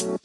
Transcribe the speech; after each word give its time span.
What's 0.00 0.16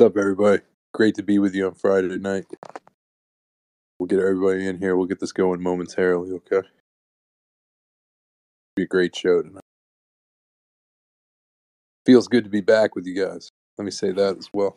up, 0.00 0.18
everybody? 0.18 0.60
Great 0.92 1.14
to 1.14 1.22
be 1.22 1.38
with 1.38 1.54
you 1.54 1.66
on 1.66 1.74
Friday 1.76 2.18
night. 2.18 2.44
We'll 3.98 4.06
get 4.06 4.18
everybody 4.18 4.66
in 4.66 4.78
here. 4.78 4.96
We'll 4.96 5.06
get 5.06 5.18
this 5.18 5.32
going 5.32 5.62
momentarily, 5.62 6.32
okay? 6.32 6.68
Be 8.76 8.82
a 8.82 8.86
great 8.86 9.16
show 9.16 9.40
tonight. 9.40 9.62
Feels 12.04 12.28
good 12.28 12.44
to 12.44 12.50
be 12.50 12.60
back 12.60 12.94
with 12.94 13.06
you 13.06 13.14
guys. 13.14 13.50
Let 13.78 13.86
me 13.86 13.92
say 13.92 14.12
that 14.12 14.36
as 14.36 14.50
well. 14.52 14.76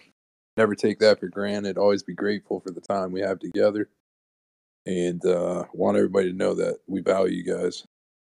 Never 0.56 0.76
take 0.76 1.00
that 1.00 1.20
for 1.20 1.28
granted. 1.28 1.78
Always 1.78 2.04
be 2.04 2.14
grateful 2.14 2.62
for 2.62 2.72
the 2.72 2.80
time 2.80 3.12
we 3.12 3.20
have 3.20 3.40
together. 3.40 3.90
And 4.88 5.24
uh, 5.26 5.66
want 5.74 5.98
everybody 5.98 6.32
to 6.32 6.38
know 6.38 6.54
that 6.56 6.78
we 6.88 7.02
value 7.02 7.36
you 7.36 7.44
guys. 7.44 7.86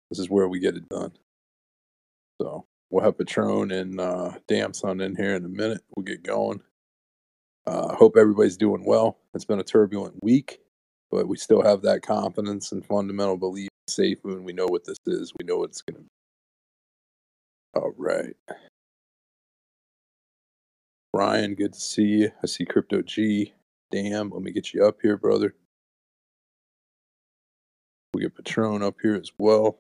This 0.10 0.20
is 0.20 0.30
where 0.30 0.48
we 0.48 0.60
get 0.60 0.78
it 0.78 0.88
done. 0.88 1.12
So 2.42 2.66
we'll 2.90 3.04
have 3.04 3.18
Patron 3.18 3.72
and 3.72 4.00
uh, 4.00 4.32
Damn 4.48 4.74
Son 4.74 5.02
in 5.02 5.18
here 5.18 5.36
in 5.36 5.44
a 5.44 5.50
minute. 5.50 5.82
We'll 5.94 6.06
get 6.06 6.24
going. 6.24 6.62
Uh, 7.68 7.94
hope 7.96 8.16
everybody's 8.16 8.56
doing 8.56 8.86
well. 8.86 9.18
It's 9.34 9.44
been 9.44 9.60
a 9.60 9.64
turbulent 9.64 10.16
week, 10.24 10.62
but 11.12 11.28
we 11.28 11.36
still 11.36 11.62
have 11.62 11.82
that 11.82 12.04
confidence 12.04 12.72
and 12.72 12.86
fundamental 12.86 13.36
belief 13.36 13.68
in 13.88 13.92
Safe 13.92 14.20
Moon. 14.24 14.46
We 14.46 14.54
know 14.54 14.68
what 14.68 14.86
this 14.86 15.00
is. 15.08 15.34
We 15.38 15.46
know 15.46 15.58
what 15.58 15.72
it's 15.72 15.82
going 15.82 15.98
to 15.98 16.04
be. 16.04 16.10
All 17.76 17.94
right. 17.98 18.36
Ryan, 21.14 21.56
good 21.56 21.74
to 21.74 21.80
see 21.82 22.04
you. 22.04 22.32
I 22.42 22.48
see 22.48 22.64
Crypto 22.64 23.02
G. 23.02 23.54
Damn, 23.92 24.30
let 24.30 24.42
me 24.42 24.54
get 24.54 24.74
you 24.74 24.86
up 24.86 25.00
here, 25.02 25.18
brother. 25.18 25.54
We 28.16 28.22
get 28.22 28.34
Patron 28.34 28.82
up 28.82 28.96
here 29.02 29.16
as 29.16 29.30
well. 29.38 29.78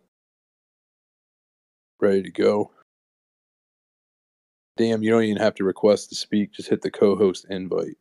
Ready 2.02 2.22
to 2.23 2.31
go. 2.31 2.69
Damn, 4.75 5.02
you 5.02 5.09
don't 5.09 5.23
even 5.23 5.42
have 5.42 5.55
to 5.55 5.64
request 5.64 6.09
to 6.09 6.16
speak. 6.16 6.52
Just 6.52 6.67
hit 6.67 6.81
the 6.81 6.92
co-host 6.92 7.45
invite. 7.50 7.95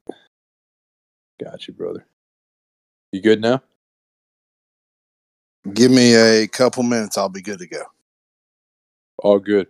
Got 1.40 1.68
you, 1.68 1.74
brother. 1.74 2.04
You 3.12 3.22
good 3.22 3.40
now? 3.40 3.62
Give 5.72 5.92
me 5.92 6.16
a 6.16 6.48
couple 6.48 6.82
minutes. 6.82 7.16
I'll 7.16 7.28
be 7.28 7.40
good 7.40 7.60
to 7.60 7.68
go. 7.68 7.84
All 9.18 9.38
good. 9.38 9.68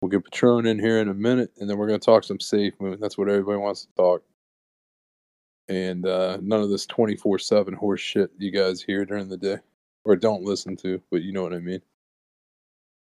We'll 0.00 0.10
get 0.10 0.22
Patron 0.22 0.66
in 0.66 0.78
here 0.78 1.00
in 1.00 1.08
a 1.08 1.14
minute, 1.14 1.50
and 1.58 1.68
then 1.68 1.78
we're 1.78 1.88
going 1.88 1.98
to 1.98 2.06
talk 2.06 2.22
some 2.22 2.38
Safe 2.38 2.74
Moon. 2.78 2.98
That's 3.00 3.18
what 3.18 3.28
everybody 3.28 3.58
wants 3.58 3.86
to 3.86 3.88
talk. 3.96 4.22
And 5.68 6.06
uh, 6.06 6.38
none 6.42 6.62
of 6.62 6.70
this 6.70 6.86
24 6.86 7.38
7 7.38 7.74
horse 7.74 8.00
shit 8.00 8.30
you 8.38 8.50
guys 8.50 8.82
hear 8.82 9.04
during 9.04 9.28
the 9.28 9.36
day 9.36 9.58
or 10.04 10.16
don't 10.16 10.42
listen 10.42 10.76
to, 10.78 11.02
but 11.10 11.22
you 11.22 11.32
know 11.32 11.42
what 11.42 11.52
I 11.52 11.58
mean. 11.58 11.82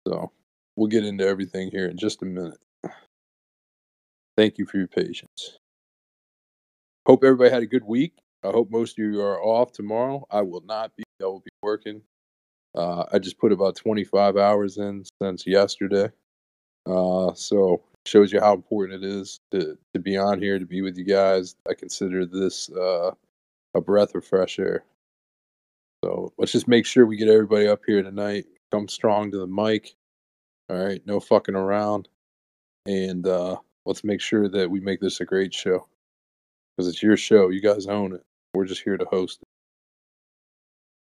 So 0.07 0.31
we'll 0.75 0.87
get 0.87 1.05
into 1.05 1.27
everything 1.27 1.71
here 1.71 1.87
in 1.87 1.97
just 1.97 2.21
a 2.21 2.25
minute. 2.25 2.59
Thank 4.37 4.57
you 4.57 4.65
for 4.65 4.77
your 4.77 4.87
patience. 4.87 5.59
Hope 7.05 7.23
everybody 7.23 7.51
had 7.51 7.63
a 7.63 7.67
good 7.67 7.83
week. 7.83 8.13
I 8.43 8.49
hope 8.49 8.71
most 8.71 8.97
of 8.99 9.05
you 9.05 9.21
are 9.21 9.41
off 9.41 9.71
tomorrow. 9.73 10.25
I 10.31 10.41
will 10.41 10.63
not 10.65 10.95
be. 10.95 11.03
I 11.21 11.25
will 11.25 11.41
be 11.41 11.51
working. 11.61 12.01
Uh, 12.75 13.05
I 13.11 13.19
just 13.19 13.37
put 13.39 13.51
about 13.51 13.75
25 13.75 14.37
hours 14.37 14.77
in 14.77 15.03
since 15.21 15.45
yesterday. 15.45 16.09
Uh, 16.85 17.33
so 17.33 17.83
shows 18.05 18.33
you 18.33 18.39
how 18.39 18.53
important 18.53 19.03
it 19.03 19.07
is 19.07 19.39
to, 19.51 19.77
to 19.93 19.99
be 19.99 20.17
on 20.17 20.41
here, 20.41 20.59
to 20.59 20.65
be 20.65 20.81
with 20.81 20.97
you 20.97 21.05
guys. 21.05 21.55
I 21.69 21.73
consider 21.73 22.25
this 22.25 22.69
uh, 22.71 23.11
a 23.73 23.81
breath 23.81 24.15
of 24.15 24.25
fresh 24.25 24.59
air. 24.59 24.83
So 26.03 26.33
let's 26.37 26.51
just 26.51 26.67
make 26.67 26.85
sure 26.85 27.05
we 27.05 27.15
get 27.15 27.29
everybody 27.29 27.67
up 27.67 27.81
here 27.85 28.03
tonight. 28.03 28.45
Come 28.71 28.87
strong 28.87 29.31
to 29.31 29.37
the 29.37 29.47
mic. 29.47 29.95
All 30.69 30.77
right, 30.77 31.01
no 31.05 31.19
fucking 31.19 31.55
around. 31.55 32.09
And 32.85 33.25
uh, 33.25 33.57
let's 33.85 34.03
make 34.03 34.19
sure 34.19 34.49
that 34.49 34.69
we 34.69 34.79
make 34.79 34.99
this 34.99 35.21
a 35.21 35.25
great 35.25 35.53
show 35.53 35.87
because 36.75 36.89
it's 36.89 37.01
your 37.01 37.15
show. 37.15 37.49
You 37.49 37.61
guys 37.61 37.87
own 37.87 38.13
it. 38.13 38.23
We're 38.53 38.65
just 38.65 38.83
here 38.83 38.97
to 38.97 39.05
host 39.05 39.39
it. 39.41 39.47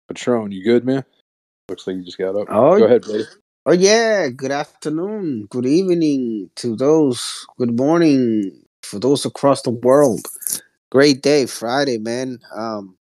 Patron, 0.08 0.52
you 0.52 0.62
good, 0.62 0.84
man? 0.84 1.04
Looks 1.68 1.86
like 1.86 1.96
you 1.96 2.04
just 2.04 2.18
got 2.18 2.36
up. 2.36 2.46
Oh, 2.48 2.78
Go 2.78 2.84
ahead, 2.84 3.02
buddy. 3.02 3.24
Oh 3.66 3.72
yeah. 3.72 4.28
Good 4.28 4.52
afternoon, 4.52 5.46
good 5.50 5.66
evening 5.66 6.50
to 6.56 6.76
those. 6.76 7.46
Good 7.58 7.76
morning 7.76 8.62
for 8.82 8.98
those 8.98 9.24
across 9.26 9.62
the 9.62 9.70
world. 9.70 10.26
Great 10.90 11.22
day, 11.22 11.46
Friday, 11.46 11.98
man. 11.98 12.40
Um, 12.54 12.96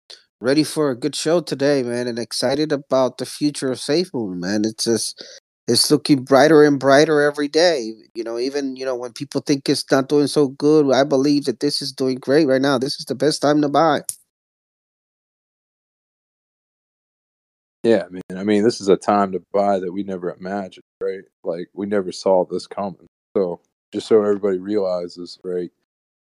ready 0.41 0.63
for 0.63 0.91
a 0.91 0.97
good 0.97 1.15
show 1.15 1.41
today, 1.41 1.83
man, 1.83 2.07
and 2.07 2.19
excited 2.19 2.71
about 2.71 3.17
the 3.19 3.25
future 3.27 3.71
of 3.71 3.79
Safe 3.79 4.13
Moon, 4.13 4.39
man. 4.39 4.63
It's 4.65 4.85
just 4.85 5.23
it's 5.67 5.91
looking 5.91 6.23
brighter 6.25 6.63
and 6.63 6.79
brighter 6.79 7.21
every 7.21 7.49
day. 7.49 7.93
You 8.15 8.23
know, 8.23 8.39
even 8.39 8.75
you 8.77 8.85
know 8.85 8.95
when 8.97 9.13
people 9.13 9.41
think 9.41 9.69
it's 9.69 9.89
not 9.91 10.09
doing 10.09 10.27
so 10.27 10.49
good, 10.49 10.91
I 10.93 11.03
believe 11.05 11.45
that 11.45 11.61
this 11.61 11.81
is 11.81 11.93
doing 11.93 12.17
great 12.19 12.47
right 12.47 12.61
now. 12.61 12.77
This 12.79 12.99
is 12.99 13.05
the 13.05 13.15
best 13.15 13.41
time 13.41 13.61
to 13.63 13.69
buy. 13.69 14.01
Yeah, 17.83 18.03
man. 18.11 18.37
I 18.37 18.43
mean, 18.43 18.63
this 18.63 18.79
is 18.79 18.89
a 18.89 18.97
time 18.97 19.31
to 19.31 19.43
buy 19.51 19.79
that 19.79 19.91
we 19.91 20.03
never 20.03 20.31
imagined, 20.31 20.83
right? 21.01 21.23
Like 21.43 21.69
we 21.73 21.87
never 21.87 22.11
saw 22.11 22.45
this 22.45 22.67
coming. 22.67 23.07
So 23.35 23.61
just 23.91 24.07
so 24.07 24.21
everybody 24.21 24.59
realizes, 24.59 25.39
right? 25.43 25.71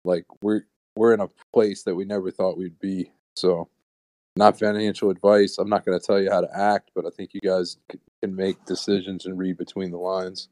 Like 0.03 0.25
we're 0.41 0.61
we're 0.95 1.13
in 1.13 1.19
a 1.19 1.29
place 1.53 1.83
that 1.83 1.95
we 1.95 2.05
never 2.05 2.31
thought 2.31 2.57
we'd 2.57 2.79
be. 2.79 3.11
So 3.35 3.69
not 4.37 4.59
financial 4.59 5.09
advice. 5.09 5.57
I'm 5.57 5.69
not 5.69 5.85
going 5.85 5.99
to 5.99 6.05
tell 6.05 6.19
you 6.19 6.31
how 6.31 6.41
to 6.41 6.57
act, 6.57 6.91
but 6.95 7.05
I 7.05 7.09
think 7.09 7.33
you 7.33 7.41
guys 7.41 7.77
can 8.21 8.35
make 8.35 8.63
decisions 8.65 9.25
and 9.25 9.37
read 9.37 9.57
between 9.57 9.91
the 9.91 9.97
lines. 9.97 10.49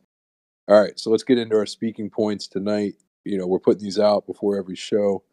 All 0.70 0.80
right, 0.80 0.98
so 0.98 1.10
let's 1.10 1.24
get 1.24 1.38
into 1.38 1.58
our 1.58 1.66
speaking 1.66 2.10
points 2.10 2.48
tonight. 2.48 2.94
You 3.26 3.38
know, 3.38 3.48
we're 3.48 3.60
putting 3.60 3.84
these 3.84 4.00
out 4.00 4.26
before 4.26 4.58
every 4.58 4.76
show. 4.76 5.24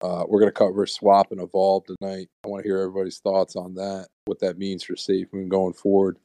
Uh, 0.00 0.24
we're 0.28 0.40
going 0.40 0.50
to 0.50 0.58
cover 0.58 0.86
swap 0.86 1.30
and 1.30 1.40
evolve 1.40 1.84
tonight. 1.84 2.28
I 2.44 2.48
want 2.48 2.64
to 2.64 2.68
hear 2.68 2.78
everybody's 2.80 3.18
thoughts 3.18 3.54
on 3.54 3.74
that, 3.74 4.08
what 4.24 4.40
that 4.40 4.58
means 4.58 4.84
for 4.84 4.96
Safe 4.96 5.28
Moon 5.32 5.48
going 5.48 5.74
forward. 5.74 6.18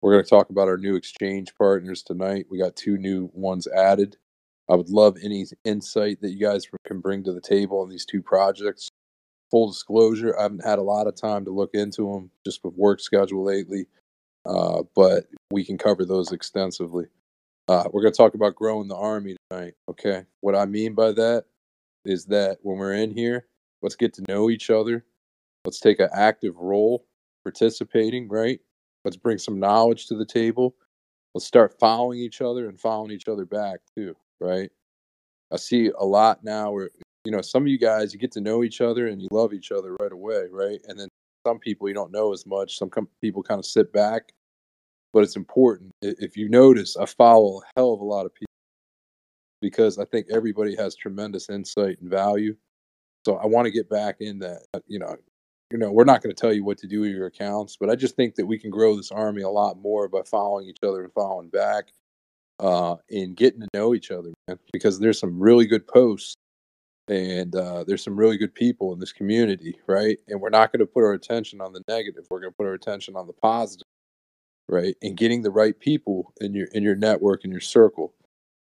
We're 0.00 0.12
going 0.12 0.24
to 0.24 0.30
talk 0.30 0.50
about 0.50 0.68
our 0.68 0.76
new 0.76 0.94
exchange 0.94 1.54
partners 1.56 2.02
tonight. 2.02 2.46
We 2.50 2.58
got 2.58 2.76
two 2.76 2.98
new 2.98 3.30
ones 3.32 3.66
added. 3.66 4.16
I 4.70 4.74
would 4.74 4.90
love 4.90 5.16
any 5.22 5.46
insight 5.64 6.20
that 6.20 6.30
you 6.30 6.38
guys 6.38 6.68
can 6.86 7.00
bring 7.00 7.24
to 7.24 7.32
the 7.32 7.40
table 7.40 7.80
on 7.80 7.88
these 7.88 8.04
two 8.04 8.22
projects. 8.22 8.90
Full 9.50 9.68
disclosure, 9.68 10.38
I 10.38 10.42
haven't 10.42 10.64
had 10.64 10.78
a 10.78 10.82
lot 10.82 11.06
of 11.06 11.16
time 11.16 11.44
to 11.46 11.50
look 11.50 11.70
into 11.72 12.12
them 12.12 12.30
just 12.44 12.62
with 12.62 12.74
work 12.74 13.00
schedule 13.00 13.44
lately, 13.44 13.86
uh, 14.44 14.82
but 14.94 15.24
we 15.50 15.64
can 15.64 15.78
cover 15.78 16.04
those 16.04 16.32
extensively. 16.32 17.06
Uh, 17.66 17.84
we're 17.90 18.02
going 18.02 18.12
to 18.12 18.16
talk 18.16 18.34
about 18.34 18.54
growing 18.54 18.88
the 18.88 18.96
army 18.96 19.36
tonight. 19.50 19.74
Okay. 19.88 20.24
What 20.40 20.54
I 20.54 20.66
mean 20.66 20.94
by 20.94 21.12
that 21.12 21.44
is 22.04 22.26
that 22.26 22.58
when 22.62 22.76
we're 22.76 22.94
in 22.94 23.10
here, 23.10 23.46
let's 23.82 23.96
get 23.96 24.12
to 24.14 24.24
know 24.28 24.50
each 24.50 24.68
other. 24.68 25.04
Let's 25.64 25.80
take 25.80 25.98
an 25.98 26.10
active 26.12 26.56
role 26.56 27.06
participating, 27.44 28.28
right? 28.28 28.60
Let's 29.04 29.16
bring 29.16 29.38
some 29.38 29.58
knowledge 29.58 30.06
to 30.06 30.16
the 30.16 30.26
table. 30.26 30.74
Let's 31.34 31.46
start 31.46 31.78
following 31.78 32.18
each 32.18 32.40
other 32.40 32.68
and 32.68 32.80
following 32.80 33.10
each 33.12 33.28
other 33.28 33.44
back 33.44 33.80
too, 33.96 34.16
right? 34.40 34.70
I 35.52 35.56
see 35.56 35.90
a 35.98 36.04
lot 36.04 36.44
now 36.44 36.72
where, 36.72 36.90
you 37.24 37.32
know, 37.32 37.40
some 37.40 37.62
of 37.62 37.68
you 37.68 37.78
guys, 37.78 38.12
you 38.12 38.18
get 38.18 38.32
to 38.32 38.40
know 38.40 38.64
each 38.64 38.80
other 38.80 39.06
and 39.06 39.20
you 39.22 39.28
love 39.30 39.52
each 39.52 39.72
other 39.72 39.96
right 40.00 40.12
away, 40.12 40.46
right? 40.50 40.80
And 40.88 40.98
then 40.98 41.08
some 41.46 41.58
people 41.58 41.88
you 41.88 41.94
don't 41.94 42.12
know 42.12 42.32
as 42.32 42.44
much. 42.46 42.76
Some 42.76 42.90
com- 42.90 43.08
people 43.20 43.42
kind 43.42 43.58
of 43.58 43.64
sit 43.64 43.92
back, 43.92 44.32
but 45.12 45.22
it's 45.22 45.36
important. 45.36 45.90
If 46.02 46.36
you 46.36 46.48
notice, 46.48 46.96
I 46.96 47.06
follow 47.06 47.60
a 47.60 47.66
hell 47.76 47.92
of 47.92 48.00
a 48.00 48.04
lot 48.04 48.26
of 48.26 48.34
people 48.34 48.48
because 49.60 49.98
I 49.98 50.04
think 50.04 50.26
everybody 50.30 50.76
has 50.76 50.94
tremendous 50.94 51.48
insight 51.48 51.98
and 52.00 52.10
value. 52.10 52.56
So 53.24 53.36
I 53.36 53.46
want 53.46 53.66
to 53.66 53.72
get 53.72 53.88
back 53.90 54.16
in 54.20 54.38
that. 54.40 54.62
You 54.86 54.98
know, 54.98 55.16
you 55.70 55.78
know, 55.78 55.92
we're 55.92 56.04
not 56.04 56.22
going 56.22 56.34
to 56.34 56.40
tell 56.40 56.52
you 56.52 56.64
what 56.64 56.78
to 56.78 56.86
do 56.86 57.00
with 57.00 57.10
your 57.10 57.26
accounts, 57.26 57.76
but 57.78 57.90
I 57.90 57.94
just 57.94 58.16
think 58.16 58.36
that 58.36 58.46
we 58.46 58.58
can 58.58 58.70
grow 58.70 58.96
this 58.96 59.12
army 59.12 59.42
a 59.42 59.50
lot 59.50 59.78
more 59.78 60.08
by 60.08 60.22
following 60.22 60.66
each 60.66 60.78
other 60.82 61.04
and 61.04 61.12
following 61.12 61.50
back, 61.50 61.92
uh, 62.58 62.96
and 63.10 63.36
getting 63.36 63.60
to 63.60 63.68
know 63.74 63.94
each 63.94 64.10
other, 64.10 64.32
man. 64.46 64.58
Because 64.72 64.98
there's 64.98 65.18
some 65.18 65.38
really 65.38 65.66
good 65.66 65.86
posts, 65.86 66.34
and 67.08 67.54
uh, 67.54 67.84
there's 67.84 68.02
some 68.02 68.16
really 68.16 68.38
good 68.38 68.54
people 68.54 68.92
in 68.94 68.98
this 68.98 69.12
community, 69.12 69.78
right? 69.86 70.18
And 70.28 70.40
we're 70.40 70.48
not 70.48 70.72
going 70.72 70.80
to 70.80 70.86
put 70.86 71.04
our 71.04 71.12
attention 71.12 71.60
on 71.60 71.72
the 71.72 71.82
negative. 71.88 72.24
We're 72.30 72.40
going 72.40 72.52
to 72.52 72.56
put 72.56 72.66
our 72.66 72.74
attention 72.74 73.14
on 73.14 73.26
the 73.26 73.34
positive, 73.34 73.86
right? 74.68 74.96
And 75.02 75.16
getting 75.18 75.42
the 75.42 75.50
right 75.50 75.78
people 75.78 76.32
in 76.40 76.54
your 76.54 76.68
in 76.72 76.82
your 76.82 76.96
network 76.96 77.44
in 77.44 77.50
your 77.50 77.60
circle. 77.60 78.14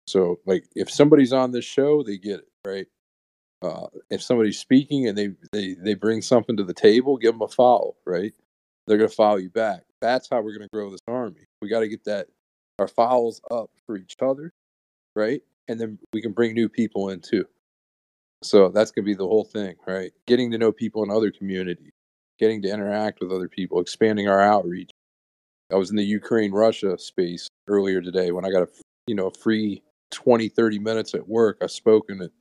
So, 0.07 0.39
like, 0.47 0.65
if 0.75 0.91
somebody's 0.91 1.33
on 1.33 1.51
this 1.51 1.65
show, 1.65 2.03
they 2.03 2.17
get 2.17 2.41
it, 2.41 2.49
right? 2.67 2.87
Uh, 3.67 3.89
if 4.11 4.23
somebody's 4.23 4.59
speaking 4.59 5.09
and 5.09 5.19
they, 5.19 5.31
they 5.53 5.75
they 5.75 5.95
bring 5.95 6.23
something 6.23 6.57
to 6.57 6.63
the 6.63 6.75
table, 6.75 7.17
give 7.17 7.35
them 7.35 7.43
a 7.43 7.49
follow, 7.49 7.97
right? 8.05 8.33
They're 8.87 8.99
gonna 8.99 9.09
follow 9.09 9.37
you 9.37 9.51
back. 9.51 9.83
That's 10.01 10.29
how 10.31 10.41
we're 10.41 10.53
gonna 10.53 10.69
grow 10.73 10.91
this 10.91 11.01
army. 11.09 11.47
We 11.61 11.69
got 11.69 11.81
to 11.81 11.89
get 11.89 12.05
that 12.05 12.29
our 12.79 12.87
follows 12.87 13.41
up 13.51 13.71
for 13.87 13.97
each 13.97 14.15
other, 14.23 14.53
right? 15.17 15.43
And 15.69 15.81
then 15.81 15.99
we 16.13 16.23
can 16.23 16.33
bring 16.33 16.55
new 16.55 16.69
people 16.69 17.09
in 17.09 17.21
too. 17.21 17.45
So 18.45 18.69
that's 18.69 18.93
gonna 18.93 19.05
be 19.05 19.15
the 19.15 19.27
whole 19.27 19.45
thing, 19.45 19.75
right? 19.87 20.13
Getting 20.27 20.53
to 20.53 20.59
know 20.59 20.71
people 20.71 21.03
in 21.03 21.11
other 21.11 21.33
communities, 21.33 21.93
getting 22.39 22.63
to 22.63 22.69
interact 22.69 23.19
with 23.21 23.33
other 23.33 23.49
people, 23.49 23.81
expanding 23.81 24.29
our 24.29 24.41
outreach. 24.41 24.91
I 25.73 25.75
was 25.75 25.91
in 25.91 25.97
the 25.97 26.05
Ukraine 26.05 26.53
Russia 26.53 26.97
space 26.99 27.49
earlier 27.67 28.01
today 28.01 28.31
when 28.31 28.45
I 28.45 28.51
got 28.51 28.63
a 28.63 28.69
you 29.09 29.17
know 29.17 29.31
free 29.31 29.83
20 30.13 30.49
30 30.49 30.79
minutes 30.79 31.15
at 31.15 31.29
work. 31.29 31.59
I 31.61 31.67
spoke 31.67 32.07
in 32.11 32.23
it 32.23 32.33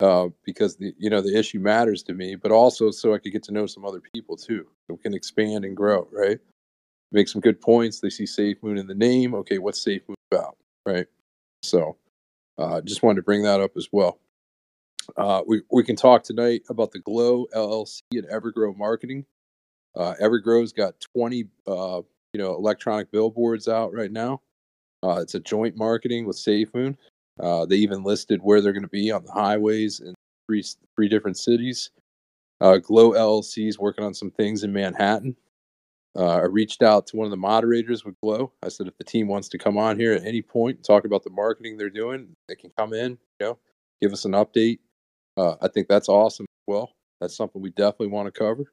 uh, 0.00 0.28
because 0.44 0.76
the 0.76 0.94
you 0.98 1.10
know 1.10 1.20
the 1.20 1.38
issue 1.38 1.60
matters 1.60 2.02
to 2.04 2.14
me, 2.14 2.34
but 2.34 2.50
also 2.50 2.90
so 2.90 3.14
I 3.14 3.18
could 3.18 3.32
get 3.32 3.42
to 3.44 3.52
know 3.52 3.66
some 3.66 3.84
other 3.84 4.00
people 4.14 4.36
too. 4.36 4.66
So 4.86 4.94
we 4.94 4.98
can 4.98 5.14
expand 5.14 5.64
and 5.64 5.76
grow, 5.76 6.08
right? 6.10 6.38
Make 7.12 7.28
some 7.28 7.40
good 7.40 7.60
points. 7.60 8.00
They 8.00 8.10
see 8.10 8.26
Safe 8.26 8.56
Moon 8.62 8.78
in 8.78 8.86
the 8.86 8.94
name. 8.94 9.34
Okay, 9.34 9.58
what's 9.58 9.82
Safe 9.82 10.02
Moon 10.08 10.16
about, 10.32 10.56
right? 10.86 11.06
So, 11.62 11.96
uh, 12.58 12.80
just 12.80 13.02
wanted 13.02 13.16
to 13.16 13.22
bring 13.22 13.42
that 13.42 13.60
up 13.60 13.72
as 13.76 13.88
well. 13.92 14.18
Uh, 15.16 15.42
we 15.46 15.62
we 15.70 15.82
can 15.82 15.96
talk 15.96 16.22
tonight 16.22 16.62
about 16.70 16.92
the 16.92 17.00
Glow 17.00 17.46
LLC 17.54 18.00
and 18.12 18.28
Evergrow 18.28 18.76
Marketing. 18.76 19.26
Uh, 19.96 20.14
Evergrow's 20.20 20.72
got 20.72 20.94
20 21.14 21.44
uh, 21.66 22.02
you 22.32 22.40
know 22.40 22.54
electronic 22.54 23.10
billboards 23.10 23.68
out 23.68 23.92
right 23.92 24.12
now. 24.12 24.40
Uh, 25.02 25.20
it's 25.20 25.34
a 25.34 25.40
joint 25.40 25.76
marketing 25.76 26.26
with 26.26 26.36
SafeMoon. 26.36 26.96
Uh, 27.38 27.64
they 27.66 27.76
even 27.76 28.02
listed 28.02 28.40
where 28.42 28.60
they're 28.60 28.72
going 28.72 28.82
to 28.82 28.88
be 28.88 29.10
on 29.10 29.24
the 29.24 29.32
highways 29.32 30.00
in 30.00 30.14
three 30.46 30.64
three 30.96 31.08
different 31.08 31.38
cities. 31.38 31.90
Uh, 32.60 32.76
Glow 32.78 33.12
LLC 33.12 33.68
is 33.68 33.78
working 33.78 34.04
on 34.04 34.14
some 34.14 34.30
things 34.30 34.64
in 34.64 34.72
Manhattan. 34.72 35.36
Uh, 36.16 36.36
I 36.36 36.44
reached 36.44 36.82
out 36.82 37.06
to 37.08 37.16
one 37.16 37.26
of 37.26 37.30
the 37.30 37.36
moderators 37.36 38.04
with 38.04 38.16
Glow. 38.20 38.52
I 38.62 38.68
said 38.68 38.88
if 38.88 38.98
the 38.98 39.04
team 39.04 39.28
wants 39.28 39.48
to 39.50 39.58
come 39.58 39.78
on 39.78 39.98
here 39.98 40.12
at 40.12 40.24
any 40.24 40.42
point 40.42 40.76
and 40.76 40.84
talk 40.84 41.04
about 41.04 41.22
the 41.22 41.30
marketing 41.30 41.76
they're 41.76 41.88
doing, 41.88 42.34
they 42.48 42.56
can 42.56 42.70
come 42.76 42.92
in. 42.92 43.12
You 43.38 43.46
know, 43.46 43.58
give 44.02 44.12
us 44.12 44.24
an 44.24 44.32
update. 44.32 44.80
Uh, 45.36 45.54
I 45.62 45.68
think 45.68 45.88
that's 45.88 46.08
awesome 46.08 46.44
as 46.44 46.64
well. 46.66 46.90
That's 47.20 47.36
something 47.36 47.62
we 47.62 47.70
definitely 47.70 48.08
want 48.08 48.32
to 48.32 48.38
cover. 48.38 48.72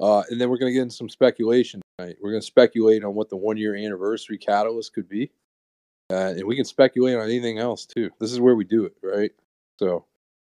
Uh, 0.00 0.22
and 0.30 0.40
then 0.40 0.50
we're 0.50 0.58
going 0.58 0.70
to 0.70 0.74
get 0.74 0.82
into 0.82 0.94
some 0.94 1.08
speculation 1.08 1.80
tonight. 1.98 2.16
We're 2.22 2.30
going 2.30 2.40
to 2.42 2.46
speculate 2.46 3.04
on 3.04 3.14
what 3.14 3.30
the 3.30 3.36
one 3.36 3.56
year 3.56 3.74
anniversary 3.74 4.38
catalyst 4.38 4.92
could 4.92 5.08
be. 5.08 5.30
Uh, 6.10 6.34
and 6.36 6.44
we 6.44 6.56
can 6.56 6.64
speculate 6.64 7.16
on 7.16 7.22
anything 7.22 7.58
else 7.58 7.86
too. 7.86 8.10
This 8.18 8.32
is 8.32 8.40
where 8.40 8.56
we 8.56 8.64
do 8.64 8.84
it, 8.84 8.94
right? 9.02 9.30
So 9.78 10.04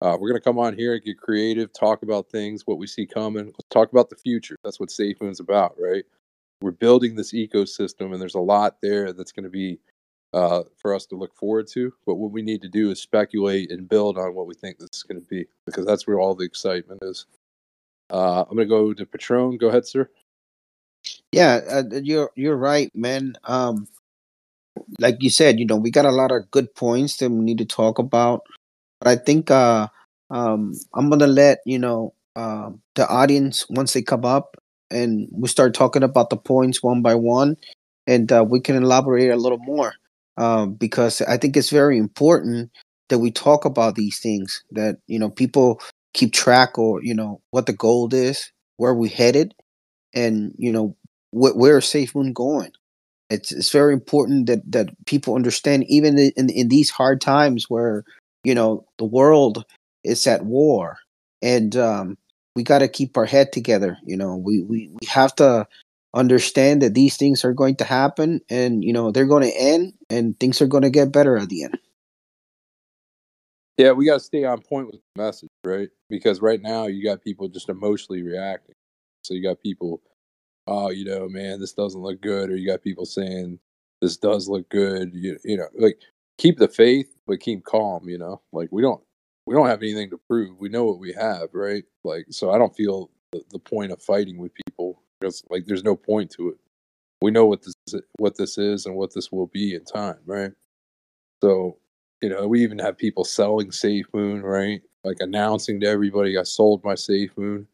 uh, 0.00 0.16
we're 0.18 0.28
going 0.28 0.40
to 0.40 0.44
come 0.44 0.58
on 0.58 0.76
here 0.76 0.94
and 0.94 1.02
get 1.02 1.18
creative, 1.18 1.72
talk 1.72 2.02
about 2.02 2.30
things, 2.30 2.66
what 2.66 2.78
we 2.78 2.86
see 2.86 3.04
coming. 3.04 3.52
Talk 3.68 3.90
about 3.92 4.10
the 4.10 4.16
future. 4.16 4.56
That's 4.64 4.78
what 4.78 4.90
Safe 4.90 5.18
SafeMoon's 5.18 5.40
about, 5.40 5.74
right? 5.78 6.04
We're 6.62 6.70
building 6.70 7.16
this 7.16 7.32
ecosystem, 7.32 8.12
and 8.12 8.20
there's 8.20 8.34
a 8.34 8.40
lot 8.40 8.76
there 8.80 9.12
that's 9.12 9.32
going 9.32 9.44
to 9.44 9.50
be 9.50 9.78
uh, 10.32 10.62
for 10.76 10.94
us 10.94 11.06
to 11.06 11.16
look 11.16 11.34
forward 11.34 11.66
to. 11.68 11.92
But 12.06 12.14
what 12.14 12.30
we 12.30 12.42
need 12.42 12.62
to 12.62 12.68
do 12.68 12.90
is 12.90 13.00
speculate 13.00 13.70
and 13.70 13.88
build 13.88 14.18
on 14.18 14.34
what 14.34 14.46
we 14.46 14.54
think 14.54 14.78
this 14.78 14.90
is 14.92 15.02
going 15.02 15.20
to 15.20 15.26
be, 15.26 15.46
because 15.66 15.84
that's 15.84 16.06
where 16.06 16.20
all 16.20 16.34
the 16.34 16.44
excitement 16.44 17.00
is. 17.02 17.26
Uh, 18.10 18.42
I'm 18.42 18.56
going 18.56 18.68
to 18.68 18.74
go 18.74 18.92
to 18.92 19.06
Patron. 19.06 19.56
Go 19.56 19.68
ahead, 19.68 19.86
sir. 19.86 20.08
Yeah, 21.32 21.60
uh, 21.70 21.82
you're 22.02 22.30
you're 22.34 22.56
right, 22.56 22.94
man. 22.94 23.34
Um, 23.44 23.86
like 24.98 25.16
you 25.20 25.30
said, 25.30 25.58
you 25.58 25.66
know, 25.66 25.76
we 25.76 25.90
got 25.90 26.06
a 26.06 26.10
lot 26.10 26.32
of 26.32 26.50
good 26.50 26.74
points 26.74 27.16
that 27.18 27.30
we 27.30 27.44
need 27.44 27.58
to 27.58 27.64
talk 27.66 27.98
about. 27.98 28.42
But 29.00 29.08
I 29.08 29.16
think 29.16 29.50
uh, 29.50 29.88
um, 30.30 30.74
I'm 30.94 31.10
gonna 31.10 31.26
let 31.26 31.60
you 31.66 31.78
know 31.78 32.14
uh, 32.36 32.70
the 32.94 33.08
audience 33.08 33.66
once 33.70 33.92
they 33.92 34.02
come 34.02 34.24
up 34.24 34.56
and 34.90 35.28
we 35.32 35.48
start 35.48 35.74
talking 35.74 36.02
about 36.02 36.30
the 36.30 36.36
points 36.36 36.82
one 36.82 37.02
by 37.02 37.14
one, 37.14 37.56
and 38.06 38.30
uh, 38.32 38.44
we 38.48 38.60
can 38.60 38.76
elaborate 38.76 39.30
a 39.30 39.36
little 39.36 39.58
more 39.58 39.94
um, 40.36 40.74
because 40.74 41.20
I 41.22 41.36
think 41.36 41.56
it's 41.56 41.70
very 41.70 41.98
important 41.98 42.70
that 43.08 43.18
we 43.18 43.30
talk 43.30 43.64
about 43.64 43.94
these 43.96 44.18
things 44.20 44.62
that 44.72 44.98
you 45.06 45.18
know 45.18 45.30
people 45.30 45.80
keep 46.14 46.32
track 46.32 46.78
or 46.78 47.02
you 47.02 47.14
know 47.14 47.40
what 47.50 47.66
the 47.66 47.72
goal 47.72 48.12
is, 48.14 48.52
where 48.76 48.94
we 48.94 49.08
headed, 49.08 49.54
and 50.14 50.54
you 50.58 50.72
know 50.72 50.96
wh- 51.32 51.56
where 51.56 51.78
is 51.78 51.86
Safe 51.86 52.14
Moon 52.14 52.32
going. 52.32 52.72
It's 53.30 53.52
it's 53.52 53.70
very 53.70 53.92
important 53.92 54.46
that 54.46 54.70
that 54.72 54.90
people 55.06 55.34
understand 55.34 55.84
even 55.88 56.18
in 56.18 56.50
in 56.50 56.68
these 56.68 56.90
hard 56.90 57.20
times 57.20 57.66
where 57.68 58.04
you 58.44 58.54
know 58.54 58.86
the 58.98 59.04
world 59.04 59.64
is 60.04 60.26
at 60.26 60.44
war 60.44 60.98
and 61.42 61.76
um, 61.76 62.18
we 62.56 62.62
got 62.62 62.80
to 62.80 62.88
keep 62.88 63.16
our 63.16 63.24
head 63.24 63.52
together. 63.52 63.98
You 64.04 64.16
know, 64.16 64.36
we 64.36 64.62
we 64.62 64.88
we 64.88 65.06
have 65.08 65.34
to 65.36 65.66
understand 66.12 66.82
that 66.82 66.94
these 66.94 67.16
things 67.16 67.44
are 67.44 67.52
going 67.52 67.76
to 67.76 67.84
happen 67.84 68.40
and 68.50 68.82
you 68.82 68.92
know 68.92 69.12
they're 69.12 69.26
going 69.26 69.44
to 69.44 69.56
end 69.56 69.92
and 70.08 70.38
things 70.40 70.60
are 70.60 70.66
going 70.66 70.82
to 70.82 70.90
get 70.90 71.12
better 71.12 71.36
at 71.36 71.48
the 71.48 71.64
end. 71.64 71.78
Yeah, 73.76 73.92
we 73.92 74.04
got 74.04 74.14
to 74.14 74.20
stay 74.20 74.44
on 74.44 74.60
point 74.60 74.88
with 74.88 74.96
the 74.96 75.22
message, 75.22 75.48
right? 75.64 75.88
Because 76.10 76.42
right 76.42 76.60
now 76.60 76.86
you 76.86 77.02
got 77.02 77.22
people 77.22 77.48
just 77.48 77.70
emotionally 77.70 78.22
reacting. 78.22 78.74
So 79.22 79.32
you 79.32 79.42
got 79.42 79.60
people 79.60 80.02
oh, 80.70 80.90
you 80.90 81.04
know, 81.04 81.28
man, 81.28 81.60
this 81.60 81.72
doesn't 81.72 82.00
look 82.00 82.20
good, 82.22 82.48
or 82.50 82.56
you 82.56 82.66
got 82.66 82.82
people 82.82 83.04
saying 83.04 83.58
this 84.00 84.16
does 84.16 84.48
look 84.48 84.68
good. 84.70 85.10
You, 85.12 85.36
you 85.44 85.56
know, 85.56 85.66
like 85.78 85.98
keep 86.38 86.58
the 86.58 86.68
faith, 86.68 87.14
but 87.26 87.40
keep 87.40 87.64
calm. 87.64 88.08
You 88.08 88.18
know, 88.18 88.40
like 88.52 88.68
we 88.70 88.80
don't 88.80 89.02
we 89.46 89.54
don't 89.54 89.66
have 89.66 89.82
anything 89.82 90.10
to 90.10 90.18
prove. 90.28 90.58
We 90.58 90.68
know 90.68 90.84
what 90.84 91.00
we 91.00 91.12
have, 91.12 91.48
right? 91.52 91.84
Like, 92.04 92.26
so 92.30 92.50
I 92.52 92.58
don't 92.58 92.74
feel 92.74 93.10
the, 93.32 93.42
the 93.50 93.58
point 93.58 93.92
of 93.92 94.00
fighting 94.00 94.38
with 94.38 94.52
people 94.66 95.02
because 95.20 95.42
like 95.50 95.66
there's 95.66 95.84
no 95.84 95.96
point 95.96 96.30
to 96.32 96.50
it. 96.50 96.56
We 97.20 97.30
know 97.30 97.46
what 97.46 97.62
this 97.62 97.74
is, 97.88 98.00
what 98.18 98.36
this 98.36 98.56
is 98.56 98.86
and 98.86 98.94
what 98.94 99.12
this 99.12 99.30
will 99.30 99.48
be 99.48 99.74
in 99.74 99.84
time, 99.84 100.18
right? 100.24 100.52
So, 101.42 101.78
you 102.22 102.28
know, 102.30 102.46
we 102.46 102.62
even 102.62 102.78
have 102.78 102.96
people 102.96 103.24
selling 103.24 103.72
Safe 103.72 104.06
Moon, 104.14 104.42
right? 104.42 104.80
Like 105.04 105.18
announcing 105.20 105.80
to 105.80 105.86
everybody, 105.86 106.38
I 106.38 106.44
sold 106.44 106.84
my 106.84 106.94
Safe 106.94 107.36
Moon. 107.36 107.66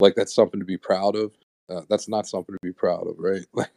Like 0.00 0.14
that's 0.14 0.34
something 0.34 0.58
to 0.58 0.66
be 0.66 0.78
proud 0.78 1.16
of. 1.16 1.32
Uh, 1.70 1.82
that's 1.88 2.08
not 2.08 2.26
something 2.26 2.54
to 2.54 2.58
be 2.62 2.72
proud 2.72 3.06
of, 3.06 3.14
right? 3.18 3.44
Like, 3.54 3.70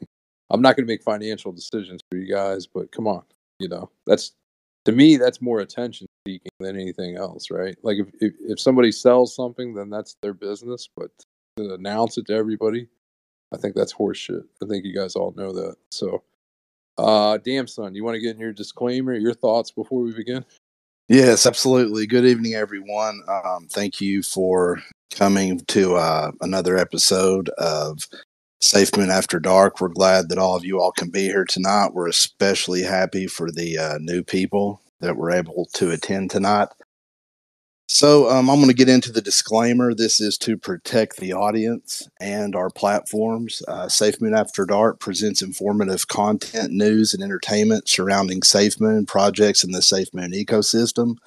I'm 0.49 0.61
not 0.61 0.75
going 0.75 0.85
to 0.85 0.91
make 0.91 1.01
financial 1.01 1.51
decisions 1.51 2.01
for 2.11 2.17
you 2.17 2.31
guys, 2.31 2.67
but 2.67 2.91
come 2.91 3.07
on, 3.07 3.23
you 3.59 3.67
know, 3.67 3.89
that's 4.05 4.33
to 4.85 4.91
me 4.91 5.17
that's 5.17 5.41
more 5.41 5.61
attention 5.61 6.05
seeking 6.27 6.51
than 6.59 6.79
anything 6.79 7.15
else, 7.15 7.49
right? 7.49 7.75
Like 7.81 7.97
if, 7.97 8.07
if 8.19 8.33
if 8.41 8.59
somebody 8.59 8.91
sells 8.91 9.35
something, 9.35 9.73
then 9.73 9.89
that's 9.89 10.15
their 10.21 10.33
business, 10.33 10.87
but 10.95 11.09
to 11.57 11.73
announce 11.73 12.17
it 12.17 12.27
to 12.27 12.33
everybody, 12.33 12.87
I 13.53 13.57
think 13.57 13.75
that's 13.75 13.93
horseshit. 13.93 14.43
I 14.61 14.67
think 14.67 14.85
you 14.85 14.93
guys 14.93 15.15
all 15.15 15.33
know 15.35 15.53
that. 15.53 15.75
So, 15.91 16.23
uh, 16.97 17.37
damn 17.37 17.67
son, 17.67 17.95
you 17.95 18.03
want 18.03 18.15
to 18.15 18.21
get 18.21 18.35
in 18.35 18.41
your 18.41 18.53
disclaimer, 18.53 19.13
your 19.13 19.33
thoughts 19.33 19.71
before 19.71 20.01
we 20.01 20.13
begin? 20.13 20.45
Yes, 21.09 21.45
absolutely. 21.45 22.07
Good 22.07 22.25
evening, 22.25 22.53
everyone. 22.53 23.21
Um, 23.27 23.67
thank 23.69 23.99
you 24.01 24.23
for 24.23 24.81
coming 25.13 25.59
to 25.67 25.95
uh, 25.95 26.31
another 26.41 26.77
episode 26.77 27.49
of 27.57 28.07
Safe 28.59 28.97
After 28.97 29.39
Dark. 29.39 29.79
We're 29.79 29.89
glad 29.89 30.29
that 30.29 30.37
all 30.37 30.55
of 30.55 30.65
you 30.65 30.79
all 30.79 30.91
can 30.91 31.09
be 31.09 31.23
here 31.23 31.45
tonight. 31.45 31.93
We're 31.93 32.07
especially 32.07 32.83
happy 32.83 33.27
for 33.27 33.51
the 33.51 33.77
uh, 33.77 33.97
new 33.99 34.23
people 34.23 34.81
that 35.01 35.15
were 35.15 35.31
able 35.31 35.67
to 35.73 35.91
attend 35.91 36.31
tonight. 36.31 36.69
So 37.89 38.29
um, 38.29 38.49
I'm 38.49 38.57
going 38.57 38.69
to 38.69 38.73
get 38.73 38.89
into 38.89 39.11
the 39.11 39.21
disclaimer. 39.21 39.93
This 39.93 40.21
is 40.21 40.37
to 40.39 40.57
protect 40.57 41.17
the 41.17 41.33
audience 41.33 42.07
and 42.19 42.55
our 42.55 42.69
platforms. 42.69 43.61
Uh, 43.67 43.89
Safe 43.89 44.19
Moon 44.21 44.33
After 44.33 44.65
Dark 44.65 44.99
presents 44.99 45.41
informative 45.41 46.07
content, 46.07 46.71
news, 46.71 47.13
and 47.13 47.21
entertainment 47.21 47.89
surrounding 47.89 48.41
Safe 48.41 48.79
Moon 48.79 49.05
projects 49.05 49.63
in 49.63 49.71
the 49.71 49.81
Safe 49.81 50.07
Moon 50.13 50.31
ecosystem, 50.31 51.17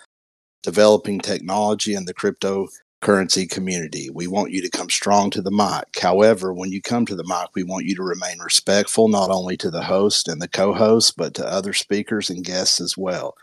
developing 0.62 1.20
technology 1.20 1.94
and 1.94 2.08
the 2.08 2.14
crypto 2.14 2.66
currency 3.06 3.46
community. 3.46 4.10
We 4.10 4.26
want 4.26 4.50
you 4.50 4.60
to 4.62 4.68
come 4.68 4.90
strong 4.90 5.30
to 5.30 5.40
the 5.40 5.52
mic. 5.52 6.02
However, 6.02 6.52
when 6.52 6.72
you 6.72 6.82
come 6.82 7.06
to 7.06 7.14
the 7.14 7.22
mic, 7.22 7.50
we 7.54 7.62
want 7.62 7.86
you 7.86 7.94
to 7.94 8.02
remain 8.02 8.40
respectful 8.40 9.06
not 9.06 9.30
only 9.30 9.56
to 9.58 9.70
the 9.70 9.84
host 9.84 10.26
and 10.26 10.42
the 10.42 10.48
co 10.48 10.75
host, 10.75 11.16
but 11.16 11.32
to 11.34 11.46
other 11.46 11.72
speakers 11.72 12.30
and 12.30 12.44
guests 12.44 12.80
as 12.80 12.98
well. 12.98 13.36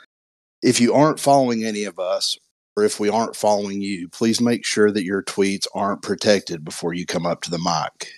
If 0.62 0.82
you 0.82 0.94
aren't 0.94 1.18
following 1.18 1.64
any 1.64 1.86
of 1.86 1.98
us, 1.98 2.38
or 2.76 2.84
if 2.84 3.00
we 3.00 3.08
aren't 3.08 3.38
following 3.38 3.82
you, 3.82 4.10
please 4.10 4.42
make 4.42 4.66
sure 4.66 4.92
that 4.92 5.06
your 5.06 5.24
tweets 5.24 5.66
aren't 5.74 6.02
protected 6.02 6.66
before 6.66 6.94
you 6.94 7.06
come 7.06 7.26
up 7.26 7.42
to 7.44 7.50
the 7.50 7.58
mic. 7.58 8.10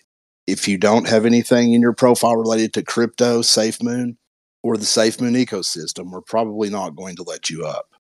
If 0.47 0.67
you 0.67 0.79
don't 0.79 1.07
have 1.07 1.27
anything 1.27 1.73
in 1.73 1.81
your 1.81 1.93
profile 1.93 2.37
related 2.37 2.73
to 2.73 2.83
crypto, 2.83 3.43
SafeMoon, 3.43 4.17
or 4.63 4.77
the 4.77 4.85
SafeMoon 4.85 5.45
ecosystem, 5.45 6.09
we're 6.09 6.21
probably 6.21 6.71
not 6.71 6.95
going 6.95 7.15
to 7.17 7.23
let 7.23 7.51
you 7.51 7.67
up. 7.67 7.94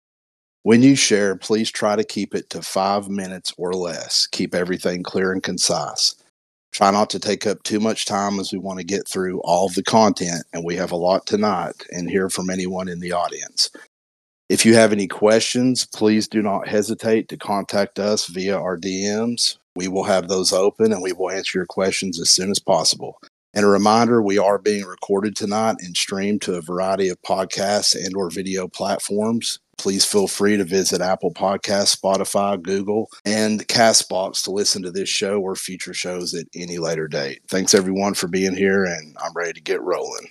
When 0.65 0.81
you 0.81 0.95
share, 0.95 1.35
please 1.35 1.69
try 1.69 1.95
to 1.95 2.03
keep 2.03 2.33
it 2.33 2.49
to 2.49 2.63
five 2.63 3.07
minutes 3.07 3.53
or 3.55 3.73
less. 3.73 4.25
Keep 4.25 4.55
everything 4.55 5.03
clear 5.03 5.31
and 5.31 5.43
concise. 5.43 6.15
Try 6.71 6.89
not 6.89 7.11
to 7.11 7.19
take 7.19 7.45
up 7.45 7.61
too 7.61 7.79
much 7.79 8.07
time 8.07 8.39
as 8.39 8.51
we 8.51 8.57
want 8.57 8.79
to 8.79 8.83
get 8.83 9.07
through 9.07 9.41
all 9.41 9.67
of 9.67 9.75
the 9.75 9.83
content, 9.83 10.43
and 10.53 10.65
we 10.65 10.75
have 10.75 10.91
a 10.91 10.95
lot 10.95 11.27
tonight 11.27 11.83
and 11.91 12.09
hear 12.09 12.31
from 12.31 12.49
anyone 12.49 12.89
in 12.89 12.99
the 12.99 13.11
audience. 13.11 13.69
If 14.49 14.65
you 14.65 14.73
have 14.73 14.91
any 14.91 15.07
questions, 15.07 15.85
please 15.85 16.27
do 16.27 16.41
not 16.41 16.67
hesitate 16.67 17.29
to 17.29 17.37
contact 17.37 17.99
us 17.99 18.25
via 18.25 18.57
our 18.57 18.75
DMs. 18.75 19.59
We 19.75 19.87
will 19.87 20.05
have 20.05 20.29
those 20.29 20.51
open 20.51 20.91
and 20.91 21.03
we 21.03 21.13
will 21.13 21.29
answer 21.29 21.59
your 21.59 21.67
questions 21.67 22.19
as 22.19 22.31
soon 22.31 22.49
as 22.49 22.57
possible. 22.57 23.21
And 23.53 23.63
a 23.63 23.69
reminder, 23.69 24.19
we 24.19 24.39
are 24.39 24.57
being 24.57 24.83
recorded 24.83 25.35
tonight 25.35 25.75
and 25.79 25.95
streamed 25.95 26.41
to 26.41 26.55
a 26.55 26.61
variety 26.61 27.07
of 27.07 27.21
podcasts 27.21 27.95
and 27.95 28.15
or 28.15 28.31
video 28.31 28.67
platforms. 28.67 29.59
Please 29.77 30.05
feel 30.05 30.27
free 30.27 30.57
to 30.57 30.63
visit 30.63 31.01
Apple 31.01 31.33
Podcasts, 31.33 31.95
Spotify, 31.95 32.61
Google, 32.61 33.09
and 33.25 33.67
Castbox 33.67 34.43
to 34.43 34.51
listen 34.51 34.81
to 34.83 34.91
this 34.91 35.09
show 35.09 35.39
or 35.39 35.55
future 35.55 35.93
shows 35.93 36.33
at 36.33 36.47
any 36.55 36.77
later 36.77 37.07
date. 37.07 37.41
Thanks 37.47 37.73
everyone 37.73 38.13
for 38.13 38.27
being 38.27 38.55
here, 38.55 38.85
and 38.85 39.15
I'm 39.23 39.33
ready 39.33 39.53
to 39.53 39.61
get 39.61 39.81
rolling. 39.81 40.27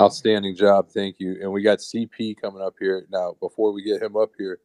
Outstanding 0.00 0.56
job, 0.56 0.88
thank 0.88 1.16
you. 1.18 1.36
And 1.42 1.52
we 1.52 1.62
got 1.62 1.78
CP 1.78 2.40
coming 2.40 2.62
up 2.62 2.74
here 2.80 3.06
now. 3.10 3.36
Before 3.40 3.72
we 3.72 3.82
get 3.82 4.02
him 4.02 4.16
up 4.16 4.30
here, 4.38 4.58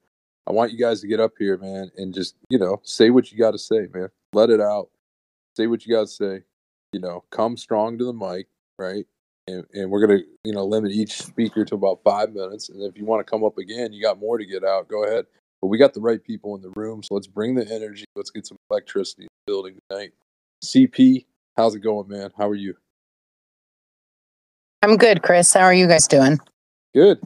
I 0.47 0.51
want 0.51 0.71
you 0.71 0.77
guys 0.77 1.01
to 1.01 1.07
get 1.07 1.19
up 1.19 1.33
here, 1.37 1.57
man, 1.57 1.91
and 1.97 2.13
just 2.13 2.35
you 2.49 2.57
know 2.57 2.79
say 2.83 3.09
what 3.09 3.31
you 3.31 3.37
got 3.37 3.51
to 3.51 3.59
say, 3.59 3.87
man. 3.93 4.09
Let 4.33 4.49
it 4.49 4.61
out. 4.61 4.89
Say 5.57 5.67
what 5.67 5.85
you 5.85 5.93
got 5.93 6.01
to 6.01 6.07
say. 6.07 6.41
You 6.93 6.99
know, 6.99 7.23
come 7.31 7.57
strong 7.57 7.97
to 7.97 8.05
the 8.05 8.13
mic, 8.13 8.47
right? 8.77 9.05
And, 9.49 9.65
and 9.73 9.91
we're 9.91 10.05
gonna 10.05 10.19
you 10.43 10.53
know 10.53 10.65
limit 10.65 10.91
each 10.91 11.13
speaker 11.13 11.65
to 11.65 11.75
about 11.75 12.01
five 12.03 12.33
minutes. 12.33 12.69
And 12.69 12.81
if 12.83 12.97
you 12.97 13.05
want 13.05 13.25
to 13.25 13.29
come 13.29 13.43
up 13.43 13.57
again, 13.57 13.93
you 13.93 14.01
got 14.01 14.19
more 14.19 14.37
to 14.37 14.45
get 14.45 14.63
out. 14.63 14.87
Go 14.87 15.05
ahead. 15.05 15.25
But 15.61 15.67
we 15.67 15.77
got 15.77 15.93
the 15.93 16.01
right 16.01 16.23
people 16.23 16.55
in 16.55 16.61
the 16.61 16.71
room, 16.75 17.03
so 17.03 17.13
let's 17.15 17.27
bring 17.27 17.55
the 17.55 17.67
energy. 17.69 18.05
Let's 18.15 18.29
get 18.29 18.47
some 18.47 18.57
electricity 18.71 19.23
in 19.23 19.27
the 19.45 19.51
building 19.51 19.77
tonight. 19.89 20.11
CP, 20.63 21.25
how's 21.57 21.75
it 21.75 21.79
going, 21.79 22.07
man? 22.07 22.31
How 22.37 22.47
are 22.47 22.55
you? 22.55 22.75
I'm 24.81 24.95
good, 24.95 25.21
Chris. 25.21 25.53
How 25.53 25.61
are 25.61 25.73
you 25.73 25.87
guys 25.87 26.07
doing? 26.07 26.39
Good. 26.93 27.19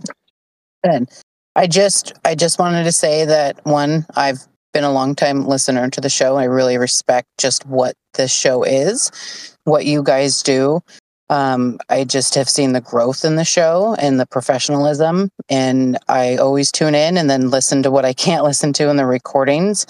Good. 0.83 1.09
I 1.55 1.67
just 1.67 2.13
I 2.25 2.33
just 2.33 2.57
wanted 2.57 2.85
to 2.85 2.91
say 2.91 3.25
that 3.25 3.63
one, 3.65 4.05
I've 4.15 4.39
been 4.73 4.83
a 4.83 4.91
long 4.91 5.13
time 5.13 5.45
listener 5.45 5.89
to 5.89 6.01
the 6.01 6.09
show. 6.09 6.35
I 6.35 6.45
really 6.45 6.77
respect 6.77 7.27
just 7.37 7.65
what 7.67 7.93
this 8.15 8.33
show 8.33 8.63
is, 8.63 9.55
what 9.65 9.85
you 9.85 10.01
guys 10.01 10.41
do. 10.41 10.81
Um, 11.33 11.79
I 11.89 12.03
just 12.03 12.35
have 12.35 12.47
seen 12.47 12.73
the 12.73 12.81
growth 12.81 13.25
in 13.25 13.37
the 13.37 13.43
show 13.43 13.95
and 13.97 14.19
the 14.19 14.27
professionalism, 14.27 15.29
and 15.49 15.97
I 16.07 16.35
always 16.35 16.71
tune 16.71 16.93
in 16.93 17.17
and 17.17 17.27
then 17.27 17.49
listen 17.49 17.81
to 17.81 17.89
what 17.89 18.05
I 18.05 18.13
can't 18.25 18.43
listen 18.43 18.71
to 18.73 18.89
in 18.89 18.97
the 18.97 19.07
recordings. 19.07 19.87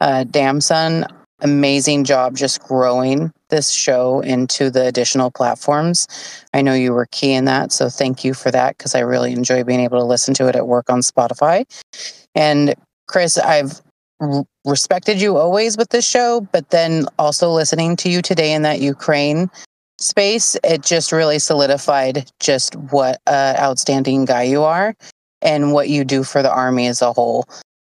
Uh, 0.00 0.24
Damn 0.24 0.62
son, 0.62 1.04
amazing 1.40 2.04
job 2.04 2.34
just 2.34 2.62
growing 2.62 3.30
this 3.50 3.70
show 3.70 4.20
into 4.20 4.70
the 4.70 4.86
additional 4.86 5.30
platforms. 5.30 6.06
I 6.54 6.62
know 6.62 6.72
you 6.72 6.94
were 6.94 7.08
key 7.10 7.32
in 7.32 7.44
that, 7.44 7.72
so 7.72 7.90
thank 7.90 8.24
you 8.24 8.32
for 8.32 8.50
that 8.50 8.78
because 8.78 8.94
I 8.94 9.00
really 9.00 9.32
enjoy 9.32 9.64
being 9.64 9.80
able 9.80 9.98
to 9.98 10.04
listen 10.04 10.32
to 10.34 10.48
it 10.48 10.56
at 10.56 10.66
work 10.66 10.88
on 10.88 11.00
Spotify. 11.00 11.66
And 12.34 12.74
Chris, 13.06 13.36
I've 13.36 13.82
respected 14.64 15.20
you 15.20 15.36
always 15.36 15.76
with 15.76 15.90
this 15.90 16.08
show, 16.08 16.48
but 16.52 16.70
then 16.70 17.04
also 17.18 17.50
listening 17.50 17.96
to 17.96 18.08
you 18.08 18.22
today 18.22 18.54
in 18.54 18.62
that 18.62 18.80
Ukraine 18.80 19.50
space, 19.98 20.56
it 20.64 20.82
just 20.82 21.12
really 21.12 21.38
solidified 21.38 22.30
just 22.40 22.74
what 22.76 23.20
an 23.26 23.56
outstanding 23.56 24.24
guy 24.24 24.42
you 24.42 24.62
are 24.62 24.94
and 25.42 25.72
what 25.72 25.88
you 25.88 26.04
do 26.04 26.22
for 26.24 26.42
the 26.42 26.52
army 26.52 26.86
as 26.86 27.02
a 27.02 27.12
whole. 27.12 27.46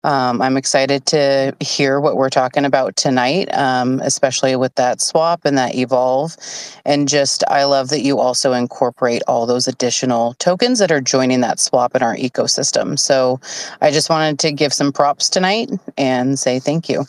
Um, 0.05 0.41
I'm 0.41 0.55
excited 0.55 1.05
to 1.07 1.53
hear 1.59 1.99
what 1.99 2.15
we're 2.15 2.29
talking 2.29 2.63
about 2.63 2.95
tonight, 2.95 3.53
um, 3.53 3.99
especially 4.01 4.55
with 4.55 4.73
that 4.75 5.01
swap 5.01 5.41
and 5.43 5.57
that 5.57 5.75
evolve. 5.75 6.37
And 6.85 7.09
just, 7.09 7.43
I 7.49 7.65
love 7.65 7.89
that 7.89 8.01
you 8.01 8.17
also 8.17 8.53
incorporate 8.53 9.21
all 9.27 9.45
those 9.45 9.67
additional 9.67 10.35
tokens 10.35 10.79
that 10.79 10.91
are 10.91 11.01
joining 11.01 11.41
that 11.41 11.59
swap 11.59 11.95
in 11.95 12.01
our 12.01 12.15
ecosystem. 12.15 12.97
So 12.97 13.41
I 13.81 13.91
just 13.91 14.09
wanted 14.09 14.39
to 14.39 14.53
give 14.53 14.71
some 14.71 14.93
props 14.93 15.27
tonight 15.27 15.69
and 15.97 16.39
say 16.39 16.59
thank 16.59 16.87
you. 16.87 17.03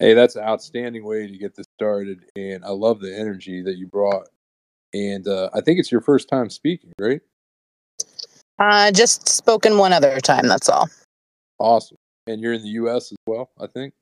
Hey, 0.00 0.14
that's 0.14 0.34
an 0.34 0.44
outstanding 0.44 1.04
way 1.04 1.26
to 1.26 1.36
get 1.36 1.54
this 1.54 1.66
started. 1.76 2.24
And 2.34 2.64
I 2.64 2.70
love 2.70 3.00
the 3.00 3.14
energy 3.14 3.60
that 3.60 3.76
you 3.76 3.86
brought. 3.86 4.28
And 4.94 5.28
uh, 5.28 5.50
I 5.52 5.60
think 5.60 5.78
it's 5.78 5.92
your 5.92 6.00
first 6.00 6.26
time 6.26 6.48
speaking, 6.48 6.90
right? 6.98 7.20
Uh, 8.58 8.90
just 8.92 9.28
spoken 9.28 9.76
one 9.76 9.92
other 9.92 10.18
time, 10.20 10.48
that's 10.48 10.70
all. 10.70 10.88
Awesome. 11.58 11.98
And 12.26 12.40
you're 12.40 12.54
in 12.54 12.62
the 12.62 12.70
U.S. 12.70 13.12
as 13.12 13.18
well, 13.26 13.50
I 13.60 13.66
think. 13.66 13.92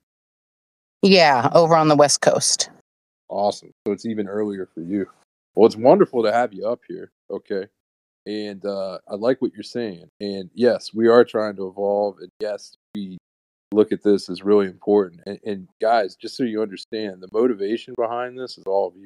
Yeah, 1.01 1.49
over 1.53 1.75
on 1.75 1.89
the 1.89 1.95
West 1.97 2.21
Coast. 2.21 2.69
Awesome. 3.27 3.71
So 3.85 3.91
it's 3.91 4.05
even 4.05 4.27
earlier 4.27 4.69
for 4.73 4.81
you. 4.81 5.05
Well, 5.53 5.65
it's 5.65 5.75
wonderful 5.75 6.23
to 6.23 6.31
have 6.31 6.53
you 6.53 6.65
up 6.65 6.79
here. 6.87 7.11
Okay. 7.29 7.65
And 8.25 8.65
uh, 8.65 8.99
I 9.07 9.15
like 9.15 9.41
what 9.41 9.53
you're 9.53 9.63
saying. 9.63 10.09
And 10.21 10.49
yes, 10.53 10.93
we 10.93 11.09
are 11.09 11.25
trying 11.25 11.57
to 11.57 11.67
evolve. 11.67 12.19
And 12.19 12.29
yes, 12.39 12.75
we 12.95 13.17
look 13.71 13.91
at 13.91 14.03
this 14.03 14.29
as 14.29 14.43
really 14.43 14.67
important. 14.67 15.21
And, 15.25 15.39
and 15.45 15.67
guys, 15.81 16.15
just 16.15 16.35
so 16.35 16.43
you 16.43 16.61
understand, 16.61 17.21
the 17.21 17.29
motivation 17.31 17.93
behind 17.97 18.37
this 18.37 18.57
is 18.57 18.65
all 18.65 18.87
of 18.87 18.95
you. 18.95 19.05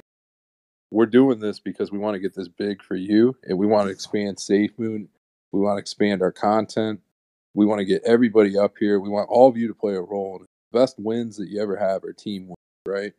We're 0.92 1.06
doing 1.08 1.40
this 1.40 1.60
because 1.60 1.92
we 1.92 1.98
want 1.98 2.16
to 2.16 2.20
get 2.20 2.36
this 2.36 2.48
big 2.48 2.84
for 2.84 2.96
you 2.96 3.36
and 3.44 3.58
we 3.58 3.66
want 3.66 3.88
to 3.88 3.92
expand 3.92 4.40
Safe 4.40 4.72
Moon. 4.78 5.10
We 5.52 5.60
want 5.60 5.78
to 5.78 5.82
expand 5.82 6.22
our 6.22 6.32
content. 6.32 7.02
We 7.56 7.66
want 7.66 7.80
to 7.80 7.86
get 7.86 8.04
everybody 8.06 8.58
up 8.58 8.76
here. 8.80 9.00
We 9.00 9.10
want 9.10 9.30
all 9.30 9.50
of 9.50 9.58
you 9.58 9.68
to 9.68 9.74
play 9.74 9.96
a 9.96 10.02
role. 10.02 10.40
The 10.40 10.80
best 10.80 10.96
wins 11.00 11.38
that 11.38 11.50
you 11.50 11.62
ever 11.62 11.76
have 11.78 12.04
are 12.04 12.14
team 12.14 12.48
wins, 12.48 12.56
right? 12.88 13.14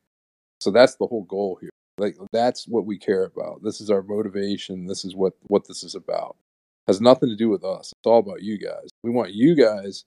So 0.61 0.71
that's 0.71 0.97
the 0.97 1.07
whole 1.07 1.25
goal 1.25 1.59
here. 1.61 1.71
Like 1.99 2.17
that's 2.33 2.67
what 2.67 2.87
we 2.87 2.99
care 2.99 3.25
about. 3.25 3.63
This 3.63 3.81
is 3.81 3.91
our 3.91 4.03
motivation. 4.03 4.87
This 4.87 5.05
is 5.05 5.15
what 5.15 5.35
what 5.47 5.67
this 5.69 5.85
is 5.85 5.95
about. 5.95 6.37
It 6.87 6.93
has 6.93 7.01
nothing 7.01 7.29
to 7.29 7.37
do 7.37 7.49
with 7.49 7.65
us. 7.65 7.93
It's 7.93 8.07
all 8.07 8.19
about 8.19 8.43
you 8.43 8.59
guys. 8.59 8.89
We 9.03 9.11
want 9.11 9.33
you 9.33 9.55
guys 9.55 10.05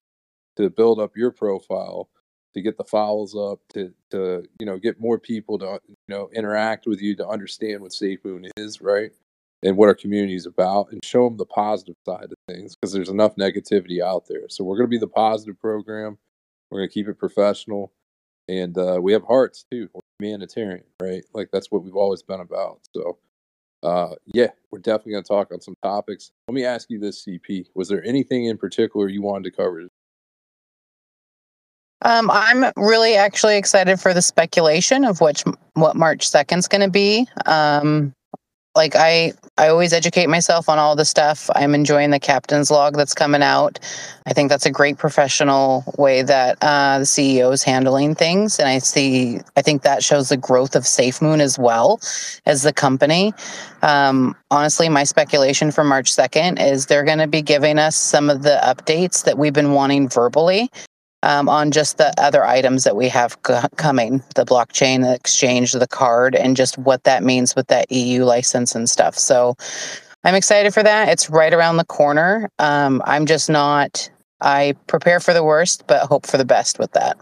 to 0.58 0.70
build 0.70 1.00
up 1.00 1.16
your 1.16 1.32
profile, 1.32 2.10
to 2.54 2.62
get 2.62 2.78
the 2.78 2.84
files 2.84 3.36
up, 3.36 3.60
to 3.74 3.94
to 4.12 4.44
you 4.60 4.66
know 4.66 4.78
get 4.78 5.00
more 5.00 5.20
people 5.20 5.58
to 5.60 5.80
you 5.88 5.96
know 6.08 6.30
interact 6.34 6.86
with 6.86 7.02
you, 7.02 7.16
to 7.16 7.28
understand 7.28 7.82
what 7.82 7.94
Safe 7.94 8.20
Moon 8.24 8.48
is, 8.58 8.82
right? 8.82 9.12
and 9.64 9.76
what 9.76 9.88
our 9.88 9.96
community 9.96 10.36
is 10.36 10.46
about 10.46 10.92
and 10.92 11.04
show 11.04 11.28
them 11.28 11.38
the 11.38 11.46
positive 11.46 11.96
side 12.06 12.26
of 12.26 12.38
things 12.48 12.76
because 12.76 12.94
there's 12.94 13.10
enough 13.10 13.36
negativity 13.36 14.02
out 14.02 14.26
there. 14.28 14.48
So 14.50 14.64
we're 14.64 14.78
going 14.78 14.88
to 14.88 14.96
be 14.96 15.00
the 15.00 15.08
positive 15.08 15.60
program. 15.60 16.18
We're 16.70 16.80
going 16.80 16.90
to 16.90 16.94
keep 16.94 17.08
it 17.08 17.18
professional. 17.18 17.92
And 18.48 18.78
uh, 18.78 19.00
we 19.02 19.14
have 19.14 19.24
hearts 19.24 19.66
too. 19.70 19.90
We're 19.94 20.02
humanitarian, 20.20 20.86
right? 21.02 21.24
Like 21.34 21.50
that's 21.52 21.72
what 21.72 21.84
we've 21.84 21.96
always 21.96 22.22
been 22.22 22.40
about. 22.40 22.80
So, 22.96 23.18
uh, 23.84 24.16
yeah, 24.28 24.52
we're 24.72 24.80
definitely 24.80 25.14
going 25.14 25.24
to 25.24 25.28
talk 25.28 25.52
on 25.52 25.60
some 25.60 25.76
topics. 25.84 26.32
Let 26.48 26.56
me 26.56 26.64
ask 26.64 26.90
you 26.90 27.00
this, 27.00 27.26
CP. 27.26 27.66
Was 27.76 27.90
there 27.90 28.04
anything 28.06 28.46
in 28.46 28.58
particular 28.58 29.10
you 29.10 29.22
wanted 29.22 29.46
to 29.46 29.52
cover? 29.52 29.88
Um, 32.08 32.32
I'm 32.32 32.72
really 32.78 33.16
actually 33.16 33.58
excited 33.58 34.00
for 34.00 34.14
the 34.14 34.22
speculation 34.22 35.04
of 35.04 35.20
which 35.20 35.44
what 35.74 35.98
March 35.98 36.32
2nd 36.32 36.60
is 36.60 36.68
going 36.70 36.80
to 36.80 36.90
be. 36.90 37.28
Um, 37.46 38.14
like 38.78 38.96
I 38.96 39.34
I 39.58 39.68
always 39.68 39.92
educate 39.92 40.28
myself 40.28 40.70
on 40.70 40.80
all 40.80 40.96
the 40.96 41.04
stuff. 41.04 41.50
I'm 41.54 41.76
enjoying 41.76 42.12
the 42.12 42.20
captain's 42.20 42.72
log 42.72 42.96
that's 42.96 43.14
coming 43.14 43.42
out. 43.44 43.80
I 44.26 44.32
think 44.32 44.50
that's 44.50 44.66
a 44.66 44.72
great 44.72 44.98
professional 44.98 45.84
way 45.98 46.22
that 46.22 46.58
uh, 46.62 47.00
the 47.00 47.06
CEO 47.06 47.52
is 47.52 47.64
handling 47.64 48.16
things, 48.16 48.58
and 48.58 48.70
I 48.70 48.78
see. 48.78 49.40
I 49.58 49.62
think 49.62 49.82
that 49.82 50.02
shows 50.02 50.30
the 50.30 50.38
growth 50.38 50.78
of 50.78 50.84
SafeMoon 50.84 51.42
as 51.42 51.60
well 51.60 52.00
as 52.46 52.64
the 52.64 52.72
company. 52.72 53.34
Um, 53.82 54.34
honestly, 54.50 54.88
my 54.88 55.04
speculation 55.04 55.72
for 55.72 55.84
March 55.84 56.16
2nd 56.16 56.62
is 56.62 56.86
they're 56.86 57.04
going 57.04 57.18
to 57.18 57.28
be 57.28 57.42
giving 57.42 57.80
us 57.80 57.98
some 57.98 58.30
of 58.30 58.44
the 58.44 58.62
updates 58.64 59.26
that 59.26 59.38
we've 59.38 59.52
been 59.52 59.74
wanting 59.74 60.08
verbally 60.08 60.72
um, 61.24 61.50
on 61.50 61.72
just 61.72 61.98
the 61.98 62.14
other 62.18 62.46
items 62.46 62.84
that 62.84 62.96
we 62.96 63.08
have 63.10 63.38
c- 63.46 63.54
coming 63.76 64.24
the 64.36 64.46
blockchain, 64.46 65.02
the 65.02 65.14
exchange, 65.14 65.72
the 65.74 65.88
card, 65.88 66.36
and 66.36 66.56
just 66.56 66.78
what 66.78 67.04
that 67.04 67.24
means 67.24 67.56
with 67.56 67.68
that 67.68 67.92
EU 67.92 68.24
license 68.24 68.76
and 68.76 68.90
stuff. 68.90 69.18
So 69.18 69.56
I'm 70.24 70.36
excited 70.36 70.74
for 70.74 70.84
that. 70.84 71.10
It's 71.10 71.30
right 71.30 71.54
around 71.54 71.78
the 71.78 71.86
corner. 71.86 72.50
Um, 72.60 73.02
I'm 73.06 73.26
just 73.26 73.50
not, 73.50 74.10
I 74.42 74.76
prepare 74.88 75.20
for 75.20 75.34
the 75.34 75.44
worst, 75.44 75.86
but 75.88 76.08
hope 76.08 76.26
for 76.26 76.38
the 76.38 76.46
best 76.46 76.80
with 76.80 76.92
that. 76.94 77.18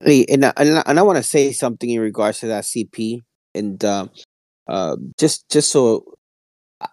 And, 0.00 0.44
I- 0.44 0.52
and, 0.56 0.82
and 0.86 0.98
I 0.98 1.02
want 1.02 1.16
to 1.18 1.22
say 1.22 1.52
something 1.52 1.90
in 1.90 2.00
regards 2.00 2.40
to 2.40 2.46
that 2.48 2.64
CP. 2.64 3.20
And 3.54 3.82
uh, 3.84 4.06
uh, 4.68 4.96
just 5.18 5.48
just 5.50 5.72
so 5.72 6.04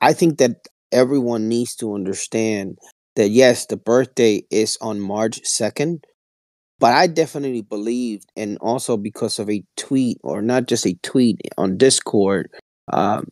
I 0.01 0.13
think 0.13 0.37
that 0.37 0.67
everyone 0.91 1.47
needs 1.47 1.75
to 1.75 1.93
understand 1.93 2.77
that 3.15 3.29
yes, 3.29 3.65
the 3.65 3.77
birthday 3.77 4.43
is 4.49 4.77
on 4.81 4.99
March 4.99 5.41
2nd, 5.43 5.99
but 6.79 6.93
I 6.93 7.07
definitely 7.07 7.61
believed, 7.61 8.25
and 8.35 8.57
also 8.59 8.97
because 8.97 9.39
of 9.39 9.49
a 9.49 9.63
tweet, 9.77 10.17
or 10.23 10.41
not 10.41 10.67
just 10.67 10.85
a 10.85 10.95
tweet 11.03 11.39
on 11.57 11.77
Discord, 11.77 12.49
um, 12.91 13.27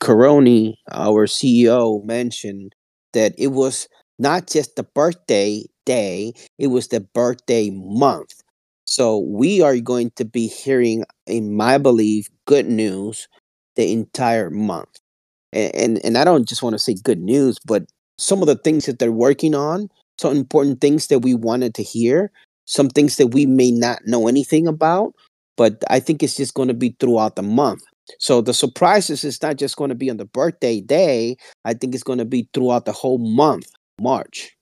Karony, 0.00 0.74
our 0.92 1.26
CEO, 1.26 2.04
mentioned 2.04 2.74
that 3.12 3.34
it 3.38 3.48
was 3.48 3.88
not 4.18 4.46
just 4.46 4.76
the 4.76 4.82
birthday 4.82 5.64
day, 5.86 6.32
it 6.58 6.68
was 6.68 6.88
the 6.88 7.00
birthday 7.00 7.70
month. 7.70 8.34
So 8.84 9.18
we 9.18 9.62
are 9.62 9.78
going 9.78 10.10
to 10.16 10.24
be 10.24 10.46
hearing, 10.48 11.04
in 11.26 11.54
my 11.56 11.78
belief, 11.78 12.26
good 12.46 12.66
news 12.66 13.28
the 13.76 13.92
entire 13.92 14.50
month. 14.50 14.98
And, 15.52 15.74
and, 15.74 16.04
and 16.04 16.18
I 16.18 16.24
don't 16.24 16.48
just 16.48 16.62
want 16.62 16.74
to 16.74 16.78
say 16.78 16.94
good 17.02 17.20
news, 17.20 17.58
but 17.64 17.84
some 18.18 18.42
of 18.42 18.46
the 18.46 18.56
things 18.56 18.86
that 18.86 18.98
they're 18.98 19.12
working 19.12 19.54
on, 19.54 19.88
some 20.18 20.36
important 20.36 20.80
things 20.80 21.06
that 21.08 21.20
we 21.20 21.34
wanted 21.34 21.74
to 21.76 21.82
hear, 21.82 22.30
some 22.70 22.88
things 22.88 23.16
that 23.16 23.28
we 23.28 23.46
may 23.46 23.72
not 23.72 23.98
know 24.06 24.28
anything 24.28 24.68
about, 24.68 25.12
but 25.56 25.82
I 25.90 25.98
think 25.98 26.22
it's 26.22 26.36
just 26.36 26.54
going 26.54 26.68
to 26.68 26.74
be 26.74 26.94
throughout 27.00 27.34
the 27.34 27.42
month. 27.42 27.82
So 28.20 28.40
the 28.40 28.54
surprises 28.54 29.24
is 29.24 29.42
not 29.42 29.56
just 29.56 29.76
going 29.76 29.88
to 29.88 29.96
be 29.96 30.08
on 30.08 30.18
the 30.18 30.24
birthday 30.24 30.80
day. 30.80 31.36
I 31.64 31.74
think 31.74 31.94
it's 31.94 32.04
going 32.04 32.20
to 32.20 32.24
be 32.24 32.48
throughout 32.54 32.84
the 32.84 32.92
whole 32.92 33.18
month. 33.18 33.66
March. 34.00 34.56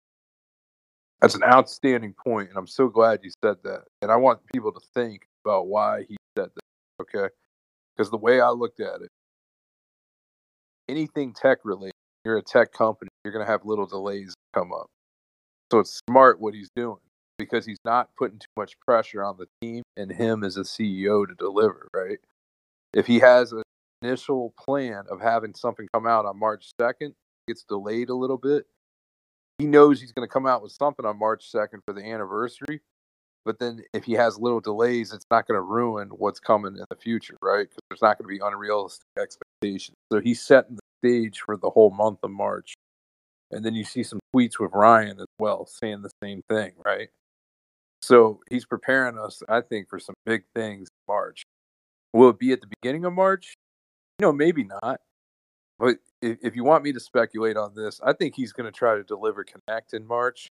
That's 1.20 1.34
an 1.34 1.44
outstanding 1.44 2.14
point, 2.14 2.48
and 2.48 2.58
I'm 2.58 2.66
so 2.66 2.88
glad 2.88 3.20
you 3.22 3.30
said 3.44 3.56
that. 3.64 3.82
And 4.00 4.10
I 4.10 4.16
want 4.16 4.40
people 4.52 4.72
to 4.72 4.80
think 4.94 5.26
about 5.44 5.68
why 5.68 6.04
he 6.08 6.16
said 6.36 6.48
that. 6.54 7.02
Okay, 7.02 7.32
because 7.94 8.10
the 8.10 8.16
way 8.16 8.40
I 8.40 8.48
looked 8.50 8.80
at 8.80 9.02
it, 9.02 9.10
anything 10.88 11.34
tech 11.34 11.58
related, 11.62 11.92
you're 12.24 12.38
a 12.38 12.42
tech 12.42 12.72
company, 12.72 13.10
you're 13.22 13.32
going 13.32 13.44
to 13.44 13.50
have 13.50 13.64
little 13.64 13.86
delays 13.86 14.34
come 14.54 14.72
up. 14.72 14.86
So 15.70 15.80
it's 15.80 16.00
smart 16.08 16.40
what 16.40 16.54
he's 16.54 16.70
doing 16.74 16.98
because 17.38 17.64
he's 17.64 17.78
not 17.84 18.10
putting 18.16 18.38
too 18.38 18.46
much 18.56 18.78
pressure 18.80 19.24
on 19.24 19.36
the 19.38 19.46
team 19.60 19.82
and 19.96 20.10
him 20.10 20.44
as 20.44 20.56
a 20.56 20.62
CEO 20.62 21.26
to 21.26 21.34
deliver, 21.34 21.88
right? 21.94 22.18
If 22.92 23.06
he 23.06 23.20
has 23.20 23.52
an 23.52 23.62
initial 24.02 24.54
plan 24.58 25.04
of 25.10 25.20
having 25.20 25.54
something 25.54 25.86
come 25.94 26.06
out 26.06 26.26
on 26.26 26.38
March 26.38 26.70
2nd, 26.80 27.14
gets 27.46 27.62
delayed 27.62 28.08
a 28.08 28.14
little 28.14 28.36
bit, 28.36 28.66
he 29.58 29.66
knows 29.66 30.00
he's 30.00 30.12
going 30.12 30.26
to 30.26 30.32
come 30.32 30.46
out 30.46 30.62
with 30.62 30.72
something 30.72 31.06
on 31.06 31.18
March 31.18 31.50
2nd 31.52 31.80
for 31.86 31.94
the 31.94 32.04
anniversary. 32.04 32.80
But 33.44 33.58
then 33.58 33.82
if 33.94 34.04
he 34.04 34.12
has 34.12 34.38
little 34.38 34.60
delays, 34.60 35.12
it's 35.12 35.24
not 35.30 35.46
going 35.46 35.56
to 35.56 35.62
ruin 35.62 36.08
what's 36.08 36.40
coming 36.40 36.76
in 36.76 36.84
the 36.90 36.96
future, 36.96 37.36
right? 37.42 37.68
Because 37.68 37.78
there's 37.88 38.02
not 38.02 38.18
going 38.18 38.28
to 38.28 38.38
be 38.38 38.44
unrealistic 38.44 39.06
expectations. 39.18 39.96
So 40.12 40.20
he's 40.20 40.42
setting 40.42 40.76
the 40.76 40.82
stage 41.02 41.40
for 41.40 41.56
the 41.56 41.70
whole 41.70 41.90
month 41.90 42.18
of 42.22 42.30
March. 42.30 42.74
And 43.50 43.64
then 43.64 43.74
you 43.74 43.84
see 43.84 44.02
some 44.02 44.20
tweets 44.34 44.58
with 44.60 44.72
Ryan 44.74 45.20
as 45.20 45.26
well 45.38 45.64
saying 45.66 46.02
the 46.02 46.10
same 46.22 46.42
thing, 46.50 46.72
right? 46.84 47.08
So 48.02 48.40
he's 48.50 48.64
preparing 48.64 49.18
us, 49.18 49.42
I 49.48 49.60
think, 49.60 49.88
for 49.88 49.98
some 49.98 50.14
big 50.24 50.44
things 50.54 50.88
in 50.88 51.12
March. 51.12 51.42
Will 52.12 52.30
it 52.30 52.38
be 52.38 52.52
at 52.52 52.60
the 52.60 52.68
beginning 52.80 53.04
of 53.04 53.12
March? 53.12 53.54
You 54.18 54.26
know, 54.26 54.32
maybe 54.32 54.64
not. 54.64 55.00
But 55.78 55.96
if, 56.22 56.38
if 56.42 56.56
you 56.56 56.64
want 56.64 56.84
me 56.84 56.92
to 56.92 57.00
speculate 57.00 57.56
on 57.56 57.74
this, 57.74 58.00
I 58.02 58.12
think 58.12 58.34
he's 58.34 58.52
going 58.52 58.70
to 58.70 58.76
try 58.76 58.96
to 58.96 59.04
deliver 59.04 59.44
Connect 59.44 59.94
in 59.94 60.06
March. 60.06 60.48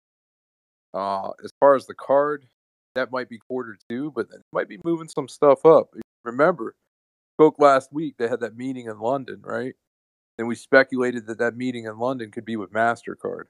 Uh, 0.94 1.30
as 1.44 1.50
far 1.60 1.74
as 1.74 1.86
the 1.86 1.94
card, 1.94 2.46
that 2.94 3.12
might 3.12 3.28
be 3.28 3.38
quarter 3.38 3.78
two, 3.88 4.12
but 4.14 4.30
then 4.30 4.40
might 4.52 4.68
be 4.68 4.78
moving 4.84 5.08
some 5.08 5.28
stuff 5.28 5.64
up. 5.64 5.94
Remember, 6.24 6.74
spoke 7.36 7.56
last 7.58 7.92
week. 7.92 8.16
They 8.18 8.28
had 8.28 8.40
that 8.40 8.56
meeting 8.56 8.86
in 8.86 8.98
London, 8.98 9.40
right? 9.42 9.74
And 10.38 10.48
we 10.48 10.54
speculated 10.54 11.26
that 11.26 11.38
that 11.38 11.56
meeting 11.56 11.84
in 11.84 11.98
London 11.98 12.30
could 12.30 12.44
be 12.44 12.56
with 12.56 12.72
Mastercard. 12.72 13.44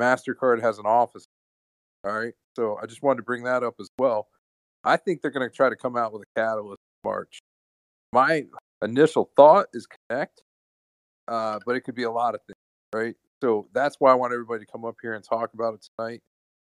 Mastercard 0.00 0.60
has 0.60 0.78
an 0.78 0.86
office. 0.86 1.26
All 2.04 2.18
right, 2.18 2.32
so 2.56 2.78
I 2.82 2.86
just 2.86 3.02
wanted 3.02 3.18
to 3.18 3.22
bring 3.24 3.44
that 3.44 3.62
up 3.62 3.74
as 3.78 3.88
well. 3.98 4.28
I 4.84 4.96
think 4.96 5.20
they're 5.20 5.30
going 5.30 5.48
to 5.48 5.54
try 5.54 5.68
to 5.68 5.76
come 5.76 5.96
out 5.96 6.12
with 6.12 6.22
a 6.22 6.40
catalyst 6.40 6.78
in 7.04 7.08
March. 7.08 7.40
My 8.12 8.44
initial 8.82 9.30
thought 9.36 9.66
is 9.74 9.86
Connect, 10.08 10.42
uh, 11.28 11.58
but 11.66 11.76
it 11.76 11.82
could 11.82 11.94
be 11.94 12.04
a 12.04 12.10
lot 12.10 12.34
of 12.34 12.40
things, 12.46 12.56
right? 12.94 13.14
So 13.42 13.68
that's 13.74 13.96
why 13.98 14.12
I 14.12 14.14
want 14.14 14.32
everybody 14.32 14.64
to 14.64 14.70
come 14.70 14.84
up 14.84 14.96
here 15.02 15.14
and 15.14 15.22
talk 15.22 15.52
about 15.52 15.74
it 15.74 15.86
tonight. 15.96 16.20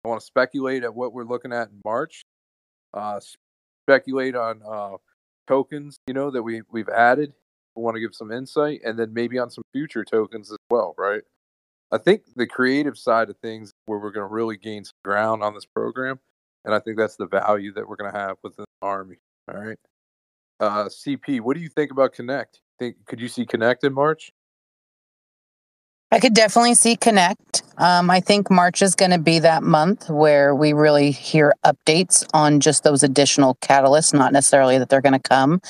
I 0.04 0.08
want 0.08 0.22
to 0.22 0.26
speculate 0.26 0.84
at 0.84 0.96
what 0.96 1.14
we're 1.14 1.26
looking 1.26 1.54
at 1.54 1.70
in 1.70 1.82
March. 1.86 2.24
Uh, 2.94 3.20
speculate 3.86 4.36
on 4.36 4.62
uh, 4.68 4.98
tokens, 5.48 5.98
you 6.08 6.14
know, 6.14 6.32
that 6.32 6.42
we 6.42 6.62
we've 6.72 6.90
added. 6.90 7.34
We 7.76 7.84
want 7.84 7.96
to 7.96 8.02
give 8.02 8.16
some 8.16 8.32
insight, 8.32 8.82
and 8.84 8.98
then 8.98 9.14
maybe 9.14 9.38
on 9.38 9.52
some 9.52 9.64
future 9.74 10.04
tokens 10.04 10.52
as 10.52 10.58
well, 10.72 10.96
right? 10.98 11.22
I 11.91 11.98
think 11.98 12.22
the 12.36 12.48
creative 12.48 12.98
side 12.98 13.29
of 13.29 13.38
things 13.38 13.74
where 13.86 14.00
we're 14.00 14.12
going 14.12 14.27
to 14.27 14.34
really 14.34 14.58
gain 14.58 14.84
some 14.86 14.98
ground 15.03 15.43
on 15.43 15.53
this 15.53 15.65
program, 15.65 16.19
and 16.65 16.74
I 16.74 16.79
think 16.79 16.98
that's 16.98 17.15
the 17.15 17.27
value 17.27 17.74
that 17.74 17.88
we're 17.88 17.96
going 17.96 18.12
to 18.12 18.17
have 18.17 18.38
within 18.43 18.65
the 18.81 18.88
army. 18.88 19.17
All 19.51 19.60
right, 19.60 19.79
uh, 20.60 20.86
CP, 20.86 21.41
what 21.41 21.55
do 21.55 21.62
you 21.62 21.69
think 21.69 21.91
about 21.91 22.13
Connect? 22.13 22.62
Think 22.77 22.98
could 23.05 23.19
you 23.19 23.27
see 23.27 23.46
Connect 23.46 23.84
in 23.84 23.93
March? 23.93 24.31
I 26.12 26.20
could 26.20 26.34
definitely 26.34 26.74
see 26.74 26.96
Connect. 26.96 27.62
Um, 27.78 28.10
I 28.10 28.20
think 28.20 28.50
March 28.50 28.82
is 28.82 28.96
going 28.96 29.12
to 29.12 29.20
be 29.20 29.39
that 29.39 29.62
month 29.62 30.10
where 30.10 30.56
we 30.56 30.74
really 30.74 31.12
hear 31.12 31.54
updates 31.63 32.28
on 32.34 32.60
just 32.60 32.84
those 32.84 33.04
additional 33.04 33.56
catalysts, 33.62 34.12
not 34.13 34.34
necessarily 34.34 34.80
that 34.80 34.89
they're 34.89 35.01
going 35.01 35.13
to 35.13 35.30
come. 35.30 35.62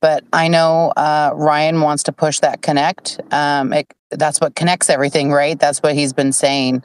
But 0.00 0.24
I 0.32 0.48
know 0.48 0.92
uh, 0.96 1.32
Ryan 1.34 1.82
wants 1.82 2.04
to 2.04 2.12
push 2.12 2.40
that 2.40 2.62
Connect. 2.62 3.20
Um, 3.30 3.74
it, 3.74 3.92
that's 4.10 4.40
what 4.40 4.54
connects 4.54 4.88
everything, 4.88 5.30
right? 5.30 5.58
That's 5.58 5.80
what 5.80 5.94
he's 5.94 6.14
been 6.14 6.32
saying. 6.32 6.82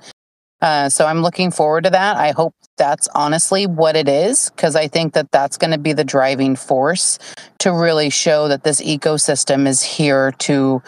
Uh, 0.62 0.90
so 0.90 1.06
I'm 1.06 1.22
looking 1.22 1.50
forward 1.50 1.86
to 1.86 1.90
that. 1.92 2.18
I 2.18 2.32
hope 2.32 2.56
that's 2.78 3.08
honestly 3.16 3.68
what 3.68 3.96
it 3.96 4.10
is, 4.10 4.50
because 4.50 4.76
I 4.76 4.88
think 4.88 5.14
that 5.14 5.32
that's 5.32 5.58
going 5.58 5.72
to 5.72 5.78
be 5.78 5.94
the 5.94 6.04
driving 6.04 6.56
force 6.56 7.20
to 7.60 7.72
really 7.72 8.10
show 8.10 8.50
that 8.50 8.64
this 8.64 8.82
ecosystem 8.82 9.66
is 9.66 9.82
here 9.82 10.34
to 10.40 10.82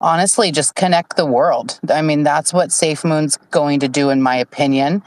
honestly 0.00 0.52
just 0.52 0.74
connect 0.74 1.16
the 1.16 1.26
world. 1.26 1.78
I 1.90 2.02
mean, 2.02 2.22
that's 2.22 2.52
what 2.52 2.72
Safe 2.72 3.04
Moon's 3.04 3.36
going 3.50 3.80
to 3.80 3.88
do, 3.88 4.10
in 4.10 4.22
my 4.22 4.36
opinion. 4.36 5.02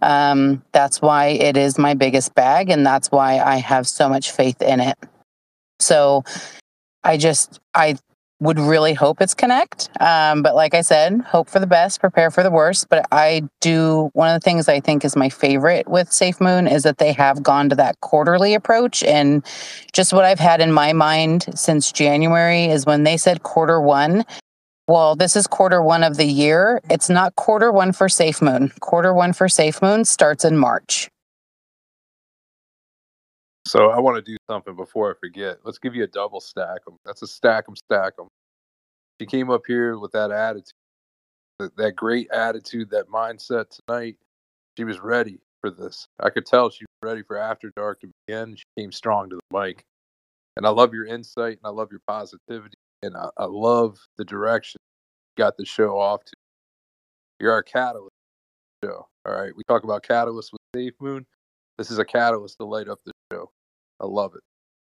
Um, 0.00 0.62
that's 0.72 1.00
why 1.00 1.28
it 1.28 1.56
is 1.56 1.78
my 1.78 1.94
biggest 1.94 2.34
bag, 2.34 2.70
and 2.70 2.84
that's 2.84 3.10
why 3.10 3.38
I 3.38 3.56
have 3.56 3.86
so 3.86 4.08
much 4.08 4.32
faith 4.32 4.60
in 4.60 4.80
it. 4.80 4.98
So 5.80 6.24
I 7.02 7.16
just, 7.16 7.60
I 7.74 7.96
would 8.40 8.58
really 8.58 8.94
hope 8.94 9.20
it's 9.20 9.34
connect. 9.34 9.88
Um, 10.00 10.42
but 10.42 10.54
like 10.54 10.74
I 10.74 10.80
said, 10.80 11.20
hope 11.22 11.48
for 11.48 11.60
the 11.60 11.66
best, 11.66 12.00
prepare 12.00 12.30
for 12.30 12.42
the 12.42 12.50
worst. 12.50 12.88
But 12.88 13.06
I 13.12 13.42
do, 13.60 14.10
one 14.12 14.34
of 14.34 14.40
the 14.40 14.44
things 14.44 14.68
I 14.68 14.80
think 14.80 15.04
is 15.04 15.16
my 15.16 15.28
favorite 15.28 15.88
with 15.88 16.12
Safe 16.12 16.40
Moon 16.40 16.66
is 16.66 16.82
that 16.82 16.98
they 16.98 17.12
have 17.12 17.42
gone 17.42 17.68
to 17.70 17.76
that 17.76 18.00
quarterly 18.00 18.54
approach. 18.54 19.02
And 19.04 19.44
just 19.92 20.12
what 20.12 20.24
I've 20.24 20.40
had 20.40 20.60
in 20.60 20.72
my 20.72 20.92
mind 20.92 21.46
since 21.54 21.92
January 21.92 22.64
is 22.64 22.86
when 22.86 23.04
they 23.04 23.16
said 23.16 23.42
quarter 23.42 23.80
one, 23.80 24.24
well, 24.86 25.16
this 25.16 25.36
is 25.36 25.46
quarter 25.46 25.82
one 25.82 26.02
of 26.02 26.16
the 26.16 26.26
year. 26.26 26.80
It's 26.90 27.08
not 27.08 27.36
quarter 27.36 27.72
one 27.72 27.92
for 27.92 28.08
Safe 28.08 28.42
Moon. 28.42 28.70
Quarter 28.80 29.14
one 29.14 29.32
for 29.32 29.48
Safe 29.48 29.80
Moon 29.80 30.04
starts 30.04 30.44
in 30.44 30.58
March. 30.58 31.08
So 33.66 33.90
I 33.90 33.98
want 33.98 34.16
to 34.16 34.22
do 34.22 34.36
something 34.48 34.76
before 34.76 35.10
I 35.10 35.18
forget. 35.18 35.58
Let's 35.64 35.78
give 35.78 35.94
you 35.94 36.04
a 36.04 36.08
double 36.08 36.40
stack 36.40 36.84
them. 36.84 36.96
That's 37.04 37.22
a 37.22 37.26
stack 37.26 37.66
them, 37.66 37.76
stack 37.76 38.16
them. 38.16 38.28
She 39.20 39.26
came 39.26 39.50
up 39.50 39.62
here 39.66 39.98
with 39.98 40.12
that 40.12 40.30
attitude, 40.30 40.72
that, 41.58 41.76
that 41.76 41.96
great 41.96 42.30
attitude, 42.30 42.90
that 42.90 43.08
mindset 43.08 43.66
tonight. 43.86 44.16
She 44.76 44.84
was 44.84 45.00
ready 45.00 45.38
for 45.60 45.70
this. 45.70 46.06
I 46.20 46.30
could 46.30 46.44
tell 46.44 46.68
she 46.68 46.84
was 46.84 47.10
ready 47.10 47.22
for 47.22 47.38
After 47.38 47.72
Dark 47.74 48.00
to 48.00 48.10
begin. 48.26 48.56
She 48.56 48.64
came 48.78 48.92
strong 48.92 49.30
to 49.30 49.36
the 49.36 49.58
mic. 49.58 49.82
And 50.56 50.66
I 50.66 50.70
love 50.70 50.92
your 50.92 51.06
insight 51.06 51.58
and 51.62 51.64
I 51.64 51.70
love 51.70 51.88
your 51.90 52.02
positivity. 52.06 52.76
And 53.02 53.16
I, 53.16 53.28
I 53.38 53.46
love 53.46 53.98
the 54.18 54.24
direction 54.24 54.78
you 55.36 55.42
got 55.42 55.56
the 55.56 55.64
show 55.64 55.98
off 55.98 56.24
to. 56.24 56.32
You're 57.40 57.52
our 57.52 57.62
catalyst 57.62 58.12
show. 58.84 59.06
All 59.26 59.32
right. 59.32 59.52
We 59.56 59.62
talk 59.64 59.84
about 59.84 60.02
catalyst 60.02 60.52
with 60.52 60.60
Safe 60.76 60.94
Moon. 61.00 61.24
This 61.78 61.90
is 61.90 61.98
a 61.98 62.04
catalyst 62.04 62.58
to 62.58 62.66
light 62.66 62.88
up 62.88 63.00
the 63.04 63.12
show. 63.34 63.50
I 64.00 64.06
love 64.06 64.34
it. 64.34 64.42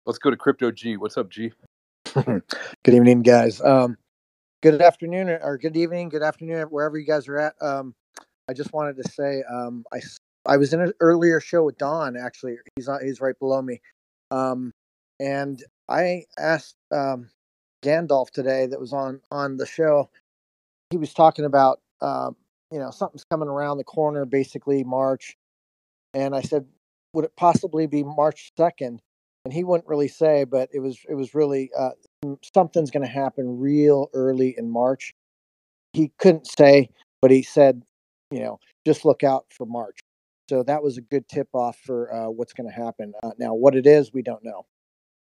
Let's 0.06 0.20
go 0.20 0.30
to 0.30 0.38
Crypto 0.38 0.72
G. 0.72 0.98
What's 0.98 1.18
up, 1.18 1.30
G? 1.30 1.52
good 2.16 2.44
evening, 2.88 3.22
guys. 3.22 3.62
Um, 3.62 3.98
good 4.62 4.82
afternoon 4.82 5.30
or 5.30 5.58
good 5.58 5.76
evening, 5.76 6.10
good 6.10 6.24
afternoon, 6.24 6.68
wherever 6.70 6.98
you 6.98 7.06
guys 7.06 7.28
are 7.28 7.38
at. 7.38 7.54
Um, 7.62 7.94
I 8.50 8.54
just 8.54 8.74
wanted 8.74 8.98
to 8.98 9.10
say 9.10 9.44
um, 9.52 9.86
I 9.94 10.00
I 10.46 10.58
was 10.58 10.74
in 10.74 10.82
an 10.82 10.94
earlier 11.00 11.42
show 11.42 11.64
with 11.64 11.78
Don. 11.78 12.16
Actually, 12.16 12.58
he's 12.76 12.88
on, 12.88 13.04
he's 13.04 13.20
right 13.20 13.38
below 13.40 13.62
me, 13.62 13.82
um, 14.32 14.72
and 15.20 15.62
I 15.90 16.24
asked 16.38 16.78
um, 16.92 17.30
Gandalf 17.84 18.30
today 18.30 18.66
that 18.68 18.80
was 18.80 18.94
on 18.94 19.20
on 19.32 19.58
the 19.58 19.66
show. 19.66 20.10
He 20.90 20.98
was 20.98 21.14
talking 21.14 21.44
about 21.44 21.82
um, 22.02 22.38
you 22.72 22.80
know 22.80 22.92
something's 22.92 23.26
coming 23.30 23.50
around 23.50 23.78
the 23.78 23.84
corner, 23.84 24.26
basically 24.26 24.86
March, 24.86 25.36
and 26.14 26.34
I 26.34 26.42
said, 26.42 26.66
would 27.18 27.26
it 27.26 27.36
possibly 27.36 27.88
be 27.88 28.04
March 28.04 28.52
second? 28.56 29.02
And 29.44 29.52
he 29.52 29.64
wouldn't 29.64 29.90
really 29.90 30.08
say, 30.08 30.44
but 30.44 30.70
it 30.72 30.82
was 30.82 31.00
it 31.10 31.16
was 31.16 31.34
really 31.34 31.72
uh, 31.76 31.90
something's 32.54 32.92
going 32.92 33.06
to 33.06 33.12
happen 33.12 33.60
real 33.60 34.12
early 34.14 34.54
in 34.56 34.70
March. 34.70 35.16
He 35.94 36.12
couldn't 36.20 36.46
say, 36.46 36.92
but 37.20 37.32
he 37.32 37.42
said, 37.42 37.82
you 38.30 38.42
know, 38.42 38.60
just 38.86 39.04
look 39.04 39.24
out 39.24 39.48
for 39.50 39.66
March. 39.66 39.98
So 40.48 40.62
that 40.62 40.84
was 40.84 41.00
a 41.00 41.02
good 41.02 41.28
tip 41.28 41.48
off 41.54 41.80
for 41.84 42.14
uh, 42.14 42.30
what's 42.30 42.54
going 42.54 42.70
to 42.70 42.76
happen. 42.76 43.14
Uh, 43.24 43.32
now, 43.40 43.56
what 43.56 43.76
it 43.76 43.88
is, 43.88 44.14
we 44.14 44.22
don't 44.22 44.44
know. 44.44 44.68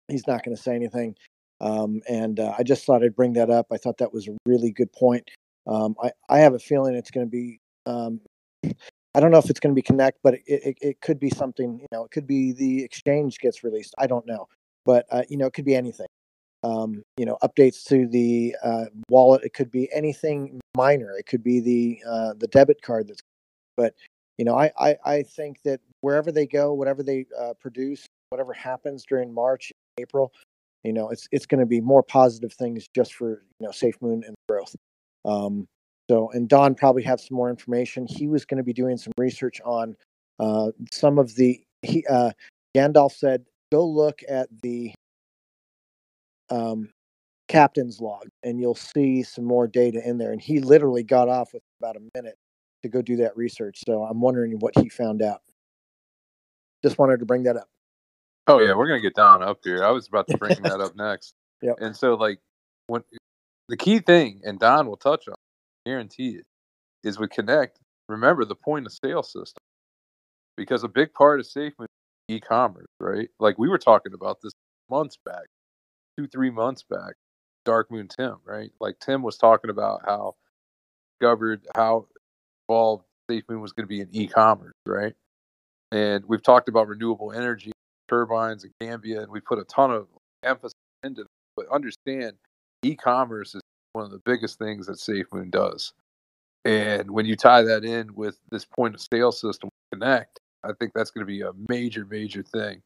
He's 0.09 0.27
not 0.27 0.45
going 0.45 0.55
to 0.55 0.61
say 0.61 0.75
anything. 0.75 1.15
Um, 1.59 2.01
and 2.07 2.39
uh, 2.39 2.53
I 2.55 2.61
just 2.61 2.85
thought 2.85 3.03
I'd 3.03 3.15
bring 3.15 3.33
that 3.33 3.49
up. 3.49 3.65
I 3.71 3.77
thought 3.77 3.97
that 3.97 4.13
was 4.13 4.27
a 4.27 4.37
really 4.45 4.71
good 4.71 4.93
point. 4.93 5.27
Um, 5.65 5.95
I, 6.03 6.11
I 6.29 6.37
have 6.39 6.53
a 6.53 6.59
feeling 6.59 6.93
it's 6.93 7.11
going 7.11 7.25
to 7.25 7.31
be, 7.31 7.59
um, 7.87 8.21
I 9.19 9.21
don't 9.21 9.31
know 9.31 9.37
if 9.37 9.49
it's 9.49 9.59
going 9.59 9.75
to 9.75 9.75
be 9.75 9.81
Connect, 9.81 10.17
but 10.23 10.35
it, 10.35 10.43
it, 10.47 10.77
it, 10.79 11.01
could 11.01 11.19
be 11.19 11.29
something, 11.29 11.77
you 11.77 11.87
know, 11.91 12.05
it 12.05 12.11
could 12.11 12.25
be 12.25 12.53
the 12.53 12.85
exchange 12.85 13.39
gets 13.39 13.65
released. 13.65 13.93
I 13.97 14.07
don't 14.07 14.25
know. 14.25 14.47
But, 14.85 15.07
uh, 15.11 15.23
you 15.27 15.35
know, 15.35 15.45
it 15.45 15.51
could 15.51 15.65
be 15.65 15.75
anything. 15.75 16.07
Um, 16.63 17.03
you 17.17 17.25
know, 17.25 17.37
updates 17.43 17.83
to 17.89 18.07
the 18.07 18.55
uh, 18.63 18.85
wallet. 19.09 19.43
It 19.43 19.53
could 19.53 19.71
be 19.71 19.89
anything 19.93 20.61
minor. 20.73 21.11
It 21.17 21.25
could 21.25 21.43
be 21.43 21.59
the 21.59 22.01
uh, 22.09 22.33
the 22.37 22.47
debit 22.47 22.81
card 22.81 23.09
that's. 23.09 23.19
But 23.75 23.93
you 24.37 24.45
know, 24.45 24.57
I, 24.57 24.71
I 24.79 24.95
I 25.05 25.23
think 25.23 25.63
that 25.63 25.81
wherever 25.99 26.31
they 26.31 26.47
go, 26.47 26.73
whatever 26.73 27.03
they 27.03 27.25
uh, 27.37 27.55
produce, 27.59 28.05
whatever 28.29 28.53
happens 28.53 29.05
during 29.05 29.33
March, 29.33 29.71
April, 29.97 30.33
you 30.83 30.93
know, 30.93 31.09
it's 31.09 31.27
it's 31.31 31.45
going 31.45 31.59
to 31.59 31.65
be 31.65 31.81
more 31.81 32.03
positive 32.03 32.53
things 32.53 32.87
just 32.95 33.13
for 33.13 33.43
you 33.59 33.65
know 33.65 33.71
Safe 33.71 33.95
Moon 34.01 34.23
and 34.25 34.35
growth. 34.47 34.75
Um, 35.25 35.67
So, 36.09 36.31
and 36.31 36.49
Don 36.49 36.73
probably 36.73 37.03
have 37.03 37.21
some 37.21 37.37
more 37.37 37.51
information. 37.51 38.07
He 38.09 38.27
was 38.27 38.43
going 38.43 38.57
to 38.57 38.63
be 38.63 38.73
doing 38.73 38.97
some 38.97 39.13
research 39.17 39.61
on 39.63 39.95
uh, 40.39 40.71
some 40.91 41.19
of 41.19 41.35
the. 41.35 41.61
He 41.83 42.03
uh, 42.09 42.31
Gandalf 42.75 43.11
said, 43.11 43.45
"Go 43.71 43.85
look 43.85 44.21
at 44.27 44.49
the 44.63 44.91
um, 46.49 46.89
captain's 47.47 48.01
log, 48.01 48.27
and 48.41 48.59
you'll 48.59 48.73
see 48.73 49.21
some 49.21 49.45
more 49.45 49.67
data 49.67 50.01
in 50.03 50.17
there." 50.17 50.31
And 50.31 50.41
he 50.41 50.59
literally 50.59 51.03
got 51.03 51.29
off 51.29 51.53
with 51.53 51.61
about 51.79 51.95
a 51.95 52.01
minute 52.15 52.37
to 52.81 52.89
go 52.89 53.03
do 53.03 53.17
that 53.17 53.37
research. 53.37 53.83
So, 53.85 54.03
I'm 54.03 54.19
wondering 54.19 54.53
what 54.59 54.75
he 54.79 54.89
found 54.89 55.21
out. 55.21 55.41
Just 56.83 56.97
wanted 56.97 57.19
to 57.19 57.25
bring 57.25 57.43
that 57.43 57.55
up. 57.55 57.67
Oh 58.47 58.59
yeah, 58.59 58.73
we're 58.73 58.87
gonna 58.87 58.99
get 58.99 59.13
Don 59.13 59.43
up 59.43 59.59
here. 59.63 59.83
I 59.83 59.91
was 59.91 60.07
about 60.07 60.27
to 60.29 60.39
bring 60.39 60.59
that 60.63 60.81
up 60.81 60.95
next. 60.95 61.35
Yep. 61.61 61.75
And 61.81 61.95
so, 61.95 62.15
like, 62.15 62.39
when 62.87 63.03
the 63.67 63.77
key 63.77 63.99
thing, 63.99 64.41
and 64.43 64.57
Don 64.57 64.87
will 64.87 64.97
touch 64.97 65.27
on, 65.27 65.35
guarantee 65.89 66.37
it, 66.37 66.45
is 67.03 67.17
with 67.19 67.31
Connect. 67.31 67.79
Remember 68.07 68.45
the 68.45 68.55
point 68.55 68.85
of 68.85 68.93
sale 68.93 69.23
system, 69.23 69.61
because 70.57 70.83
a 70.83 70.87
big 70.87 71.13
part 71.13 71.39
of 71.39 71.47
SafeMoon 71.47 71.83
is 71.83 72.35
e-commerce, 72.35 72.87
right? 72.99 73.29
Like 73.39 73.57
we 73.57 73.69
were 73.69 73.77
talking 73.77 74.13
about 74.13 74.37
this 74.41 74.53
months 74.89 75.17
back, 75.25 75.45
two 76.17 76.27
three 76.27 76.49
months 76.49 76.83
back. 76.83 77.15
Dark 77.65 77.91
Moon 77.91 78.07
Tim, 78.07 78.37
right? 78.45 78.71
Like 78.79 78.99
Tim 78.99 79.21
was 79.21 79.37
talking 79.37 79.69
about 79.69 80.01
how 80.05 80.35
discovered 81.19 81.67
how 81.75 82.07
involved 82.67 83.03
SafeMoon 83.29 83.61
was 83.61 83.73
going 83.73 83.83
to 83.83 83.87
be 83.87 83.99
in 83.99 84.07
e-commerce, 84.11 84.73
right? 84.87 85.13
And 85.91 86.23
we've 86.25 86.41
talked 86.41 86.69
about 86.69 86.87
renewable 86.87 87.31
energy, 87.31 87.71
turbines, 88.07 88.63
and 88.63 88.73
Gambia, 88.79 89.21
and 89.21 89.31
we 89.31 89.39
put 89.39 89.59
a 89.59 89.65
ton 89.65 89.91
of 89.91 90.07
emphasis 90.41 90.73
into 91.03 91.21
it. 91.21 91.27
But 91.55 91.67
understand, 91.71 92.37
e-commerce 92.81 93.53
is 93.53 93.61
one 93.99 94.05
of 94.05 94.11
the 94.11 94.21
biggest 94.25 94.57
things 94.57 94.87
that 94.87 94.97
SafeMoon 94.97 95.51
does. 95.51 95.93
And 96.63 97.11
when 97.11 97.25
you 97.25 97.35
tie 97.35 97.63
that 97.63 97.83
in 97.83 98.13
with 98.15 98.39
this 98.49 98.63
point 98.63 98.95
of 98.95 99.01
sale 99.01 99.31
system, 99.31 99.69
Connect, 99.91 100.39
I 100.63 100.71
think 100.79 100.93
that's 100.93 101.11
going 101.11 101.25
to 101.25 101.25
be 101.25 101.41
a 101.41 101.51
major, 101.67 102.05
major 102.05 102.43
thing. 102.43 102.81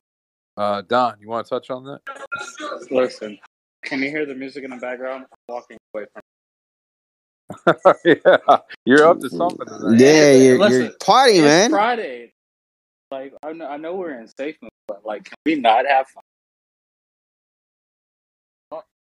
Uh, 0.58 0.82
Don, 0.82 1.18
you 1.20 1.28
want 1.28 1.46
to 1.46 1.50
touch 1.50 1.70
on 1.70 1.84
that? 1.86 2.00
Listen, 2.90 3.38
can 3.84 4.02
you 4.02 4.10
hear 4.10 4.26
the 4.26 4.36
music 4.36 4.64
in 4.64 4.72
the 4.72 4.78
background? 4.78 5.26
I'm 5.32 5.54
walking 5.54 5.78
away 5.94 6.06
from. 6.14 6.22
yeah, 8.06 8.58
you're 8.86 9.08
up 9.08 9.20
to 9.20 9.30
something 9.30 9.68
tonight. 9.68 10.00
Yeah, 10.00 10.32
you're, 10.32 10.58
Listen, 10.58 10.82
you're 10.82 10.92
party, 11.00 11.42
man. 11.42 11.70
Friday. 11.70 12.34
Like 13.12 13.34
I 13.44 13.54
know, 13.54 13.68
I 13.68 13.78
know 13.78 13.96
we're 13.96 14.20
in 14.20 14.28
safe 14.28 14.56
mode, 14.62 14.72
but 14.88 15.06
like, 15.06 15.26
can 15.26 15.36
we 15.46 15.56
not 15.56 15.86
have 15.86 16.08
fun? 16.08 16.24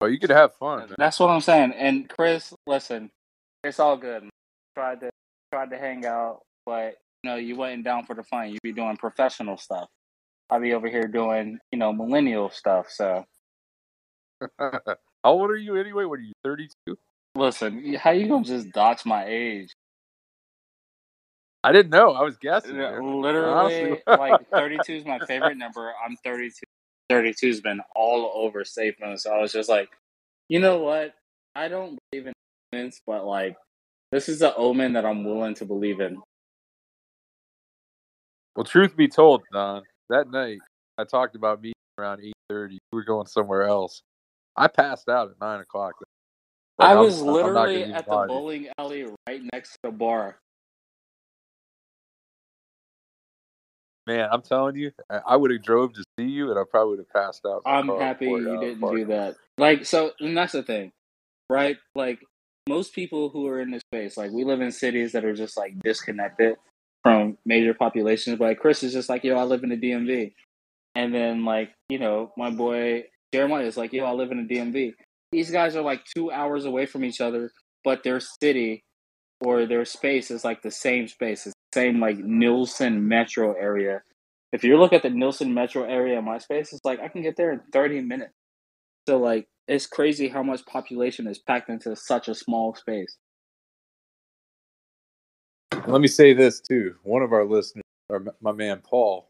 Oh, 0.00 0.07
you 0.07 0.18
could 0.18 0.30
have 0.30 0.54
fun. 0.57 0.80
Man. 0.80 0.94
That's 0.98 1.18
what 1.18 1.30
I'm 1.30 1.40
saying. 1.40 1.72
And 1.72 2.09
Chris, 2.09 2.52
listen, 2.66 3.11
it's 3.62 3.80
all 3.80 3.96
good. 3.96 4.28
Tried 4.74 5.00
to 5.00 5.11
tried 5.52 5.70
to 5.70 5.78
hang 5.78 6.04
out, 6.04 6.40
but 6.66 6.94
you 7.22 7.30
know, 7.30 7.37
you 7.37 7.57
wasn't 7.57 7.85
down 7.85 8.04
for 8.04 8.14
the 8.14 8.22
fun. 8.22 8.50
You 8.50 8.59
be 8.62 8.72
doing 8.72 8.96
professional 8.96 9.57
stuff. 9.57 9.88
I'll 10.50 10.61
be 10.61 10.74
over 10.74 10.88
here 10.88 11.09
doing, 11.09 11.59
you 11.72 11.78
know, 11.78 11.92
millennial 11.92 12.50
stuff. 12.50 12.90
So 12.90 13.24
How 14.59 14.96
old 15.24 15.50
are 15.50 15.57
you 15.57 15.76
anyway? 15.76 16.04
What 16.04 16.18
are 16.18 16.22
you, 16.22 16.35
32? 16.44 16.98
listen, 17.35 17.94
how 17.94 18.11
you 18.11 18.28
gonna 18.28 18.44
just 18.44 18.70
dox 18.72 19.04
my 19.04 19.24
age? 19.26 19.74
I 21.62 21.72
didn't 21.72 21.90
know. 21.90 22.12
I 22.12 22.22
was 22.22 22.37
guessing. 22.37 22.76
Yeah. 22.76 22.98
Literally, 23.00 24.02
like 24.07 24.48
32 24.54 24.92
is 24.92 25.04
my 25.07 25.18
favorite 25.20 25.57
number. 25.57 25.92
I'm 26.04 26.16
32. 26.22 26.52
32 27.14 27.46
has 27.46 27.61
been 27.61 27.81
all 27.94 28.33
over 28.35 28.64
safe 28.64 28.94
mode. 29.00 29.20
So 29.20 29.33
I 29.33 29.40
was 29.40 29.53
just 29.53 29.68
like, 29.68 29.88
you 30.48 30.61
know 30.61 30.79
what? 30.79 31.14
I 31.55 31.68
don't 31.68 31.98
believe 32.11 32.27
in 32.27 32.33
omens, 32.72 33.00
but 33.07 33.24
like, 33.24 33.57
this 34.12 34.29
is 34.29 34.42
an 34.42 34.53
omen 34.57 34.92
that 34.94 35.05
I'm 35.05 35.24
willing 35.24 35.55
to 35.57 35.64
believe 35.64 36.00
in. 36.00 36.20
Well, 38.57 38.64
truth 38.64 38.96
be 38.96 39.09
told, 39.09 39.42
Don, 39.53 39.83
that 40.11 40.31
night 40.31 40.59
I 40.98 41.05
talked 41.05 41.35
about 41.35 41.61
meeting 41.61 41.74
around 41.98 42.20
8.30. 42.50 42.70
We 42.70 42.79
were 42.92 43.05
going 43.05 43.27
somewhere 43.27 43.64
else. 43.64 44.03
I 44.57 44.68
passed 44.68 45.09
out 45.09 45.31
at 45.31 45.40
9 45.40 45.61
o'clock. 45.61 45.94
Like, 46.79 46.88
I 46.88 46.92
I'm- 46.92 47.05
was 47.05 47.20
I'm 47.20 47.33
literally 47.33 47.85
at 47.85 48.05
the 48.07 48.27
bowling 48.29 48.68
alley 48.79 49.07
right 49.29 49.42
next 49.53 49.72
to 49.72 49.79
the 49.85 49.90
bar. 49.90 50.38
Man, 54.06 54.28
I'm 54.30 54.42
telling 54.42 54.76
you, 54.76 54.92
I- 55.08 55.36
would 55.36 55.50
have 55.50 55.62
drove 55.62 55.94
to 55.94 56.04
see 56.18 56.26
you, 56.26 56.50
and 56.50 56.58
I 56.58 56.64
probably 56.70 56.96
would 56.96 57.06
have 57.06 57.10
passed 57.10 57.46
out. 57.46 57.62
I'm 57.64 57.88
happy 57.88 58.26
you 58.26 58.58
didn't 58.60 58.80
do 58.80 59.06
that. 59.06 59.36
Like, 59.56 59.86
so, 59.86 60.12
and 60.20 60.36
that's 60.36 60.52
the 60.52 60.62
thing, 60.62 60.92
right? 61.48 61.78
Like, 61.94 62.20
most 62.68 62.94
people 62.94 63.30
who 63.30 63.46
are 63.48 63.60
in 63.60 63.70
this 63.70 63.82
space, 63.92 64.16
like, 64.16 64.30
we 64.30 64.44
live 64.44 64.60
in 64.60 64.72
cities 64.72 65.12
that 65.12 65.24
are 65.24 65.34
just 65.34 65.56
like 65.56 65.78
disconnected 65.80 66.56
from 67.02 67.38
major 67.46 67.74
populations. 67.74 68.38
But 68.38 68.44
like, 68.46 68.60
Chris 68.60 68.82
is 68.82 68.92
just 68.92 69.08
like, 69.08 69.24
yo, 69.24 69.36
I 69.36 69.44
live 69.44 69.62
in 69.62 69.70
the 69.70 69.76
DMV. 69.76 70.32
And 70.94 71.14
then, 71.14 71.44
like, 71.44 71.70
you 71.88 71.98
know, 71.98 72.32
my 72.36 72.50
boy 72.50 73.04
Jeremiah 73.32 73.64
is 73.64 73.76
like, 73.76 73.92
yo, 73.92 74.04
I 74.04 74.12
live 74.12 74.30
in 74.30 74.46
the 74.46 74.54
DMV. 74.54 74.92
These 75.32 75.50
guys 75.50 75.76
are 75.76 75.82
like 75.82 76.04
two 76.14 76.30
hours 76.30 76.66
away 76.66 76.86
from 76.86 77.04
each 77.04 77.20
other, 77.20 77.50
but 77.82 78.02
their 78.04 78.20
city 78.20 78.84
or 79.40 79.66
their 79.66 79.84
space 79.84 80.30
is 80.30 80.44
like 80.44 80.62
the 80.62 80.70
same 80.70 81.08
space. 81.08 81.52
Same, 81.74 81.98
like, 81.98 82.18
Nielsen 82.18 83.08
metro 83.08 83.52
area. 83.54 84.00
If 84.52 84.62
you 84.62 84.78
look 84.78 84.92
at 84.92 85.02
the 85.02 85.10
Nielsen 85.10 85.52
metro 85.52 85.82
area 85.82 86.16
in 86.20 86.24
my 86.24 86.38
space, 86.38 86.72
it's 86.72 86.84
like 86.84 87.00
I 87.00 87.08
can 87.08 87.22
get 87.22 87.37
there 87.37 87.50
in 87.50 87.60
30 87.72 88.00
minutes. 88.02 88.32
So, 89.08 89.18
like, 89.18 89.48
it's 89.66 89.84
crazy 89.84 90.28
how 90.28 90.44
much 90.44 90.64
population 90.66 91.26
is 91.26 91.40
packed 91.40 91.70
into 91.70 91.96
such 91.96 92.28
a 92.28 92.34
small 92.37 92.76
space. 92.76 93.16
Let 95.88 96.00
me 96.00 96.06
say 96.06 96.32
this 96.32 96.60
too. 96.60 96.94
One 97.02 97.22
of 97.22 97.32
our 97.32 97.44
listeners, 97.44 97.82
or 98.08 98.24
my 98.40 98.52
man 98.52 98.80
Paul, 98.88 99.28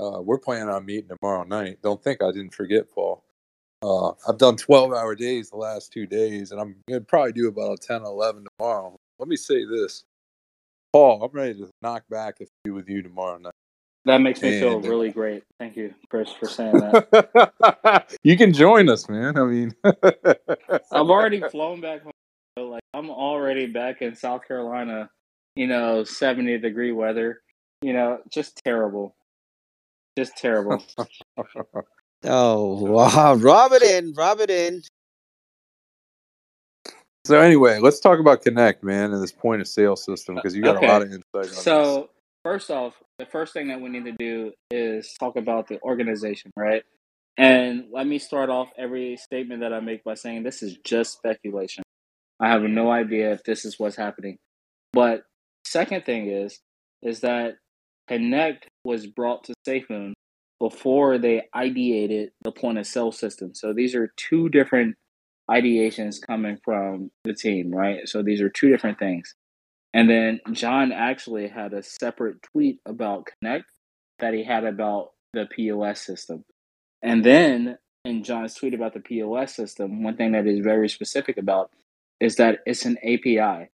uh, 0.00 0.20
we're 0.20 0.38
planning 0.38 0.68
on 0.68 0.84
meeting 0.84 1.10
tomorrow 1.22 1.44
night. 1.44 1.78
Don't 1.80 2.02
think 2.02 2.24
I 2.24 2.32
didn't 2.32 2.54
forget 2.54 2.90
Paul. 2.90 3.22
Uh, 3.82 4.08
I've 4.28 4.38
done 4.38 4.56
12 4.56 4.92
hour 4.92 5.14
days 5.14 5.50
the 5.50 5.56
last 5.56 5.92
two 5.92 6.06
days, 6.06 6.50
and 6.50 6.60
I'm 6.60 6.74
going 6.88 7.00
to 7.00 7.06
probably 7.06 7.34
do 7.34 7.46
about 7.46 7.74
a 7.74 7.86
10 7.86 8.02
11 8.02 8.46
tomorrow. 8.58 8.96
Let 9.20 9.28
me 9.28 9.36
say 9.36 9.64
this 9.64 10.02
Paul, 10.92 11.22
I'm 11.22 11.30
ready 11.32 11.54
to 11.54 11.68
knock 11.82 12.04
back 12.08 12.36
a 12.40 12.46
few 12.64 12.74
with 12.74 12.88
you 12.88 13.02
tomorrow 13.02 13.38
night. 13.38 13.52
That 14.04 14.18
makes 14.22 14.40
me 14.40 14.58
feel 14.58 14.76
uh, 14.76 14.88
really 14.88 15.10
great. 15.10 15.42
Thank 15.58 15.76
you, 15.76 15.94
Chris, 16.08 16.30
for 16.32 16.46
saying 16.46 16.72
that. 16.72 18.16
you 18.22 18.38
can 18.38 18.54
join 18.54 18.88
us, 18.88 19.08
man. 19.08 19.36
I 19.36 19.44
mean, 19.44 19.74
I've 19.84 20.80
already 20.92 21.42
flown 21.50 21.80
back 21.80 22.02
home. 22.02 22.12
Like, 22.70 22.82
I'm 22.94 23.10
already 23.10 23.66
back 23.66 24.00
in 24.00 24.14
South 24.14 24.46
Carolina, 24.48 25.10
you 25.56 25.66
know, 25.66 26.04
70 26.04 26.58
degree 26.58 26.92
weather. 26.92 27.42
You 27.82 27.92
know, 27.92 28.18
just 28.32 28.60
terrible. 28.64 29.14
Just 30.16 30.36
terrible. 30.36 30.82
Oh, 32.24 32.84
wow. 32.84 33.34
Rub 33.34 33.70
it 33.72 33.82
in. 33.84 34.12
Rub 34.12 34.40
it 34.40 34.50
in. 34.50 34.82
So 37.28 37.40
anyway, 37.40 37.78
let's 37.78 38.00
talk 38.00 38.20
about 38.20 38.42
Connect, 38.42 38.82
man, 38.82 39.12
and 39.12 39.22
this 39.22 39.32
point 39.32 39.60
of 39.60 39.68
sale 39.68 39.96
system 39.96 40.34
because 40.34 40.56
you 40.56 40.62
got 40.62 40.76
Okay. 40.76 40.86
a 40.86 40.90
lot 40.90 41.02
of 41.02 41.08
insight 41.08 41.24
on 41.34 41.42
this. 41.42 41.62
So, 41.62 42.08
first 42.42 42.70
off, 42.70 42.94
the 43.18 43.26
first 43.26 43.52
thing 43.52 43.68
that 43.68 43.80
we 43.80 43.90
need 43.90 44.06
to 44.06 44.12
do 44.18 44.52
is 44.70 45.14
talk 45.20 45.36
about 45.36 45.68
the 45.68 45.78
organization, 45.82 46.50
right? 46.56 46.82
And 47.36 47.86
let 47.92 48.06
me 48.06 48.18
start 48.18 48.48
off 48.48 48.68
every 48.78 49.18
statement 49.18 49.60
that 49.60 49.74
I 49.74 49.80
make 49.80 50.04
by 50.04 50.14
saying 50.14 50.42
this 50.42 50.62
is 50.62 50.78
just 50.84 51.12
speculation. 51.12 51.84
I 52.40 52.48
have 52.48 52.62
no 52.62 52.90
idea 52.90 53.32
if 53.32 53.44
this 53.44 53.66
is 53.66 53.78
what's 53.78 53.96
happening. 53.96 54.38
But 54.92 55.24
second 55.66 56.04
thing 56.06 56.30
is 56.30 56.58
is 57.02 57.20
that 57.20 57.56
Connect 58.08 58.66
was 58.84 59.06
brought 59.06 59.44
to 59.44 59.54
SafeMoon 59.66 60.14
before 60.58 61.18
they 61.18 61.42
ideated 61.54 62.28
the 62.42 62.52
point 62.52 62.78
of 62.78 62.86
sale 62.86 63.12
system. 63.12 63.54
So 63.54 63.74
these 63.74 63.94
are 63.94 64.12
two 64.16 64.48
different 64.48 64.96
ideations 65.50 66.20
coming 66.24 66.58
from 66.64 67.10
the 67.24 67.34
team, 67.34 67.74
right? 67.74 68.08
So 68.08 68.22
these 68.22 68.40
are 68.40 68.50
two 68.50 68.70
different 68.70 68.98
things. 68.98 69.34
And 69.94 70.08
then 70.08 70.40
John 70.52 70.92
actually 70.92 71.48
had 71.48 71.72
a 71.72 71.82
separate 71.82 72.42
tweet 72.42 72.78
about 72.84 73.28
Connect 73.40 73.64
that 74.18 74.34
he 74.34 74.44
had 74.44 74.64
about 74.64 75.12
the 75.32 75.46
POS 75.46 76.00
system. 76.00 76.44
And 77.02 77.24
then 77.24 77.78
in 78.04 78.24
John's 78.24 78.54
tweet 78.54 78.74
about 78.74 78.94
the 78.94 79.00
POS 79.00 79.54
system, 79.54 80.02
one 80.02 80.16
thing 80.16 80.32
that 80.32 80.46
is 80.46 80.60
very 80.60 80.88
specific 80.88 81.38
about 81.38 81.70
is 82.20 82.36
that 82.36 82.58
it's 82.66 82.84
an 82.84 82.98
API. 82.98 83.70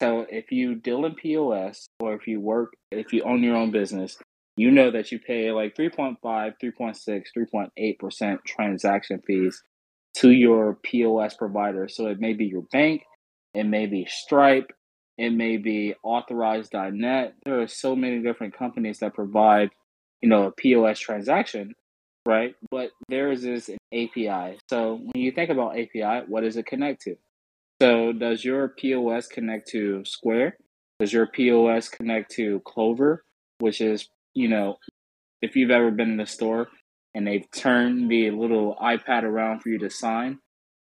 So 0.00 0.26
if 0.30 0.52
you 0.52 0.74
deal 0.74 1.06
in 1.06 1.14
POS 1.14 1.86
or 2.00 2.14
if 2.14 2.26
you 2.28 2.40
work, 2.40 2.74
if 2.90 3.12
you 3.12 3.22
own 3.22 3.42
your 3.42 3.56
own 3.56 3.70
business, 3.70 4.18
you 4.56 4.70
know 4.70 4.90
that 4.90 5.10
you 5.10 5.18
pay 5.18 5.50
like 5.52 5.74
3.5, 5.74 6.18
3.6, 6.22 7.22
3.8% 7.36 8.38
transaction 8.44 9.22
fees 9.26 9.62
to 10.16 10.30
your 10.30 10.78
POS 10.82 11.34
provider. 11.34 11.88
So 11.88 12.06
it 12.06 12.20
may 12.20 12.32
be 12.32 12.46
your 12.46 12.62
bank, 12.72 13.02
it 13.54 13.64
may 13.64 13.86
be 13.86 14.06
Stripe, 14.08 14.72
it 15.18 15.30
may 15.30 15.56
be 15.56 15.94
authorized.net. 16.02 17.34
There 17.44 17.60
are 17.60 17.66
so 17.66 17.96
many 17.96 18.20
different 18.20 18.56
companies 18.56 18.98
that 18.98 19.14
provide, 19.14 19.70
you 20.20 20.28
know, 20.28 20.44
a 20.44 20.52
POS 20.52 20.98
transaction, 20.98 21.74
right? 22.26 22.54
But 22.70 22.90
theirs 23.08 23.44
is 23.44 23.68
an 23.68 23.78
API. 23.92 24.58
So 24.68 24.94
when 24.94 25.22
you 25.22 25.32
think 25.32 25.50
about 25.50 25.78
API, 25.78 26.26
what 26.26 26.42
does 26.42 26.56
it 26.56 26.66
connect 26.66 27.02
to? 27.02 27.16
So, 27.80 28.12
does 28.12 28.42
your 28.42 28.68
POS 28.68 29.26
connect 29.26 29.68
to 29.72 30.02
Square? 30.06 30.56
Does 30.98 31.12
your 31.12 31.26
POS 31.26 31.90
connect 31.90 32.30
to 32.32 32.60
Clover, 32.60 33.22
which 33.58 33.82
is, 33.82 34.08
you 34.32 34.48
know, 34.48 34.78
if 35.42 35.56
you've 35.56 35.70
ever 35.70 35.90
been 35.90 36.10
in 36.10 36.16
the 36.16 36.26
store 36.26 36.68
and 37.16 37.26
they've 37.26 37.50
turned 37.50 38.10
the 38.10 38.30
little 38.30 38.76
iPad 38.76 39.22
around 39.22 39.60
for 39.60 39.70
you 39.70 39.78
to 39.78 39.88
sign, 39.88 40.38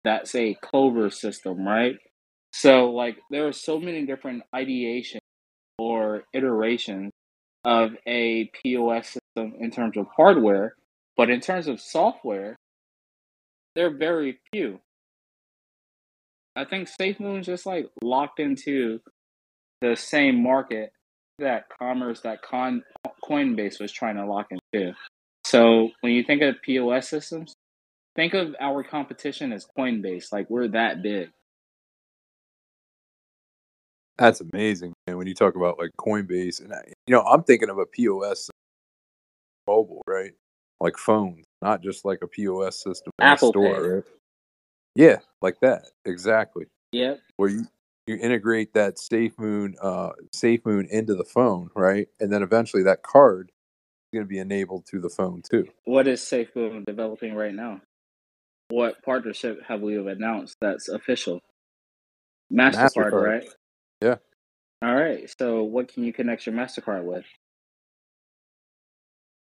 that's 0.03 0.35
a 0.35 0.55
Clover 0.61 1.09
system, 1.09 1.65
right? 1.67 1.95
So, 2.53 2.91
like, 2.91 3.19
there 3.31 3.47
are 3.47 3.53
so 3.53 3.79
many 3.79 4.05
different 4.05 4.43
ideations 4.53 5.21
or 5.79 6.25
iterations 6.35 7.13
of 7.65 7.93
a 8.09 8.51
POS 8.61 9.07
system 9.07 9.55
in 9.61 9.71
terms 9.71 9.97
of 9.97 10.07
hardware, 10.17 10.75
but 11.17 11.31
in 11.31 11.41
terms 11.41 11.69
of 11.69 11.81
software, 11.81 12.57
they're 13.77 13.97
very 13.97 14.41
few. 14.53 14.81
I 16.57 16.65
think 16.65 16.89
SafeMoon's 16.89 17.47
just 17.47 17.67
like 17.67 17.87
locked 18.03 18.41
into 18.41 18.99
the 19.81 19.95
same 19.95 20.43
market 20.43 20.91
that 21.39 21.67
Commerce, 21.79 22.23
that 22.23 22.43
Con 22.43 22.83
Coinbase 23.23 23.79
was 23.81 23.93
trying 23.93 24.17
to 24.17 24.27
lock 24.27 24.47
into. 24.51 24.93
So 25.47 25.91
when 26.01 26.13
you 26.13 26.25
think 26.25 26.43
of 26.43 26.61
POS 26.63 27.09
systems, 27.09 27.55
think 28.17 28.35
of 28.35 28.57
our 28.61 28.83
competition 28.83 29.53
as 29.53 29.65
Coinbase. 29.79 30.33
Like 30.33 30.51
we're 30.51 30.67
that 30.69 31.03
big. 31.03 31.29
That's 34.19 34.41
amazing, 34.41 34.93
man. 35.07 35.19
When 35.19 35.29
you 35.29 35.35
talk 35.35 35.55
about 35.55 35.79
like 35.79 35.93
Coinbase, 36.01 36.65
and 36.65 36.73
I, 36.73 36.81
you 37.07 37.15
know, 37.15 37.21
I'm 37.21 37.45
thinking 37.45 37.71
of 37.71 37.79
a 37.79 37.87
POS 37.87 38.51
mobile, 39.69 40.03
right? 40.09 40.33
Like 40.81 40.99
phones, 40.99 41.45
not 41.63 41.81
just 41.81 42.05
like 42.05 42.23
a 42.23 42.27
POS 42.27 42.83
system 42.83 43.13
in 43.21 43.29
a 43.29 43.31
Apple 43.31 43.51
store, 43.51 43.75
Pay. 43.77 43.89
right? 43.89 44.05
Yeah, 44.97 45.19
like 45.43 45.61
that, 45.61 45.85
exactly. 46.05 46.67
Yep. 46.91 47.21
Where 47.37 47.51
you 47.51 47.67
you 48.09 48.17
integrate 48.17 48.75
that 48.75 48.97
SafeMoon 48.97 49.75
uh, 49.81 50.11
SafeMoon 50.35 50.89
into 50.89 51.15
the 51.15 51.25
phone, 51.25 51.71
right? 51.77 52.09
And 52.19 52.33
then 52.33 52.43
eventually 52.43 52.83
that 52.83 53.05
card 53.05 53.53
going 54.13 54.25
to 54.25 54.29
be 54.29 54.39
enabled 54.39 54.87
through 54.87 55.01
the 55.03 55.11
phone 55.11 55.43
too. 55.49 55.67
What 55.85 56.07
is 56.07 56.21
SafeMoon 56.21 56.85
developing 56.87 57.35
right 57.35 57.55
now? 57.55 57.81
What 58.69 59.03
partnership 59.05 59.61
have 59.69 59.81
we 59.81 59.97
announced 59.97 60.57
that's 60.61 60.89
official? 60.89 61.41
MasterCard, 62.53 63.13
MasterCard. 63.13 63.23
right? 63.23 63.49
Yeah. 64.01 64.17
All 64.83 64.95
right. 64.95 65.29
So 65.39 65.63
what 65.65 65.93
can 65.93 66.05
you 66.05 66.13
connect 66.13 66.47
your 66.47 66.55
MasterCard 66.55 67.05
with? 67.05 67.25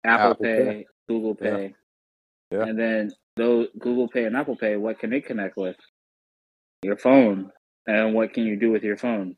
Apple, 0.04 0.30
Apple 0.30 0.44
Pay, 0.44 0.64
Pay. 0.64 0.86
Google 1.08 1.36
Yeah. 1.40 1.56
Pay. 1.56 1.74
Yeah. 2.52 2.62
And 2.62 2.78
then 2.78 3.10
those 3.36 3.68
Google 3.78 4.08
Pay 4.08 4.24
and 4.24 4.36
Apple 4.36 4.56
Pay, 4.56 4.76
what 4.76 4.98
can 4.98 5.10
they 5.10 5.20
connect 5.20 5.56
with? 5.56 5.76
Your 6.82 6.96
phone. 6.96 7.50
And 7.86 8.14
what 8.14 8.32
can 8.32 8.44
you 8.44 8.56
do 8.58 8.70
with 8.70 8.82
your 8.82 8.96
phone? 8.96 9.36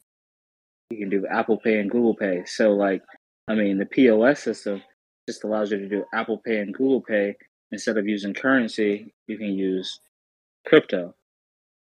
You 0.91 0.99
can 0.99 1.11
do 1.11 1.27
Apple 1.27 1.59
Pay 1.59 1.79
and 1.79 1.91
Google 1.91 2.15
Pay. 2.15 2.45
So 2.47 2.71
like 2.71 3.03
I 3.49 3.55
mean 3.55 3.79
the 3.79 3.87
POS 3.87 4.41
system 4.41 4.83
just 5.29 5.45
allows 5.45 5.71
you 5.71 5.79
to 5.79 5.89
do 5.89 6.05
Apple 6.13 6.39
Pay 6.39 6.59
and 6.59 6.75
Google 6.75 7.01
Pay 7.01 7.37
instead 7.71 7.97
of 7.97 8.07
using 8.07 8.35
currency, 8.35 9.15
you 9.27 9.39
can 9.39 9.55
use 9.55 10.01
crypto. 10.67 11.15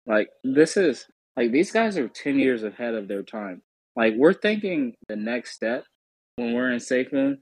Like 0.05 0.29
this 0.43 0.77
is 0.77 1.07
like 1.35 1.51
these 1.51 1.71
guys 1.71 1.97
are 1.97 2.07
10 2.07 2.39
years 2.39 2.63
ahead 2.63 2.93
of 2.93 3.07
their 3.07 3.23
time. 3.23 3.61
Like 3.95 4.13
we're 4.17 4.33
thinking 4.33 4.93
the 5.07 5.15
next 5.15 5.55
step 5.55 5.85
when 6.35 6.53
we're 6.53 6.71
in 6.71 6.79
SafeMoon, 6.79 7.37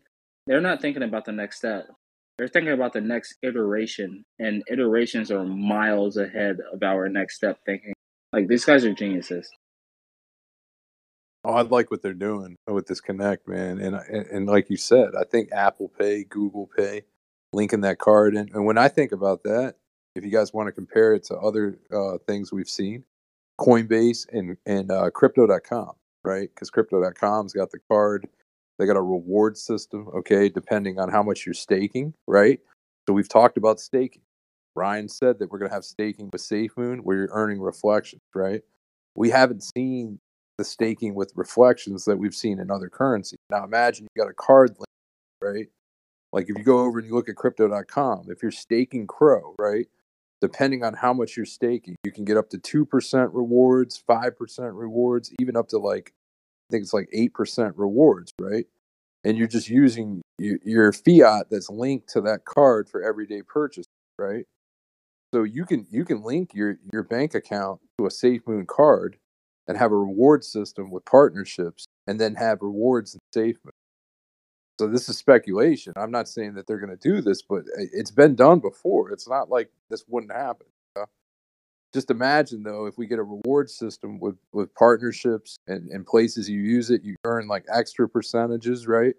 they're 0.45 0.61
not 0.61 0.81
thinking 0.81 1.03
about 1.03 1.25
the 1.25 1.31
next 1.31 1.57
step. 1.57 1.85
They're 2.37 2.47
thinking 2.47 2.73
about 2.73 2.93
the 2.93 3.01
next 3.01 3.35
iteration, 3.43 4.25
and 4.39 4.63
iterations 4.69 5.29
are 5.31 5.45
miles 5.45 6.17
ahead 6.17 6.57
of 6.73 6.81
our 6.81 7.07
next 7.07 7.35
step 7.35 7.59
thinking. 7.65 7.93
Like 8.31 8.47
these 8.47 8.65
guys 8.65 8.85
are 8.85 8.93
geniuses. 8.93 9.49
Oh, 11.45 11.53
I 11.53 11.61
like 11.61 11.91
what 11.91 12.01
they're 12.01 12.13
doing 12.13 12.55
with 12.67 12.87
this 12.87 13.01
Connect, 13.01 13.47
man. 13.47 13.79
And, 13.79 13.95
and 13.95 14.25
and 14.27 14.47
like 14.47 14.69
you 14.69 14.77
said, 14.77 15.09
I 15.19 15.23
think 15.25 15.51
Apple 15.51 15.89
Pay, 15.89 16.23
Google 16.23 16.69
Pay, 16.77 17.03
linking 17.51 17.81
that 17.81 17.99
card 17.99 18.35
in. 18.35 18.49
And 18.53 18.65
when 18.65 18.77
I 18.77 18.87
think 18.87 19.11
about 19.11 19.43
that, 19.43 19.75
if 20.15 20.23
you 20.23 20.31
guys 20.31 20.53
want 20.53 20.67
to 20.67 20.71
compare 20.71 21.13
it 21.13 21.23
to 21.25 21.35
other 21.35 21.79
uh, 21.91 22.17
things 22.27 22.51
we've 22.51 22.69
seen, 22.69 23.03
Coinbase 23.59 24.25
and 24.31 24.57
and 24.65 24.91
uh, 24.91 25.09
Crypto.com, 25.09 25.93
right? 26.23 26.49
Because 26.53 26.69
Crypto.com's 26.69 27.53
got 27.53 27.71
the 27.71 27.79
card, 27.89 28.27
they 28.79 28.85
got 28.85 28.97
a 28.97 29.01
reward 29.01 29.57
system, 29.57 30.07
okay, 30.15 30.49
depending 30.49 30.99
on 30.99 31.09
how 31.09 31.23
much 31.23 31.45
you're 31.45 31.53
staking, 31.53 32.13
right? 32.27 32.59
So 33.07 33.13
we've 33.13 33.29
talked 33.29 33.57
about 33.57 33.79
staking. 33.79 34.21
Ryan 34.75 35.07
said 35.07 35.37
that 35.39 35.51
we're 35.51 35.59
going 35.59 35.69
to 35.69 35.75
have 35.75 35.85
staking 35.85 36.29
with 36.31 36.41
SafeMoon 36.41 37.01
where 37.01 37.17
you're 37.17 37.29
earning 37.31 37.59
reflections, 37.59 38.23
right? 38.33 38.61
We 39.15 39.29
haven't 39.29 39.63
seen 39.63 40.19
the 40.63 40.69
staking 40.69 41.13
with 41.13 41.33
reflections 41.35 42.05
that 42.05 42.17
we've 42.17 42.33
seen 42.33 42.59
in 42.59 42.71
other 42.71 42.89
currencies. 42.89 43.39
Now 43.49 43.63
imagine 43.65 44.07
you 44.15 44.21
got 44.21 44.29
a 44.29 44.33
card 44.33 44.71
link, 44.71 44.87
right? 45.41 45.67
Like 46.31 46.49
if 46.49 46.57
you 46.57 46.63
go 46.63 46.79
over 46.79 46.99
and 46.99 47.07
you 47.07 47.13
look 47.13 47.29
at 47.29 47.35
crypto.com, 47.35 48.27
if 48.29 48.41
you're 48.41 48.51
staking 48.51 49.07
CRO, 49.07 49.55
right? 49.59 49.87
Depending 50.41 50.83
on 50.83 50.93
how 50.93 51.13
much 51.13 51.37
you're 51.37 51.45
staking, 51.45 51.95
you 52.03 52.11
can 52.11 52.25
get 52.25 52.37
up 52.37 52.49
to 52.49 52.57
2% 52.57 53.29
rewards, 53.33 54.01
5% 54.09 54.71
rewards, 54.73 55.31
even 55.39 55.55
up 55.55 55.67
to 55.69 55.77
like, 55.77 56.13
I 56.69 56.71
think 56.71 56.83
it's 56.83 56.93
like 56.93 57.09
8% 57.13 57.73
rewards, 57.75 58.31
right? 58.39 58.65
And 59.23 59.37
you're 59.37 59.47
just 59.47 59.69
using 59.69 60.21
your, 60.39 60.91
fiat 60.91 61.47
that's 61.49 61.69
linked 61.69 62.09
to 62.09 62.21
that 62.21 62.45
card 62.45 62.89
for 62.89 63.03
everyday 63.03 63.41
purchase, 63.41 63.85
right? 64.17 64.45
So 65.33 65.43
you 65.43 65.65
can 65.65 65.87
you 65.89 66.05
can 66.05 66.21
link 66.21 66.53
your 66.53 66.77
your 66.91 67.01
bank 67.01 67.33
account 67.33 67.81
to 67.97 68.05
a 68.05 68.09
SafeMoon 68.09 68.67
card 68.67 69.17
and 69.67 69.77
have 69.77 69.91
a 69.91 69.97
reward 69.97 70.43
system 70.43 70.91
with 70.91 71.05
partnerships 71.05 71.85
and 72.07 72.19
then 72.19 72.35
have 72.35 72.61
rewards 72.61 73.15
in 73.15 73.19
SafeMoon. 73.35 73.71
So 74.79 74.87
this 74.87 75.07
is 75.07 75.17
speculation. 75.17 75.93
I'm 75.95 76.11
not 76.11 76.27
saying 76.27 76.55
that 76.55 76.67
they're 76.67 76.79
going 76.79 76.97
to 76.97 77.09
do 77.09 77.21
this, 77.21 77.41
but 77.41 77.63
eh, 77.79 77.85
it's 77.93 78.11
been 78.11 78.35
done 78.35 78.59
before. 78.59 79.11
It's 79.11 79.29
not 79.29 79.49
like 79.49 79.69
this 79.89 80.03
wouldn't 80.07 80.33
happen. 80.33 80.67
Just 81.93 82.09
imagine 82.09 82.63
though, 82.63 82.87
if 82.87 82.97
we 82.97 83.05
get 83.05 83.19
a 83.19 83.23
reward 83.23 83.69
system 83.69 84.19
with 84.19 84.35
with 84.51 84.73
partnerships 84.73 85.57
and, 85.67 85.89
and 85.89 86.05
places 86.05 86.49
you 86.49 86.59
use 86.59 86.89
it, 86.89 87.03
you 87.03 87.15
earn 87.23 87.47
like 87.47 87.65
extra 87.71 88.09
percentages, 88.09 88.87
right? 88.87 89.13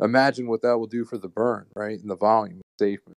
Imagine 0.00 0.48
what 0.48 0.62
that 0.62 0.78
will 0.78 0.86
do 0.86 1.04
for 1.04 1.18
the 1.18 1.28
burn, 1.28 1.66
right, 1.74 2.00
and 2.00 2.08
the 2.08 2.16
volume 2.16 2.60
of 2.60 2.86
SafeMoon. 2.86 3.12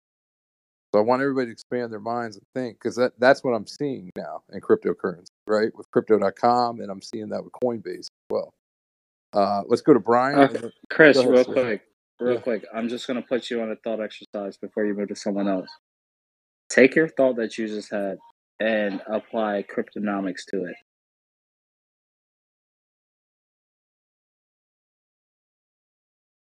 So 0.94 1.00
I 1.00 1.02
want 1.02 1.20
everybody 1.20 1.46
to 1.48 1.52
expand 1.52 1.92
their 1.92 2.00
minds 2.00 2.36
and 2.36 2.44
think 2.54 2.78
because 2.78 2.96
that, 2.96 3.12
that's 3.18 3.44
what 3.44 3.52
I'm 3.52 3.66
seeing 3.66 4.10
now 4.16 4.42
in 4.50 4.60
cryptocurrency, 4.62 5.28
right? 5.46 5.74
With 5.76 5.90
crypto.com, 5.90 6.80
and 6.80 6.90
I'm 6.90 7.02
seeing 7.02 7.28
that 7.30 7.44
with 7.44 7.52
Coinbase 7.52 7.98
as 8.00 8.10
well. 8.30 8.54
Uh, 9.32 9.62
let's 9.66 9.82
go 9.82 9.92
to 9.92 10.00
Brian. 10.00 10.52
Then- 10.52 10.72
Chris, 10.90 11.16
ahead, 11.16 11.30
real 11.30 11.44
sir. 11.44 11.52
quick, 11.52 11.82
real 12.20 12.34
Yeah. 12.34 12.40
quick. 12.40 12.64
I'm 12.72 12.88
just 12.88 13.06
gonna 13.06 13.22
put 13.22 13.50
you 13.50 13.60
on 13.62 13.70
a 13.70 13.76
thought 13.76 14.00
exercise 14.00 14.56
before 14.56 14.84
you 14.86 14.94
move 14.94 15.08
to 15.08 15.16
someone 15.16 15.48
else. 15.48 15.68
Take 16.68 16.94
your 16.94 17.08
thought 17.08 17.36
that 17.36 17.58
you 17.58 17.68
just 17.68 17.90
had 17.90 18.18
and 18.60 19.02
apply 19.06 19.64
cryptonomics 19.64 20.44
to 20.50 20.64
it. 20.64 20.76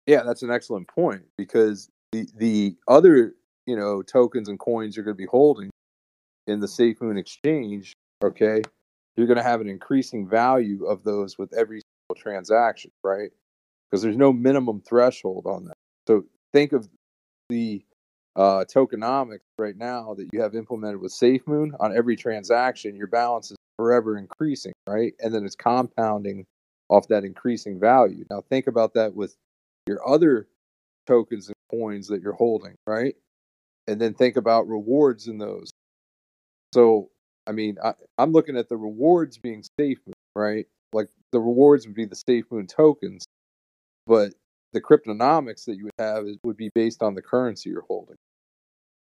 Yeah, 0.06 0.22
that's 0.24 0.42
an 0.42 0.50
excellent 0.50 0.88
point 0.88 1.22
because 1.38 1.88
the 2.12 2.26
the 2.36 2.76
other 2.88 3.34
you 3.66 3.76
know 3.76 4.02
tokens 4.02 4.48
and 4.48 4.58
coins 4.58 4.96
you're 4.96 5.04
going 5.04 5.16
to 5.16 5.22
be 5.22 5.26
holding 5.30 5.70
in 6.46 6.58
the 6.60 6.66
SafeMoon 6.66 7.18
exchange, 7.18 7.92
okay, 8.24 8.62
you're 9.20 9.26
going 9.26 9.36
to 9.36 9.42
have 9.42 9.60
an 9.60 9.68
increasing 9.68 10.26
value 10.26 10.86
of 10.86 11.04
those 11.04 11.38
with 11.38 11.52
every 11.52 11.82
transaction, 12.16 12.90
right? 13.04 13.30
Because 13.90 14.02
there's 14.02 14.16
no 14.16 14.32
minimum 14.32 14.80
threshold 14.80 15.44
on 15.46 15.66
that. 15.66 15.76
So 16.08 16.24
think 16.52 16.72
of 16.72 16.88
the 17.50 17.84
uh, 18.34 18.64
tokenomics 18.64 19.40
right 19.58 19.76
now 19.76 20.14
that 20.14 20.28
you 20.32 20.40
have 20.40 20.54
implemented 20.54 21.00
with 21.00 21.12
SafeMoon 21.12 21.72
on 21.80 21.94
every 21.94 22.16
transaction. 22.16 22.96
Your 22.96 23.08
balance 23.08 23.50
is 23.50 23.56
forever 23.76 24.16
increasing, 24.16 24.72
right? 24.88 25.12
And 25.20 25.34
then 25.34 25.44
it's 25.44 25.56
compounding 25.56 26.46
off 26.88 27.08
that 27.08 27.24
increasing 27.24 27.78
value. 27.78 28.24
Now 28.30 28.42
think 28.48 28.66
about 28.66 28.94
that 28.94 29.14
with 29.14 29.36
your 29.86 30.06
other 30.08 30.48
tokens 31.06 31.48
and 31.48 31.54
coins 31.70 32.08
that 32.08 32.22
you're 32.22 32.32
holding, 32.32 32.74
right? 32.86 33.14
And 33.86 34.00
then 34.00 34.14
think 34.14 34.36
about 34.36 34.68
rewards 34.68 35.26
in 35.26 35.38
those. 35.38 35.70
So, 36.72 37.10
I 37.46 37.52
mean, 37.52 37.76
I, 37.82 37.94
I'm 38.18 38.32
looking 38.32 38.56
at 38.56 38.68
the 38.68 38.76
rewards 38.76 39.38
being 39.38 39.64
SafeMoon, 39.80 40.12
right? 40.36 40.66
Like 40.92 41.08
the 41.32 41.40
rewards 41.40 41.86
would 41.86 41.96
be 41.96 42.04
the 42.04 42.16
SafeMoon 42.16 42.68
tokens, 42.68 43.24
but 44.06 44.34
the 44.72 44.80
cryptonomics 44.80 45.64
that 45.64 45.76
you 45.76 45.84
would 45.84 45.92
have 45.98 46.26
is, 46.26 46.36
would 46.44 46.56
be 46.56 46.70
based 46.74 47.02
on 47.02 47.14
the 47.14 47.22
currency 47.22 47.70
you're 47.70 47.84
holding. 47.88 48.16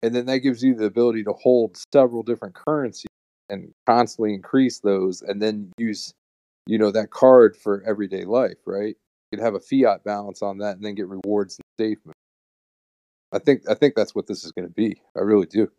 And 0.03 0.15
then 0.15 0.25
that 0.25 0.39
gives 0.39 0.63
you 0.63 0.73
the 0.73 0.85
ability 0.85 1.23
to 1.25 1.33
hold 1.33 1.77
several 1.93 2.23
different 2.23 2.55
currencies 2.55 3.07
and 3.49 3.71
constantly 3.85 4.33
increase 4.33 4.79
those 4.79 5.21
and 5.21 5.41
then 5.41 5.71
use, 5.77 6.13
you 6.65 6.77
know, 6.79 6.91
that 6.91 7.11
card 7.11 7.55
for 7.55 7.83
everyday 7.85 8.25
life, 8.25 8.57
right? 8.65 8.95
You'd 9.31 9.41
have 9.41 9.55
a 9.55 9.59
fiat 9.59 10.03
balance 10.03 10.41
on 10.41 10.57
that 10.59 10.75
and 10.75 10.83
then 10.83 10.95
get 10.95 11.07
rewards 11.07 11.59
and 11.59 11.97
SafeMoon. 11.97 12.13
I 13.31 13.39
think 13.39 13.63
I 13.69 13.75
think 13.75 13.95
that's 13.95 14.13
what 14.13 14.27
this 14.27 14.43
is 14.43 14.51
going 14.51 14.67
to 14.67 14.73
be. 14.73 15.01
I 15.15 15.21
really 15.21 15.45
do. 15.45 15.71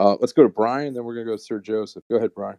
Uh, 0.00 0.16
let's 0.18 0.32
go 0.32 0.42
to 0.42 0.48
Brian, 0.48 0.94
then 0.94 1.04
we're 1.04 1.14
going 1.14 1.26
to 1.26 1.32
go 1.32 1.36
to 1.36 1.42
Sir 1.42 1.60
Joseph. 1.60 2.02
Go 2.10 2.16
ahead, 2.16 2.30
Brian. 2.34 2.56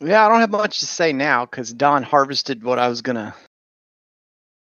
Yeah, 0.00 0.26
I 0.26 0.28
don't 0.28 0.40
have 0.40 0.50
much 0.50 0.80
to 0.80 0.86
say 0.86 1.12
now 1.12 1.46
because 1.46 1.72
Don 1.72 2.02
harvested 2.02 2.64
what 2.64 2.80
I 2.80 2.88
was 2.88 3.02
gonna 3.02 3.34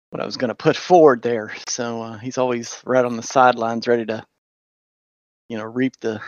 what 0.09 0.21
I 0.21 0.25
was 0.25 0.35
gonna 0.35 0.55
put 0.55 0.75
forward 0.75 1.21
there. 1.21 1.53
So 1.69 2.01
uh, 2.01 2.17
he's 2.17 2.37
always 2.37 2.81
right 2.85 3.05
on 3.05 3.15
the 3.15 3.23
sidelines, 3.23 3.87
ready 3.87 4.05
to 4.07 4.25
you 5.47 5.57
know 5.57 5.63
reap 5.63 5.93
the 6.01 6.19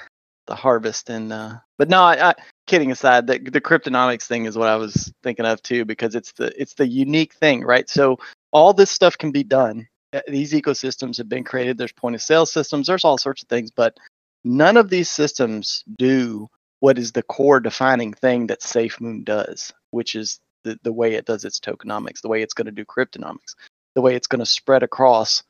the 0.47 0.56
harvest. 0.56 1.10
And 1.10 1.34
uh, 1.34 1.56
but 1.77 1.89
no, 1.89 2.01
I, 2.01 2.29
I, 2.29 2.34
kidding 2.65 2.91
aside, 2.91 3.27
the 3.27 3.39
the 3.39 3.60
cryptonomics 3.60 4.23
thing 4.25 4.45
is 4.45 4.58
what 4.58 4.69
I 4.69 4.77
was 4.77 5.12
thinking 5.21 5.45
of 5.45 5.62
too 5.62 5.84
because 5.84 6.15
it's 6.15 6.32
the 6.32 6.53
it's 6.60 6.75
the 6.75 6.88
unique 6.88 7.34
thing, 7.34 7.62
right? 7.63 7.89
So 7.89 8.19
all 8.53 8.71
this 8.71 8.91
stuff 8.91 9.17
can 9.17 9.34
be 9.34 9.43
done. 9.43 9.86
Uh, 10.13 10.21
These 10.29 10.53
ecosystems 10.53 11.17
have 11.17 11.27
been 11.27 11.43
created. 11.43 11.77
There's 11.77 11.91
point 11.91 12.15
of 12.15 12.21
sale 12.21 12.45
systems. 12.45 12.88
There's 12.88 13.03
all 13.03 13.17
sorts 13.17 13.43
of 13.43 13.49
things, 13.49 13.69
but 13.69 13.97
none 14.43 14.77
of 14.77 14.89
these 14.89 15.10
systems 15.10 15.84
do 15.97 16.49
what 16.79 16.97
is 16.97 17.13
the 17.13 17.23
core 17.23 17.60
defining 17.60 18.13
thing 18.13 18.47
that 18.47 18.62
SafeMoon 18.62 19.23
does, 19.23 19.71
which 19.91 20.15
is 20.15 20.39
the, 20.63 20.77
the 20.84 20.93
way 20.93 21.13
it 21.13 21.25
does 21.25 21.45
its 21.45 21.60
tokenomics, 21.60 22.21
the 22.21 22.27
way 22.27 22.41
it's 22.41 22.53
going 22.53 22.65
to 22.65 22.71
do 22.71 22.86
cryptonomics, 22.86 23.56
the 23.95 24.01
way 24.01 24.15
it's 24.15 24.27
going 24.27 24.39
to 24.39 24.45
spread 24.45 24.84
across 24.84 25.43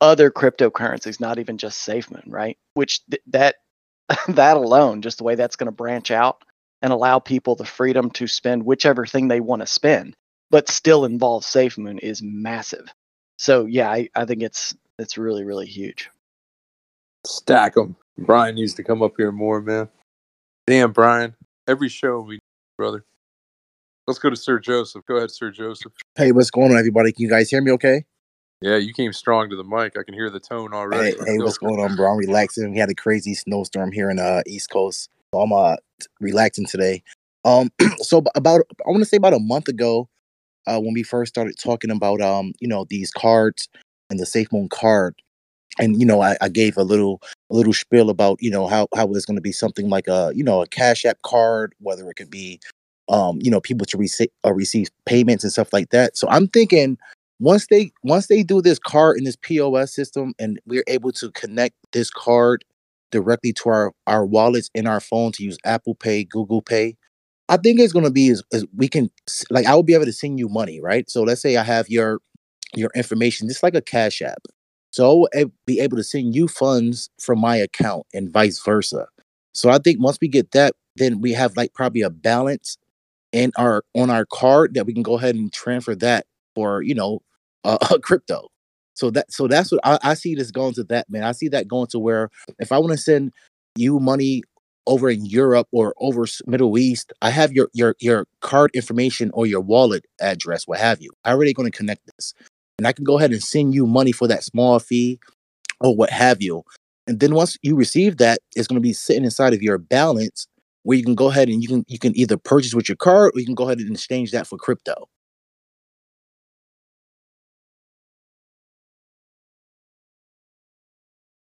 other 0.00 0.30
cryptocurrencies, 0.30 1.20
not 1.20 1.38
even 1.38 1.58
just 1.58 1.86
SafeMoon, 1.86 2.24
right? 2.26 2.58
Which 2.74 3.04
th- 3.06 3.22
that 3.28 3.56
that 4.28 4.56
alone, 4.56 5.02
just 5.02 5.18
the 5.18 5.24
way 5.24 5.34
that's 5.34 5.56
going 5.56 5.66
to 5.66 5.72
branch 5.72 6.10
out 6.10 6.42
and 6.82 6.92
allow 6.92 7.18
people 7.18 7.56
the 7.56 7.64
freedom 7.64 8.10
to 8.10 8.28
spend 8.28 8.64
whichever 8.64 9.06
thing 9.06 9.26
they 9.28 9.40
want 9.40 9.62
to 9.62 9.66
spend, 9.66 10.14
but 10.50 10.68
still 10.68 11.04
involve 11.04 11.42
SafeMoon 11.42 11.98
is 12.00 12.22
massive. 12.22 12.86
So 13.38 13.66
yeah, 13.66 13.90
I, 13.90 14.08
I 14.14 14.24
think 14.24 14.42
it's 14.42 14.76
it's 14.98 15.18
really 15.18 15.44
really 15.44 15.66
huge. 15.66 16.10
Stack 17.24 17.74
them. 17.74 17.96
Brian 18.18 18.54
needs 18.54 18.74
to 18.74 18.82
come 18.82 19.02
up 19.02 19.12
here 19.16 19.32
more, 19.32 19.60
man. 19.60 19.88
Damn, 20.66 20.92
Brian. 20.92 21.34
Every 21.68 21.88
show 21.88 22.20
we, 22.20 22.38
brother. 22.76 23.04
Let's 24.06 24.18
go 24.18 24.30
to 24.30 24.36
Sir 24.36 24.58
Joseph. 24.58 25.04
Go 25.06 25.16
ahead, 25.16 25.30
Sir 25.30 25.50
Joseph. 25.50 25.92
Hey, 26.16 26.32
what's 26.32 26.50
going 26.50 26.72
on, 26.72 26.78
everybody? 26.78 27.12
Can 27.12 27.24
you 27.24 27.28
guys 27.28 27.50
hear 27.50 27.60
me 27.60 27.72
okay? 27.72 28.04
Yeah, 28.62 28.76
you 28.76 28.94
came 28.94 29.12
strong 29.12 29.50
to 29.50 29.56
the 29.56 29.64
mic. 29.64 29.98
I 29.98 30.02
can 30.02 30.14
hear 30.14 30.30
the 30.30 30.40
tone 30.40 30.72
already. 30.72 31.10
Hey, 31.10 31.24
hey, 31.26 31.38
what's 31.38 31.58
going 31.58 31.78
on, 31.78 31.94
bro? 31.94 32.12
I'm 32.12 32.16
relaxing. 32.16 32.72
We 32.72 32.78
had 32.78 32.88
a 32.88 32.94
crazy 32.94 33.34
snowstorm 33.34 33.92
here 33.92 34.10
in 34.10 34.18
uh 34.18 34.42
East 34.46 34.70
Coast. 34.70 35.10
So 35.34 35.40
I'm 35.40 35.52
uh 35.52 35.76
relaxing 36.20 36.66
today. 36.66 37.02
Um 37.44 37.70
so 37.98 38.22
about 38.34 38.62
I 38.86 38.90
want 38.90 39.02
to 39.02 39.06
say 39.06 39.18
about 39.18 39.34
a 39.34 39.38
month 39.38 39.68
ago, 39.68 40.08
uh 40.66 40.80
when 40.80 40.94
we 40.94 41.02
first 41.02 41.34
started 41.34 41.56
talking 41.58 41.90
about 41.90 42.22
um, 42.22 42.52
you 42.60 42.68
know, 42.68 42.86
these 42.88 43.10
cards 43.10 43.68
and 44.08 44.18
the 44.18 44.24
SafeMoon 44.24 44.70
card. 44.70 45.14
And 45.78 46.00
you 46.00 46.06
know, 46.06 46.22
I, 46.22 46.36
I 46.40 46.48
gave 46.48 46.76
a 46.76 46.82
little 46.84 47.20
a 47.50 47.54
little 47.54 47.72
spiel 47.72 48.10
about, 48.10 48.38
you 48.42 48.50
know, 48.50 48.66
how 48.66 48.88
how 48.94 49.10
it's 49.12 49.26
gonna 49.26 49.40
be 49.40 49.52
something 49.52 49.88
like 49.88 50.08
a, 50.08 50.32
you 50.34 50.44
know, 50.44 50.62
a 50.62 50.66
cash 50.66 51.04
app 51.04 51.20
card, 51.22 51.74
whether 51.80 52.08
it 52.10 52.14
could 52.16 52.30
be 52.30 52.60
um, 53.08 53.38
you 53.40 53.50
know, 53.50 53.60
people 53.60 53.86
to 53.86 53.98
receive 53.98 54.28
uh, 54.44 54.52
receive 54.52 54.88
payments 55.06 55.44
and 55.44 55.52
stuff 55.52 55.72
like 55.72 55.90
that. 55.90 56.16
So 56.16 56.28
I'm 56.28 56.48
thinking 56.48 56.98
once 57.38 57.66
they 57.68 57.92
once 58.02 58.26
they 58.26 58.42
do 58.42 58.60
this 58.62 58.78
card 58.78 59.18
in 59.18 59.24
this 59.24 59.36
POS 59.36 59.94
system 59.94 60.34
and 60.38 60.58
we're 60.66 60.84
able 60.88 61.12
to 61.12 61.30
connect 61.32 61.74
this 61.92 62.10
card 62.10 62.64
directly 63.12 63.52
to 63.52 63.68
our 63.68 63.92
our 64.06 64.26
wallets 64.26 64.70
in 64.74 64.86
our 64.86 65.00
phone 65.00 65.32
to 65.32 65.44
use 65.44 65.58
Apple 65.64 65.94
Pay, 65.94 66.24
Google 66.24 66.62
Pay, 66.62 66.96
I 67.48 67.56
think 67.58 67.80
it's 67.80 67.92
going 67.92 68.04
to 68.04 68.10
be 68.10 68.30
as, 68.30 68.42
is 68.52 68.66
we 68.76 68.88
can 68.88 69.10
like 69.50 69.66
I 69.66 69.74
will 69.74 69.82
be 69.84 69.94
able 69.94 70.06
to 70.06 70.12
send 70.12 70.38
you 70.38 70.48
money, 70.48 70.80
right? 70.80 71.08
So 71.10 71.22
let's 71.22 71.42
say 71.42 71.56
I 71.56 71.64
have 71.64 71.88
your 71.88 72.20
your 72.74 72.90
information, 72.96 73.48
just 73.48 73.62
like 73.62 73.74
a 73.74 73.82
Cash 73.82 74.22
App. 74.22 74.42
So 74.96 75.28
I 75.36 75.44
will 75.44 75.52
be 75.66 75.78
able 75.80 75.98
to 75.98 76.02
send 76.02 76.34
you 76.34 76.48
funds 76.48 77.10
from 77.20 77.38
my 77.38 77.56
account 77.56 78.06
and 78.14 78.32
vice 78.32 78.58
versa. 78.64 79.08
So 79.52 79.68
I 79.68 79.76
think 79.76 80.00
once 80.00 80.16
we 80.22 80.26
get 80.26 80.52
that, 80.52 80.72
then 80.96 81.20
we 81.20 81.34
have 81.34 81.54
like 81.54 81.74
probably 81.74 82.00
a 82.00 82.08
balance 82.08 82.78
in 83.30 83.52
our 83.58 83.84
on 83.94 84.08
our 84.08 84.24
card 84.24 84.72
that 84.72 84.86
we 84.86 84.94
can 84.94 85.02
go 85.02 85.18
ahead 85.18 85.34
and 85.34 85.52
transfer 85.52 85.94
that 85.96 86.24
for 86.54 86.80
you 86.80 86.94
know 86.94 87.20
uh, 87.64 87.76
crypto. 88.02 88.48
So 88.94 89.10
that 89.10 89.30
so 89.30 89.46
that's 89.46 89.70
what 89.70 89.82
I, 89.84 89.98
I 90.02 90.14
see 90.14 90.34
this 90.34 90.50
going 90.50 90.72
to 90.74 90.84
that 90.84 91.10
man. 91.10 91.24
I 91.24 91.32
see 91.32 91.48
that 91.48 91.68
going 91.68 91.88
to 91.88 91.98
where 91.98 92.30
if 92.58 92.72
I 92.72 92.78
want 92.78 92.92
to 92.92 92.98
send 92.98 93.32
you 93.76 94.00
money 94.00 94.44
over 94.86 95.10
in 95.10 95.26
Europe 95.26 95.68
or 95.72 95.92
over 96.00 96.24
Middle 96.46 96.78
East, 96.78 97.12
I 97.20 97.28
have 97.28 97.52
your 97.52 97.68
your 97.74 97.96
your 98.00 98.26
card 98.40 98.70
information 98.72 99.30
or 99.34 99.44
your 99.44 99.60
wallet 99.60 100.06
address, 100.22 100.66
what 100.66 100.78
have 100.78 101.02
you. 101.02 101.10
I 101.22 101.32
already 101.32 101.52
going 101.52 101.70
to 101.70 101.76
connect 101.76 102.06
this, 102.16 102.32
and 102.78 102.86
I 102.86 102.92
can 102.92 103.04
go 103.04 103.18
ahead 103.18 103.32
and 103.32 103.42
send 103.42 103.74
you 103.74 103.86
money 103.86 104.12
for 104.12 104.28
that 104.28 104.44
small 104.44 104.78
fee 104.78 105.18
or 105.80 105.96
what 105.96 106.10
have 106.10 106.42
you. 106.42 106.62
And 107.06 107.20
then 107.20 107.34
once 107.34 107.56
you 107.62 107.76
receive 107.76 108.18
that, 108.18 108.40
it's 108.54 108.66
going 108.68 108.76
to 108.76 108.80
be 108.86 108.92
sitting 108.92 109.24
inside 109.24 109.54
of 109.54 109.62
your 109.62 109.78
balance 109.78 110.48
where 110.82 110.98
you 110.98 111.04
can 111.04 111.14
go 111.14 111.30
ahead 111.30 111.48
and 111.48 111.62
you 111.62 111.68
can 111.68 111.84
you 111.88 111.98
can 111.98 112.16
either 112.16 112.36
purchase 112.36 112.74
with 112.74 112.88
your 112.88 112.96
card 112.96 113.32
or 113.34 113.40
you 113.40 113.46
can 113.46 113.54
go 113.54 113.64
ahead 113.64 113.78
and 113.78 113.90
exchange 113.92 114.32
that 114.32 114.46
for 114.46 114.56
crypto. 114.58 115.08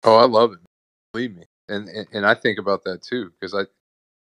Oh, 0.03 0.15
I 0.17 0.25
love 0.25 0.53
it. 0.53 0.59
Believe 1.13 1.35
me, 1.35 1.43
and 1.69 1.87
and, 1.89 2.07
and 2.13 2.25
I 2.25 2.35
think 2.35 2.59
about 2.59 2.83
that 2.85 3.01
too 3.01 3.31
because 3.31 3.53
I 3.53 3.63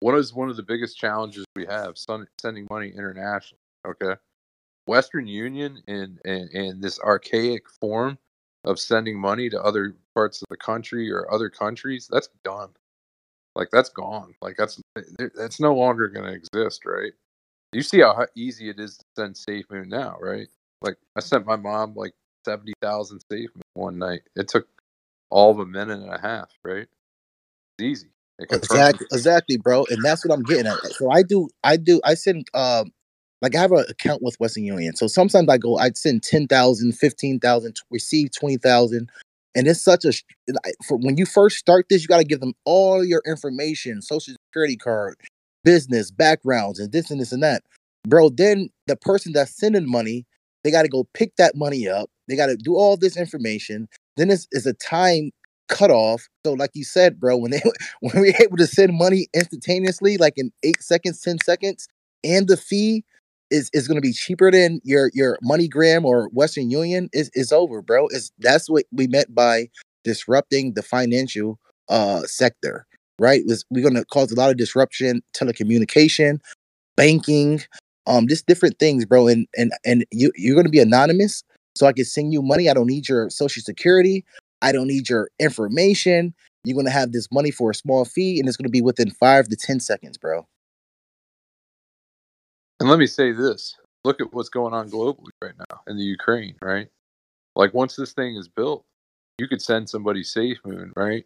what 0.00 0.16
is 0.16 0.34
one 0.34 0.50
of 0.50 0.56
the 0.56 0.62
biggest 0.62 0.98
challenges 0.98 1.44
we 1.54 1.66
have 1.66 1.96
sending 1.98 2.66
money 2.70 2.88
internationally. 2.88 3.60
Okay, 3.86 4.14
Western 4.86 5.26
Union 5.26 5.82
and, 5.86 6.18
and 6.24 6.50
and 6.50 6.82
this 6.82 6.98
archaic 7.00 7.68
form 7.80 8.18
of 8.64 8.78
sending 8.78 9.18
money 9.18 9.48
to 9.50 9.62
other 9.62 9.94
parts 10.14 10.42
of 10.42 10.48
the 10.50 10.56
country 10.56 11.10
or 11.10 11.32
other 11.32 11.50
countries 11.50 12.08
that's 12.10 12.28
done. 12.44 12.70
Like 13.54 13.68
that's 13.72 13.88
gone. 13.88 14.34
Like 14.42 14.56
that's 14.56 14.80
that's 15.34 15.60
no 15.60 15.74
longer 15.74 16.08
going 16.08 16.26
to 16.26 16.32
exist, 16.32 16.84
right? 16.84 17.12
You 17.72 17.82
see 17.82 18.00
how 18.00 18.26
easy 18.34 18.68
it 18.70 18.78
is 18.78 18.98
to 18.98 19.04
send 19.16 19.36
safe 19.36 19.66
SafeMoon 19.68 19.88
now, 19.88 20.16
right? 20.20 20.48
Like 20.82 20.96
I 21.16 21.20
sent 21.20 21.46
my 21.46 21.56
mom 21.56 21.94
like 21.94 22.14
seventy 22.44 22.74
thousand 22.80 23.22
SafeMoon 23.32 23.62
one 23.74 23.98
night. 23.98 24.22
It 24.34 24.48
took 24.48 24.68
all 25.30 25.50
of 25.50 25.58
a 25.58 25.66
minute 25.66 26.00
and 26.00 26.12
a 26.12 26.20
half, 26.20 26.50
right? 26.64 26.86
It's 27.78 27.82
easy. 27.82 28.08
Exactly, 28.38 29.06
exactly, 29.12 29.56
bro. 29.56 29.86
And 29.90 30.04
that's 30.04 30.24
what 30.24 30.34
I'm 30.34 30.44
getting 30.44 30.66
at. 30.66 30.78
So 30.92 31.10
I 31.10 31.22
do, 31.22 31.48
I 31.64 31.76
do, 31.76 32.00
I 32.04 32.14
send, 32.14 32.46
um, 32.54 32.92
like 33.46 33.54
I 33.54 33.60
have 33.60 33.70
an 33.70 33.84
account 33.88 34.22
with 34.22 34.34
Western 34.40 34.64
Union. 34.64 34.96
So 34.96 35.06
sometimes 35.06 35.48
I 35.48 35.56
go, 35.56 35.78
I'd 35.78 35.96
send 35.96 36.24
10,000, 36.24 36.92
15,000, 36.92 37.74
t- 37.76 37.82
receive 37.92 38.30
20,000. 38.36 39.08
And 39.54 39.68
it's 39.68 39.80
such 39.80 40.04
a, 40.04 40.12
for 40.84 40.96
when 40.96 41.16
you 41.16 41.26
first 41.26 41.56
start 41.56 41.86
this, 41.88 42.02
you 42.02 42.08
got 42.08 42.18
to 42.18 42.24
give 42.24 42.40
them 42.40 42.54
all 42.64 43.04
your 43.04 43.22
information, 43.24 44.02
social 44.02 44.34
security 44.48 44.76
card, 44.76 45.14
business, 45.62 46.10
backgrounds, 46.10 46.80
and 46.80 46.90
this 46.90 47.08
and 47.08 47.20
this 47.20 47.30
and 47.30 47.42
that. 47.44 47.62
Bro, 48.04 48.30
then 48.30 48.70
the 48.88 48.96
person 48.96 49.32
that's 49.32 49.56
sending 49.56 49.88
money, 49.88 50.26
they 50.64 50.72
got 50.72 50.82
to 50.82 50.88
go 50.88 51.06
pick 51.14 51.36
that 51.36 51.54
money 51.54 51.88
up. 51.88 52.10
They 52.26 52.34
got 52.34 52.46
to 52.46 52.56
do 52.56 52.74
all 52.74 52.96
this 52.96 53.16
information. 53.16 53.88
Then 54.16 54.28
it's, 54.28 54.48
it's 54.50 54.66
a 54.66 54.72
time 54.72 55.30
cutoff. 55.68 56.28
So, 56.44 56.54
like 56.54 56.70
you 56.74 56.82
said, 56.82 57.20
bro, 57.20 57.36
when 57.36 57.52
they 57.52 57.62
when 58.00 58.20
we're 58.20 58.34
able 58.40 58.56
to 58.56 58.66
send 58.66 58.92
money 58.98 59.28
instantaneously, 59.32 60.16
like 60.16 60.34
in 60.36 60.50
eight 60.64 60.82
seconds, 60.82 61.20
ten 61.20 61.38
seconds, 61.44 61.86
and 62.24 62.48
the 62.48 62.56
fee 62.56 63.04
is 63.50 63.70
is 63.72 63.88
going 63.88 63.96
to 63.96 64.02
be 64.02 64.12
cheaper 64.12 64.50
than 64.50 64.80
your 64.84 65.10
your 65.14 65.38
MoneyGram 65.44 66.04
or 66.04 66.28
Western 66.32 66.70
Union, 66.70 67.08
is 67.12 67.30
is 67.34 67.52
over, 67.52 67.82
bro. 67.82 68.08
Is 68.08 68.32
that's 68.38 68.68
what 68.68 68.84
we 68.92 69.06
meant 69.06 69.34
by 69.34 69.68
disrupting 70.04 70.74
the 70.74 70.82
financial 70.82 71.58
uh 71.88 72.22
sector, 72.22 72.86
right? 73.18 73.42
We're 73.70 73.82
going 73.82 73.94
to 73.94 74.04
cause 74.06 74.32
a 74.32 74.36
lot 74.36 74.50
of 74.50 74.56
disruption, 74.56 75.22
telecommunication, 75.34 76.40
banking, 76.96 77.62
um, 78.06 78.28
just 78.28 78.46
different 78.46 78.78
things, 78.78 79.04
bro. 79.04 79.28
And 79.28 79.46
and 79.56 79.72
and 79.84 80.04
you 80.10 80.32
you're 80.36 80.54
going 80.54 80.66
to 80.66 80.70
be 80.70 80.80
anonymous, 80.80 81.42
so 81.74 81.86
I 81.86 81.92
can 81.92 82.04
send 82.04 82.32
you 82.32 82.42
money. 82.42 82.68
I 82.68 82.74
don't 82.74 82.86
need 82.88 83.08
your 83.08 83.30
social 83.30 83.62
security. 83.62 84.24
I 84.62 84.72
don't 84.72 84.88
need 84.88 85.08
your 85.08 85.28
information. 85.38 86.34
You're 86.64 86.74
going 86.74 86.86
to 86.86 86.92
have 86.92 87.12
this 87.12 87.28
money 87.30 87.50
for 87.50 87.70
a 87.70 87.74
small 87.74 88.04
fee, 88.04 88.40
and 88.40 88.48
it's 88.48 88.56
going 88.56 88.64
to 88.64 88.70
be 88.70 88.82
within 88.82 89.10
five 89.10 89.48
to 89.48 89.56
10 89.56 89.80
seconds, 89.80 90.18
bro. 90.18 90.46
And 92.80 92.88
let 92.88 92.98
me 92.98 93.06
say 93.06 93.32
this 93.32 93.76
look 94.04 94.20
at 94.20 94.32
what's 94.32 94.48
going 94.48 94.72
on 94.72 94.88
globally 94.88 95.30
right 95.42 95.54
now 95.58 95.80
in 95.88 95.96
the 95.96 96.04
Ukraine, 96.04 96.54
right? 96.62 96.88
Like 97.56 97.74
once 97.74 97.96
this 97.96 98.12
thing 98.12 98.36
is 98.36 98.48
built, 98.48 98.84
you 99.38 99.48
could 99.48 99.60
send 99.60 99.88
somebody 99.88 100.22
safe 100.22 100.58
moon, 100.64 100.92
right? 100.96 101.24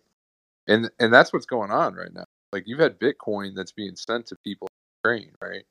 And 0.69 0.91
and 0.99 1.13
that's 1.13 1.33
what's 1.33 1.47
going 1.47 1.71
on 1.71 1.95
right 1.95 2.13
now. 2.13 2.25
Like 2.53 2.65
you've 2.67 2.81
had 2.81 2.99
Bitcoin 2.99 3.55
that's 3.55 3.73
being 3.73 3.97
sent 3.97 4.27
to 4.27 4.37
people 4.45 4.69
in 4.69 5.11
Ukraine, 5.11 5.33
right? 5.43 5.65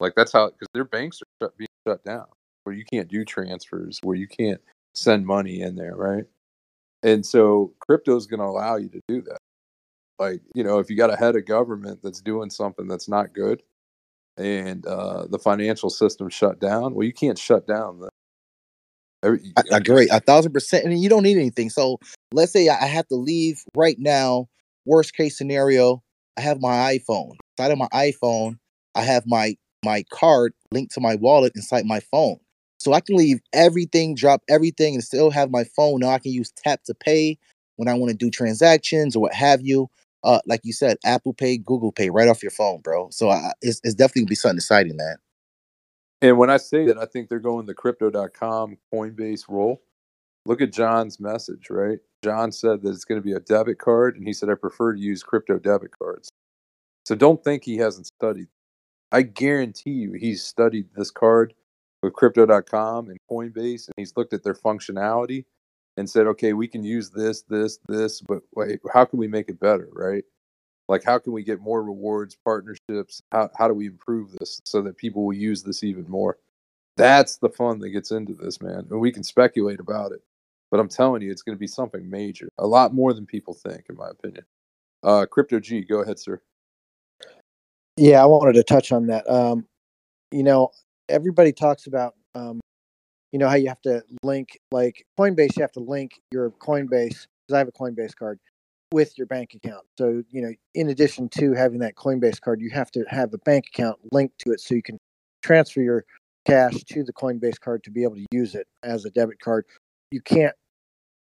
Like 0.00 0.14
that's 0.14 0.32
how 0.32 0.50
because 0.50 0.68
their 0.74 0.84
banks 0.84 1.20
are 1.22 1.46
shut, 1.46 1.58
being 1.58 1.68
shut 1.86 2.04
down, 2.04 2.26
where 2.64 2.74
you 2.74 2.84
can't 2.90 3.08
do 3.08 3.24
transfers, 3.24 4.00
where 4.02 4.16
you 4.16 4.28
can't 4.28 4.60
send 4.94 5.26
money 5.26 5.60
in 5.60 5.76
there, 5.76 5.94
right? 5.94 6.24
And 7.02 7.24
so 7.24 7.72
crypto 7.80 8.16
is 8.16 8.26
going 8.26 8.40
to 8.40 8.46
allow 8.46 8.76
you 8.76 8.88
to 8.88 9.00
do 9.08 9.22
that. 9.22 9.38
Like 10.18 10.40
you 10.54 10.64
know, 10.64 10.78
if 10.78 10.90
you 10.90 10.96
got 10.96 11.12
a 11.12 11.16
head 11.16 11.36
of 11.36 11.46
government 11.46 12.00
that's 12.02 12.20
doing 12.20 12.50
something 12.50 12.88
that's 12.88 13.08
not 13.08 13.34
good, 13.34 13.62
and 14.36 14.86
uh, 14.86 15.26
the 15.26 15.38
financial 15.38 15.90
system 15.90 16.28
shut 16.28 16.60
down, 16.60 16.94
well, 16.94 17.06
you 17.06 17.12
can't 17.12 17.38
shut 17.38 17.66
down 17.66 18.00
the. 18.00 18.08
Every, 19.22 19.40
I, 19.56 19.62
I 19.72 19.76
agree, 19.78 20.08
a 20.10 20.20
thousand 20.20 20.52
percent. 20.52 20.84
And 20.84 21.00
you 21.00 21.08
don't 21.08 21.22
need 21.22 21.38
anything. 21.38 21.70
So 21.70 21.98
let's 22.32 22.52
say 22.52 22.68
I 22.68 22.76
I 22.82 22.86
have 22.86 23.08
to 23.08 23.16
leave 23.16 23.62
right 23.74 23.96
now. 23.98 24.48
Worst 24.84 25.14
case 25.16 25.36
scenario, 25.36 26.02
I 26.36 26.42
have 26.42 26.60
my 26.60 26.98
iPhone. 26.98 27.32
Inside 27.58 27.72
of 27.72 27.78
my 27.78 27.88
iPhone, 27.88 28.58
I 28.94 29.02
have 29.02 29.24
my 29.26 29.56
my 29.84 30.04
card 30.10 30.52
linked 30.72 30.92
to 30.94 31.00
my 31.00 31.14
wallet 31.14 31.52
inside 31.56 31.86
my 31.86 32.00
phone. 32.00 32.36
So 32.78 32.92
I 32.92 33.00
can 33.00 33.16
leave 33.16 33.40
everything, 33.52 34.14
drop 34.14 34.42
everything, 34.48 34.94
and 34.94 35.02
still 35.02 35.30
have 35.30 35.50
my 35.50 35.64
phone. 35.64 36.00
Now 36.00 36.10
I 36.10 36.18
can 36.18 36.32
use 36.32 36.52
tap 36.52 36.82
to 36.84 36.94
pay 36.94 37.38
when 37.76 37.88
I 37.88 37.94
want 37.94 38.10
to 38.10 38.16
do 38.16 38.30
transactions 38.30 39.16
or 39.16 39.20
what 39.20 39.34
have 39.34 39.62
you. 39.62 39.88
Uh, 40.26 40.40
like 40.44 40.60
you 40.64 40.72
said, 40.72 40.96
Apple 41.04 41.32
Pay, 41.32 41.56
Google 41.56 41.92
Pay, 41.92 42.10
right 42.10 42.28
off 42.28 42.42
your 42.42 42.50
phone, 42.50 42.80
bro. 42.80 43.08
So 43.10 43.30
it's, 43.62 43.80
it's 43.84 43.94
definitely 43.94 44.22
gonna 44.22 44.30
be 44.30 44.34
something 44.34 44.58
exciting, 44.58 44.96
man. 44.96 45.16
And 46.20 46.36
when 46.36 46.50
I 46.50 46.56
say 46.56 46.84
that, 46.86 46.98
I 46.98 47.04
think 47.04 47.28
they're 47.28 47.38
going 47.38 47.66
the 47.66 47.74
crypto.com 47.74 48.76
Coinbase 48.92 49.44
role. 49.48 49.82
Look 50.46 50.60
at 50.60 50.72
John's 50.72 51.20
message, 51.20 51.68
right? 51.70 51.98
John 52.24 52.50
said 52.50 52.82
that 52.82 52.90
it's 52.90 53.04
going 53.04 53.20
to 53.20 53.24
be 53.24 53.34
a 53.34 53.40
debit 53.40 53.78
card, 53.78 54.16
and 54.16 54.26
he 54.26 54.32
said, 54.32 54.48
I 54.48 54.54
prefer 54.54 54.94
to 54.94 54.98
use 54.98 55.22
crypto 55.22 55.58
debit 55.58 55.90
cards. 55.96 56.30
So 57.04 57.14
don't 57.14 57.42
think 57.44 57.64
he 57.64 57.76
hasn't 57.76 58.06
studied. 58.06 58.48
I 59.12 59.22
guarantee 59.22 59.90
you 59.90 60.12
he's 60.14 60.42
studied 60.42 60.88
this 60.96 61.10
card 61.10 61.54
with 62.02 62.14
crypto.com 62.14 63.08
and 63.08 63.18
Coinbase, 63.30 63.88
and 63.88 63.94
he's 63.96 64.16
looked 64.16 64.32
at 64.32 64.42
their 64.42 64.54
functionality 64.54 65.44
and 65.96 66.08
said, 66.08 66.26
okay, 66.26 66.52
we 66.52 66.68
can 66.68 66.84
use 66.84 67.10
this, 67.10 67.42
this, 67.42 67.78
this, 67.88 68.20
but 68.20 68.42
wait, 68.54 68.80
how 68.92 69.04
can 69.04 69.18
we 69.18 69.28
make 69.28 69.48
it 69.48 69.58
better, 69.58 69.88
right? 69.92 70.24
Like, 70.88 71.02
how 71.02 71.18
can 71.18 71.32
we 71.32 71.42
get 71.42 71.60
more 71.60 71.82
rewards, 71.82 72.36
partnerships? 72.44 73.22
How, 73.32 73.50
how 73.56 73.66
do 73.66 73.74
we 73.74 73.86
improve 73.86 74.30
this 74.32 74.60
so 74.64 74.82
that 74.82 74.96
people 74.96 75.24
will 75.24 75.34
use 75.34 75.62
this 75.62 75.82
even 75.82 76.08
more? 76.08 76.38
That's 76.96 77.38
the 77.38 77.48
fun 77.48 77.78
that 77.80 77.90
gets 77.90 78.10
into 78.10 78.34
this, 78.34 78.62
man. 78.62 78.86
And 78.90 79.00
we 79.00 79.10
can 79.10 79.24
speculate 79.24 79.80
about 79.80 80.12
it, 80.12 80.22
but 80.70 80.80
I'm 80.80 80.88
telling 80.88 81.22
you, 81.22 81.30
it's 81.30 81.42
going 81.42 81.56
to 81.56 81.60
be 81.60 81.66
something 81.66 82.08
major, 82.08 82.48
a 82.58 82.66
lot 82.66 82.94
more 82.94 83.12
than 83.12 83.26
people 83.26 83.54
think, 83.54 83.86
in 83.88 83.96
my 83.96 84.10
opinion. 84.10 84.44
Uh, 85.02 85.26
Crypto 85.26 85.60
G, 85.60 85.82
go 85.82 86.02
ahead, 86.02 86.18
sir. 86.18 86.40
Yeah, 87.96 88.22
I 88.22 88.26
wanted 88.26 88.52
to 88.54 88.62
touch 88.62 88.92
on 88.92 89.06
that. 89.06 89.28
Um, 89.28 89.66
you 90.30 90.42
know, 90.42 90.70
everybody 91.08 91.52
talks 91.52 91.86
about, 91.86 92.14
um, 92.34 92.60
you 93.32 93.38
know, 93.38 93.48
how 93.48 93.56
you 93.56 93.68
have 93.68 93.82
to 93.82 94.02
link, 94.22 94.58
like 94.70 95.04
Coinbase, 95.18 95.56
you 95.56 95.62
have 95.62 95.72
to 95.72 95.80
link 95.80 96.12
your 96.30 96.50
Coinbase, 96.50 97.26
because 97.46 97.54
I 97.54 97.58
have 97.58 97.68
a 97.68 97.72
Coinbase 97.72 98.14
card, 98.16 98.38
with 98.92 99.18
your 99.18 99.26
bank 99.26 99.54
account. 99.54 99.84
So, 99.98 100.22
you 100.30 100.42
know, 100.42 100.52
in 100.74 100.88
addition 100.88 101.28
to 101.30 101.52
having 101.54 101.80
that 101.80 101.96
Coinbase 101.96 102.40
card, 102.40 102.60
you 102.60 102.70
have 102.70 102.90
to 102.92 103.04
have 103.08 103.30
the 103.30 103.38
bank 103.38 103.66
account 103.74 103.98
linked 104.12 104.38
to 104.40 104.52
it 104.52 104.60
so 104.60 104.74
you 104.74 104.82
can 104.82 104.98
transfer 105.42 105.80
your 105.80 106.04
cash 106.46 106.84
to 106.84 107.02
the 107.02 107.12
Coinbase 107.12 107.58
card 107.58 107.82
to 107.84 107.90
be 107.90 108.04
able 108.04 108.14
to 108.14 108.26
use 108.30 108.54
it 108.54 108.66
as 108.82 109.04
a 109.04 109.10
debit 109.10 109.40
card. 109.40 109.64
You 110.10 110.20
can't 110.20 110.54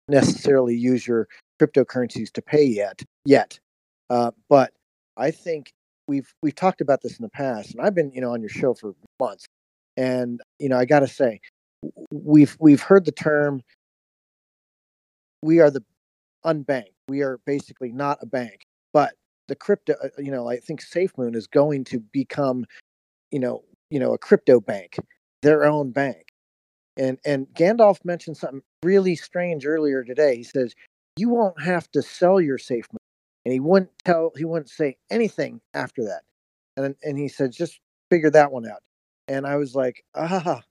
necessarily 0.07 0.75
use 0.75 1.07
your 1.07 1.27
cryptocurrencies 1.61 2.31
to 2.33 2.41
pay 2.41 2.63
yet, 2.63 3.01
yet. 3.25 3.59
Uh, 4.09 4.31
but 4.49 4.71
I 5.17 5.31
think 5.31 5.71
we've 6.07 6.31
we've 6.41 6.55
talked 6.55 6.81
about 6.81 7.01
this 7.01 7.17
in 7.17 7.23
the 7.23 7.29
past, 7.29 7.71
and 7.73 7.81
I've 7.81 7.95
been 7.95 8.11
you 8.13 8.21
know 8.21 8.31
on 8.31 8.41
your 8.41 8.49
show 8.49 8.73
for 8.73 8.93
months, 9.19 9.45
and 9.97 10.39
you 10.59 10.69
know 10.69 10.77
I 10.77 10.85
got 10.85 10.99
to 11.01 11.07
say, 11.07 11.41
we've 12.11 12.55
we've 12.59 12.81
heard 12.81 13.05
the 13.05 13.11
term. 13.11 13.61
We 15.41 15.59
are 15.59 15.69
the 15.71 15.83
unbanked. 16.45 16.93
We 17.09 17.21
are 17.21 17.39
basically 17.45 17.91
not 17.91 18.19
a 18.21 18.25
bank, 18.25 18.61
but 18.93 19.13
the 19.47 19.55
crypto. 19.55 19.93
uh, 20.03 20.09
You 20.17 20.31
know, 20.31 20.49
I 20.49 20.57
think 20.57 20.81
SafeMoon 20.81 21.35
is 21.35 21.47
going 21.47 21.85
to 21.85 21.99
become, 21.99 22.65
you 23.31 23.39
know, 23.39 23.63
you 23.91 23.99
know, 23.99 24.13
a 24.13 24.17
crypto 24.17 24.59
bank, 24.61 24.97
their 25.43 25.65
own 25.65 25.91
bank. 25.91 26.27
And 26.97 27.19
and 27.25 27.47
Gandalf 27.55 28.03
mentioned 28.05 28.37
something 28.37 28.63
really 28.83 29.15
strange 29.15 29.65
earlier 29.65 30.03
today. 30.03 30.37
He 30.37 30.43
says 30.43 30.73
you 31.17 31.29
won't 31.29 31.61
have 31.61 31.89
to 31.91 32.01
sell 32.01 32.41
your 32.41 32.57
SafeMoon 32.57 32.97
and 33.45 33.53
he 33.53 33.59
wouldn't 33.59 33.91
tell 34.05 34.31
he 34.37 34.45
wouldn't 34.45 34.69
say 34.69 34.97
anything 35.09 35.61
after 35.73 36.03
that 36.05 36.21
and 36.77 36.95
and 37.03 37.17
he 37.17 37.27
said 37.27 37.51
just 37.51 37.79
figure 38.11 38.29
that 38.29 38.51
one 38.51 38.67
out 38.67 38.81
and 39.27 39.45
i 39.47 39.55
was 39.55 39.75
like 39.75 40.03
ah 40.15 40.61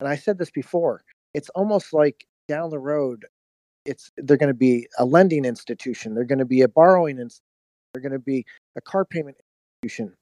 and 0.00 0.08
i 0.08 0.16
said 0.16 0.38
this 0.38 0.50
before 0.50 1.02
it's 1.34 1.48
almost 1.50 1.92
like 1.92 2.26
down 2.48 2.70
the 2.70 2.78
road 2.78 3.24
it's 3.84 4.10
they're 4.16 4.36
going 4.36 4.48
to 4.48 4.54
be 4.54 4.86
a 4.98 5.04
lending 5.04 5.44
institution 5.44 6.14
they're 6.14 6.24
going 6.24 6.38
to 6.38 6.44
be 6.44 6.62
a 6.62 6.68
borrowing 6.68 7.18
institution 7.18 7.42
they're 7.92 8.02
going 8.02 8.12
to 8.12 8.18
be 8.18 8.44
a 8.76 8.80
car 8.82 9.06
payment 9.06 9.36
institution. 9.82 10.14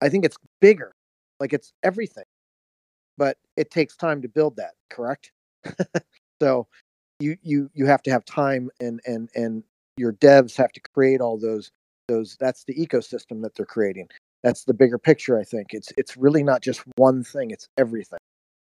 I 0.00 0.08
think 0.08 0.24
it's 0.24 0.38
bigger 0.60 0.94
like 1.40 1.52
it's 1.52 1.72
everything 1.82 2.24
but 3.18 3.36
it 3.56 3.70
takes 3.70 3.96
time 3.96 4.22
to 4.22 4.28
build 4.28 4.56
that 4.56 4.72
correct? 4.90 5.32
So 6.42 6.66
you 7.18 7.38
you 7.42 7.70
you 7.72 7.86
have 7.86 8.02
to 8.02 8.10
have 8.10 8.22
time 8.26 8.68
and 8.78 9.00
and 9.06 9.30
and 9.34 9.64
your 9.96 10.12
devs 10.12 10.54
have 10.56 10.70
to 10.72 10.80
create 10.94 11.22
all 11.22 11.38
those 11.38 11.70
those 12.08 12.36
that's 12.38 12.64
the 12.64 12.74
ecosystem 12.74 13.40
that 13.40 13.54
they're 13.54 13.64
creating. 13.64 14.08
That's 14.42 14.64
the 14.64 14.74
bigger 14.74 14.98
picture 14.98 15.38
i 15.38 15.44
think. 15.44 15.68
It's 15.70 15.94
it's 15.96 16.14
really 16.14 16.42
not 16.42 16.60
just 16.60 16.82
one 16.96 17.24
thing 17.24 17.52
it's 17.52 17.68
everything 17.78 18.18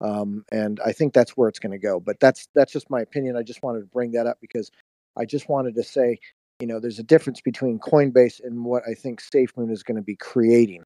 um, 0.01 0.44
and 0.53 0.80
i 0.84 0.92
think 0.92 1.14
that's 1.14 1.32
where 1.32 1.49
it's 1.49 1.59
going 1.59 1.72
to 1.72 1.78
go 1.78 2.01
but 2.01 2.18
that's 2.20 2.49
that's 2.55 2.72
just 2.72 2.90
my 2.90 3.01
opinion 3.01 3.36
i 3.36 3.42
just 3.42 3.62
wanted 3.62 3.80
to 3.80 3.86
bring 3.86 4.12
that 4.12 4.26
up 4.26 4.38
because 4.40 4.70
i 5.16 5.24
just 5.24 5.49
wanted 5.49 5.74
to 5.74 5.82
say 5.82 6.18
you 6.61 6.66
know 6.66 6.80
there's 6.80 6.99
a 6.99 7.05
difference 7.05 7.40
between 7.40 7.78
coinbase 7.78 8.40
and 8.44 8.64
what 8.64 8.82
i 8.88 8.94
think 8.94 9.22
safemoon 9.22 9.70
is 9.70 9.82
going 9.82 9.97
to 9.97 10.03
be 10.03 10.16
creating 10.16 10.82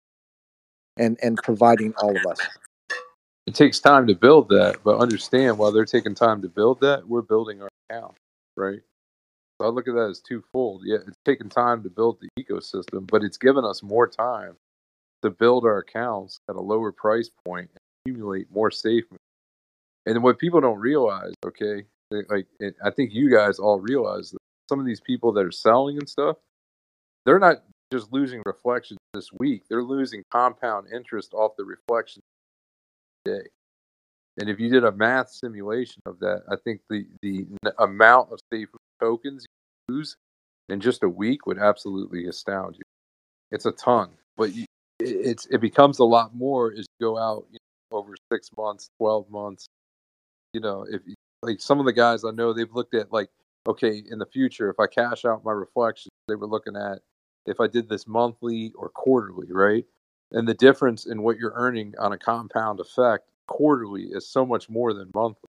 and 0.96 1.18
and 1.22 1.38
providing 1.42 1.92
all 2.02 2.16
of 2.16 2.24
us 2.26 2.40
It 3.46 3.54
takes 3.54 3.80
time 3.80 4.06
to 4.06 4.14
build 4.14 4.48
that, 4.50 4.78
but 4.84 4.98
understand 4.98 5.58
while 5.58 5.72
they're 5.72 5.84
taking 5.84 6.14
time 6.14 6.42
to 6.42 6.48
build 6.48 6.80
that, 6.82 7.08
we're 7.08 7.22
building 7.22 7.62
our 7.62 7.68
account, 7.88 8.14
right? 8.56 8.80
So 9.60 9.66
I 9.66 9.70
look 9.70 9.88
at 9.88 9.94
that 9.94 10.10
as 10.10 10.20
twofold. 10.20 10.82
Yeah, 10.84 10.98
it's 11.06 11.18
taken 11.24 11.48
time 11.48 11.82
to 11.82 11.90
build 11.90 12.18
the 12.20 12.28
ecosystem, 12.42 13.06
but 13.06 13.24
it's 13.24 13.38
given 13.38 13.64
us 13.64 13.82
more 13.82 14.06
time 14.06 14.56
to 15.22 15.30
build 15.30 15.64
our 15.64 15.78
accounts 15.78 16.40
at 16.48 16.56
a 16.56 16.60
lower 16.60 16.92
price 16.92 17.30
point 17.44 17.70
accumulate 18.04 18.46
more 18.50 18.70
safe. 18.70 19.04
And 20.06 20.22
what 20.22 20.38
people 20.38 20.60
don't 20.60 20.78
realize, 20.78 21.34
okay, 21.44 21.84
like 22.10 22.46
I 22.84 22.90
think 22.90 23.12
you 23.12 23.30
guys 23.30 23.58
all 23.58 23.80
realize 23.80 24.30
that 24.30 24.38
some 24.68 24.80
of 24.80 24.86
these 24.86 25.00
people 25.00 25.32
that 25.32 25.44
are 25.44 25.52
selling 25.52 25.98
and 25.98 26.08
stuff, 26.08 26.36
they're 27.24 27.38
not 27.38 27.62
just 27.92 28.12
losing 28.12 28.42
reflections 28.46 28.98
this 29.14 29.30
week; 29.38 29.64
they're 29.68 29.82
losing 29.82 30.22
compound 30.32 30.86
interest 30.92 31.34
off 31.34 31.52
the 31.56 31.64
reflection 31.64 32.22
day. 33.24 33.42
And 34.38 34.48
if 34.48 34.58
you 34.58 34.70
did 34.70 34.84
a 34.84 34.92
math 34.92 35.30
simulation 35.30 36.00
of 36.06 36.18
that, 36.20 36.42
I 36.50 36.56
think 36.64 36.80
the 36.88 37.06
the 37.22 37.46
amount 37.78 38.32
of 38.32 38.40
safe 38.52 38.68
tokens 39.00 39.44
you 39.88 39.96
lose 39.96 40.16
in 40.68 40.80
just 40.80 41.02
a 41.02 41.08
week 41.08 41.46
would 41.46 41.58
absolutely 41.58 42.26
astound 42.26 42.76
you. 42.76 42.82
It's 43.52 43.66
a 43.66 43.72
ton, 43.72 44.10
but 44.36 44.54
you, 44.54 44.64
it, 44.98 45.10
it's 45.10 45.46
it 45.46 45.60
becomes 45.60 45.98
a 45.98 46.04
lot 46.04 46.34
more 46.34 46.72
as 46.72 46.86
you 46.98 47.06
go 47.06 47.18
out 47.18 47.46
you 47.50 47.58
over 47.90 48.14
six 48.32 48.50
months, 48.56 48.90
twelve 48.98 49.30
months. 49.30 49.66
You 50.52 50.60
know, 50.60 50.86
if 50.90 51.02
like 51.42 51.60
some 51.60 51.80
of 51.80 51.86
the 51.86 51.92
guys 51.92 52.24
I 52.24 52.30
know, 52.30 52.52
they've 52.52 52.72
looked 52.72 52.94
at 52.94 53.12
like, 53.12 53.30
okay, 53.66 54.02
in 54.10 54.18
the 54.18 54.26
future, 54.26 54.70
if 54.70 54.78
I 54.78 54.86
cash 54.86 55.24
out 55.24 55.44
my 55.44 55.52
reflections, 55.52 56.10
they 56.28 56.34
were 56.34 56.46
looking 56.46 56.76
at 56.76 57.00
if 57.46 57.60
I 57.60 57.66
did 57.66 57.88
this 57.88 58.06
monthly 58.06 58.72
or 58.76 58.88
quarterly, 58.90 59.48
right? 59.50 59.84
And 60.32 60.46
the 60.46 60.54
difference 60.54 61.06
in 61.06 61.22
what 61.22 61.38
you're 61.38 61.54
earning 61.54 61.94
on 61.98 62.12
a 62.12 62.18
compound 62.18 62.80
effect 62.80 63.28
quarterly 63.48 64.04
is 64.04 64.28
so 64.28 64.46
much 64.46 64.68
more 64.68 64.92
than 64.92 65.10
monthly. 65.14 65.48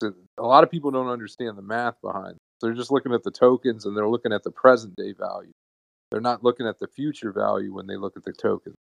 So 0.00 0.14
a 0.38 0.42
lot 0.42 0.64
of 0.64 0.70
people 0.70 0.90
don't 0.90 1.08
understand 1.08 1.56
the 1.56 1.62
math 1.62 2.00
behind. 2.00 2.34
It. 2.34 2.38
They're 2.60 2.74
just 2.74 2.92
looking 2.92 3.12
at 3.12 3.24
the 3.24 3.30
tokens 3.30 3.86
and 3.86 3.96
they're 3.96 4.08
looking 4.08 4.32
at 4.32 4.44
the 4.44 4.50
present 4.50 4.94
day 4.96 5.12
value. 5.12 5.52
They're 6.10 6.20
not 6.20 6.44
looking 6.44 6.66
at 6.66 6.78
the 6.78 6.86
future 6.86 7.32
value 7.32 7.72
when 7.72 7.86
they 7.86 7.96
look 7.96 8.16
at 8.16 8.24
the 8.24 8.32
tokens. 8.32 8.76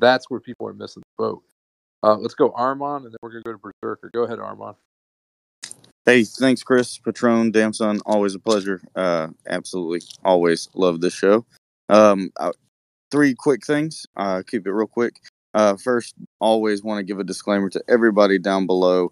That's 0.00 0.28
where 0.28 0.40
people 0.40 0.66
are 0.66 0.74
missing 0.74 1.02
the 1.02 1.22
boat. 1.22 1.42
Uh, 2.04 2.16
let's 2.16 2.34
go 2.34 2.52
Armand, 2.54 3.06
and 3.06 3.12
then 3.12 3.18
we're 3.22 3.30
gonna 3.30 3.42
go 3.42 3.52
to 3.52 3.58
Berserker. 3.58 4.10
Go 4.12 4.24
ahead, 4.24 4.38
Armand. 4.38 4.76
Hey, 6.04 6.24
thanks, 6.24 6.62
Chris, 6.62 6.98
Patron, 6.98 7.50
Damson. 7.50 8.00
Always 8.04 8.34
a 8.34 8.38
pleasure. 8.38 8.82
Uh, 8.94 9.28
absolutely, 9.48 10.06
always 10.22 10.68
love 10.74 11.00
this 11.00 11.14
show. 11.14 11.46
Um, 11.88 12.30
uh, 12.38 12.52
three 13.10 13.34
quick 13.34 13.64
things. 13.64 14.04
Uh, 14.16 14.42
keep 14.46 14.66
it 14.66 14.72
real 14.72 14.86
quick. 14.86 15.16
Uh, 15.54 15.76
first, 15.76 16.14
always 16.40 16.82
want 16.82 16.98
to 16.98 17.04
give 17.04 17.18
a 17.18 17.24
disclaimer 17.24 17.70
to 17.70 17.82
everybody 17.88 18.38
down 18.38 18.66
below. 18.66 19.10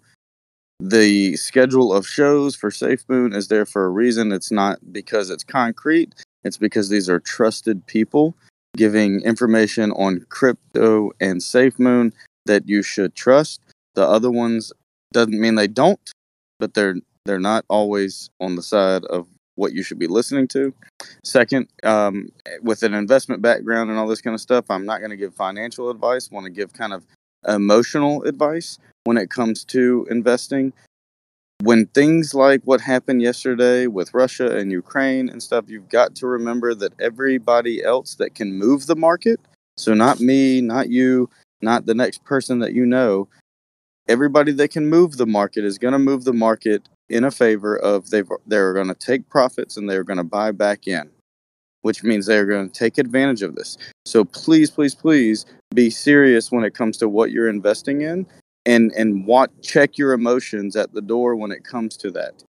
The 0.79 1.35
schedule 1.35 1.93
of 1.93 2.05
shows 2.05 2.55
for 2.55 2.69
Safe 2.69 3.03
Moon 3.07 3.33
is 3.33 3.47
there 3.47 3.65
for 3.65 3.85
a 3.85 3.89
reason. 3.89 4.31
It's 4.31 4.51
not 4.51 4.77
because 4.91 5.31
it's 5.31 5.43
concrete. 5.43 6.13
It's 6.43 6.57
because 6.57 6.89
these 6.89 7.09
are 7.09 7.19
trusted 7.19 7.87
people 7.87 8.35
giving 8.77 9.21
information 9.21 9.91
on 9.93 10.25
crypto 10.29 11.11
and 11.19 11.41
Safe 11.41 11.79
Moon 11.79 12.13
that 12.45 12.67
you 12.67 12.83
should 12.83 13.15
trust. 13.15 13.61
The 13.95 14.07
other 14.07 14.31
ones 14.31 14.71
doesn't 15.11 15.39
mean 15.39 15.55
they 15.55 15.67
don't, 15.67 16.11
but 16.59 16.73
they're 16.73 16.95
they're 17.25 17.39
not 17.39 17.65
always 17.69 18.29
on 18.41 18.55
the 18.55 18.63
side 18.63 19.05
of 19.05 19.27
what 19.55 19.73
you 19.73 19.83
should 19.83 19.99
be 19.99 20.07
listening 20.07 20.47
to. 20.47 20.73
Second, 21.23 21.67
um, 21.83 22.29
with 22.61 22.83
an 22.83 22.93
investment 22.93 23.41
background 23.41 23.89
and 23.89 23.99
all 23.99 24.07
this 24.07 24.21
kind 24.21 24.33
of 24.33 24.41
stuff, 24.41 24.65
I'm 24.69 24.85
not 24.85 24.99
going 24.99 25.11
to 25.11 25.17
give 25.17 25.33
financial 25.33 25.89
advice. 25.89 26.31
want 26.31 26.45
to 26.45 26.51
give 26.51 26.73
kind 26.73 26.93
of 26.93 27.05
emotional 27.47 28.23
advice 28.23 28.79
when 29.03 29.17
it 29.17 29.29
comes 29.29 29.63
to 29.65 30.07
investing. 30.09 30.73
When 31.61 31.85
things 31.87 32.33
like 32.33 32.61
what 32.65 32.81
happened 32.81 33.21
yesterday 33.21 33.87
with 33.87 34.13
Russia 34.13 34.57
and 34.57 34.71
Ukraine 34.71 35.29
and 35.29 35.41
stuff, 35.41 35.69
you've 35.69 35.87
got 35.87 36.15
to 36.15 36.27
remember 36.27 36.73
that 36.75 36.93
everybody 36.99 37.83
else 37.83 38.15
that 38.15 38.35
can 38.35 38.53
move 38.53 38.85
the 38.85 38.95
market, 38.95 39.39
so 39.77 39.93
not 39.93 40.19
me, 40.19 40.61
not 40.61 40.89
you, 40.89 41.29
not 41.63 41.85
the 41.85 41.95
next 41.95 42.23
person 42.23 42.59
that 42.59 42.73
you 42.73 42.85
know. 42.85 43.27
Everybody 44.07 44.51
that 44.53 44.71
can 44.71 44.89
move 44.89 45.17
the 45.17 45.25
market 45.25 45.63
is 45.63 45.77
going 45.77 45.93
to 45.93 45.99
move 45.99 46.25
the 46.25 46.33
market 46.33 46.87
in 47.09 47.23
a 47.23 47.31
favor 47.31 47.77
of 47.77 48.09
they 48.09 48.23
they're 48.47 48.73
going 48.73 48.87
to 48.87 48.95
take 48.95 49.29
profits 49.29 49.77
and 49.77 49.89
they're 49.89 50.03
going 50.03 50.17
to 50.17 50.23
buy 50.23 50.51
back 50.51 50.87
in, 50.87 51.09
which 51.81 52.03
means 52.03 52.25
they're 52.25 52.45
going 52.45 52.69
to 52.69 52.79
take 52.79 52.97
advantage 52.97 53.41
of 53.41 53.55
this. 53.55 53.77
So 54.05 54.25
please, 54.25 54.69
please, 54.69 54.93
please 54.93 55.45
be 55.73 55.89
serious 55.89 56.51
when 56.51 56.63
it 56.63 56.73
comes 56.73 56.97
to 56.97 57.09
what 57.09 57.31
you're 57.31 57.49
investing 57.49 58.01
in, 58.01 58.25
and 58.65 58.91
and 58.93 59.25
what 59.25 59.61
check 59.61 59.97
your 59.97 60.13
emotions 60.13 60.75
at 60.75 60.93
the 60.93 61.01
door 61.01 61.35
when 61.35 61.51
it 61.51 61.63
comes 61.63 61.95
to 61.97 62.11
that. 62.11 62.43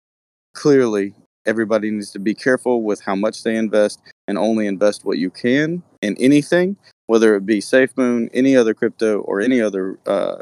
Clearly, 0.55 1.15
everybody 1.47 1.91
needs 1.91 2.11
to 2.13 2.19
be 2.19 2.35
careful 2.35 2.83
with 2.83 3.01
how 3.01 3.15
much 3.15 3.43
they 3.43 3.57
invest 3.57 4.01
and 4.29 4.39
only 4.39 4.67
invest 4.67 5.05
what 5.05 5.19
you 5.19 5.31
can 5.31 5.83
in 6.03 6.17
anything, 6.19 6.77
whether 7.07 7.37
it 7.37 7.47
be 7.47 7.61
SafeMoon, 7.61 8.31
any 8.33 8.57
other 8.57 8.75
crypto, 8.75 9.21
or 9.21 9.41
any 9.41 9.61
other 9.61 9.99
uh, 10.07 10.39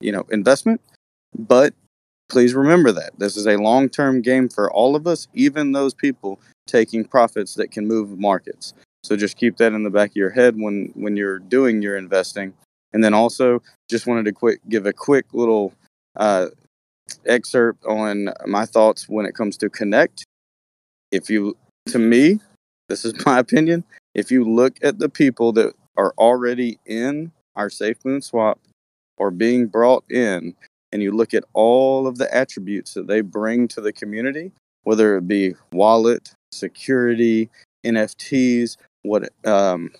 you 0.00 0.12
know 0.12 0.26
investment. 0.30 0.80
But 1.36 1.74
please 2.28 2.54
remember 2.54 2.92
that 2.92 3.18
this 3.18 3.36
is 3.36 3.46
a 3.46 3.56
long-term 3.56 4.22
game 4.22 4.48
for 4.48 4.70
all 4.70 4.96
of 4.96 5.06
us, 5.06 5.28
even 5.34 5.72
those 5.72 5.94
people 5.94 6.40
taking 6.66 7.04
profits 7.04 7.54
that 7.54 7.70
can 7.70 7.86
move 7.86 8.18
markets. 8.18 8.74
So 9.02 9.16
just 9.16 9.36
keep 9.36 9.56
that 9.56 9.72
in 9.72 9.84
the 9.84 9.90
back 9.90 10.10
of 10.10 10.16
your 10.16 10.30
head 10.30 10.56
when 10.58 10.92
when 10.94 11.16
you're 11.16 11.38
doing 11.38 11.82
your 11.82 11.96
investing. 11.96 12.54
And 12.92 13.04
then 13.04 13.14
also, 13.14 13.62
just 13.90 14.06
wanted 14.06 14.24
to 14.24 14.32
quick 14.32 14.60
give 14.68 14.86
a 14.86 14.92
quick 14.92 15.26
little 15.32 15.74
uh, 16.16 16.46
excerpt 17.26 17.84
on 17.84 18.30
my 18.46 18.66
thoughts 18.66 19.08
when 19.08 19.26
it 19.26 19.34
comes 19.34 19.56
to 19.58 19.68
Connect. 19.68 20.24
If 21.10 21.30
you, 21.30 21.56
to 21.88 21.98
me, 21.98 22.40
this 22.88 23.04
is 23.04 23.14
my 23.26 23.38
opinion. 23.38 23.84
If 24.14 24.30
you 24.30 24.44
look 24.44 24.76
at 24.82 24.98
the 24.98 25.08
people 25.08 25.52
that 25.52 25.74
are 25.96 26.14
already 26.18 26.78
in 26.86 27.32
our 27.56 27.68
SafeMoon 27.68 28.22
swap 28.22 28.60
or 29.16 29.30
being 29.30 29.66
brought 29.66 30.04
in, 30.10 30.54
and 30.92 31.02
you 31.02 31.12
look 31.12 31.34
at 31.34 31.44
all 31.52 32.06
of 32.06 32.18
the 32.18 32.32
attributes 32.34 32.94
that 32.94 33.06
they 33.06 33.20
bring 33.20 33.68
to 33.68 33.80
the 33.80 33.92
community, 33.92 34.52
whether 34.84 35.16
it 35.16 35.28
be 35.28 35.54
wallet, 35.72 36.32
security, 36.52 37.50
NFTs, 37.84 38.76
what 39.02 39.28
um, 39.44 39.90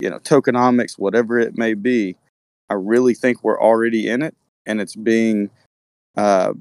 you 0.00 0.08
know, 0.08 0.18
tokenomics, 0.20 0.98
whatever 0.98 1.38
it 1.38 1.58
may 1.58 1.74
be, 1.74 2.16
I 2.68 2.74
really 2.74 3.14
think 3.14 3.42
we're 3.42 3.60
already 3.60 4.08
in 4.08 4.22
it, 4.22 4.34
and 4.66 4.80
it's 4.80 4.96
being 4.96 5.50
uh, 6.16 6.52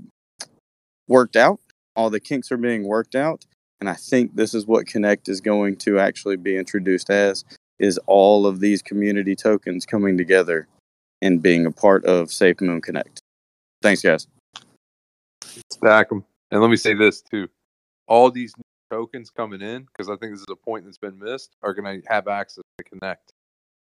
worked 1.07 1.35
out. 1.35 1.59
All 1.95 2.09
the 2.09 2.19
kinks 2.19 2.51
are 2.51 2.57
being 2.57 2.83
worked 2.83 3.15
out, 3.15 3.45
and 3.81 3.89
I 3.89 3.93
think 3.93 4.35
this 4.35 4.53
is 4.53 4.65
what 4.65 4.87
Connect 4.87 5.29
is 5.29 5.41
going 5.41 5.77
to 5.77 5.99
actually 5.99 6.37
be 6.37 6.57
introduced 6.57 7.09
as: 7.09 7.45
is 7.79 7.99
all 8.07 8.45
of 8.45 8.59
these 8.59 8.81
community 8.81 9.35
tokens 9.35 9.85
coming 9.85 10.17
together 10.17 10.67
and 11.21 11.41
being 11.41 11.65
a 11.65 11.71
part 11.71 12.05
of 12.05 12.31
Safe 12.31 12.59
Moon 12.61 12.81
Connect. 12.81 13.21
Thanks, 13.81 14.01
guys. 14.01 14.27
Stack 15.71 16.09
them, 16.09 16.25
and 16.51 16.61
let 16.61 16.69
me 16.69 16.77
say 16.77 16.93
this 16.93 17.21
too: 17.21 17.47
all 18.07 18.31
these 18.31 18.53
tokens 18.91 19.29
coming 19.29 19.61
in, 19.61 19.83
because 19.83 20.09
I 20.09 20.15
think 20.17 20.33
this 20.33 20.41
is 20.41 20.47
a 20.49 20.55
point 20.55 20.85
that's 20.85 20.97
been 20.97 21.19
missed, 21.19 21.55
are 21.61 21.73
going 21.73 22.01
to 22.01 22.07
have 22.09 22.27
access 22.27 22.63
to 22.77 22.83
Connect, 22.83 23.31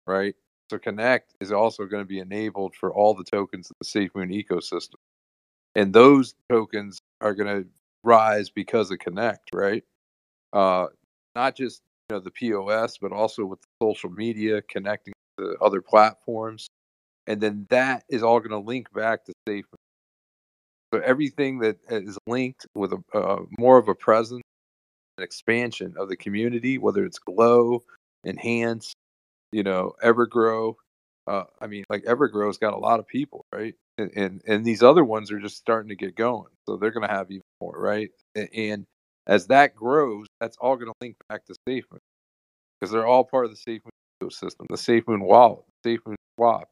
right? 0.07 0.35
So 0.71 0.79
Connect 0.79 1.35
is 1.41 1.53
also 1.53 1.85
going 1.85 2.03
to 2.03 2.09
be 2.09 2.21
enabled 2.21 2.75
for 2.75 2.93
all 2.93 3.15
the 3.15 3.25
tokens 3.25 3.71
of 3.71 3.77
the 3.81 3.87
SafeMoon 3.87 4.33
ecosystem 4.33 4.95
and 5.75 5.93
those 5.93 6.35
tokens 6.51 7.01
are 7.21 7.35
going 7.35 7.63
to 7.63 7.69
rise 8.05 8.51
because 8.51 8.91
of 8.91 8.99
Connect, 8.99 9.51
right? 9.53 9.85
Uh, 10.53 10.87
not 11.35 11.57
just 11.57 11.81
you 12.09 12.17
know 12.17 12.21
the 12.21 12.31
POS, 12.31 12.99
but 12.99 13.13
also 13.13 13.45
with 13.45 13.61
social 13.83 14.11
media 14.11 14.63
connecting 14.63 15.15
to 15.39 15.57
other 15.61 15.81
platforms, 15.81 16.69
and 17.27 17.41
then 17.41 17.67
that 17.71 18.05
is 18.09 18.23
all 18.23 18.39
going 18.39 18.51
to 18.51 18.59
link 18.59 18.93
back 18.93 19.25
to 19.25 19.33
Safe. 19.49 19.65
So 20.93 21.01
everything 21.01 21.59
that 21.61 21.79
is 21.89 22.19
linked 22.29 22.67
with 22.75 22.93
a 22.93 23.19
uh, 23.19 23.43
more 23.59 23.79
of 23.79 23.89
a 23.89 23.95
presence, 23.95 24.43
an 25.19 25.25
expansion 25.25 25.95
of 25.99 26.09
the 26.09 26.17
community, 26.17 26.79
whether 26.79 27.05
it's 27.05 27.19
Glow, 27.19 27.83
Enhance, 28.25 28.93
you 29.51 29.63
know, 29.63 29.95
Evergrow. 30.05 30.75
Uh, 31.27 31.45
I 31.61 31.67
mean, 31.67 31.85
like 31.89 32.05
Evergrow's 32.05 32.59
got 32.59 32.75
a 32.75 32.79
lot 32.79 33.01
of 33.01 33.07
people, 33.07 33.45
right? 33.53 33.75
and, 33.99 34.11
and 34.17 34.43
and 34.47 34.65
these 34.65 34.83
other 34.83 35.05
ones 35.05 35.31
are 35.31 35.39
just 35.39 35.57
starting 35.57 35.89
to 35.89 35.95
get 35.95 36.17
going 36.17 36.51
so 36.69 36.77
they're 36.77 36.91
going 36.91 37.07
to 37.07 37.13
have 37.13 37.31
even 37.31 37.43
more 37.61 37.75
right? 37.77 38.11
And 38.35 38.85
as 39.27 39.47
that 39.49 39.75
grows 39.75 40.27
that's 40.41 40.57
all 40.61 40.77
going 40.77 40.89
to 40.89 40.95
link 41.01 41.17
back 41.29 41.45
to 41.47 41.55
SafeMoon 41.69 41.99
because 42.81 42.93
they're 42.93 43.07
all 43.07 43.25
part 43.25 43.47
of 43.47 43.53
the 43.53 43.73
SafeMoon 43.73 43.91
ecosystem 44.23 44.67
the 44.69 44.77
SafeMoon 44.77 45.23
wallet 45.23 45.65
SafeMoon 45.87 46.17
swap. 46.39 46.69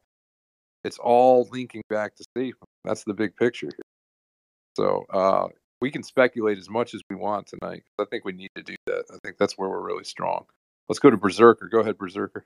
It's 0.83 0.97
all 0.97 1.47
linking 1.51 1.83
back 1.89 2.15
to 2.17 2.25
SafeMoon. 2.37 2.53
That's 2.83 3.05
the 3.05 3.13
big 3.13 3.37
picture 3.37 3.67
here. 3.67 3.83
So 4.75 5.05
uh, 5.09 5.47
we 5.79 5.91
can 5.91 6.03
speculate 6.03 6.57
as 6.57 6.69
much 6.69 6.93
as 6.93 7.01
we 7.09 7.15
want 7.15 7.47
tonight 7.47 7.83
i 7.99 8.05
think 8.05 8.25
we 8.25 8.33
need 8.33 8.49
to 8.55 8.63
do 8.63 8.75
that. 8.87 9.05
I 9.11 9.17
think 9.23 9.37
that's 9.37 9.57
where 9.57 9.69
we're 9.69 9.85
really 9.85 10.03
strong. 10.03 10.45
Let's 10.89 10.99
go 10.99 11.09
to 11.09 11.17
berserker. 11.17 11.69
Go 11.69 11.79
ahead 11.79 11.97
berserker 11.97 12.45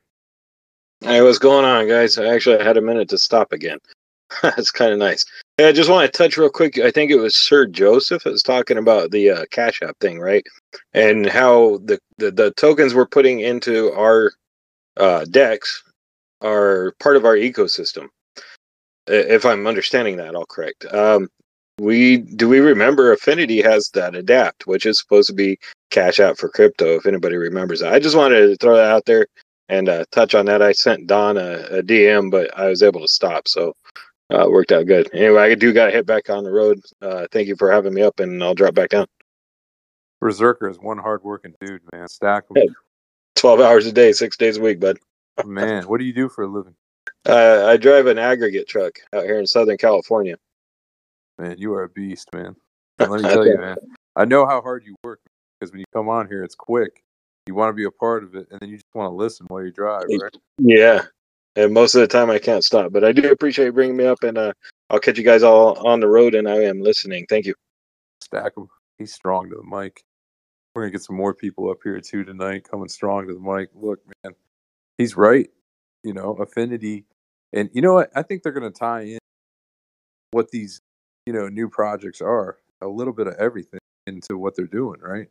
Hey, 1.07 1.21
what's 1.21 1.39
going 1.39 1.63
on, 1.63 1.87
guys? 1.87 2.17
I 2.17 2.25
actually 2.25 2.61
had 2.61 2.75
a 2.75 2.81
minute 2.81 3.07
to 3.09 3.17
stop 3.17 3.53
again. 3.53 3.77
That's 4.43 4.71
kind 4.71 4.91
of 4.91 4.99
nice. 4.99 5.23
Yeah, 5.57 5.67
I 5.67 5.71
just 5.71 5.89
want 5.89 6.11
to 6.11 6.17
touch 6.17 6.35
real 6.35 6.49
quick. 6.49 6.77
I 6.79 6.91
think 6.91 7.11
it 7.11 7.15
was 7.15 7.33
Sir 7.33 7.65
Joseph 7.65 8.23
that 8.23 8.31
was 8.31 8.43
talking 8.43 8.77
about 8.77 9.11
the 9.11 9.29
uh, 9.29 9.45
Cash 9.49 9.81
App 9.81 9.97
thing, 10.01 10.19
right? 10.19 10.43
And 10.93 11.25
how 11.25 11.77
the, 11.85 11.97
the, 12.17 12.31
the 12.31 12.51
tokens 12.51 12.93
we're 12.93 13.07
putting 13.07 13.39
into 13.39 13.93
our 13.93 14.33
uh, 14.97 15.23
DEX 15.31 15.81
are 16.41 16.93
part 16.99 17.15
of 17.15 17.23
our 17.23 17.37
ecosystem. 17.37 18.09
If 19.07 19.45
I'm 19.45 19.65
understanding 19.65 20.17
that 20.17 20.35
all 20.35 20.45
correct. 20.45 20.93
Um, 20.93 21.29
we 21.79 22.17
do 22.17 22.49
we 22.49 22.59
remember 22.59 23.13
Affinity 23.13 23.61
has 23.61 23.91
that 23.93 24.13
a 24.13 24.23
dApp, 24.23 24.51
which 24.65 24.85
is 24.85 24.99
supposed 24.99 25.29
to 25.29 25.33
be 25.33 25.57
Cash 25.89 26.19
App 26.19 26.35
for 26.37 26.49
crypto. 26.49 26.95
If 26.97 27.05
anybody 27.05 27.37
remembers 27.37 27.79
that, 27.79 27.93
I 27.93 27.99
just 27.99 28.17
wanted 28.17 28.47
to 28.47 28.57
throw 28.57 28.75
that 28.75 28.91
out 28.91 29.05
there 29.05 29.27
and 29.69 29.89
uh, 29.89 30.05
touch 30.11 30.35
on 30.35 30.45
that. 30.45 30.61
I 30.61 30.71
sent 30.71 31.07
Don 31.07 31.37
a, 31.37 31.79
a 31.79 31.83
DM, 31.83 32.31
but 32.31 32.55
I 32.57 32.67
was 32.67 32.83
able 32.83 33.01
to 33.01 33.07
stop, 33.07 33.47
so 33.47 33.75
uh, 34.29 34.47
worked 34.49 34.71
out 34.71 34.85
good. 34.85 35.09
Anyway, 35.13 35.41
I 35.41 35.55
do 35.55 35.73
got 35.73 35.87
to 35.87 35.91
hit 35.91 36.05
back 36.05 36.29
on 36.29 36.43
the 36.43 36.51
road. 36.51 36.81
Uh, 37.01 37.27
thank 37.31 37.47
you 37.47 37.55
for 37.55 37.71
having 37.71 37.93
me 37.93 38.01
up, 38.01 38.19
and 38.19 38.43
I'll 38.43 38.55
drop 38.55 38.73
back 38.73 38.89
down. 38.89 39.07
Berserker 40.19 40.69
is 40.69 40.79
one 40.79 40.97
hardworking 40.97 41.53
dude, 41.61 41.81
man. 41.91 42.07
Stack 42.07 42.45
him. 42.49 42.75
Twelve 43.35 43.59
hours 43.59 43.85
a 43.85 43.91
day, 43.91 44.13
six 44.13 44.35
days 44.35 44.57
a 44.57 44.61
week, 44.61 44.79
bud. 44.79 44.97
man, 45.45 45.83
what 45.83 45.99
do 45.99 46.05
you 46.05 46.13
do 46.13 46.29
for 46.29 46.43
a 46.43 46.47
living? 46.47 46.75
Uh, 47.25 47.65
I 47.67 47.75
drive 47.75 48.07
an 48.07 48.17
aggregate 48.17 48.69
truck 48.69 48.99
out 49.13 49.23
here 49.23 49.37
in 49.37 49.45
Southern 49.45 49.77
California. 49.77 50.37
Man, 51.37 51.57
you 51.57 51.73
are 51.73 51.83
a 51.83 51.89
beast, 51.89 52.29
man. 52.33 52.55
And 52.99 53.11
let 53.11 53.21
me 53.21 53.29
tell 53.29 53.45
you, 53.45 53.57
man. 53.57 53.75
I 54.15 54.23
know 54.23 54.45
how 54.45 54.61
hard 54.61 54.85
you 54.85 54.95
work 55.03 55.19
because 55.59 55.71
when 55.71 55.79
you 55.79 55.85
come 55.93 56.09
on 56.09 56.27
here, 56.27 56.43
it's 56.43 56.55
quick. 56.55 57.03
You 57.47 57.55
want 57.55 57.69
to 57.69 57.73
be 57.73 57.85
a 57.85 57.91
part 57.91 58.23
of 58.23 58.35
it, 58.35 58.47
and 58.51 58.59
then 58.59 58.69
you 58.69 58.75
just 58.75 58.85
want 58.93 59.11
to 59.11 59.15
listen 59.15 59.45
while 59.47 59.63
you 59.63 59.71
drive, 59.71 60.03
right? 60.09 60.35
Yeah, 60.59 61.03
and 61.55 61.73
most 61.73 61.95
of 61.95 62.01
the 62.01 62.07
time 62.07 62.29
I 62.29 62.39
can't 62.39 62.63
stop. 62.63 62.91
But 62.91 63.03
I 63.03 63.11
do 63.11 63.31
appreciate 63.31 63.65
you 63.65 63.71
bringing 63.71 63.97
me 63.97 64.05
up, 64.05 64.23
and 64.23 64.37
uh, 64.37 64.53
I'll 64.89 64.99
catch 64.99 65.17
you 65.17 65.23
guys 65.23 65.43
all 65.43 65.87
on 65.87 65.99
the 65.99 66.07
road. 66.07 66.35
And 66.35 66.47
I 66.47 66.63
am 66.63 66.81
listening. 66.81 67.25
Thank 67.29 67.45
you. 67.45 67.55
Stack 68.21 68.57
him. 68.57 68.67
He's 68.97 69.13
strong 69.13 69.49
to 69.49 69.55
the 69.55 69.63
mic. 69.63 70.03
We're 70.75 70.83
gonna 70.83 70.91
get 70.91 71.03
some 71.03 71.15
more 71.15 71.33
people 71.33 71.69
up 71.71 71.77
here 71.83 71.99
too 72.01 72.23
tonight, 72.23 72.67
coming 72.69 72.89
strong 72.89 73.27
to 73.27 73.33
the 73.33 73.39
mic. 73.39 73.69
Look, 73.73 73.99
man, 74.23 74.33
he's 74.97 75.15
right. 75.15 75.49
You 76.03 76.13
know, 76.13 76.33
affinity, 76.33 77.05
and 77.53 77.69
you 77.73 77.81
know 77.81 77.93
what? 77.93 78.11
I 78.15 78.23
think 78.23 78.43
they're 78.43 78.51
gonna 78.51 78.71
tie 78.71 79.01
in 79.01 79.19
what 80.31 80.51
these 80.51 80.81
you 81.25 81.33
know 81.33 81.47
new 81.47 81.69
projects 81.69 82.21
are. 82.21 82.57
A 82.81 82.87
little 82.87 83.13
bit 83.13 83.25
of 83.25 83.33
everything 83.39 83.79
into 84.05 84.37
what 84.37 84.55
they're 84.55 84.67
doing, 84.67 84.99
right? 85.01 85.27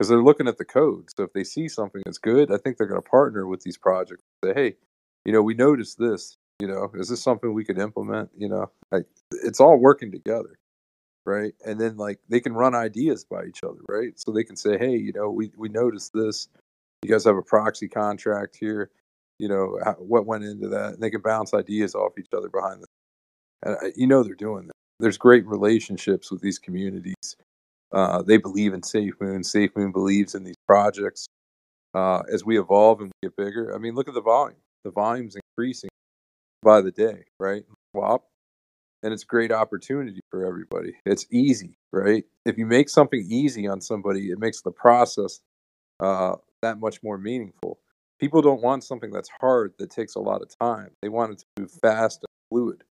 Because 0.00 0.08
they're 0.08 0.22
looking 0.22 0.48
at 0.48 0.56
the 0.56 0.64
code. 0.64 1.10
So 1.14 1.24
if 1.24 1.34
they 1.34 1.44
see 1.44 1.68
something 1.68 2.00
that's 2.06 2.16
good, 2.16 2.50
I 2.50 2.56
think 2.56 2.78
they're 2.78 2.86
going 2.86 3.02
to 3.02 3.06
partner 3.06 3.46
with 3.46 3.60
these 3.60 3.76
projects. 3.76 4.22
Say, 4.42 4.54
hey, 4.54 4.76
you 5.26 5.32
know, 5.32 5.42
we 5.42 5.52
noticed 5.52 5.98
this. 5.98 6.38
You 6.58 6.68
know, 6.68 6.90
is 6.94 7.10
this 7.10 7.22
something 7.22 7.52
we 7.52 7.66
could 7.66 7.78
implement? 7.78 8.30
You 8.34 8.48
know, 8.48 8.70
like 8.90 9.04
it's 9.30 9.60
all 9.60 9.76
working 9.76 10.10
together, 10.10 10.58
right? 11.26 11.52
And 11.66 11.78
then 11.78 11.98
like 11.98 12.18
they 12.30 12.40
can 12.40 12.54
run 12.54 12.74
ideas 12.74 13.26
by 13.26 13.44
each 13.44 13.62
other, 13.62 13.80
right? 13.90 14.18
So 14.18 14.32
they 14.32 14.42
can 14.42 14.56
say, 14.56 14.78
hey, 14.78 14.96
you 14.96 15.12
know, 15.12 15.28
we 15.28 15.52
we 15.58 15.68
noticed 15.68 16.14
this. 16.14 16.48
You 17.02 17.10
guys 17.10 17.24
have 17.24 17.36
a 17.36 17.42
proxy 17.42 17.86
contract 17.86 18.56
here. 18.58 18.90
You 19.38 19.48
know, 19.48 19.78
what 19.98 20.24
went 20.24 20.44
into 20.44 20.68
that? 20.68 20.94
And 20.94 21.02
they 21.02 21.10
can 21.10 21.20
bounce 21.20 21.52
ideas 21.52 21.94
off 21.94 22.18
each 22.18 22.32
other 22.34 22.48
behind 22.48 22.80
them. 22.80 22.88
And 23.64 23.76
uh, 23.76 23.90
you 23.96 24.06
know, 24.06 24.22
they're 24.22 24.34
doing 24.34 24.66
that. 24.68 24.72
There's 24.98 25.18
great 25.18 25.46
relationships 25.46 26.30
with 26.30 26.40
these 26.40 26.58
communities. 26.58 27.36
Uh, 27.92 28.22
they 28.22 28.36
believe 28.36 28.72
in 28.72 28.80
SafeMoon. 28.80 29.44
Safe 29.44 29.70
Moon 29.76 29.92
believes 29.92 30.34
in 30.34 30.44
these 30.44 30.56
projects. 30.66 31.26
Uh, 31.92 32.22
as 32.32 32.44
we 32.44 32.58
evolve 32.58 33.00
and 33.00 33.10
we 33.22 33.28
get 33.28 33.36
bigger, 33.36 33.74
I 33.74 33.78
mean, 33.78 33.94
look 33.94 34.06
at 34.08 34.14
the 34.14 34.22
volume 34.22 34.56
the 34.84 34.90
volume's 34.90 35.36
increasing 35.36 35.90
by 36.62 36.80
the 36.80 36.90
day, 36.90 37.24
right? 37.38 37.64
Swap. 37.94 38.24
And 39.02 39.12
it's 39.14 39.22
a 39.22 39.26
great 39.26 39.50
opportunity 39.50 40.20
for 40.30 40.46
everybody. 40.46 40.94
It's 41.06 41.26
easy, 41.30 41.78
right? 41.92 42.24
If 42.44 42.58
you 42.58 42.66
make 42.66 42.90
something 42.90 43.26
easy 43.30 43.66
on 43.66 43.80
somebody, 43.80 44.30
it 44.30 44.38
makes 44.38 44.60
the 44.60 44.70
process 44.70 45.40
uh, 46.00 46.36
that 46.62 46.80
much 46.80 47.02
more 47.02 47.16
meaningful. 47.16 47.78
people 48.18 48.42
don't 48.42 48.62
want 48.62 48.84
something 48.84 49.10
that's 49.10 49.30
hard 49.40 49.72
that 49.78 49.90
takes 49.90 50.16
a 50.16 50.20
lot 50.20 50.42
of 50.42 50.50
time. 50.58 50.90
They 51.00 51.08
want 51.08 51.32
it 51.32 51.38
to 51.38 51.44
move 51.58 51.70
fast 51.82 52.20
and 52.20 52.28
fluid. 52.50 52.84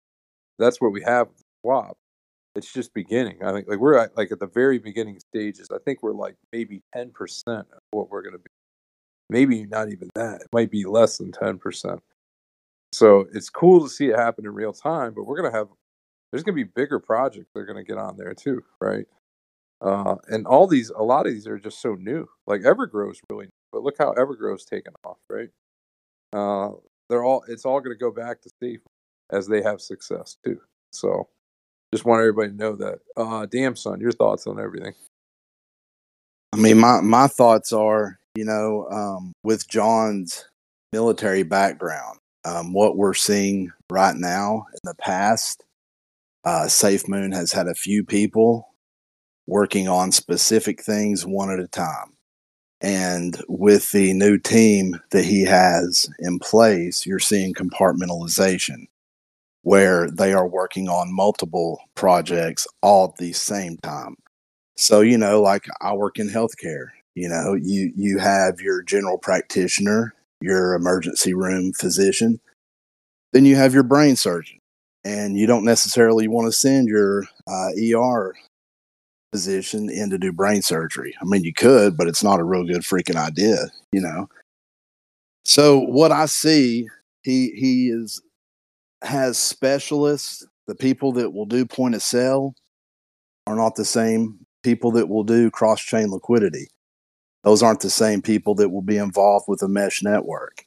That's 0.57 0.79
what 0.79 0.93
we 0.93 1.01
have 1.03 1.27
with 1.27 1.43
swap. 1.61 1.97
It's 2.57 2.73
just 2.73 2.93
beginning. 2.93 3.43
I 3.43 3.53
think 3.53 3.67
like 3.67 3.79
we're 3.79 3.97
at, 3.97 4.17
like 4.17 4.31
at 4.31 4.39
the 4.39 4.47
very 4.47 4.79
beginning 4.79 5.19
stages. 5.19 5.67
I 5.71 5.77
think 5.85 6.01
we're 6.01 6.13
like 6.13 6.35
maybe 6.51 6.81
ten 6.93 7.11
percent 7.11 7.67
of 7.71 7.79
what 7.91 8.09
we're 8.09 8.23
gonna 8.23 8.39
be. 8.39 8.51
Maybe 9.29 9.65
not 9.65 9.89
even 9.89 10.09
that. 10.15 10.41
It 10.41 10.47
might 10.51 10.71
be 10.71 10.85
less 10.85 11.17
than 11.17 11.31
ten 11.31 11.59
percent. 11.59 12.01
So 12.91 13.27
it's 13.33 13.49
cool 13.49 13.83
to 13.83 13.89
see 13.89 14.07
it 14.07 14.17
happen 14.17 14.45
in 14.45 14.53
real 14.53 14.73
time, 14.73 15.13
but 15.13 15.25
we're 15.25 15.37
gonna 15.37 15.55
have 15.55 15.67
there's 16.31 16.43
gonna 16.43 16.55
be 16.55 16.63
bigger 16.63 16.99
projects 16.99 17.51
that 17.53 17.59
are 17.61 17.65
gonna 17.65 17.83
get 17.83 17.97
on 17.97 18.17
there 18.17 18.33
too, 18.33 18.63
right? 18.81 19.05
Uh, 19.81 20.15
and 20.29 20.47
all 20.47 20.67
these, 20.67 20.89
a 20.89 21.03
lot 21.03 21.27
of 21.27 21.33
these 21.33 21.47
are 21.47 21.59
just 21.59 21.81
so 21.81 21.95
new. 21.95 22.27
Like 22.47 22.63
Evergrow's 22.65 23.19
really, 23.29 23.45
new, 23.45 23.51
but 23.71 23.83
look 23.83 23.95
how 23.97 24.11
Evergrow's 24.13 24.65
taken 24.65 24.93
off, 25.03 25.17
right? 25.29 25.49
Uh, 26.33 26.71
they're 27.09 27.23
all, 27.23 27.43
it's 27.47 27.65
all 27.65 27.79
going 27.79 27.95
to 27.95 27.99
go 27.99 28.11
back 28.11 28.41
to 28.41 28.49
Steve 28.49 28.81
as 29.31 29.47
they 29.47 29.61
have 29.61 29.79
success 29.81 30.37
too. 30.43 30.59
So, 30.91 31.29
just 31.93 32.05
want 32.05 32.19
everybody 32.19 32.49
to 32.49 32.55
know 32.55 32.75
that. 32.75 32.99
Uh, 33.15 33.45
damn 33.45 33.75
son, 33.75 33.99
your 33.99 34.11
thoughts 34.11 34.47
on 34.47 34.59
everything? 34.59 34.93
I 36.53 36.57
mean, 36.57 36.77
my 36.79 37.01
my 37.01 37.27
thoughts 37.27 37.71
are, 37.71 38.19
you 38.35 38.45
know, 38.45 38.87
um, 38.89 39.33
with 39.43 39.67
John's 39.69 40.45
military 40.91 41.43
background, 41.43 42.19
um, 42.45 42.73
what 42.73 42.97
we're 42.97 43.13
seeing 43.13 43.71
right 43.89 44.15
now 44.15 44.65
in 44.73 44.79
the 44.83 44.95
past, 44.95 45.63
uh, 46.45 46.67
Safe 46.67 47.07
Moon 47.07 47.31
has 47.31 47.51
had 47.51 47.67
a 47.67 47.75
few 47.75 48.03
people 48.03 48.73
working 49.45 49.87
on 49.87 50.11
specific 50.11 50.81
things 50.81 51.25
one 51.25 51.51
at 51.51 51.59
a 51.59 51.67
time. 51.67 52.13
And 52.81 53.41
with 53.47 53.91
the 53.91 54.13
new 54.13 54.37
team 54.37 54.99
that 55.11 55.25
he 55.25 55.43
has 55.45 56.09
in 56.19 56.37
place, 56.39 57.05
you're 57.05 57.19
seeing 57.19 57.53
compartmentalization 57.53 58.87
where 59.67 60.09
they 60.09 60.31
are 60.31 60.47
working 60.47 60.87
on 60.87 61.13
multiple 61.13 61.81
projects 61.93 62.65
all 62.81 63.09
at 63.09 63.17
the 63.17 63.33
same 63.33 63.75
time. 63.83 64.15
So, 64.77 65.01
you 65.01 65.17
know, 65.17 65.41
like 65.41 65.67
I 65.81 65.91
work 65.91 66.19
in 66.19 66.29
healthcare, 66.29 66.91
you 67.15 67.27
know, 67.27 67.53
you 67.53 67.91
you 67.93 68.17
have 68.17 68.61
your 68.61 68.81
general 68.81 69.17
practitioner, 69.17 70.13
your 70.39 70.73
emergency 70.73 71.33
room 71.33 71.73
physician, 71.73 72.39
then 73.33 73.43
you 73.43 73.57
have 73.57 73.73
your 73.73 73.83
brain 73.83 74.15
surgeon. 74.15 74.59
And 75.03 75.37
you 75.37 75.47
don't 75.47 75.65
necessarily 75.65 76.29
want 76.29 76.47
to 76.47 76.53
send 76.53 76.87
your 76.87 77.25
uh, 77.45 77.71
ER 77.77 78.35
physician 79.33 79.89
in 79.89 80.09
to 80.11 80.17
do 80.17 80.31
brain 80.31 80.61
surgery. 80.61 81.13
I 81.21 81.25
mean, 81.25 81.43
you 81.43 81.51
could, 81.53 81.97
but 81.97 82.07
it's 82.07 82.23
not 82.23 82.39
a 82.39 82.45
real 82.45 82.63
good 82.63 82.83
freaking 82.83 83.17
idea, 83.17 83.65
you 83.91 83.99
know. 83.99 84.29
So 85.43 85.77
what 85.77 86.13
I 86.13 86.25
see, 86.25 86.87
he 87.21 87.51
he 87.51 87.89
is 87.89 88.21
has 89.03 89.37
specialists. 89.37 90.45
The 90.67 90.75
people 90.75 91.11
that 91.13 91.31
will 91.31 91.45
do 91.45 91.65
point 91.65 91.95
of 91.95 92.03
sale 92.03 92.53
are 93.45 93.55
not 93.55 93.75
the 93.75 93.85
same 93.85 94.39
people 94.63 94.91
that 94.91 95.07
will 95.07 95.23
do 95.23 95.49
cross 95.49 95.81
chain 95.81 96.09
liquidity. 96.11 96.67
Those 97.43 97.63
aren't 97.63 97.79
the 97.79 97.89
same 97.89 98.21
people 98.21 98.55
that 98.55 98.69
will 98.69 98.81
be 98.81 98.97
involved 98.97 99.45
with 99.47 99.61
a 99.61 99.69
mesh 99.69 100.03
network. 100.03 100.65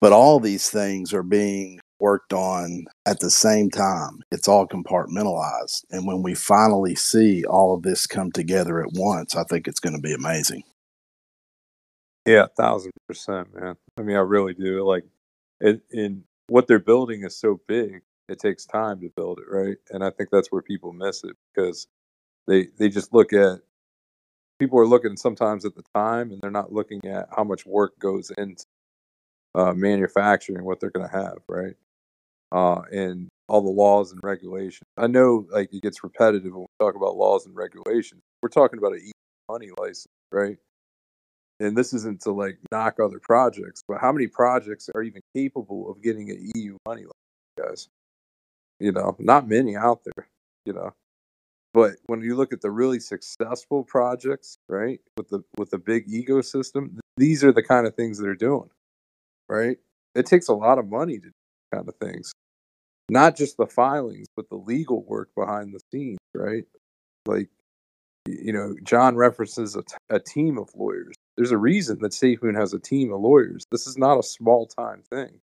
But 0.00 0.12
all 0.12 0.40
these 0.40 0.68
things 0.68 1.14
are 1.14 1.22
being 1.22 1.78
worked 2.00 2.32
on 2.32 2.86
at 3.06 3.20
the 3.20 3.30
same 3.30 3.70
time. 3.70 4.20
It's 4.30 4.48
all 4.48 4.66
compartmentalized. 4.66 5.84
And 5.90 6.06
when 6.06 6.22
we 6.22 6.34
finally 6.34 6.94
see 6.94 7.44
all 7.44 7.74
of 7.74 7.82
this 7.82 8.06
come 8.06 8.32
together 8.32 8.82
at 8.82 8.92
once, 8.92 9.36
I 9.36 9.44
think 9.44 9.68
it's 9.68 9.80
going 9.80 9.94
to 9.94 10.02
be 10.02 10.12
amazing. 10.12 10.64
Yeah, 12.26 12.46
thousand 12.56 12.90
percent, 13.06 13.48
man. 13.54 13.76
I 13.96 14.02
mean, 14.02 14.16
I 14.16 14.20
really 14.20 14.52
do. 14.52 14.84
Like, 14.84 15.04
it, 15.60 15.80
in 15.92 16.24
what 16.48 16.66
they're 16.68 16.78
building 16.80 17.24
is 17.24 17.38
so 17.38 17.60
big, 17.68 18.02
it 18.28 18.38
takes 18.40 18.66
time 18.66 19.00
to 19.00 19.10
build 19.16 19.40
it, 19.40 19.46
right? 19.50 19.76
And 19.90 20.04
I 20.04 20.10
think 20.10 20.30
that's 20.30 20.48
where 20.52 20.62
people 20.62 20.92
miss 20.92 21.24
it 21.24 21.36
because 21.54 21.88
they 22.48 22.68
they 22.78 22.88
just 22.90 23.14
look 23.14 23.32
at 23.32 23.60
people 24.60 24.78
are 24.80 24.86
looking 24.86 25.16
sometimes 25.16 25.64
at 25.66 25.74
the 25.76 25.84
time, 25.94 26.32
and 26.32 26.40
they're 26.42 26.50
not 26.50 26.72
looking 26.72 27.00
at 27.06 27.28
how 27.36 27.44
much 27.44 27.66
work 27.66 27.98
goes 28.00 28.30
into 28.38 28.64
uh, 29.54 29.74
manufacturing 29.74 30.64
what 30.64 30.80
they're 30.80 30.90
going 30.90 31.08
to 31.08 31.16
have, 31.16 31.38
right? 31.48 31.74
uh, 32.52 32.82
and 32.92 33.28
all 33.48 33.62
the 33.62 33.68
laws 33.70 34.12
and 34.12 34.20
regulations. 34.22 34.82
I 34.96 35.06
know 35.06 35.46
like 35.50 35.72
it 35.72 35.82
gets 35.82 36.02
repetitive 36.04 36.52
when 36.52 36.62
we 36.62 36.66
talk 36.84 36.94
about 36.96 37.16
laws 37.16 37.46
and 37.46 37.54
regulations. 37.56 38.20
We're 38.42 38.48
talking 38.48 38.78
about 38.78 38.92
an 38.92 39.00
EU 39.04 39.12
money 39.50 39.70
license, 39.78 40.06
right? 40.32 40.56
And 41.58 41.76
this 41.76 41.94
isn't 41.94 42.20
to 42.22 42.32
like 42.32 42.58
knock 42.70 43.00
other 43.00 43.18
projects, 43.18 43.82
but 43.86 44.00
how 44.00 44.12
many 44.12 44.26
projects 44.26 44.90
are 44.94 45.02
even 45.02 45.22
capable 45.34 45.90
of 45.90 46.02
getting 46.02 46.30
an 46.30 46.50
EU 46.54 46.76
money 46.86 47.02
license, 47.02 47.12
guys? 47.58 47.88
You 48.78 48.92
know, 48.92 49.16
not 49.18 49.48
many 49.48 49.74
out 49.74 50.00
there, 50.04 50.28
you 50.66 50.74
know. 50.74 50.92
But 51.72 51.96
when 52.06 52.20
you 52.20 52.36
look 52.36 52.52
at 52.52 52.60
the 52.60 52.70
really 52.70 53.00
successful 53.00 53.84
projects, 53.84 54.58
right, 54.68 55.00
with 55.16 55.28
the 55.28 55.42
with 55.56 55.70
the 55.70 55.78
big 55.78 56.08
ecosystem, 56.08 56.98
these 57.16 57.42
are 57.42 57.52
the 57.52 57.62
kind 57.62 57.86
of 57.86 57.94
things 57.94 58.18
they're 58.18 58.34
doing, 58.34 58.70
right? 59.48 59.78
It 60.14 60.26
takes 60.26 60.48
a 60.48 60.54
lot 60.54 60.78
of 60.78 60.88
money 60.88 61.18
to 61.18 61.26
do 61.26 61.32
kind 61.72 61.88
of 61.88 61.94
things 61.96 62.32
not 63.08 63.36
just 63.36 63.56
the 63.56 63.66
filings, 63.66 64.26
but 64.34 64.48
the 64.48 64.56
legal 64.56 65.04
work 65.04 65.30
behind 65.36 65.72
the 65.72 65.80
scenes, 65.92 66.18
right? 66.34 66.64
Like, 67.26 67.48
you 68.26 68.52
know, 68.52 68.74
John 68.82 69.16
references 69.16 69.76
a, 69.76 69.82
t- 69.82 69.94
a 70.10 70.20
team 70.20 70.58
of 70.58 70.70
lawyers. 70.74 71.14
There's 71.36 71.50
a 71.50 71.58
reason 71.58 71.98
that 72.00 72.12
SafeMoon 72.12 72.58
has 72.58 72.72
a 72.72 72.78
team 72.78 73.12
of 73.12 73.20
lawyers. 73.20 73.64
This 73.70 73.86
is 73.86 73.98
not 73.98 74.18
a 74.18 74.22
small 74.22 74.66
time 74.66 75.02
thing. 75.10 75.40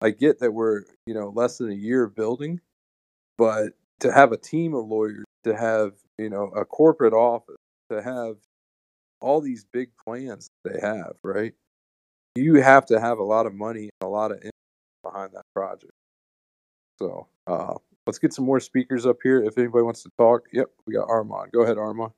I 0.00 0.10
get 0.10 0.38
that 0.40 0.52
we're, 0.52 0.84
you 1.06 1.14
know, 1.14 1.32
less 1.34 1.58
than 1.58 1.70
a 1.70 1.74
year 1.74 2.04
of 2.04 2.14
building, 2.14 2.60
but 3.36 3.74
to 4.00 4.12
have 4.12 4.32
a 4.32 4.36
team 4.36 4.74
of 4.74 4.86
lawyers, 4.86 5.24
to 5.44 5.54
have, 5.54 5.92
you 6.18 6.30
know, 6.30 6.44
a 6.56 6.64
corporate 6.64 7.12
office, 7.12 7.56
to 7.90 8.02
have 8.02 8.36
all 9.20 9.40
these 9.40 9.64
big 9.64 9.90
plans 10.02 10.48
they 10.64 10.80
have, 10.80 11.14
right? 11.22 11.52
You 12.34 12.62
have 12.62 12.86
to 12.86 12.98
have 12.98 13.18
a 13.18 13.24
lot 13.24 13.46
of 13.46 13.54
money 13.54 13.90
and 14.00 14.06
a 14.06 14.08
lot 14.08 14.32
of 14.32 14.42
behind 15.02 15.32
that 15.34 15.44
project. 15.54 15.92
So 16.98 17.28
uh, 17.46 17.74
let's 18.10 18.18
get 18.18 18.32
some 18.32 18.44
more 18.44 18.58
speakers 18.58 19.06
up 19.06 19.18
here. 19.22 19.40
If 19.40 19.56
anybody 19.56 19.84
wants 19.84 20.02
to 20.02 20.10
talk, 20.18 20.46
yep, 20.52 20.66
we 20.84 20.94
got 20.94 21.08
Armand. 21.08 21.52
Go 21.52 21.62
ahead, 21.62 21.78
Armand. 21.78 22.10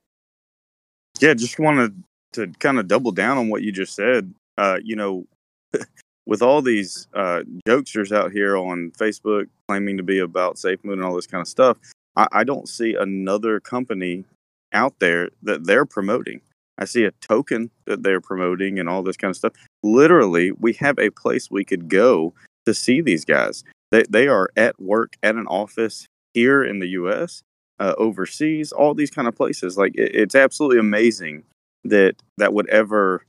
Yeah, 1.21 1.35
just 1.35 1.59
wanted 1.59 2.03
to 2.33 2.47
kind 2.61 2.79
of 2.79 2.89
double 2.89 3.13
down 3.13 3.37
on 3.37 3.51
what 3.51 3.61
you 3.61 3.73
just 3.73 3.95
said. 3.95 4.33
Uh, 4.57 4.79
you 4.83 4.97
know, 4.97 5.27
with 6.27 6.41
all 6.41 6.63
these 6.63 7.09
uh, 7.13 7.43
jokesters 7.69 8.11
out 8.11 8.33
here 8.33 8.57
on 8.57 8.91
Facebook 8.99 9.49
claiming 9.69 9.99
to 9.99 10.03
be 10.03 10.19
about 10.19 10.57
SafeMoon 10.57 10.95
and 10.95 11.05
all 11.05 11.15
this 11.15 11.27
kind 11.27 11.43
of 11.43 11.49
stuff, 11.49 11.77
I, 12.17 12.27
I 12.33 12.45
don't 12.45 12.71
see 12.71 12.95
another 12.95 13.61
company 13.61 14.25
out 14.73 14.95
there 14.99 15.29
that 15.43 15.67
they're 15.67 15.85
promoting. 15.85 16.41
I 16.79 16.87
see 16.87 17.05
a 17.05 17.11
token 17.21 17.71
that 17.85 18.03
they're 18.03 18.23
promoting 18.23 18.79
and 18.79 18.89
all 18.89 19.03
this 19.03 19.19
kind 19.19 19.31
of 19.31 19.37
stuff. 19.37 19.53
Literally, 19.83 20.53
we 20.53 20.73
have 20.75 20.99
a 20.99 21.11
place 21.11 21.51
we 21.51 21.67
could 21.67 21.91
go 21.91 22.33
to 22.65 22.73
see 22.73 23.03
these 23.03 23.27
guys. 23.27 23.63
They 23.93 24.05
they 24.09 24.27
are 24.27 24.49
at 24.57 24.81
work 24.81 25.17
at 25.23 25.37
an 25.37 25.47
office 25.47 26.09
here 26.35 26.65
in 26.65 26.81
the 26.81 26.89
U.S., 26.89 27.43
uh, 27.79 27.95
overseas, 27.99 28.73
all 28.73 28.95
these 28.95 29.11
kind 29.11 29.29
of 29.29 29.37
places. 29.37 29.77
Like 29.77 29.95
it, 29.95 30.15
it's 30.15 30.35
absolutely 30.35 30.79
amazing 30.79 31.45
that 31.85 32.15
that 32.39 32.55
would 32.55 32.69
ever 32.71 33.25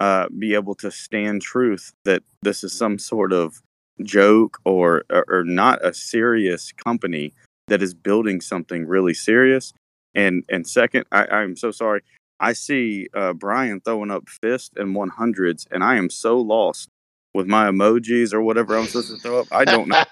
uh, 0.00 0.28
be 0.38 0.54
able 0.54 0.76
to 0.76 0.90
stand 0.90 1.42
truth 1.42 1.92
that 2.04 2.22
this 2.42 2.62
is 2.62 2.72
some 2.72 2.98
sort 2.98 3.32
of 3.32 3.60
joke 4.02 4.58
or, 4.64 5.04
or 5.10 5.24
or 5.28 5.44
not 5.44 5.84
a 5.84 5.92
serious 5.92 6.72
company 6.72 7.32
that 7.66 7.82
is 7.82 7.92
building 7.92 8.40
something 8.40 8.86
really 8.86 9.14
serious. 9.14 9.72
And 10.14 10.44
and 10.48 10.66
second, 10.66 11.06
I, 11.10 11.26
I'm 11.26 11.56
so 11.56 11.72
sorry. 11.72 12.02
I 12.38 12.52
see 12.52 13.08
uh, 13.14 13.32
Brian 13.32 13.80
throwing 13.80 14.10
up 14.10 14.28
fist 14.28 14.74
and 14.76 14.94
100s, 14.94 15.66
and 15.70 15.82
I 15.82 15.96
am 15.96 16.10
so 16.10 16.38
lost 16.38 16.88
with 17.34 17.46
my 17.46 17.68
emojis 17.68 18.32
or 18.32 18.40
whatever 18.40 18.76
I'm 18.78 18.86
supposed 18.86 19.10
to 19.10 19.16
throw 19.18 19.40
up. 19.40 19.48
I 19.52 19.64
don't 19.64 19.88
know. 19.88 20.04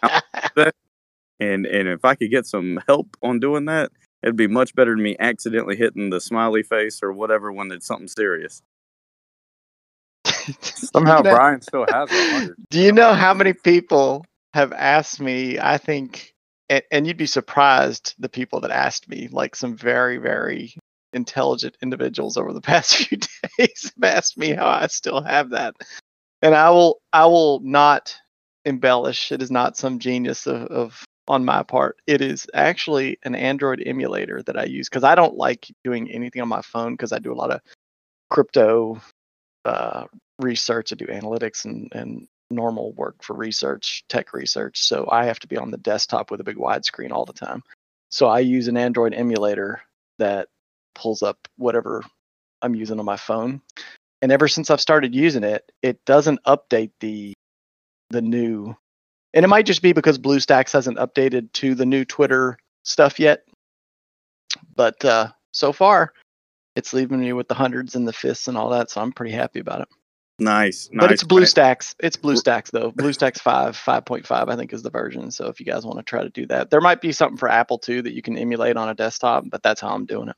And 1.40 1.66
and 1.66 1.88
if 1.88 2.04
I 2.04 2.14
could 2.14 2.30
get 2.30 2.46
some 2.46 2.78
help 2.86 3.16
on 3.20 3.40
doing 3.40 3.64
that, 3.64 3.90
it'd 4.22 4.36
be 4.36 4.46
much 4.46 4.76
better 4.76 4.92
than 4.92 5.02
me 5.02 5.16
accidentally 5.18 5.74
hitting 5.74 6.10
the 6.10 6.20
smiley 6.20 6.62
face 6.62 7.00
or 7.02 7.12
whatever 7.12 7.50
when 7.50 7.72
it's 7.72 7.84
something 7.86 8.06
serious. 8.06 8.62
Somehow 10.60 11.18
You 11.18 11.22
know- 11.24 11.34
Brian 11.34 11.60
still 11.60 11.86
has. 11.90 12.08
Do 12.70 12.80
you 12.80 12.92
know 12.92 13.12
how 13.14 13.34
many 13.34 13.54
people 13.54 14.24
have 14.54 14.72
asked 14.72 15.20
me? 15.20 15.58
I 15.58 15.78
think, 15.78 16.32
and, 16.68 16.82
and 16.92 17.06
you'd 17.08 17.16
be 17.16 17.26
surprised 17.26 18.14
the 18.20 18.28
people 18.28 18.60
that 18.60 18.70
asked 18.70 19.08
me, 19.08 19.28
like 19.32 19.56
some 19.56 19.76
very, 19.76 20.18
very 20.18 20.74
intelligent 21.12 21.76
individuals 21.82 22.36
over 22.36 22.52
the 22.52 22.60
past 22.60 22.96
few 22.96 23.18
days 23.58 23.92
have 24.00 24.16
asked 24.16 24.38
me 24.38 24.50
how 24.52 24.68
I 24.68 24.86
still 24.86 25.22
have 25.22 25.50
that. 25.50 25.74
And 26.42 26.54
I 26.54 26.70
will, 26.70 27.00
I 27.12 27.26
will 27.26 27.60
not 27.60 28.14
embellish. 28.64 29.32
It 29.32 29.42
is 29.42 29.50
not 29.50 29.76
some 29.76 29.98
genius 29.98 30.46
of, 30.46 30.62
of 30.68 31.04
on 31.28 31.44
my 31.44 31.62
part. 31.62 31.98
It 32.06 32.20
is 32.20 32.46
actually 32.52 33.18
an 33.24 33.34
Android 33.34 33.82
emulator 33.86 34.42
that 34.42 34.58
I 34.58 34.64
use 34.64 34.88
because 34.88 35.04
I 35.04 35.14
don't 35.14 35.36
like 35.36 35.68
doing 35.84 36.10
anything 36.10 36.42
on 36.42 36.48
my 36.48 36.62
phone 36.62 36.94
because 36.94 37.12
I 37.12 37.18
do 37.18 37.32
a 37.32 37.34
lot 37.34 37.52
of 37.52 37.60
crypto 38.30 39.00
uh, 39.64 40.04
research. 40.40 40.92
I 40.92 40.96
do 40.96 41.06
analytics 41.06 41.64
and 41.64 41.88
and 41.92 42.26
normal 42.52 42.92
work 42.92 43.22
for 43.22 43.34
research, 43.34 44.04
tech 44.08 44.32
research. 44.32 44.78
So 44.82 45.08
I 45.10 45.24
have 45.24 45.40
to 45.40 45.48
be 45.48 45.56
on 45.56 45.70
the 45.70 45.78
desktop 45.78 46.30
with 46.30 46.40
a 46.40 46.44
big 46.44 46.56
widescreen 46.56 47.10
all 47.10 47.24
the 47.24 47.32
time. 47.32 47.62
So 48.10 48.28
I 48.28 48.40
use 48.40 48.68
an 48.68 48.76
Android 48.76 49.14
emulator 49.14 49.80
that 50.18 50.48
pulls 50.94 51.22
up 51.22 51.48
whatever 51.56 52.04
I'm 52.60 52.74
using 52.74 52.98
on 52.98 53.06
my 53.06 53.16
phone. 53.16 53.62
And 54.22 54.32
ever 54.32 54.48
since 54.48 54.70
I've 54.70 54.80
started 54.80 55.14
using 55.14 55.44
it, 55.44 55.70
it 55.82 56.04
doesn't 56.04 56.42
update 56.44 56.92
the 57.00 57.34
the 58.10 58.22
new 58.22 58.76
and 59.34 59.44
it 59.44 59.48
might 59.48 59.66
just 59.66 59.82
be 59.82 59.92
because 59.92 60.18
BlueStacks 60.18 60.72
hasn't 60.72 60.98
updated 60.98 61.52
to 61.54 61.74
the 61.74 61.86
new 61.86 62.04
Twitter 62.04 62.58
stuff 62.84 63.18
yet. 63.18 63.44
But 64.74 65.02
uh, 65.04 65.28
so 65.52 65.72
far, 65.72 66.12
it's 66.76 66.92
leaving 66.92 67.20
me 67.20 67.32
with 67.32 67.48
the 67.48 67.54
hundreds 67.54 67.94
and 67.94 68.06
the 68.06 68.12
fists 68.12 68.48
and 68.48 68.56
all 68.56 68.70
that, 68.70 68.90
so 68.90 69.00
I'm 69.00 69.12
pretty 69.12 69.32
happy 69.32 69.60
about 69.60 69.82
it. 69.82 69.88
Nice, 70.38 70.88
nice. 70.92 71.00
But 71.00 71.12
it's 71.12 71.24
BlueStacks. 71.24 71.94
It's 72.00 72.16
BlueStacks 72.16 72.70
though. 72.70 72.90
BlueStacks 72.92 73.38
five, 73.38 73.76
five 73.76 74.04
point 74.04 74.26
five, 74.26 74.48
I 74.48 74.56
think 74.56 74.72
is 74.72 74.82
the 74.82 74.90
version. 74.90 75.30
So 75.30 75.46
if 75.46 75.60
you 75.60 75.66
guys 75.66 75.86
want 75.86 75.98
to 75.98 76.02
try 76.02 76.22
to 76.22 76.30
do 76.30 76.46
that, 76.46 76.70
there 76.70 76.80
might 76.80 77.00
be 77.00 77.12
something 77.12 77.36
for 77.36 77.48
Apple 77.48 77.78
too 77.78 78.02
that 78.02 78.14
you 78.14 78.22
can 78.22 78.36
emulate 78.36 78.76
on 78.76 78.88
a 78.88 78.94
desktop. 78.94 79.44
But 79.48 79.62
that's 79.62 79.80
how 79.80 79.94
I'm 79.94 80.06
doing 80.06 80.28
it. 80.28 80.36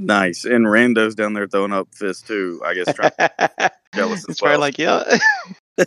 Nice. 0.00 0.44
And 0.46 0.66
Rando's 0.66 1.14
down 1.14 1.34
there 1.34 1.46
throwing 1.46 1.72
up 1.72 1.88
fists 1.94 2.26
too. 2.26 2.60
I 2.64 2.74
guess 2.74 2.92
trying 2.94 3.12
jealous 3.94 4.24
as 4.28 4.30
it's 4.30 4.40
probably 4.40 4.54
well. 4.54 4.60
like, 4.60 4.78
yeah. 4.78 5.18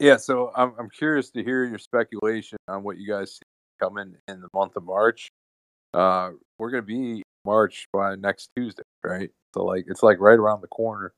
Yeah, 0.00 0.16
so 0.16 0.52
I'm 0.54 0.74
I'm 0.78 0.90
curious 0.90 1.30
to 1.30 1.42
hear 1.42 1.64
your 1.64 1.78
speculation 1.78 2.58
on 2.68 2.84
what 2.84 2.98
you 2.98 3.08
guys 3.08 3.32
see 3.32 3.42
coming 3.80 4.14
in 4.28 4.40
the 4.40 4.48
month 4.54 4.76
of 4.76 4.84
March. 4.84 5.28
Uh, 5.92 6.30
we're 6.58 6.70
gonna 6.70 6.82
be 6.82 7.22
March 7.44 7.86
by 7.92 8.14
next 8.14 8.50
Tuesday, 8.56 8.82
right? 9.04 9.30
So 9.54 9.64
like 9.64 9.86
it's 9.88 10.02
like 10.02 10.20
right 10.20 10.38
around 10.38 10.60
the 10.60 10.68
corner. 10.68 11.12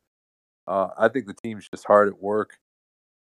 Uh, 0.66 0.88
I 0.98 1.08
think 1.08 1.26
the 1.26 1.34
team's 1.42 1.68
just 1.68 1.84
hard 1.86 2.08
at 2.08 2.22
work. 2.22 2.56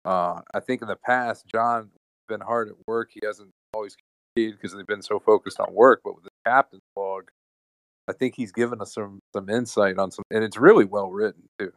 Uh, 0.04 0.40
I 0.54 0.60
think 0.60 0.82
in 0.82 0.88
the 0.88 0.96
past, 0.96 1.46
John 1.48 1.90
been 2.28 2.40
hard 2.40 2.68
at 2.68 2.74
work. 2.86 3.10
He 3.12 3.20
hasn't 3.26 3.50
always 3.74 3.96
competed 4.36 4.60
because 4.60 4.76
they've 4.76 4.86
been 4.86 5.02
so 5.02 5.18
focused 5.18 5.58
on 5.58 5.72
work. 5.74 6.02
But 6.04 6.14
with 6.14 6.24
the 6.24 6.27
captain's 6.48 6.82
log, 6.96 7.30
I 8.08 8.12
think 8.12 8.34
he's 8.34 8.52
given 8.52 8.80
us 8.80 8.94
some 8.94 9.20
some 9.34 9.48
insight 9.48 9.98
on 9.98 10.10
some, 10.10 10.24
and 10.30 10.42
it's 10.42 10.56
really 10.56 10.84
well 10.84 11.10
written 11.10 11.42
too. 11.58 11.72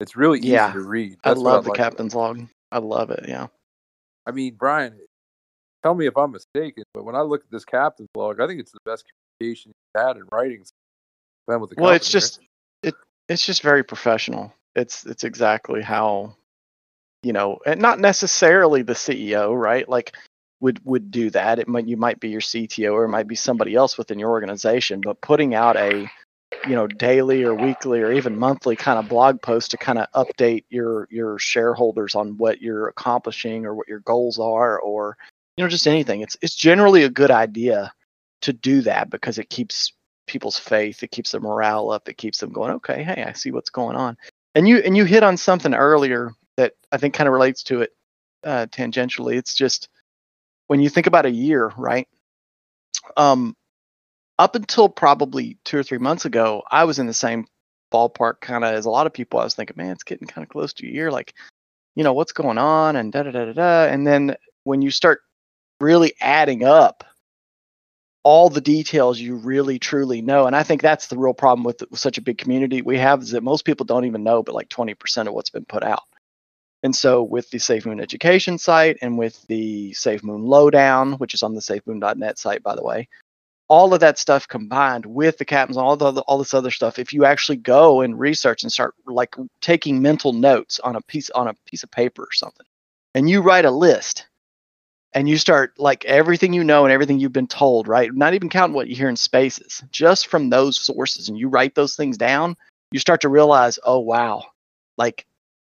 It's 0.00 0.16
really 0.16 0.38
easy 0.38 0.48
Yeah, 0.48 0.72
to 0.72 0.80
read. 0.80 1.16
I 1.24 1.30
That's 1.30 1.40
what 1.40 1.52
love 1.52 1.64
the 1.64 1.70
like 1.70 1.78
captain's 1.78 2.14
log. 2.14 2.46
I 2.70 2.78
love 2.78 3.10
it. 3.10 3.24
Yeah. 3.28 3.46
I 4.26 4.32
mean, 4.32 4.54
Brian, 4.54 4.98
tell 5.82 5.94
me 5.94 6.06
if 6.06 6.16
I'm 6.16 6.32
mistaken, 6.32 6.84
but 6.94 7.04
when 7.04 7.14
I 7.14 7.20
look 7.22 7.42
at 7.44 7.50
this 7.50 7.64
captain's 7.64 8.08
log, 8.16 8.40
I 8.40 8.46
think 8.46 8.60
it's 8.60 8.72
the 8.72 8.78
best 8.84 9.04
communication 9.38 9.72
he's 9.72 10.02
had 10.02 10.16
in 10.16 10.24
writing. 10.32 10.64
Been 11.46 11.60
with 11.60 11.70
the 11.70 11.76
Well, 11.80 11.92
it's 11.92 12.10
just 12.10 12.40
it 12.82 12.94
it's 13.28 13.44
just 13.44 13.62
very 13.62 13.82
professional. 13.82 14.52
It's 14.74 15.06
it's 15.06 15.24
exactly 15.24 15.82
how 15.82 16.36
you 17.22 17.32
know, 17.32 17.58
and 17.64 17.80
not 17.80 18.00
necessarily 18.00 18.82
the 18.82 18.94
CEO, 18.94 19.58
right? 19.58 19.88
Like 19.88 20.16
would 20.62 20.80
would 20.84 21.10
do 21.10 21.28
that. 21.30 21.58
It 21.58 21.68
might 21.68 21.86
you 21.86 21.96
might 21.96 22.20
be 22.20 22.28
your 22.28 22.40
CTO 22.40 22.92
or 22.92 23.04
it 23.04 23.08
might 23.08 23.26
be 23.26 23.34
somebody 23.34 23.74
else 23.74 23.98
within 23.98 24.18
your 24.18 24.30
organization, 24.30 25.00
but 25.04 25.20
putting 25.20 25.54
out 25.54 25.76
a 25.76 26.08
you 26.66 26.74
know 26.76 26.86
daily 26.86 27.42
or 27.42 27.54
weekly 27.54 28.00
or 28.00 28.12
even 28.12 28.38
monthly 28.38 28.76
kind 28.76 28.98
of 28.98 29.08
blog 29.08 29.42
post 29.42 29.72
to 29.72 29.76
kind 29.76 29.98
of 29.98 30.06
update 30.14 30.64
your 30.70 31.08
your 31.10 31.38
shareholders 31.38 32.14
on 32.14 32.38
what 32.38 32.62
you're 32.62 32.86
accomplishing 32.88 33.66
or 33.66 33.74
what 33.74 33.88
your 33.88 33.98
goals 34.00 34.38
are 34.38 34.78
or 34.78 35.18
you 35.56 35.64
know 35.64 35.68
just 35.68 35.88
anything. 35.88 36.20
It's 36.20 36.36
it's 36.40 36.54
generally 36.54 37.02
a 37.02 37.10
good 37.10 37.32
idea 37.32 37.92
to 38.42 38.52
do 38.52 38.82
that 38.82 39.10
because 39.10 39.38
it 39.38 39.50
keeps 39.50 39.92
people's 40.28 40.58
faith 40.58 41.02
it 41.02 41.10
keeps 41.10 41.32
their 41.32 41.40
morale 41.40 41.90
up 41.90 42.08
it 42.08 42.16
keeps 42.16 42.38
them 42.38 42.52
going 42.52 42.70
okay 42.70 43.02
hey 43.02 43.24
i 43.24 43.32
see 43.32 43.50
what's 43.50 43.70
going 43.70 43.96
on. 43.96 44.16
And 44.54 44.68
you 44.68 44.78
and 44.78 44.96
you 44.96 45.04
hit 45.04 45.24
on 45.24 45.36
something 45.36 45.74
earlier 45.74 46.32
that 46.56 46.74
i 46.92 46.96
think 46.98 47.14
kind 47.14 47.26
of 47.26 47.34
relates 47.34 47.64
to 47.64 47.82
it 47.82 47.92
uh, 48.44 48.66
tangentially. 48.70 49.36
It's 49.36 49.54
just 49.54 49.88
when 50.66 50.80
you 50.80 50.88
think 50.88 51.06
about 51.06 51.26
a 51.26 51.30
year 51.30 51.72
right? 51.76 52.08
Um 53.16 53.56
up 54.38 54.54
until 54.54 54.88
probably 54.88 55.58
two 55.64 55.78
or 55.78 55.82
three 55.82 55.98
months 55.98 56.24
ago 56.24 56.62
i 56.70 56.84
was 56.84 56.98
in 56.98 57.06
the 57.06 57.12
same 57.14 57.44
ballpark 57.92 58.40
kind 58.40 58.64
of 58.64 58.74
as 58.74 58.86
a 58.86 58.90
lot 58.90 59.06
of 59.06 59.12
people. 59.12 59.38
I 59.38 59.44
was 59.44 59.54
thinking 59.54 59.76
man 59.76 59.92
it's 59.92 60.02
getting 60.02 60.26
kind 60.26 60.44
of 60.44 60.48
close 60.48 60.72
to 60.74 60.86
a 60.86 60.90
year 60.90 61.12
like 61.12 61.34
you 61.94 62.02
know 62.02 62.14
what's 62.14 62.32
going 62.32 62.58
on? 62.58 62.96
and 62.96 63.12
da 63.12 63.22
da 63.22 63.30
da 63.30 63.44
da 63.44 63.52
da. 63.52 63.84
And 63.84 64.06
then 64.06 64.34
when 64.64 64.82
you 64.82 64.90
start 64.90 65.20
really 65.80 66.14
adding 66.20 66.64
up 66.64 67.04
all 68.24 68.48
the 68.48 68.60
details 68.60 69.18
you 69.18 69.34
really 69.34 69.80
truly 69.80 70.22
know 70.22 70.46
and 70.46 70.54
i 70.54 70.62
think 70.62 70.80
that's 70.80 71.08
the 71.08 71.18
real 71.18 71.34
problem 71.34 71.64
with, 71.64 71.82
with 71.90 71.98
such 71.98 72.18
a 72.18 72.22
big 72.22 72.38
community 72.38 72.80
we 72.80 72.96
have 72.96 73.20
is 73.20 73.32
that 73.32 73.42
most 73.42 73.64
people 73.64 73.84
don't 73.84 74.04
even 74.04 74.22
know 74.22 74.44
but 74.44 74.54
like 74.54 74.68
20% 74.68 75.26
of 75.26 75.34
what's 75.34 75.50
been 75.50 75.64
put 75.64 75.82
out 75.82 76.04
and 76.82 76.94
so 76.94 77.22
with 77.22 77.50
the 77.50 77.58
safe 77.58 77.86
moon 77.86 78.00
education 78.00 78.58
site 78.58 78.98
and 79.02 79.18
with 79.18 79.46
the 79.46 79.92
safe 79.92 80.22
moon 80.22 80.42
lowdown 80.42 81.12
which 81.14 81.34
is 81.34 81.42
on 81.42 81.54
the 81.54 81.60
safemoon.net 81.60 82.38
site 82.38 82.62
by 82.62 82.74
the 82.74 82.82
way 82.82 83.08
all 83.68 83.94
of 83.94 84.00
that 84.00 84.18
stuff 84.18 84.46
combined 84.48 85.06
with 85.06 85.38
the 85.38 85.44
captains 85.44 85.76
all 85.76 85.96
the 85.96 86.20
all 86.22 86.38
this 86.38 86.54
other 86.54 86.70
stuff 86.70 86.98
if 86.98 87.12
you 87.12 87.24
actually 87.24 87.56
go 87.56 88.00
and 88.00 88.18
research 88.18 88.62
and 88.62 88.72
start 88.72 88.94
like 89.06 89.34
taking 89.60 90.02
mental 90.02 90.32
notes 90.32 90.78
on 90.80 90.96
a 90.96 91.00
piece 91.02 91.30
on 91.30 91.48
a 91.48 91.54
piece 91.66 91.82
of 91.82 91.90
paper 91.90 92.22
or 92.22 92.32
something 92.32 92.66
and 93.14 93.28
you 93.28 93.40
write 93.40 93.64
a 93.64 93.70
list 93.70 94.26
and 95.14 95.28
you 95.28 95.36
start 95.36 95.78
like 95.78 96.04
everything 96.06 96.52
you 96.52 96.64
know 96.64 96.84
and 96.84 96.92
everything 96.92 97.18
you've 97.18 97.32
been 97.32 97.46
told 97.46 97.86
right? 97.86 98.14
Not 98.14 98.34
even 98.34 98.48
counting 98.48 98.74
what 98.74 98.88
you 98.88 98.96
hear 98.96 99.08
in 99.08 99.16
spaces 99.16 99.82
just 99.90 100.26
from 100.26 100.50
those 100.50 100.78
sources 100.78 101.28
and 101.28 101.38
you 101.38 101.48
write 101.48 101.74
those 101.74 101.96
things 101.96 102.16
down 102.16 102.56
you 102.90 102.98
start 102.98 103.22
to 103.22 103.28
realize 103.28 103.78
oh 103.84 103.98
wow. 103.98 104.44
Like 104.98 105.26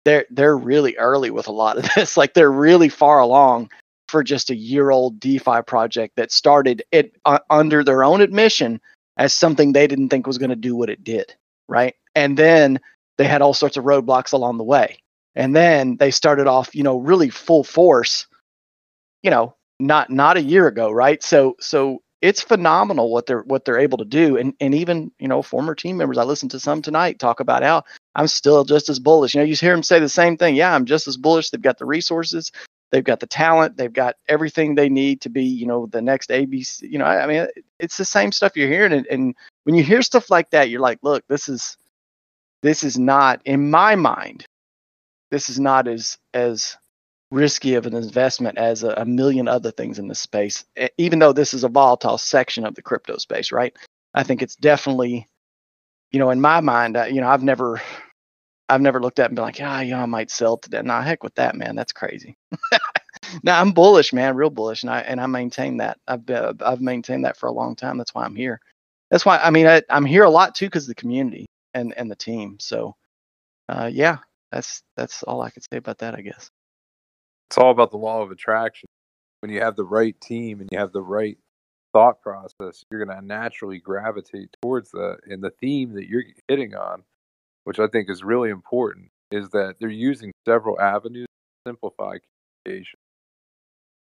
they're 0.04 0.26
they're 0.30 0.56
really 0.56 0.96
early 0.96 1.30
with 1.30 1.46
a 1.46 1.52
lot 1.52 1.78
of 1.78 1.88
this 1.94 2.16
like 2.16 2.34
they're 2.34 2.52
really 2.52 2.88
far 2.88 3.20
along 3.20 3.70
for 4.08 4.24
just 4.24 4.50
a 4.50 4.56
year 4.56 4.90
old 4.90 5.20
DeFi 5.20 5.62
project 5.66 6.16
that 6.16 6.32
started 6.32 6.82
it 6.90 7.16
uh, 7.24 7.38
under 7.48 7.84
their 7.84 8.02
own 8.02 8.20
admission 8.20 8.80
as 9.16 9.32
something 9.32 9.72
they 9.72 9.86
didn't 9.86 10.08
think 10.08 10.26
was 10.26 10.38
going 10.38 10.50
to 10.50 10.56
do 10.56 10.74
what 10.74 10.90
it 10.90 11.04
did, 11.04 11.34
right? 11.68 11.94
And 12.14 12.36
then 12.36 12.80
they 13.18 13.24
had 13.24 13.42
all 13.42 13.54
sorts 13.54 13.76
of 13.76 13.84
roadblocks 13.84 14.32
along 14.32 14.56
the 14.58 14.64
way. 14.64 14.98
And 15.36 15.54
then 15.54 15.96
they 15.98 16.10
started 16.10 16.48
off, 16.48 16.74
you 16.74 16.82
know, 16.82 16.98
really 16.98 17.30
full 17.30 17.62
force, 17.62 18.26
you 19.22 19.30
know, 19.30 19.54
not 19.78 20.10
not 20.10 20.36
a 20.36 20.42
year 20.42 20.66
ago, 20.66 20.90
right? 20.90 21.22
So 21.22 21.56
so 21.60 22.02
it's 22.20 22.42
phenomenal 22.42 23.12
what 23.12 23.26
they're 23.26 23.42
what 23.42 23.64
they're 23.64 23.78
able 23.78 23.98
to 23.98 24.04
do 24.04 24.36
and 24.36 24.54
and 24.60 24.74
even, 24.74 25.12
you 25.20 25.28
know, 25.28 25.42
former 25.42 25.74
team 25.74 25.96
members 25.96 26.18
I 26.18 26.24
listened 26.24 26.50
to 26.50 26.60
some 26.60 26.82
tonight 26.82 27.18
talk 27.18 27.38
about 27.38 27.62
how 27.62 27.84
I'm 28.14 28.26
still 28.26 28.64
just 28.64 28.88
as 28.88 28.98
bullish. 28.98 29.34
You 29.34 29.40
know, 29.40 29.46
you 29.46 29.54
hear 29.54 29.72
them 29.72 29.82
say 29.82 29.98
the 29.98 30.08
same 30.08 30.36
thing. 30.36 30.56
Yeah, 30.56 30.74
I'm 30.74 30.84
just 30.84 31.06
as 31.06 31.16
bullish. 31.16 31.50
They've 31.50 31.62
got 31.62 31.78
the 31.78 31.86
resources, 31.86 32.50
they've 32.90 33.04
got 33.04 33.20
the 33.20 33.26
talent, 33.26 33.76
they've 33.76 33.92
got 33.92 34.16
everything 34.28 34.74
they 34.74 34.88
need 34.88 35.20
to 35.22 35.28
be, 35.28 35.44
you 35.44 35.66
know, 35.66 35.86
the 35.86 36.02
next 36.02 36.30
ABC. 36.30 36.82
You 36.82 36.98
know, 36.98 37.04
I, 37.04 37.24
I 37.24 37.26
mean, 37.26 37.46
it's 37.78 37.96
the 37.96 38.04
same 38.04 38.32
stuff 38.32 38.56
you're 38.56 38.68
hearing, 38.68 38.92
and, 38.92 39.06
and 39.06 39.34
when 39.64 39.74
you 39.74 39.82
hear 39.82 40.02
stuff 40.02 40.30
like 40.30 40.50
that, 40.50 40.70
you're 40.70 40.80
like, 40.80 40.98
look, 41.02 41.24
this 41.28 41.48
is 41.48 41.76
this 42.62 42.84
is 42.84 42.98
not, 42.98 43.40
in 43.44 43.70
my 43.70 43.94
mind, 43.94 44.44
this 45.30 45.48
is 45.48 45.58
not 45.58 45.88
as 45.88 46.18
as 46.34 46.76
risky 47.30 47.74
of 47.74 47.86
an 47.86 47.94
investment 47.94 48.58
as 48.58 48.82
a, 48.82 48.90
a 48.96 49.04
million 49.04 49.46
other 49.46 49.70
things 49.70 49.98
in 49.98 50.08
this 50.08 50.18
space. 50.18 50.64
Even 50.98 51.20
though 51.20 51.32
this 51.32 51.54
is 51.54 51.62
a 51.62 51.68
volatile 51.68 52.18
section 52.18 52.66
of 52.66 52.74
the 52.74 52.82
crypto 52.82 53.16
space, 53.18 53.52
right? 53.52 53.76
I 54.14 54.24
think 54.24 54.42
it's 54.42 54.56
definitely, 54.56 55.28
you 56.12 56.18
know, 56.20 56.30
in 56.30 56.40
my 56.40 56.60
mind, 56.60 56.96
uh, 56.96 57.04
you 57.04 57.20
know, 57.20 57.28
I've 57.28 57.42
never. 57.44 57.80
I've 58.68 58.82
never 58.82 59.00
looked 59.00 59.20
at 59.20 59.26
and 59.28 59.36
been 59.36 59.44
like, 59.44 59.60
yeah, 59.60 59.82
yeah, 59.82 60.02
I 60.02 60.06
might 60.06 60.30
sell 60.32 60.58
today. 60.58 60.82
Nah, 60.82 61.02
heck 61.02 61.22
with 61.24 61.36
that, 61.36 61.56
man. 61.56 61.76
That's 61.76 61.92
crazy. 61.92 62.36
now 63.44 63.60
I'm 63.60 63.72
bullish, 63.72 64.12
man, 64.12 64.36
real 64.36 64.50
bullish, 64.50 64.82
and 64.84 64.90
I 64.90 65.00
and 65.00 65.20
I 65.20 65.26
maintain 65.26 65.78
that. 65.78 65.98
I've 66.08 66.26
been, 66.26 66.58
I've 66.64 66.80
maintained 66.80 67.24
that 67.26 67.36
for 67.38 67.48
a 67.48 67.52
long 67.52 67.76
time. 67.76 67.98
That's 67.98 68.14
why 68.14 68.24
I'm 68.24 68.36
here. 68.36 68.60
That's 69.10 69.26
why 69.26 69.38
I 69.38 69.50
mean 69.50 69.66
I, 69.68 69.82
I'm 69.90 70.06
here 70.06 70.24
a 70.24 70.30
lot 70.30 70.54
too 70.56 70.66
because 70.66 70.86
the 70.86 70.94
community 70.96 71.46
and 71.74 71.94
and 71.96 72.10
the 72.10 72.16
team. 72.16 72.58
So, 72.60 72.96
uh, 73.68 73.90
yeah, 73.92 74.18
that's 74.52 74.82
that's 74.96 75.22
all 75.24 75.42
I 75.42 75.50
could 75.50 75.64
say 75.64 75.78
about 75.78 75.98
that, 75.98 76.14
I 76.16 76.22
guess. 76.22 76.50
it's 77.50 77.58
all 77.58 77.72
about 77.72 77.90
the 77.92 77.98
law 77.98 78.22
of 78.22 78.30
attraction. 78.32 78.88
When 79.40 79.52
you 79.52 79.62
have 79.62 79.76
the 79.76 79.84
right 79.84 80.20
team 80.20 80.60
and 80.60 80.68
you 80.72 80.78
have 80.78 80.92
the 80.92 81.02
right 81.02 81.38
thought 81.92 82.20
process, 82.20 82.84
you're 82.90 83.04
going 83.04 83.16
to 83.16 83.24
naturally 83.24 83.78
gravitate 83.78 84.56
towards 84.62 84.90
that. 84.92 85.18
And 85.26 85.42
the 85.42 85.52
theme 85.60 85.94
that 85.94 86.08
you're 86.08 86.24
hitting 86.48 86.74
on, 86.74 87.02
which 87.64 87.78
I 87.78 87.86
think 87.86 88.08
is 88.10 88.22
really 88.22 88.50
important, 88.50 89.08
is 89.30 89.50
that 89.50 89.76
they're 89.78 89.88
using 89.88 90.32
several 90.46 90.80
avenues 90.80 91.26
to 91.26 91.70
simplify 91.70 92.16
communication. 92.64 92.98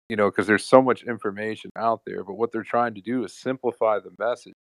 You 0.10 0.16
know, 0.16 0.30
because 0.30 0.48
there's 0.48 0.66
so 0.66 0.82
much 0.82 1.04
information 1.04 1.70
out 1.76 2.02
there, 2.06 2.24
but 2.24 2.36
what 2.36 2.52
they're 2.52 2.64
trying 2.64 2.96
to 2.96 3.02
do 3.02 3.26
is 3.26 3.34
simplify 3.34 4.00
the 4.00 4.12
message, 4.18 4.54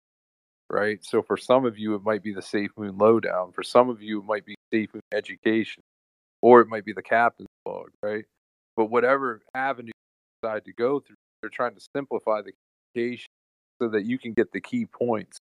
right? 0.70 1.04
So 1.04 1.22
for 1.22 1.36
some 1.36 1.64
of 1.64 1.78
you, 1.78 1.94
it 1.94 2.02
might 2.02 2.22
be 2.22 2.34
the 2.34 2.42
Safe 2.42 2.70
Moon 2.76 2.98
lowdown. 2.98 3.52
For 3.52 3.62
some 3.62 3.88
of 3.88 4.02
you, 4.02 4.20
it 4.20 4.24
might 4.24 4.44
be 4.44 4.56
Safe 4.72 4.92
Moon 4.92 5.02
education, 5.12 5.82
or 6.42 6.60
it 6.62 6.68
might 6.68 6.84
be 6.84 6.92
the 6.92 7.02
captain's 7.02 7.48
log, 7.64 7.90
right? 8.02 8.24
But 8.76 8.86
whatever 8.86 9.40
avenue 9.54 9.92
you 9.94 10.40
decide 10.42 10.64
to 10.64 10.72
go 10.72 10.98
through, 10.98 11.16
they're 11.40 11.50
trying 11.50 11.74
to 11.74 11.86
simplify 11.94 12.42
the 12.42 12.52
so 13.80 13.88
that 13.88 14.04
you 14.04 14.18
can 14.18 14.32
get 14.32 14.50
the 14.52 14.60
key 14.60 14.86
points 14.86 15.38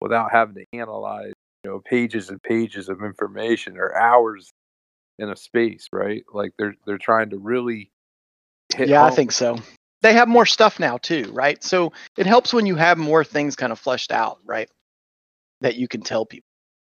without 0.00 0.30
having 0.32 0.54
to 0.54 0.64
analyze 0.72 1.32
you 1.64 1.70
know 1.70 1.80
pages 1.84 2.30
and 2.30 2.42
pages 2.42 2.88
of 2.88 3.02
information 3.02 3.76
or 3.76 3.94
hours 3.96 4.52
in 5.18 5.30
a 5.30 5.36
space, 5.36 5.88
right? 5.92 6.24
Like 6.32 6.52
they're 6.58 6.74
they're 6.86 6.98
trying 6.98 7.30
to 7.30 7.38
really 7.38 7.90
Yeah, 8.78 9.04
I 9.04 9.10
think 9.10 9.32
so. 9.32 9.58
They 10.02 10.14
have 10.14 10.28
more 10.28 10.46
stuff 10.46 10.80
now 10.80 10.96
too, 10.96 11.30
right? 11.32 11.62
So 11.62 11.92
it 12.16 12.26
helps 12.26 12.54
when 12.54 12.64
you 12.66 12.76
have 12.76 12.96
more 12.96 13.22
things 13.22 13.54
kind 13.54 13.70
of 13.70 13.78
fleshed 13.78 14.12
out, 14.12 14.38
right? 14.46 14.68
That 15.60 15.76
you 15.76 15.88
can 15.88 16.00
tell 16.00 16.24
people. 16.24 16.46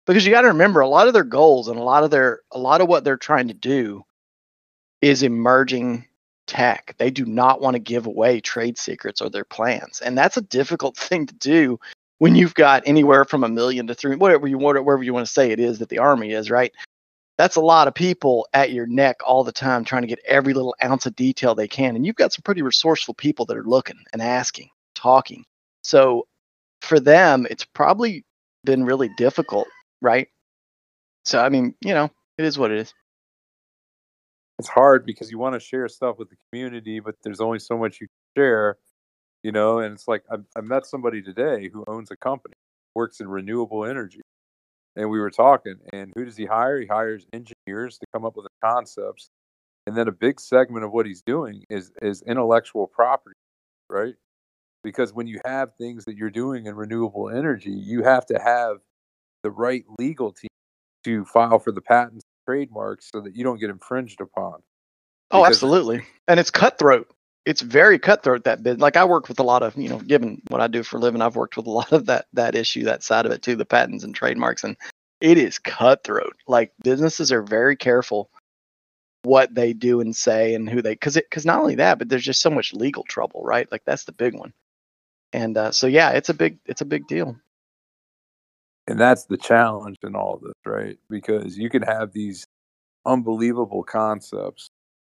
Because 0.06 0.26
you 0.26 0.32
got 0.32 0.42
to 0.42 0.48
remember 0.48 0.80
a 0.80 0.88
lot 0.88 1.06
of 1.06 1.14
their 1.14 1.24
goals 1.24 1.68
and 1.68 1.78
a 1.78 1.82
lot 1.82 2.04
of 2.04 2.10
their 2.10 2.40
a 2.52 2.58
lot 2.58 2.80
of 2.80 2.88
what 2.88 3.04
they're 3.04 3.16
trying 3.16 3.48
to 3.48 3.54
do 3.54 4.04
is 5.00 5.22
emerging 5.22 6.06
tech. 6.50 6.94
They 6.98 7.10
do 7.10 7.24
not 7.24 7.60
want 7.60 7.74
to 7.74 7.80
give 7.80 8.06
away 8.06 8.40
trade 8.40 8.76
secrets 8.76 9.20
or 9.20 9.30
their 9.30 9.44
plans. 9.44 10.00
And 10.00 10.18
that's 10.18 10.36
a 10.36 10.42
difficult 10.42 10.96
thing 10.98 11.26
to 11.26 11.34
do 11.34 11.78
when 12.18 12.34
you've 12.34 12.54
got 12.54 12.82
anywhere 12.84 13.24
from 13.24 13.44
a 13.44 13.48
million 13.48 13.86
to 13.86 13.94
three 13.94 14.16
whatever 14.16 14.46
you 14.46 14.58
want 14.58 14.84
wherever 14.84 15.02
you 15.02 15.14
want 15.14 15.26
to 15.26 15.32
say 15.32 15.52
it 15.52 15.60
is 15.60 15.78
that 15.78 15.88
the 15.88 15.98
army 15.98 16.32
is, 16.32 16.50
right? 16.50 16.72
that's 17.40 17.56
a 17.56 17.60
lot 17.62 17.88
of 17.88 17.94
people 17.94 18.46
at 18.52 18.70
your 18.70 18.86
neck 18.86 19.16
all 19.24 19.42
the 19.42 19.50
time 19.50 19.82
trying 19.82 20.02
to 20.02 20.08
get 20.08 20.18
every 20.26 20.52
little 20.52 20.76
ounce 20.84 21.06
of 21.06 21.16
detail 21.16 21.54
they 21.54 21.66
can. 21.66 21.96
And 21.96 22.04
you've 22.04 22.16
got 22.16 22.34
some 22.34 22.42
pretty 22.42 22.60
resourceful 22.60 23.14
people 23.14 23.46
that 23.46 23.56
are 23.56 23.64
looking 23.64 23.96
and 24.12 24.20
asking, 24.20 24.68
talking. 24.94 25.46
So 25.82 26.26
for 26.82 27.00
them, 27.00 27.46
it's 27.48 27.64
probably 27.64 28.26
been 28.64 28.84
really 28.84 29.08
difficult, 29.16 29.68
right? 30.02 30.28
So, 31.24 31.42
I 31.42 31.48
mean, 31.48 31.74
you 31.80 31.94
know, 31.94 32.10
it 32.36 32.44
is 32.44 32.58
what 32.58 32.72
it 32.72 32.78
is. 32.78 32.92
It's 34.60 34.68
hard 34.68 35.06
because 35.06 35.30
you 35.30 35.38
want 35.38 35.54
to 35.54 35.60
share 35.60 35.88
stuff 35.88 36.18
with 36.18 36.28
the 36.28 36.36
community, 36.50 37.00
but 37.00 37.14
there's 37.24 37.40
only 37.40 37.58
so 37.58 37.78
much 37.78 37.98
you 37.98 38.06
can 38.06 38.42
share, 38.42 38.76
you 39.42 39.52
know. 39.52 39.78
And 39.78 39.94
it's 39.94 40.06
like 40.06 40.22
I, 40.30 40.36
I 40.54 40.60
met 40.60 40.84
somebody 40.84 41.22
today 41.22 41.70
who 41.72 41.82
owns 41.88 42.10
a 42.10 42.16
company, 42.16 42.52
works 42.94 43.20
in 43.20 43.28
renewable 43.28 43.86
energy, 43.86 44.20
and 44.96 45.08
we 45.08 45.18
were 45.18 45.30
talking. 45.30 45.76
And 45.94 46.12
who 46.14 46.26
does 46.26 46.36
he 46.36 46.44
hire? 46.44 46.78
He 46.78 46.86
hires 46.86 47.26
engineers 47.32 47.98
to 47.98 48.06
come 48.14 48.26
up 48.26 48.36
with 48.36 48.44
the 48.44 48.68
concepts, 48.68 49.30
and 49.86 49.96
then 49.96 50.08
a 50.08 50.12
big 50.12 50.38
segment 50.38 50.84
of 50.84 50.92
what 50.92 51.06
he's 51.06 51.22
doing 51.22 51.64
is 51.70 51.90
is 52.02 52.22
intellectual 52.22 52.86
property, 52.86 53.36
right? 53.88 54.14
Because 54.84 55.14
when 55.14 55.26
you 55.26 55.40
have 55.46 55.74
things 55.76 56.04
that 56.04 56.16
you're 56.16 56.30
doing 56.30 56.66
in 56.66 56.74
renewable 56.74 57.30
energy, 57.30 57.72
you 57.72 58.02
have 58.02 58.26
to 58.26 58.38
have 58.38 58.76
the 59.42 59.50
right 59.50 59.84
legal 59.98 60.32
team 60.32 60.50
to 61.04 61.24
file 61.24 61.58
for 61.58 61.72
the 61.72 61.80
patents 61.80 62.24
and 62.52 62.68
trademarks 62.68 63.10
so 63.12 63.20
that 63.20 63.36
you 63.36 63.44
don't 63.44 63.60
get 63.60 63.70
infringed 63.70 64.20
upon. 64.20 64.62
Oh, 65.30 65.44
absolutely. 65.44 66.02
And 66.26 66.40
it's 66.40 66.50
cutthroat. 66.50 67.08
It's 67.46 67.62
very 67.62 67.98
cutthroat 67.98 68.44
that 68.44 68.62
bit. 68.62 68.78
Like 68.78 68.96
I 68.96 69.04
work 69.04 69.28
with 69.28 69.38
a 69.38 69.44
lot 69.44 69.62
of, 69.62 69.76
you 69.76 69.88
know, 69.88 69.98
given 69.98 70.42
what 70.48 70.60
I 70.60 70.66
do 70.66 70.82
for 70.82 70.96
a 70.96 71.00
living, 71.00 71.22
I've 71.22 71.36
worked 71.36 71.56
with 71.56 71.66
a 71.66 71.70
lot 71.70 71.92
of 71.92 72.06
that 72.06 72.26
that 72.32 72.54
issue, 72.54 72.84
that 72.84 73.02
side 73.02 73.26
of 73.26 73.32
it 73.32 73.42
too, 73.42 73.56
the 73.56 73.64
patents 73.64 74.04
and 74.04 74.14
trademarks, 74.14 74.64
and 74.64 74.76
it 75.20 75.38
is 75.38 75.58
cutthroat. 75.58 76.36
Like 76.46 76.72
businesses 76.82 77.32
are 77.32 77.42
very 77.42 77.76
careful 77.76 78.30
what 79.22 79.54
they 79.54 79.72
do 79.72 80.00
and 80.00 80.16
say 80.16 80.54
and 80.54 80.68
who 80.68 80.82
they 80.82 80.94
because 80.94 81.16
it 81.16 81.26
because 81.28 81.46
not 81.46 81.60
only 81.60 81.76
that, 81.76 81.98
but 81.98 82.08
there's 82.08 82.24
just 82.24 82.42
so 82.42 82.50
much 82.50 82.72
legal 82.72 83.04
trouble, 83.04 83.42
right? 83.44 83.70
Like 83.70 83.82
that's 83.84 84.04
the 84.04 84.12
big 84.12 84.34
one. 84.34 84.52
And 85.32 85.56
uh, 85.56 85.72
so 85.72 85.86
yeah, 85.86 86.10
it's 86.10 86.28
a 86.28 86.34
big 86.34 86.58
it's 86.66 86.80
a 86.80 86.86
big 86.86 87.06
deal. 87.06 87.36
And 88.90 88.98
that's 88.98 89.24
the 89.26 89.36
challenge 89.36 89.96
in 90.02 90.14
all 90.14 90.34
of 90.34 90.42
this 90.42 90.52
right? 90.66 90.98
Because 91.08 91.56
you 91.56 91.70
can 91.70 91.82
have 91.82 92.12
these 92.12 92.46
unbelievable 93.06 93.82
concepts 93.82 94.68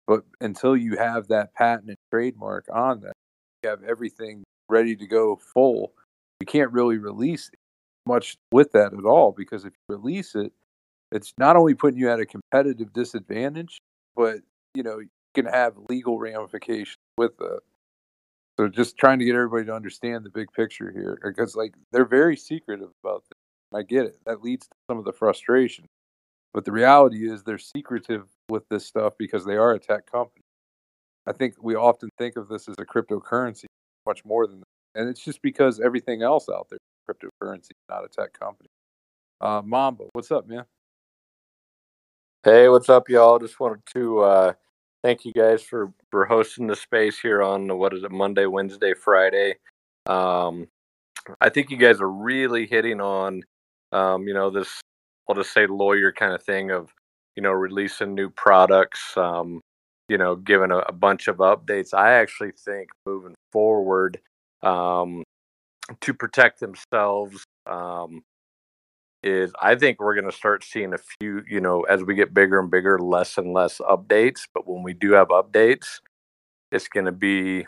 but 0.07 0.23
until 0.41 0.75
you 0.75 0.97
have 0.97 1.27
that 1.27 1.53
patent 1.53 1.89
and 1.89 1.97
trademark 2.11 2.65
on 2.73 3.01
that 3.01 3.13
you 3.63 3.69
have 3.69 3.83
everything 3.83 4.43
ready 4.69 4.95
to 4.95 5.05
go 5.05 5.35
full 5.53 5.93
you 6.39 6.47
can't 6.47 6.71
really 6.71 6.97
release 6.97 7.51
much 8.07 8.35
with 8.51 8.71
that 8.71 8.93
at 8.93 9.05
all 9.05 9.31
because 9.31 9.65
if 9.65 9.73
you 9.73 9.95
release 9.95 10.33
it 10.35 10.51
it's 11.11 11.31
not 11.37 11.55
only 11.55 11.75
putting 11.75 11.99
you 11.99 12.09
at 12.09 12.19
a 12.19 12.25
competitive 12.25 12.91
disadvantage 12.93 13.79
but 14.15 14.39
you 14.73 14.81
know 14.81 14.97
you 14.99 15.09
can 15.35 15.45
have 15.45 15.73
legal 15.89 16.17
ramifications 16.17 16.97
with 17.17 17.37
that. 17.37 17.59
So 18.57 18.69
just 18.69 18.97
trying 18.97 19.19
to 19.19 19.25
get 19.25 19.35
everybody 19.35 19.65
to 19.65 19.75
understand 19.75 20.23
the 20.23 20.29
big 20.29 20.47
picture 20.53 20.91
here 20.91 21.19
because 21.21 21.55
like 21.55 21.73
they're 21.91 22.05
very 22.05 22.37
secretive 22.37 22.89
about 23.03 23.23
this 23.23 23.37
I 23.73 23.81
get 23.81 24.05
it. 24.05 24.19
That 24.25 24.41
leads 24.41 24.67
to 24.67 24.75
some 24.89 24.97
of 24.97 25.05
the 25.05 25.13
frustration. 25.13 25.85
But 26.53 26.65
the 26.65 26.71
reality 26.71 27.29
is 27.29 27.43
they're 27.43 27.57
secretive 27.57 28.25
with 28.49 28.63
this 28.69 28.85
stuff 28.85 29.13
because 29.17 29.43
they 29.45 29.55
are 29.57 29.73
a 29.73 29.79
tech 29.79 30.09
company. 30.09 30.41
I 31.27 31.33
think 31.33 31.55
we 31.61 31.75
often 31.75 32.09
think 32.17 32.37
of 32.37 32.47
this 32.47 32.69
as 32.69 32.75
a 32.79 32.85
cryptocurrency 32.85 33.65
much 34.05 34.23
more 34.23 34.47
than 34.47 34.59
that. 34.59 35.01
And 35.01 35.09
it's 35.09 35.23
just 35.23 35.41
because 35.41 35.79
everything 35.79 36.21
else 36.21 36.47
out 36.47 36.67
there 36.69 36.77
is 36.77 37.15
cryptocurrency, 37.15 37.71
not 37.89 38.05
a 38.05 38.07
tech 38.07 38.37
company. 38.39 38.69
Uh, 39.41 39.61
Mamba, 39.65 40.05
what's 40.13 40.31
up, 40.31 40.47
man? 40.47 40.63
Hey, 42.43 42.69
what's 42.69 42.89
up, 42.89 43.09
y'all? 43.09 43.39
Just 43.39 43.59
wanted 43.59 43.81
to 43.95 44.19
uh, 44.19 44.53
thank 45.03 45.25
you 45.25 45.33
guys 45.33 45.61
for 45.61 45.91
for 46.11 46.25
hosting 46.25 46.67
the 46.67 46.75
space 46.75 47.19
here 47.19 47.41
on 47.41 47.77
what 47.77 47.93
is 47.93 48.03
it, 48.03 48.11
Monday, 48.11 48.45
Wednesday, 48.45 48.93
Friday. 48.93 49.55
Um, 50.05 50.67
I 51.41 51.49
think 51.49 51.71
you 51.71 51.77
guys 51.77 51.99
are 51.99 52.09
really 52.09 52.67
hitting 52.67 53.01
on, 53.01 53.41
um, 53.95 54.27
you 54.27 54.33
know, 54.33 54.49
this 54.49 54.81
I'll 55.29 55.35
just 55.35 55.53
say 55.53 55.65
lawyer 55.67 56.11
kind 56.11 56.33
of 56.33 56.43
thing 56.43 56.71
of, 56.71 56.91
you 57.35 57.41
know, 57.41 57.51
releasing 57.51 58.13
new 58.13 58.29
products, 58.29 59.15
um, 59.17 59.61
you 60.09 60.17
know, 60.17 60.35
giving 60.35 60.71
a, 60.71 60.79
a 60.79 60.91
bunch 60.91 61.27
of 61.27 61.37
updates. 61.37 61.93
I 61.93 62.13
actually 62.13 62.51
think 62.51 62.89
moving 63.05 63.35
forward, 63.51 64.19
um, 64.61 65.23
to 66.01 66.13
protect 66.13 66.59
themselves, 66.59 67.43
um, 67.65 68.21
is 69.23 69.51
I 69.59 69.75
think 69.75 69.99
we're 69.99 70.13
going 70.13 70.29
to 70.29 70.35
start 70.35 70.63
seeing 70.63 70.93
a 70.93 70.99
few, 71.19 71.43
you 71.49 71.61
know, 71.61 71.81
as 71.83 72.03
we 72.03 72.15
get 72.15 72.33
bigger 72.33 72.59
and 72.59 72.69
bigger, 72.69 72.99
less 72.99 73.37
and 73.37 73.53
less 73.53 73.79
updates. 73.79 74.41
But 74.53 74.67
when 74.67 74.83
we 74.83 74.93
do 74.93 75.13
have 75.13 75.29
updates, 75.29 75.99
it's 76.71 76.87
going 76.87 77.07
to 77.07 77.11
be 77.11 77.65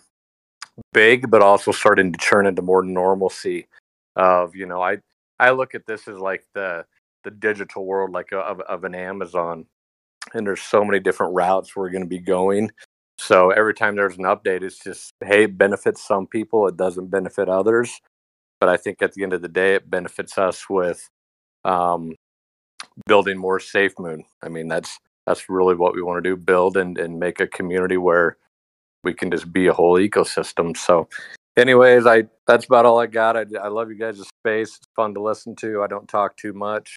big, 0.93 1.31
but 1.31 1.41
also 1.41 1.71
starting 1.71 2.11
to 2.11 2.19
turn 2.19 2.45
into 2.45 2.61
more 2.61 2.83
normalcy. 2.83 3.67
Of 4.15 4.55
you 4.55 4.65
know, 4.65 4.81
I 4.81 4.97
I 5.39 5.51
look 5.51 5.75
at 5.75 5.85
this 5.85 6.07
as 6.07 6.17
like 6.17 6.45
the 6.53 6.85
the 7.23 7.31
digital 7.31 7.85
world, 7.85 8.11
like 8.11 8.31
a, 8.31 8.37
of 8.37 8.59
of 8.61 8.83
an 8.83 8.95
Amazon, 8.95 9.65
and 10.33 10.45
there's 10.45 10.61
so 10.61 10.83
many 10.83 10.99
different 10.99 11.33
routes 11.33 11.75
we're 11.75 11.89
going 11.89 12.03
to 12.03 12.09
be 12.09 12.19
going. 12.19 12.71
So 13.19 13.49
every 13.49 13.73
time 13.73 13.95
there's 13.95 14.17
an 14.17 14.25
update, 14.25 14.61
it's 14.61 14.83
just 14.83 15.13
hey, 15.23 15.43
it 15.43 15.57
benefits 15.57 16.05
some 16.05 16.27
people, 16.27 16.67
it 16.67 16.77
doesn't 16.77 17.07
benefit 17.07 17.49
others. 17.49 17.99
But 18.59 18.69
I 18.69 18.77
think 18.77 19.01
at 19.01 19.13
the 19.13 19.23
end 19.23 19.33
of 19.33 19.41
the 19.41 19.47
day, 19.47 19.75
it 19.75 19.89
benefits 19.89 20.37
us 20.37 20.69
with 20.69 21.07
um, 21.63 22.15
building 23.05 23.37
more 23.37 23.59
safe 23.59 23.93
moon. 23.99 24.23
I 24.41 24.49
mean, 24.49 24.67
that's 24.67 24.99
that's 25.25 25.49
really 25.49 25.75
what 25.75 25.93
we 25.93 26.01
want 26.01 26.23
to 26.23 26.29
do: 26.29 26.35
build 26.35 26.77
and 26.77 26.97
and 26.97 27.19
make 27.19 27.39
a 27.39 27.47
community 27.47 27.97
where 27.97 28.37
we 29.03 29.13
can 29.13 29.31
just 29.31 29.51
be 29.51 29.67
a 29.67 29.73
whole 29.73 29.97
ecosystem. 29.97 30.75
So, 30.75 31.07
anyways, 31.57 32.05
I 32.05 32.25
that's 32.47 32.65
about 32.65 32.85
all 32.85 32.99
I 32.99 33.07
got. 33.07 33.37
I, 33.37 33.45
I 33.61 33.67
love 33.69 33.89
you 33.89 33.97
guys' 33.97 34.21
space. 34.39 34.77
It's 34.77 34.87
fun 34.95 35.13
to 35.15 35.21
listen 35.21 35.55
to. 35.57 35.83
I 35.83 35.87
don't 35.87 36.07
talk 36.07 36.37
too 36.37 36.53
much, 36.53 36.95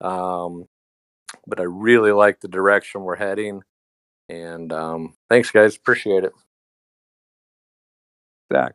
um, 0.00 0.66
but 1.46 1.60
I 1.60 1.64
really 1.64 2.12
like 2.12 2.40
the 2.40 2.48
direction 2.48 3.02
we're 3.02 3.16
heading. 3.16 3.62
And 4.28 4.72
um, 4.72 5.14
thanks, 5.30 5.50
guys. 5.50 5.76
Appreciate 5.76 6.24
it. 6.24 6.32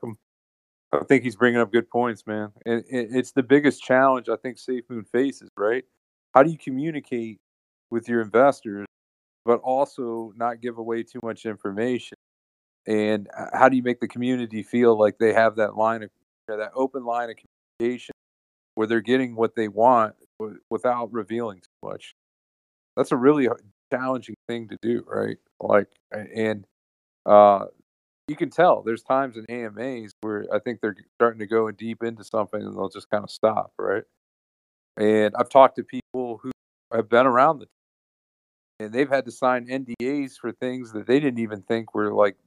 'em. 0.03 0.17
I 0.93 1.03
think 1.05 1.23
he's 1.23 1.35
bringing 1.35 1.59
up 1.59 1.71
good 1.71 1.89
points, 1.89 2.25
man. 2.27 2.51
And 2.65 2.83
it, 2.89 3.09
it's 3.11 3.31
the 3.31 3.43
biggest 3.43 3.83
challenge 3.83 4.29
I 4.29 4.37
think 4.37 4.57
Safe 4.57 4.83
Moon 4.89 5.05
faces, 5.05 5.49
right? 5.57 5.83
How 6.33 6.43
do 6.43 6.49
you 6.51 6.57
communicate 6.57 7.39
with 7.91 8.07
your 8.09 8.21
investors, 8.21 8.85
but 9.45 9.59
also 9.61 10.33
not 10.37 10.61
give 10.61 10.77
away 10.77 11.03
too 11.03 11.19
much 11.23 11.45
information? 11.45 12.17
And 12.87 13.27
uh, 13.37 13.47
how 13.53 13.69
do 13.69 13.75
you 13.75 13.83
make 13.83 13.99
the 13.99 14.07
community 14.07 14.63
feel 14.63 14.97
like 14.97 15.17
they 15.17 15.33
have 15.33 15.57
that 15.57 15.75
line 15.75 16.03
of 16.03 16.09
you 16.47 16.55
know, 16.55 16.63
that 16.63 16.71
open 16.73 17.03
line 17.03 17.29
of 17.29 17.35
communication 17.79 18.13
where 18.75 18.87
they're 18.87 19.01
getting 19.01 19.35
what 19.35 19.55
they 19.55 19.67
want 19.67 20.15
without 20.69 21.11
revealing 21.11 21.59
too 21.59 21.89
much? 21.89 22.15
That's 22.95 23.11
a 23.11 23.17
really 23.17 23.49
challenging 23.91 24.35
thing 24.47 24.69
to 24.69 24.77
do, 24.81 25.03
right? 25.05 25.37
Like, 25.59 25.89
and 26.11 26.65
uh, 27.25 27.65
you 28.27 28.35
can 28.35 28.49
tell 28.49 28.81
there's 28.81 29.03
times 29.03 29.35
in 29.37 29.45
AMAs 29.49 30.13
where 30.21 30.45
I 30.53 30.59
think 30.59 30.79
they're 30.81 30.95
starting 31.15 31.39
to 31.39 31.45
go 31.45 31.69
deep 31.71 32.03
into 32.03 32.23
something 32.23 32.61
and 32.61 32.75
they'll 32.75 32.89
just 32.89 33.09
kind 33.09 33.23
of 33.23 33.29
stop, 33.29 33.71
right? 33.77 34.03
And 34.97 35.35
I've 35.37 35.49
talked 35.49 35.75
to 35.75 35.83
people 35.83 36.39
who 36.41 36.51
have 36.93 37.09
been 37.09 37.25
around 37.25 37.59
the 37.59 37.67
and 38.79 38.93
they've 38.93 39.09
had 39.09 39.25
to 39.25 39.31
sign 39.31 39.67
NDAs 39.67 40.33
for 40.39 40.51
things 40.51 40.91
that 40.93 41.07
they 41.07 41.19
didn't 41.19 41.39
even 41.39 41.63
think 41.63 41.95
were 41.95 42.13
like 42.13 42.37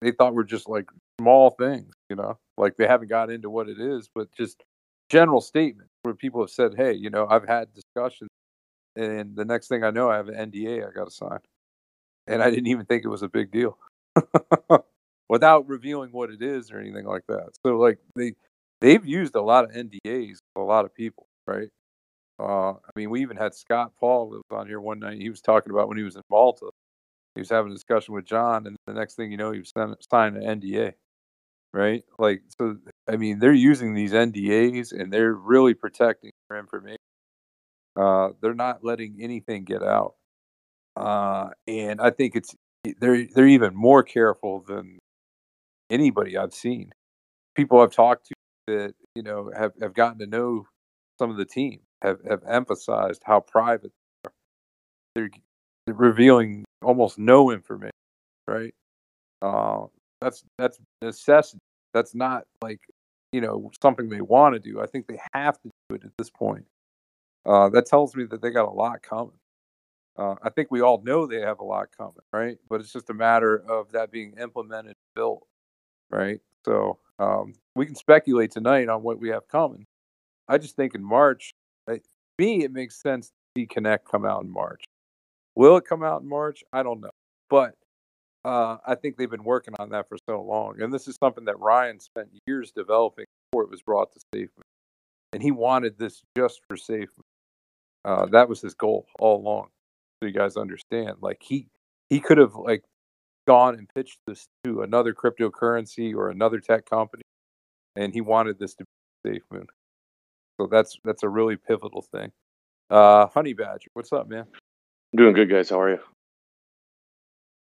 they 0.00 0.12
thought 0.12 0.34
were 0.34 0.44
just 0.44 0.68
like 0.68 0.88
small 1.20 1.50
things, 1.50 1.94
you 2.10 2.16
know, 2.16 2.38
like 2.58 2.76
they 2.76 2.86
haven't 2.86 3.08
got 3.08 3.30
into 3.30 3.50
what 3.50 3.68
it 3.68 3.80
is, 3.80 4.08
but 4.14 4.30
just 4.32 4.62
general 5.10 5.40
statements 5.40 5.92
where 6.02 6.14
people 6.14 6.40
have 6.42 6.50
said, 6.50 6.74
"Hey, 6.76 6.92
you 6.92 7.10
know, 7.10 7.26
I've 7.28 7.46
had 7.46 7.72
discussions, 7.74 8.30
and 8.96 9.36
the 9.36 9.44
next 9.44 9.68
thing 9.68 9.84
I 9.84 9.90
know, 9.90 10.10
I 10.10 10.16
have 10.16 10.28
an 10.28 10.36
NDA 10.36 10.86
I 10.86 10.92
got 10.92 11.06
to 11.06 11.10
sign," 11.10 11.40
and 12.26 12.42
I 12.42 12.50
didn't 12.50 12.68
even 12.68 12.86
think 12.86 13.04
it 13.04 13.08
was 13.08 13.22
a 13.22 13.28
big 13.28 13.50
deal, 13.52 13.78
without 15.28 15.68
revealing 15.68 16.12
what 16.12 16.30
it 16.30 16.42
is 16.42 16.70
or 16.70 16.78
anything 16.80 17.06
like 17.06 17.24
that. 17.28 17.50
So, 17.64 17.78
like 17.78 17.98
they 18.16 18.34
they've 18.80 19.04
used 19.06 19.34
a 19.34 19.42
lot 19.42 19.64
of 19.64 19.72
NDAs 19.72 20.38
a 20.56 20.60
lot 20.60 20.84
of 20.84 20.94
people, 20.94 21.26
right? 21.46 21.68
Uh, 22.38 22.72
I 22.72 22.90
mean, 22.96 23.10
we 23.10 23.22
even 23.22 23.36
had 23.36 23.54
Scott 23.54 23.92
Paul 23.98 24.28
was 24.28 24.42
on 24.50 24.66
here 24.66 24.80
one 24.80 24.98
night. 25.00 25.20
He 25.20 25.30
was 25.30 25.40
talking 25.40 25.72
about 25.72 25.88
when 25.88 25.96
he 25.98 26.04
was 26.04 26.16
in 26.16 26.22
Malta. 26.30 26.70
He 27.36 27.40
was 27.40 27.50
having 27.50 27.70
a 27.70 27.74
discussion 27.74 28.14
with 28.14 28.24
John, 28.24 28.66
and 28.66 28.76
the 28.86 28.94
next 28.94 29.14
thing 29.14 29.30
you 29.30 29.36
know, 29.36 29.52
he 29.52 29.58
was 29.58 29.72
signing 30.10 30.42
an 30.42 30.60
NDA. 30.60 30.94
Right? 31.74 32.02
Like, 32.18 32.42
so 32.58 32.78
I 33.06 33.16
mean, 33.16 33.38
they're 33.38 33.52
using 33.52 33.92
these 33.92 34.12
NDAs 34.12 34.92
and 34.98 35.12
they're 35.12 35.34
really 35.34 35.74
protecting 35.74 36.30
their 36.48 36.58
information. 36.58 36.96
Uh, 37.94 38.30
they're 38.40 38.54
not 38.54 38.82
letting 38.82 39.18
anything 39.20 39.64
get 39.64 39.82
out, 39.82 40.14
uh, 40.96 41.48
and 41.68 42.00
I 42.00 42.10
think 42.10 42.36
it's 42.36 42.54
they're 43.00 43.26
they're 43.34 43.46
even 43.46 43.74
more 43.74 44.02
careful 44.02 44.64
than 44.66 44.98
anybody 45.90 46.36
I've 46.36 46.54
seen. 46.54 46.92
People 47.54 47.80
I've 47.80 47.92
talked 47.92 48.26
to 48.28 48.34
that 48.66 48.94
you 49.14 49.22
know 49.22 49.50
have, 49.56 49.72
have 49.80 49.94
gotten 49.94 50.18
to 50.20 50.26
know 50.26 50.66
some 51.18 51.30
of 51.30 51.36
the 51.36 51.46
team 51.46 51.80
have, 52.02 52.18
have 52.28 52.42
emphasized 52.46 53.22
how 53.24 53.40
private 53.40 53.92
they 54.24 54.28
are. 54.28 54.32
They're, 55.14 55.30
they're 55.86 55.94
revealing 55.94 56.65
almost 56.86 57.18
no 57.18 57.50
information, 57.50 57.90
right? 58.46 58.72
Uh, 59.42 59.86
that's 60.20 60.44
that's 60.56 60.78
necessity. 61.02 61.58
That's 61.92 62.14
not 62.14 62.44
like 62.62 62.80
you 63.32 63.40
know 63.40 63.70
something 63.82 64.08
they 64.08 64.20
want 64.20 64.54
to 64.54 64.60
do. 64.60 64.80
I 64.80 64.86
think 64.86 65.08
they 65.08 65.18
have 65.34 65.60
to 65.62 65.70
do 65.88 65.96
it 65.96 66.04
at 66.04 66.12
this 66.16 66.30
point. 66.30 66.64
Uh, 67.44 67.68
that 67.70 67.86
tells 67.86 68.14
me 68.14 68.24
that 68.24 68.40
they 68.40 68.50
got 68.50 68.68
a 68.68 68.72
lot 68.72 69.02
coming. 69.02 69.38
Uh, 70.16 70.36
I 70.42 70.48
think 70.50 70.70
we 70.70 70.80
all 70.80 71.02
know 71.04 71.26
they 71.26 71.40
have 71.40 71.60
a 71.60 71.64
lot 71.64 71.88
coming, 71.96 72.14
right? 72.32 72.56
But 72.68 72.80
it's 72.80 72.92
just 72.92 73.10
a 73.10 73.14
matter 73.14 73.62
of 73.68 73.92
that 73.92 74.10
being 74.10 74.34
implemented, 74.40 74.94
built, 75.14 75.46
right? 76.10 76.40
So 76.64 76.98
um, 77.18 77.54
we 77.74 77.84
can 77.84 77.94
speculate 77.94 78.50
tonight 78.50 78.88
on 78.88 79.02
what 79.02 79.20
we 79.20 79.28
have 79.28 79.46
coming. 79.48 79.84
I 80.48 80.58
just 80.58 80.74
think 80.76 80.94
in 80.94 81.04
March, 81.04 81.52
like, 81.86 82.04
me, 82.38 82.64
it 82.64 82.72
makes 82.72 83.00
sense 83.00 83.28
to 83.28 83.32
see 83.56 83.66
Connect 83.66 84.08
come 84.08 84.24
out 84.24 84.42
in 84.42 84.50
March. 84.50 84.84
Will 85.56 85.76
it 85.78 85.84
come 85.86 86.02
out 86.04 86.22
in 86.22 86.28
March? 86.28 86.62
I 86.72 86.82
don't 86.82 87.00
know, 87.00 87.10
but 87.50 87.74
uh, 88.44 88.76
I 88.86 88.94
think 88.94 89.16
they've 89.16 89.30
been 89.30 89.42
working 89.42 89.74
on 89.78 89.88
that 89.90 90.08
for 90.08 90.16
so 90.28 90.40
long, 90.42 90.80
and 90.80 90.92
this 90.92 91.08
is 91.08 91.16
something 91.16 91.46
that 91.46 91.58
Ryan 91.58 91.98
spent 91.98 92.28
years 92.46 92.70
developing 92.70 93.24
before 93.50 93.64
it 93.64 93.70
was 93.70 93.82
brought 93.82 94.12
to 94.12 94.20
SafeMoon, 94.34 94.62
and 95.32 95.42
he 95.42 95.50
wanted 95.50 95.98
this 95.98 96.22
just 96.36 96.60
for 96.68 96.76
SafeMoon. 96.76 97.08
Uh, 98.04 98.26
that 98.26 98.48
was 98.48 98.60
his 98.60 98.74
goal 98.74 99.06
all 99.18 99.40
along. 99.40 99.68
So 100.22 100.28
you 100.28 100.32
guys 100.32 100.56
understand, 100.56 101.16
like 101.20 101.38
he 101.42 101.68
he 102.08 102.20
could 102.20 102.38
have 102.38 102.54
like 102.54 102.84
gone 103.46 103.74
and 103.74 103.88
pitched 103.94 104.18
this 104.26 104.46
to 104.64 104.82
another 104.82 105.14
cryptocurrency 105.14 106.14
or 106.14 106.30
another 106.30 106.60
tech 106.60 106.88
company, 106.88 107.22
and 107.96 108.12
he 108.12 108.20
wanted 108.20 108.58
this 108.58 108.74
to 108.74 108.84
be 109.24 109.30
SafeMoon. 109.30 109.66
So 110.60 110.68
that's 110.70 110.98
that's 111.04 111.22
a 111.22 111.28
really 111.28 111.56
pivotal 111.56 112.02
thing. 112.02 112.30
Uh, 112.90 113.26
Honey 113.26 113.54
Badger, 113.54 113.88
what's 113.94 114.12
up, 114.12 114.28
man? 114.28 114.44
Doing 115.16 115.32
good, 115.34 115.48
guys. 115.48 115.70
How 115.70 115.80
are 115.80 115.90
you? 115.92 115.98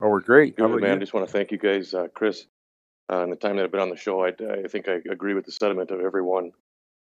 Oh, 0.03 0.09
we're 0.11 0.21
great. 0.21 0.57
Good, 0.57 0.83
man. 0.83 0.97
I 0.99 1.01
just 1.01 1.15
want 1.15 1.27
to 1.27 1.33
thank 1.33 1.53
you 1.53 1.59
guys, 1.59 1.95
uh, 1.95 2.09
Chris, 2.15 2.45
uh, 3.11 3.23
and 3.23 3.33
the 3.33 3.37
time 3.37 3.57
that 3.57 3.65
I've 3.65 3.73
been 3.73 3.81
on 3.81 3.89
the 3.89 3.97
show. 3.97 4.25
I, 4.25 4.29
I 4.29 4.69
think 4.69 4.89
I 4.89 4.99
agree 5.11 5.33
with 5.33 5.47
the 5.47 5.53
sentiment 5.53 5.91
of 5.91 6.01
everyone. 6.01 6.53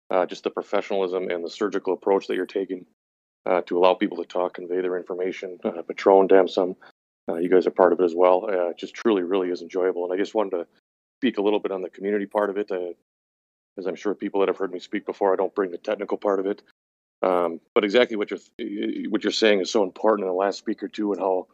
Uh, 0.09 0.25
just 0.25 0.45
the 0.45 0.49
professionalism 0.49 1.29
and 1.29 1.43
the 1.43 1.49
surgical 1.49 1.93
approach 1.93 2.27
that 2.27 2.35
you're 2.35 2.45
taking 2.45 2.85
uh, 3.45 3.61
to 3.63 3.77
allow 3.77 3.95
people 3.95 4.17
to 4.17 4.23
talk, 4.23 4.53
convey 4.53 4.81
their 4.81 4.97
information. 4.97 5.57
Uh, 5.63 5.81
Patron, 5.81 6.29
Damsum, 6.29 6.75
uh, 7.29 7.35
you 7.35 7.49
guys 7.49 7.67
are 7.67 7.71
part 7.71 7.91
of 7.91 7.99
it 7.99 8.05
as 8.05 8.15
well. 8.15 8.45
Uh, 8.49 8.69
it 8.69 8.77
just 8.77 8.93
truly, 8.93 9.23
really 9.23 9.49
is 9.49 9.61
enjoyable. 9.61 10.05
And 10.05 10.13
I 10.13 10.17
just 10.17 10.35
wanted 10.35 10.51
to 10.51 10.67
speak 11.19 11.37
a 11.37 11.41
little 11.41 11.59
bit 11.59 11.73
on 11.73 11.81
the 11.81 11.89
community 11.89 12.27
part 12.27 12.49
of 12.49 12.57
it, 12.57 12.71
uh, 12.71 12.93
as 13.77 13.87
I'm 13.87 13.95
sure 13.95 14.15
people 14.15 14.39
that 14.39 14.49
have 14.49 14.57
heard 14.57 14.71
me 14.71 14.79
speak 14.79 15.05
before, 15.05 15.33
I 15.33 15.35
don't 15.35 15.53
bring 15.53 15.71
the 15.71 15.77
technical 15.77 16.17
part 16.17 16.39
of 16.39 16.45
it. 16.45 16.61
Um, 17.21 17.59
but 17.75 17.83
exactly 17.83 18.15
what 18.15 18.31
you're 18.31 19.09
what 19.09 19.23
you're 19.23 19.31
saying 19.31 19.59
is 19.59 19.69
so 19.69 19.83
important 19.83 20.25
in 20.25 20.31
the 20.31 20.37
last 20.37 20.57
speaker 20.57 20.87
too, 20.87 21.11
and 21.11 21.21
how 21.21 21.47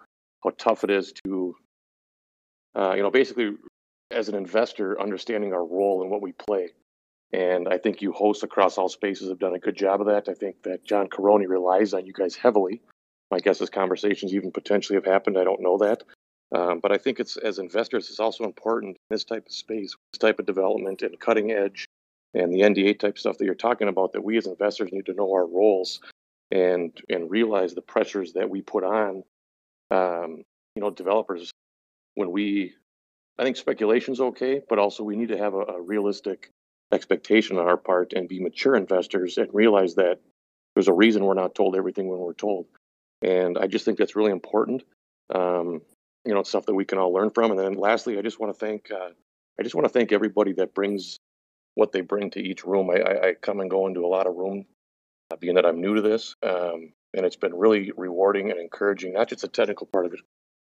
how 0.44 0.52
tough 0.58 0.84
it 0.84 0.92
is 0.92 1.14
to, 1.26 1.56
uh, 2.76 2.94
you 2.96 3.02
know, 3.02 3.10
basically 3.10 3.56
as 4.12 4.30
an 4.30 4.36
investor, 4.36 5.02
understanding 5.02 5.54
our 5.54 5.66
role 5.66 6.02
and 6.04 6.12
what 6.12 6.22
we 6.22 6.32
play. 6.34 6.70
And 7.34 7.68
I 7.68 7.80
think 7.80 8.02
you 8.02 8.12
hosts 8.12 8.44
across 8.44 8.78
all 8.78 8.88
spaces 8.88 9.30
have 9.30 9.40
done 9.40 9.56
a 9.56 9.60
good 9.60 9.76
job 9.76 10.00
of 10.00 10.08
that. 10.08 10.30
I 10.30 10.36
think 10.36 10.62
that 10.64 10.86
John 10.86 11.08
Karony 11.08 11.48
relies 11.48 11.94
on 11.94 12.06
you 12.06 12.14
guys 12.14 12.36
heavily. 12.36 12.82
My 13.32 13.40
guess 13.40 13.60
is 13.60 13.70
conversations 13.72 14.34
even 14.34 14.52
potentially 14.52 14.96
have 14.96 15.06
happened. 15.06 15.38
I 15.38 15.44
don't 15.44 15.62
know 15.62 15.80
that. 15.80 16.04
Um, 16.54 16.80
but 16.80 16.92
I 16.92 16.98
think 16.98 17.20
it's 17.20 17.38
as 17.38 17.58
investors, 17.58 18.10
it's 18.10 18.20
also 18.20 18.44
important 18.44 18.92
in 18.92 19.16
this 19.16 19.24
type 19.24 19.48
of 19.48 19.52
space, 19.52 19.96
this 20.14 20.20
type 20.20 20.40
of 20.40 20.46
development 20.46 21.02
and 21.02 21.20
cutting 21.20 21.52
edge 21.52 21.88
and 22.36 22.54
the 22.54 22.62
NDA 22.62 23.00
type 23.00 23.18
stuff 23.18 23.38
that 23.38 23.46
you're 23.46 23.56
talking 23.56 23.88
about, 23.88 24.14
that 24.14 24.24
we 24.24 24.38
as 24.38 24.46
investors 24.46 24.92
need 24.92 25.08
to 25.08 25.14
know 25.14 25.32
our 25.34 25.48
roles 25.48 26.02
and 26.52 26.92
and 27.10 27.32
realize 27.32 27.74
the 27.74 27.82
pressures 27.82 28.34
that 28.34 28.50
we 28.50 28.62
put 28.62 28.84
on 28.84 29.24
um, 29.90 30.44
you 30.76 30.82
know 30.82 30.92
developers 30.92 31.52
when 32.14 32.32
we 32.32 32.74
I 33.38 33.44
think 33.44 33.58
speculation's 33.58 34.22
okay, 34.22 34.62
but 34.68 34.80
also 34.80 35.04
we 35.04 35.16
need 35.16 35.30
to 35.30 35.38
have 35.38 35.54
a, 35.54 35.62
a 35.62 35.82
realistic 35.82 36.52
expectation 36.92 37.58
on 37.58 37.68
our 37.68 37.78
part 37.78 38.14
and 38.14 38.30
be 38.30 38.40
mature 38.40 38.76
investors 38.76 39.38
and 39.38 39.54
realize 39.54 39.96
that 39.96 40.20
there's 40.74 40.88
a 40.88 40.94
reason 40.94 41.26
we're 41.26 41.34
not 41.34 41.56
told 41.56 41.76
everything 41.76 42.08
when 42.08 42.20
we're 42.20 42.34
told. 42.34 42.68
And 43.22 43.58
I 43.58 43.68
just 43.68 43.86
think 43.86 43.98
that's 43.98 44.16
really 44.16 44.32
important. 44.32 44.84
Um, 45.34 45.82
you 46.26 46.34
know, 46.34 46.44
stuff 46.44 46.66
that 46.66 46.76
we 46.76 46.86
can 46.86 46.98
all 46.98 47.14
learn 47.14 47.32
from. 47.32 47.52
And 47.52 47.60
then 47.60 47.74
lastly, 47.74 48.18
I 48.18 48.22
just 48.22 48.40
want 48.40 48.54
to 48.54 48.60
thank 48.60 48.90
uh, 48.92 49.10
I 49.60 49.64
just 49.64 49.76
want 49.76 49.86
to 49.86 49.94
thank 49.94 50.12
everybody 50.12 50.54
that 50.54 50.74
brings 50.74 51.20
what 51.76 51.92
they 51.92 52.02
bring 52.02 52.32
to 52.32 52.42
each 52.42 52.66
room. 52.66 52.90
I, 52.90 53.00
I, 53.00 53.28
I 53.30 53.34
come 53.34 53.60
and 53.60 53.70
go 53.70 53.88
into 53.88 54.06
a 54.06 54.08
lot 54.08 54.28
of 54.28 54.36
room, 54.36 54.66
uh, 55.32 55.36
being 55.38 55.56
that 55.56 55.66
I'm 55.66 55.82
new 55.82 55.96
to 55.96 56.02
this, 56.02 56.36
um, 56.44 56.94
and 57.14 57.26
it's 57.26 57.36
been 57.36 57.56
really 57.56 57.92
rewarding 57.96 58.52
and 58.52 58.60
encouraging. 58.60 59.14
Not 59.14 59.30
just 59.30 59.42
the 59.42 59.48
technical 59.48 59.88
part 59.88 60.06
of 60.06 60.14
it 60.14 60.22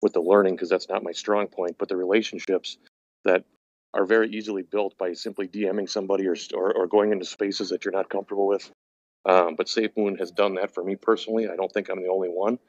with 0.01 0.13
the 0.13 0.21
learning, 0.21 0.55
because 0.55 0.69
that's 0.69 0.89
not 0.89 1.03
my 1.03 1.11
strong 1.11 1.47
point, 1.47 1.77
but 1.77 1.89
the 1.89 1.95
relationships 1.95 2.77
that 3.25 3.45
are 3.93 4.05
very 4.05 4.29
easily 4.31 4.63
built 4.63 4.97
by 4.97 5.13
simply 5.13 5.47
DMing 5.47 5.89
somebody 5.89 6.27
or 6.27 6.35
or, 6.53 6.73
or 6.73 6.87
going 6.87 7.11
into 7.11 7.25
spaces 7.25 7.69
that 7.69 7.85
you're 7.85 7.93
not 7.93 8.09
comfortable 8.09 8.47
with. 8.47 8.71
Um, 9.25 9.55
but 9.55 9.67
SafeMoon 9.67 10.19
has 10.19 10.31
done 10.31 10.55
that 10.55 10.73
for 10.73 10.83
me 10.83 10.95
personally. 10.95 11.47
I 11.47 11.55
don't 11.55 11.71
think 11.71 11.89
I'm 11.89 12.01
the 12.01 12.09
only 12.09 12.27
one. 12.29 12.59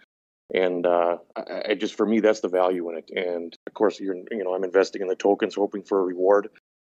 And 0.54 0.86
uh, 0.86 1.18
I, 1.36 1.62
I 1.70 1.74
just, 1.74 1.96
for 1.96 2.06
me, 2.06 2.20
that's 2.20 2.40
the 2.40 2.48
value 2.48 2.90
in 2.90 2.98
it. 2.98 3.10
And 3.14 3.56
of 3.66 3.74
course, 3.74 3.98
you're, 3.98 4.14
you 4.14 4.44
know, 4.44 4.54
I'm 4.54 4.64
investing 4.64 5.02
in 5.02 5.08
the 5.08 5.16
tokens, 5.16 5.54
hoping 5.54 5.82
for 5.82 5.98
a 6.00 6.04
reward. 6.04 6.48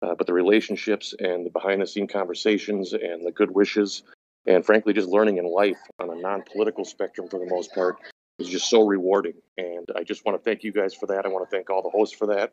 Uh, 0.02 0.14
but 0.16 0.28
the 0.28 0.34
relationships 0.34 1.14
and 1.20 1.46
the 1.46 1.50
behind 1.50 1.82
the 1.82 1.88
scene 1.88 2.08
conversations 2.08 2.94
and 2.94 3.26
the 3.26 3.32
good 3.32 3.52
wishes 3.52 4.04
and 4.46 4.66
frankly 4.66 4.94
just 4.94 5.10
learning 5.10 5.38
in 5.38 5.46
life 5.46 5.80
on 6.00 6.10
a 6.10 6.16
non-political 6.16 6.86
spectrum 6.86 7.28
for 7.28 7.40
the 7.40 7.48
most 7.48 7.74
part 7.74 7.98
is 8.40 8.50
just 8.50 8.70
so 8.70 8.86
rewarding. 8.86 9.34
And 9.58 9.88
i 9.96 10.04
just 10.04 10.26
want 10.26 10.38
to 10.38 10.44
thank 10.44 10.64
you 10.64 10.72
guys 10.72 10.94
for 10.94 11.08
that. 11.08 11.26
I 11.26 11.30
want 11.30 11.50
to 11.50 11.56
thank 11.56 11.70
all 11.70 11.82
the 11.82 11.90
hosts 11.90 12.16
for 12.16 12.28
that. 12.28 12.52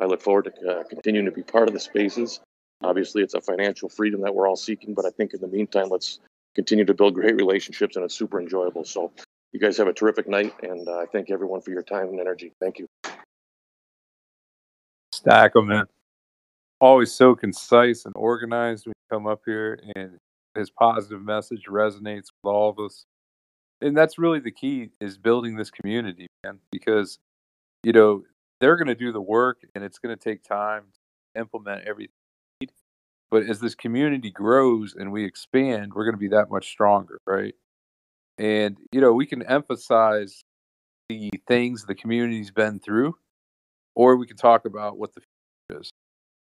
I 0.00 0.06
look 0.06 0.22
forward 0.22 0.44
to 0.44 0.70
uh, 0.70 0.84
continuing 0.84 1.26
to 1.26 1.32
be 1.32 1.42
part 1.42 1.68
of 1.68 1.74
the 1.74 1.80
spaces. 1.80 2.40
Obviously 2.82 3.22
it's 3.22 3.34
a 3.34 3.40
financial 3.40 3.88
freedom 3.88 4.20
that 4.22 4.34
we're 4.34 4.48
all 4.48 4.56
seeking 4.56 4.94
but 4.94 5.04
i 5.04 5.10
think 5.10 5.34
in 5.34 5.40
the 5.40 5.48
meantime 5.48 5.88
let's 5.90 6.20
continue 6.54 6.84
to 6.84 6.94
build 6.94 7.14
great 7.14 7.34
relationships 7.34 7.96
and 7.96 8.04
it's 8.04 8.14
super 8.14 8.40
enjoyable. 8.40 8.84
So 8.84 9.12
you 9.52 9.60
guys 9.60 9.76
have 9.78 9.88
a 9.88 9.92
terrific 9.92 10.28
night 10.28 10.54
and 10.62 10.88
uh, 10.88 10.98
i 10.98 11.06
thank 11.06 11.30
everyone 11.30 11.60
for 11.60 11.70
your 11.70 11.82
time 11.82 12.08
and 12.08 12.20
energy. 12.20 12.52
Thank 12.60 12.78
you. 12.78 12.86
Stack 15.12 15.54
them, 15.54 15.68
man. 15.68 15.86
Always 16.84 17.14
so 17.14 17.34
concise 17.34 18.04
and 18.04 18.12
organized 18.14 18.84
when 18.84 18.92
you 18.92 19.16
come 19.16 19.26
up 19.26 19.40
here, 19.46 19.80
and 19.96 20.18
his 20.54 20.68
positive 20.68 21.22
message 21.22 21.64
resonates 21.66 22.26
with 22.26 22.52
all 22.52 22.68
of 22.68 22.78
us. 22.78 23.06
And 23.80 23.96
that's 23.96 24.18
really 24.18 24.38
the 24.38 24.50
key 24.50 24.90
is 25.00 25.16
building 25.16 25.56
this 25.56 25.70
community, 25.70 26.26
man, 26.44 26.58
because 26.70 27.18
you 27.84 27.92
know 27.92 28.24
they're 28.60 28.76
going 28.76 28.88
to 28.88 28.94
do 28.94 29.12
the 29.12 29.20
work, 29.22 29.62
and 29.74 29.82
it's 29.82 29.98
going 29.98 30.14
to 30.14 30.22
take 30.22 30.44
time 30.44 30.82
to 31.34 31.40
implement 31.40 31.88
everything. 31.88 32.12
But 33.30 33.44
as 33.44 33.60
this 33.60 33.74
community 33.74 34.30
grows 34.30 34.94
and 34.94 35.10
we 35.10 35.24
expand, 35.24 35.94
we're 35.94 36.04
going 36.04 36.16
to 36.16 36.18
be 36.18 36.28
that 36.36 36.50
much 36.50 36.68
stronger, 36.68 37.18
right? 37.26 37.54
And 38.36 38.76
you 38.92 39.00
know 39.00 39.14
we 39.14 39.24
can 39.24 39.42
emphasize 39.44 40.42
the 41.08 41.30
things 41.48 41.86
the 41.86 41.94
community's 41.94 42.50
been 42.50 42.78
through, 42.78 43.16
or 43.94 44.16
we 44.18 44.26
can 44.26 44.36
talk 44.36 44.66
about 44.66 44.98
what 44.98 45.14
the 45.14 45.22
future 45.70 45.80
is. 45.80 45.90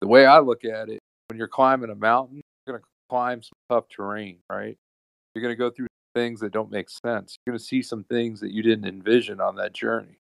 The 0.05 0.09
way 0.09 0.27
I 0.27 0.41
look 0.41 0.67
at 0.67 0.91
it, 0.91 0.99
when 1.31 1.39
you're 1.39 1.49
climbing 1.49 1.89
a 1.89 1.95
mountain, 1.95 2.43
you're 2.67 2.75
going 2.75 2.83
to 2.83 2.87
climb 3.09 3.43
some 3.43 3.55
tough 3.71 3.89
terrain, 3.89 4.37
right? 4.53 4.77
You're 5.35 5.41
going 5.41 5.55
to 5.55 5.59
go 5.59 5.71
through 5.71 5.87
things 6.15 6.41
that 6.41 6.53
don't 6.53 6.71
make 6.71 6.91
sense. 6.91 7.39
You're 7.47 7.53
going 7.53 7.59
to 7.59 7.65
see 7.65 7.81
some 7.81 8.05
things 8.05 8.41
that 8.41 8.53
you 8.53 8.63
didn't 8.63 8.87
envision 8.87 9.41
on 9.41 9.57
that 9.57 9.73
journey. 9.73 10.19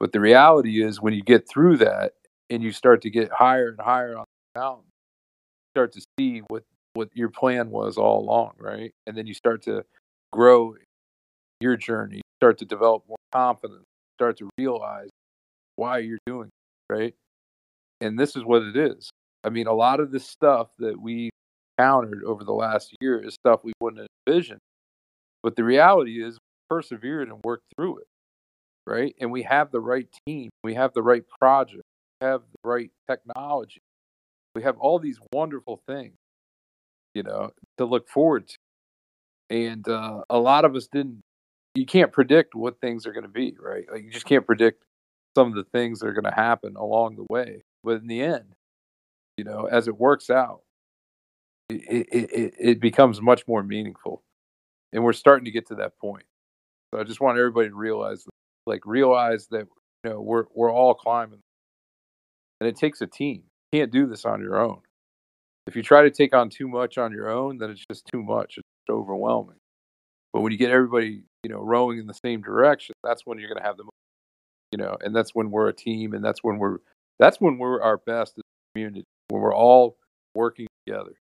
But 0.00 0.12
the 0.12 0.20
reality 0.20 0.82
is, 0.82 1.02
when 1.02 1.12
you 1.12 1.20
get 1.20 1.46
through 1.46 1.76
that 1.78 2.14
and 2.48 2.62
you 2.62 2.72
start 2.72 3.02
to 3.02 3.10
get 3.10 3.30
higher 3.30 3.68
and 3.68 3.78
higher 3.78 4.16
on 4.16 4.24
the 4.54 4.60
mountain, 4.62 4.86
you 4.86 5.72
start 5.74 5.92
to 5.92 6.04
see 6.18 6.40
what 6.48 6.62
what 6.94 7.10
your 7.12 7.28
plan 7.28 7.68
was 7.68 7.98
all 7.98 8.20
along, 8.20 8.52
right? 8.58 8.90
And 9.06 9.14
then 9.14 9.26
you 9.26 9.34
start 9.34 9.60
to 9.64 9.84
grow 10.32 10.76
your 11.60 11.76
journey, 11.76 12.22
start 12.38 12.56
to 12.56 12.64
develop 12.64 13.02
more 13.06 13.18
confidence, 13.32 13.84
start 14.16 14.38
to 14.38 14.48
realize 14.56 15.10
why 15.76 15.98
you're 15.98 16.20
doing 16.24 16.48
it, 16.48 16.90
right? 16.90 17.14
And 18.04 18.18
this 18.18 18.36
is 18.36 18.44
what 18.44 18.62
it 18.62 18.76
is. 18.76 19.10
I 19.44 19.48
mean, 19.48 19.66
a 19.66 19.72
lot 19.72 19.98
of 19.98 20.12
this 20.12 20.28
stuff 20.28 20.68
that 20.78 21.00
we 21.00 21.30
encountered 21.78 22.22
over 22.24 22.44
the 22.44 22.52
last 22.52 22.94
year 23.00 23.18
is 23.18 23.34
stuff 23.34 23.60
we 23.64 23.72
wouldn't 23.80 24.06
envision 24.28 24.58
But 25.42 25.56
the 25.56 25.64
reality 25.64 26.22
is, 26.22 26.34
we 26.34 26.76
persevered 26.76 27.28
and 27.28 27.40
worked 27.44 27.64
through 27.76 27.98
it, 27.98 28.06
right? 28.86 29.14
And 29.20 29.32
we 29.32 29.42
have 29.42 29.70
the 29.70 29.80
right 29.80 30.08
team, 30.26 30.50
we 30.62 30.74
have 30.74 30.92
the 30.94 31.02
right 31.02 31.24
project, 31.40 31.82
we 32.20 32.26
have 32.26 32.42
the 32.42 32.68
right 32.68 32.90
technology, 33.10 33.80
we 34.54 34.62
have 34.62 34.78
all 34.78 34.98
these 34.98 35.18
wonderful 35.32 35.80
things, 35.88 36.14
you 37.14 37.22
know, 37.22 37.52
to 37.78 37.86
look 37.86 38.08
forward 38.08 38.48
to. 38.48 38.56
And 39.50 39.88
uh, 39.88 40.22
a 40.30 40.38
lot 40.38 40.64
of 40.64 40.74
us 40.76 40.88
didn't. 40.92 41.20
You 41.74 41.86
can't 41.86 42.12
predict 42.12 42.54
what 42.54 42.80
things 42.80 43.06
are 43.06 43.12
going 43.12 43.24
to 43.24 43.28
be, 43.28 43.56
right? 43.60 43.84
Like 43.90 44.04
you 44.04 44.10
just 44.10 44.26
can't 44.26 44.46
predict 44.46 44.84
some 45.36 45.48
of 45.48 45.54
the 45.54 45.64
things 45.64 46.00
that 46.00 46.08
are 46.08 46.12
going 46.12 46.24
to 46.24 46.34
happen 46.34 46.76
along 46.76 47.16
the 47.16 47.26
way. 47.30 47.62
But 47.84 48.00
in 48.00 48.06
the 48.06 48.22
end, 48.22 48.54
you 49.36 49.44
know, 49.44 49.66
as 49.70 49.88
it 49.88 49.98
works 49.98 50.30
out, 50.30 50.60
it, 51.68 52.06
it, 52.12 52.54
it, 52.58 52.80
becomes 52.80 53.20
much 53.20 53.46
more 53.48 53.62
meaningful. 53.62 54.22
And 54.92 55.02
we're 55.02 55.12
starting 55.12 55.44
to 55.46 55.50
get 55.50 55.66
to 55.68 55.76
that 55.76 55.98
point. 55.98 56.24
So 56.92 57.00
I 57.00 57.04
just 57.04 57.20
want 57.20 57.38
everybody 57.38 57.68
to 57.68 57.74
realize, 57.74 58.24
like, 58.66 58.86
realize 58.86 59.48
that 59.50 59.66
you 60.04 60.10
know 60.10 60.20
we're 60.20 60.44
we're 60.54 60.72
all 60.72 60.94
climbing, 60.94 61.40
and 62.60 62.68
it 62.68 62.76
takes 62.76 63.00
a 63.00 63.06
team. 63.06 63.42
You 63.72 63.80
can't 63.80 63.92
do 63.92 64.06
this 64.06 64.24
on 64.24 64.40
your 64.40 64.60
own. 64.60 64.80
If 65.66 65.74
you 65.74 65.82
try 65.82 66.02
to 66.02 66.10
take 66.10 66.34
on 66.34 66.50
too 66.50 66.68
much 66.68 66.98
on 66.98 67.10
your 67.12 67.30
own, 67.30 67.58
then 67.58 67.70
it's 67.70 67.84
just 67.90 68.06
too 68.12 68.22
much. 68.22 68.58
It's 68.58 68.90
overwhelming. 68.90 69.56
But 70.32 70.42
when 70.42 70.52
you 70.52 70.58
get 70.58 70.70
everybody, 70.70 71.22
you 71.42 71.50
know, 71.50 71.60
rowing 71.60 71.98
in 71.98 72.06
the 72.06 72.18
same 72.24 72.42
direction, 72.42 72.94
that's 73.02 73.22
when 73.24 73.38
you're 73.38 73.48
going 73.48 73.60
to 73.60 73.66
have 73.66 73.76
the, 73.76 73.84
you 74.72 74.78
know, 74.78 74.96
and 75.00 75.16
that's 75.16 75.34
when 75.34 75.50
we're 75.50 75.68
a 75.68 75.72
team, 75.72 76.12
and 76.12 76.24
that's 76.24 76.44
when 76.44 76.58
we're 76.58 76.78
that's 77.18 77.40
when 77.40 77.58
we're 77.58 77.82
our 77.82 77.98
best 77.98 78.34
as 78.38 78.42
a 78.42 78.74
community. 78.74 79.04
When 79.28 79.40
we're 79.40 79.54
all 79.54 79.96
working 80.34 80.66
together. 80.86 81.12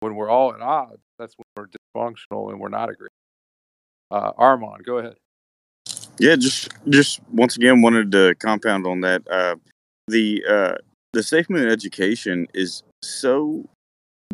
When 0.00 0.14
we're 0.14 0.30
all 0.30 0.54
at 0.54 0.60
odds, 0.60 1.02
that's 1.18 1.34
when 1.36 1.44
we're 1.56 1.66
dysfunctional 1.66 2.50
and 2.50 2.60
we're 2.60 2.68
not 2.68 2.88
a 2.88 2.94
great. 2.94 3.10
Uh, 4.10 4.32
Armand, 4.36 4.84
go 4.84 4.98
ahead. 4.98 5.16
Yeah, 6.18 6.36
just 6.36 6.68
just 6.88 7.20
once 7.32 7.56
again 7.56 7.82
wanted 7.82 8.10
to 8.12 8.34
compound 8.36 8.86
on 8.86 9.00
that. 9.02 9.22
Uh, 9.30 9.56
the 10.06 10.44
uh, 10.48 10.74
the 11.12 11.22
Safe 11.22 11.50
Moon 11.50 11.68
education 11.68 12.46
is 12.54 12.82
so 13.02 13.68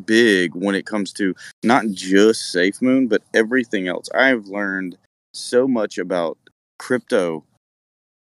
big 0.04 0.54
when 0.54 0.74
it 0.74 0.86
comes 0.86 1.12
to 1.14 1.34
not 1.62 1.86
just 1.90 2.52
Safe 2.52 2.80
Moon, 2.80 3.08
but 3.08 3.22
everything 3.34 3.88
else. 3.88 4.08
I've 4.14 4.46
learned 4.46 4.96
so 5.32 5.66
much 5.66 5.98
about 5.98 6.38
crypto 6.78 7.44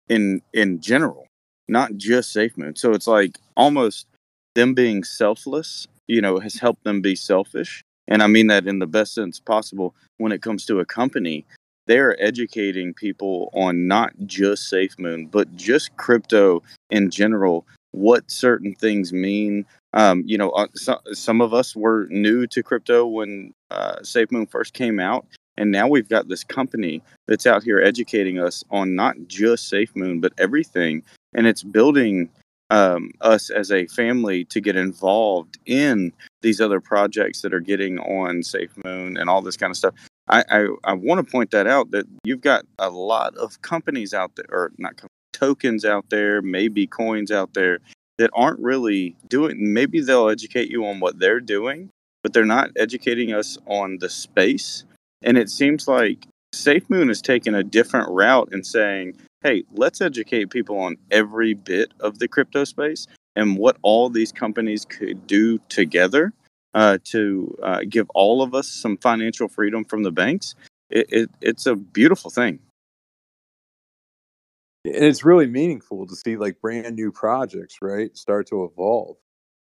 in 0.10 0.42
in 0.54 0.80
general, 0.80 1.28
not 1.68 1.96
just 1.98 2.32
Safe. 2.32 2.54
So 2.76 2.92
it's 2.92 3.08
like 3.08 3.40
almost 3.56 4.08
them 4.56 4.74
being 4.74 5.04
selfless, 5.04 5.88
you 6.08 6.22
know, 6.22 6.40
has 6.40 6.56
helped 6.56 6.84
them 6.84 7.02
be 7.02 7.16
selfish. 7.16 7.84
And 8.08 8.22
I 8.22 8.28
mean 8.28 8.48
that 8.48 8.68
in 8.68 8.80
the 8.80 8.88
best 8.88 9.14
sense 9.14 9.40
possible 9.40 9.96
when 10.18 10.32
it 10.32 10.42
comes 10.42 10.66
to 10.66 10.80
a 10.80 10.86
company. 10.86 11.46
They're 11.86 12.22
educating 12.22 12.94
people 12.94 13.50
on 13.54 13.88
not 13.88 14.14
just 14.26 14.72
SafeMoon, 14.72 15.30
but 15.32 15.54
just 15.56 15.96
crypto 15.98 16.64
in 16.90 17.10
general, 17.10 17.66
what 17.92 18.32
certain 18.32 18.74
things 18.74 19.12
mean. 19.12 19.66
Um, 19.94 20.24
you 20.26 20.38
know, 20.38 20.52
uh, 20.52 20.68
so, 20.76 21.00
some 21.12 21.42
of 21.42 21.54
us 21.54 21.76
were 21.76 22.08
new 22.10 22.48
to 22.48 22.64
crypto 22.64 23.06
when 23.06 23.54
uh, 23.70 23.98
SafeMoon 23.98 24.50
first 24.50 24.74
came 24.74 25.00
out. 25.00 25.26
And 25.58 25.72
now 25.72 25.88
we've 25.88 26.10
got 26.10 26.30
this 26.30 26.44
company 26.44 27.02
that's 27.28 27.46
out 27.46 27.64
here 27.64 27.80
educating 27.80 28.40
us 28.40 28.64
on 28.72 28.96
not 28.96 29.16
just 29.28 29.72
SafeMoon, 29.72 30.22
but 30.22 30.34
everything. 30.38 31.04
And 31.36 31.48
it's 31.48 31.64
building 31.64 32.30
um, 32.70 33.12
us 33.22 33.50
as 33.50 33.72
a 33.72 33.88
family 33.88 34.46
to 34.46 34.62
get 34.62 34.76
involved 34.76 35.60
in 35.66 36.14
these 36.42 36.60
other 36.60 36.80
projects 36.80 37.42
that 37.42 37.54
are 37.54 37.60
getting 37.60 38.00
on 38.00 38.44
Safe 38.44 38.72
Moon 38.84 39.18
and 39.18 39.30
all 39.30 39.42
this 39.42 39.58
kind 39.58 39.72
of 39.72 39.78
stuff. 39.78 39.94
I, 40.28 40.44
I, 40.50 40.68
I 40.84 40.94
want 40.94 41.26
to 41.26 41.32
point 41.32 41.52
that 41.52 41.68
out 41.68 41.92
that 41.92 42.06
you've 42.24 42.42
got 42.42 42.66
a 42.80 42.90
lot 42.90 43.36
of 43.36 43.62
companies 43.62 44.14
out 44.14 44.36
there, 44.36 44.46
or 44.50 44.72
not 44.78 45.02
tokens 45.34 45.84
out 45.84 46.10
there, 46.10 46.42
maybe 46.42 46.88
coins 46.88 47.32
out 47.32 47.54
there 47.54 47.80
that 48.18 48.30
aren't 48.34 48.60
really 48.60 49.16
doing. 49.28 49.74
Maybe 49.74 50.00
they'll 50.00 50.30
educate 50.30 50.70
you 50.70 50.86
on 50.86 51.00
what 51.00 51.20
they're 51.20 51.42
doing, 51.42 51.90
but 52.22 52.34
they're 52.34 52.46
not 52.46 52.70
educating 52.78 53.34
us 53.34 53.58
on 53.68 53.98
the 54.00 54.10
space. 54.10 54.86
And 55.22 55.38
it 55.38 55.50
seems 55.50 55.88
like 55.88 56.26
SafeMoon 56.54 57.10
is 57.10 57.22
taking 57.22 57.56
a 57.56 57.64
different 57.64 58.10
route 58.10 58.50
and 58.52 58.66
saying, 58.66 59.18
hey, 59.44 59.64
let's 59.74 60.02
educate 60.02 60.50
people 60.50 60.78
on 60.80 60.98
every 61.12 61.54
bit 61.54 61.94
of 62.00 62.20
the 62.20 62.28
crypto 62.28 62.64
space 62.64 63.08
and 63.36 63.58
what 63.58 63.78
all 63.82 64.10
these 64.10 64.32
companies 64.32 64.86
could 64.86 65.28
do 65.28 65.60
together 65.70 66.34
uh, 66.74 66.98
to 67.04 67.56
uh, 67.62 67.82
give 67.88 68.10
all 68.16 68.42
of 68.42 68.56
us 68.56 68.68
some 68.68 68.98
financial 68.98 69.48
freedom 69.48 69.84
from 69.84 70.04
the 70.04 70.12
banks. 70.12 70.56
It, 70.90 71.08
it, 71.10 71.30
it's 71.42 71.66
a 71.66 71.76
beautiful 71.76 72.32
thing. 72.32 72.60
And 74.86 75.06
it's 75.06 75.24
really 75.24 75.48
meaningful 75.48 76.08
to 76.08 76.16
see 76.16 76.36
like 76.36 76.60
brand 76.62 76.96
new 76.96 77.12
projects, 77.12 77.78
right, 77.82 78.16
start 78.18 78.48
to 78.48 78.66
evolve 78.66 79.18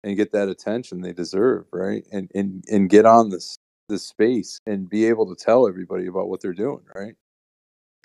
and 0.05 0.17
get 0.17 0.33
that 0.33 0.49
attention 0.49 1.01
they 1.01 1.13
deserve, 1.13 1.65
right, 1.73 2.05
and 2.13 2.31
and 2.35 2.63
and 2.71 2.91
get 2.91 3.07
on 3.07 3.31
this 3.31 3.57
this 3.89 4.07
space 4.07 4.61
and 4.67 4.89
be 4.89 5.07
able 5.07 5.35
to 5.35 5.45
tell 5.45 5.67
everybody 5.67 6.07
about 6.07 6.29
what 6.29 6.43
they're 6.43 6.53
doing, 6.53 6.83
right. 6.95 7.15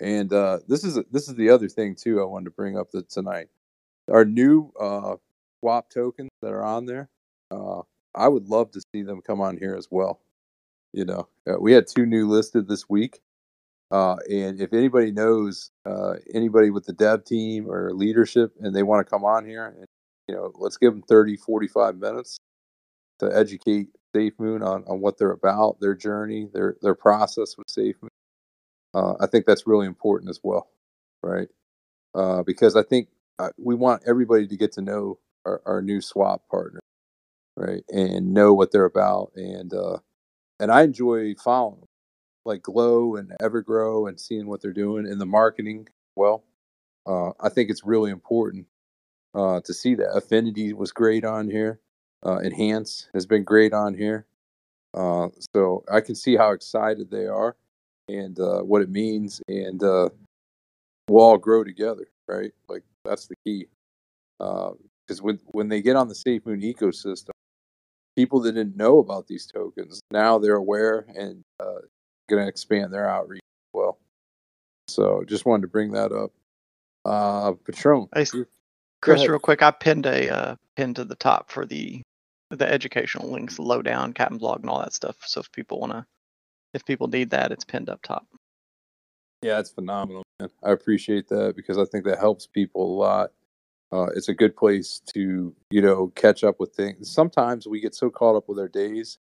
And 0.00 0.32
uh, 0.32 0.60
this 0.68 0.84
is 0.84 0.98
this 1.10 1.28
is 1.28 1.34
the 1.36 1.50
other 1.50 1.68
thing 1.68 1.94
too. 1.94 2.20
I 2.20 2.24
wanted 2.24 2.46
to 2.46 2.50
bring 2.50 2.76
up 2.76 2.90
that 2.92 3.08
tonight, 3.10 3.48
our 4.10 4.24
new 4.24 4.72
uh, 4.80 5.16
swap 5.60 5.90
tokens 5.90 6.30
that 6.42 6.52
are 6.52 6.64
on 6.64 6.86
there. 6.86 7.08
Uh, 7.50 7.82
I 8.14 8.28
would 8.28 8.48
love 8.48 8.70
to 8.72 8.80
see 8.92 9.02
them 9.02 9.22
come 9.22 9.40
on 9.40 9.56
here 9.56 9.74
as 9.76 9.88
well. 9.90 10.20
You 10.92 11.04
know, 11.04 11.28
uh, 11.48 11.58
we 11.60 11.72
had 11.72 11.86
two 11.86 12.06
new 12.06 12.28
listed 12.28 12.68
this 12.68 12.88
week. 12.88 13.20
Uh, 13.90 14.16
and 14.30 14.60
if 14.60 14.72
anybody 14.72 15.12
knows 15.12 15.70
uh, 15.86 16.14
anybody 16.32 16.70
with 16.70 16.84
the 16.84 16.92
dev 16.92 17.24
team 17.24 17.70
or 17.70 17.92
leadership 17.92 18.52
and 18.60 18.74
they 18.74 18.82
want 18.82 19.06
to 19.06 19.10
come 19.10 19.24
on 19.24 19.44
here, 19.46 19.66
and, 19.66 19.86
you 20.28 20.34
know, 20.34 20.52
let's 20.56 20.76
give 20.76 20.92
them 20.92 21.02
30, 21.02 21.36
45 21.36 21.96
minutes 21.98 22.38
to 23.20 23.26
educate 23.36 23.88
SafeMoon 24.14 24.66
on, 24.66 24.84
on 24.86 25.00
what 25.00 25.18
they're 25.18 25.32
about, 25.32 25.78
their 25.80 25.94
journey, 25.94 26.48
their 26.52 26.76
their 26.82 26.94
process 26.94 27.56
with 27.56 27.66
SafeMoon. 27.68 28.08
Uh, 28.94 29.14
I 29.20 29.26
think 29.26 29.44
that's 29.44 29.66
really 29.66 29.86
important 29.86 30.30
as 30.30 30.40
well, 30.42 30.68
right? 31.22 31.48
Uh, 32.14 32.44
because 32.44 32.76
I 32.76 32.84
think 32.84 33.08
uh, 33.40 33.50
we 33.58 33.74
want 33.74 34.04
everybody 34.06 34.46
to 34.46 34.56
get 34.56 34.72
to 34.72 34.82
know 34.82 35.18
our, 35.44 35.60
our, 35.66 35.82
new 35.82 36.00
swap 36.00 36.48
partner, 36.48 36.78
right, 37.56 37.82
and 37.88 38.32
know 38.32 38.54
what 38.54 38.70
they're 38.70 38.84
about. 38.84 39.32
And 39.34 39.74
uh, 39.74 39.98
and 40.60 40.70
I 40.70 40.82
enjoy 40.82 41.34
following 41.34 41.80
them, 41.80 41.88
like 42.44 42.62
Glow 42.62 43.16
and 43.16 43.32
Evergrow, 43.42 44.08
and 44.08 44.20
seeing 44.20 44.46
what 44.46 44.62
they're 44.62 44.72
doing 44.72 45.06
in 45.06 45.18
the 45.18 45.26
marketing. 45.26 45.88
Well, 46.14 46.44
uh, 47.04 47.30
I 47.40 47.48
think 47.48 47.70
it's 47.70 47.84
really 47.84 48.12
important 48.12 48.66
uh, 49.34 49.60
to 49.64 49.74
see 49.74 49.96
that. 49.96 50.14
Affinity 50.14 50.72
was 50.72 50.92
great 50.92 51.24
on 51.24 51.50
here. 51.50 51.80
Enhance 52.24 53.08
has 53.12 53.26
been 53.26 53.44
great 53.44 53.74
on 53.74 53.92
here. 53.92 54.24
so 54.94 55.84
I 55.92 56.00
can 56.00 56.14
see 56.14 56.36
how 56.36 56.52
excited 56.52 57.10
they 57.10 57.26
are 57.26 57.56
and 58.08 58.38
uh, 58.38 58.60
what 58.60 58.82
it 58.82 58.90
means, 58.90 59.40
and 59.48 59.82
uh, 59.82 60.08
we'll 61.08 61.22
all 61.24 61.38
grow 61.38 61.64
together, 61.64 62.06
right? 62.28 62.52
Like 62.68 62.82
that's 63.04 63.26
the 63.26 63.36
key. 63.44 63.66
Because 64.38 65.20
uh, 65.20 65.22
when 65.22 65.40
when 65.46 65.68
they 65.68 65.82
get 65.82 65.96
on 65.96 66.08
the 66.08 66.14
Safe 66.14 66.44
Moon 66.46 66.60
ecosystem, 66.60 67.30
people 68.16 68.40
that 68.40 68.52
didn't 68.52 68.76
know 68.76 68.98
about 68.98 69.26
these 69.26 69.46
tokens 69.46 70.00
now 70.10 70.38
they're 70.38 70.56
aware 70.56 71.06
and 71.16 71.42
uh, 71.60 71.80
going 72.28 72.42
to 72.42 72.48
expand 72.48 72.92
their 72.92 73.08
outreach 73.08 73.42
as 73.42 73.70
well. 73.74 73.98
So 74.88 75.24
just 75.26 75.46
wanted 75.46 75.62
to 75.62 75.68
bring 75.68 75.92
that 75.92 76.12
up. 76.12 76.30
Uh, 77.04 77.52
Patron, 77.52 78.08
hey, 78.14 78.24
Chris, 79.02 79.28
real 79.28 79.38
quick, 79.38 79.62
I 79.62 79.70
pinned 79.70 80.06
a 80.06 80.30
uh, 80.30 80.56
pin 80.76 80.94
to 80.94 81.04
the 81.04 81.16
top 81.16 81.50
for 81.50 81.66
the 81.66 82.00
the 82.50 82.70
educational 82.70 83.30
links, 83.30 83.58
lowdown, 83.58 84.12
Captain's 84.12 84.40
Log, 84.40 84.60
and 84.60 84.70
all 84.70 84.78
that 84.78 84.94
stuff. 84.94 85.16
So 85.26 85.40
if 85.40 85.50
people 85.52 85.80
want 85.80 85.92
to 85.92 86.06
if 86.74 86.84
people 86.84 87.08
need 87.08 87.30
that, 87.30 87.52
it's 87.52 87.64
pinned 87.64 87.88
up 87.88 88.02
top. 88.02 88.26
Yeah, 89.42 89.58
it's 89.58 89.70
phenomenal. 89.70 90.24
Man. 90.40 90.50
I 90.62 90.72
appreciate 90.72 91.28
that 91.28 91.54
because 91.56 91.78
I 91.78 91.84
think 91.84 92.04
that 92.04 92.18
helps 92.18 92.46
people 92.46 92.82
a 92.82 92.96
lot. 92.98 93.32
Uh, 93.92 94.06
it's 94.16 94.28
a 94.28 94.34
good 94.34 94.56
place 94.56 95.00
to 95.14 95.54
you 95.70 95.80
know 95.80 96.08
catch 96.16 96.42
up 96.42 96.58
with 96.58 96.74
things. 96.74 97.10
Sometimes 97.10 97.66
we 97.66 97.80
get 97.80 97.94
so 97.94 98.10
caught 98.10 98.36
up 98.36 98.48
with 98.48 98.58
our 98.58 98.68
days, 98.68 99.18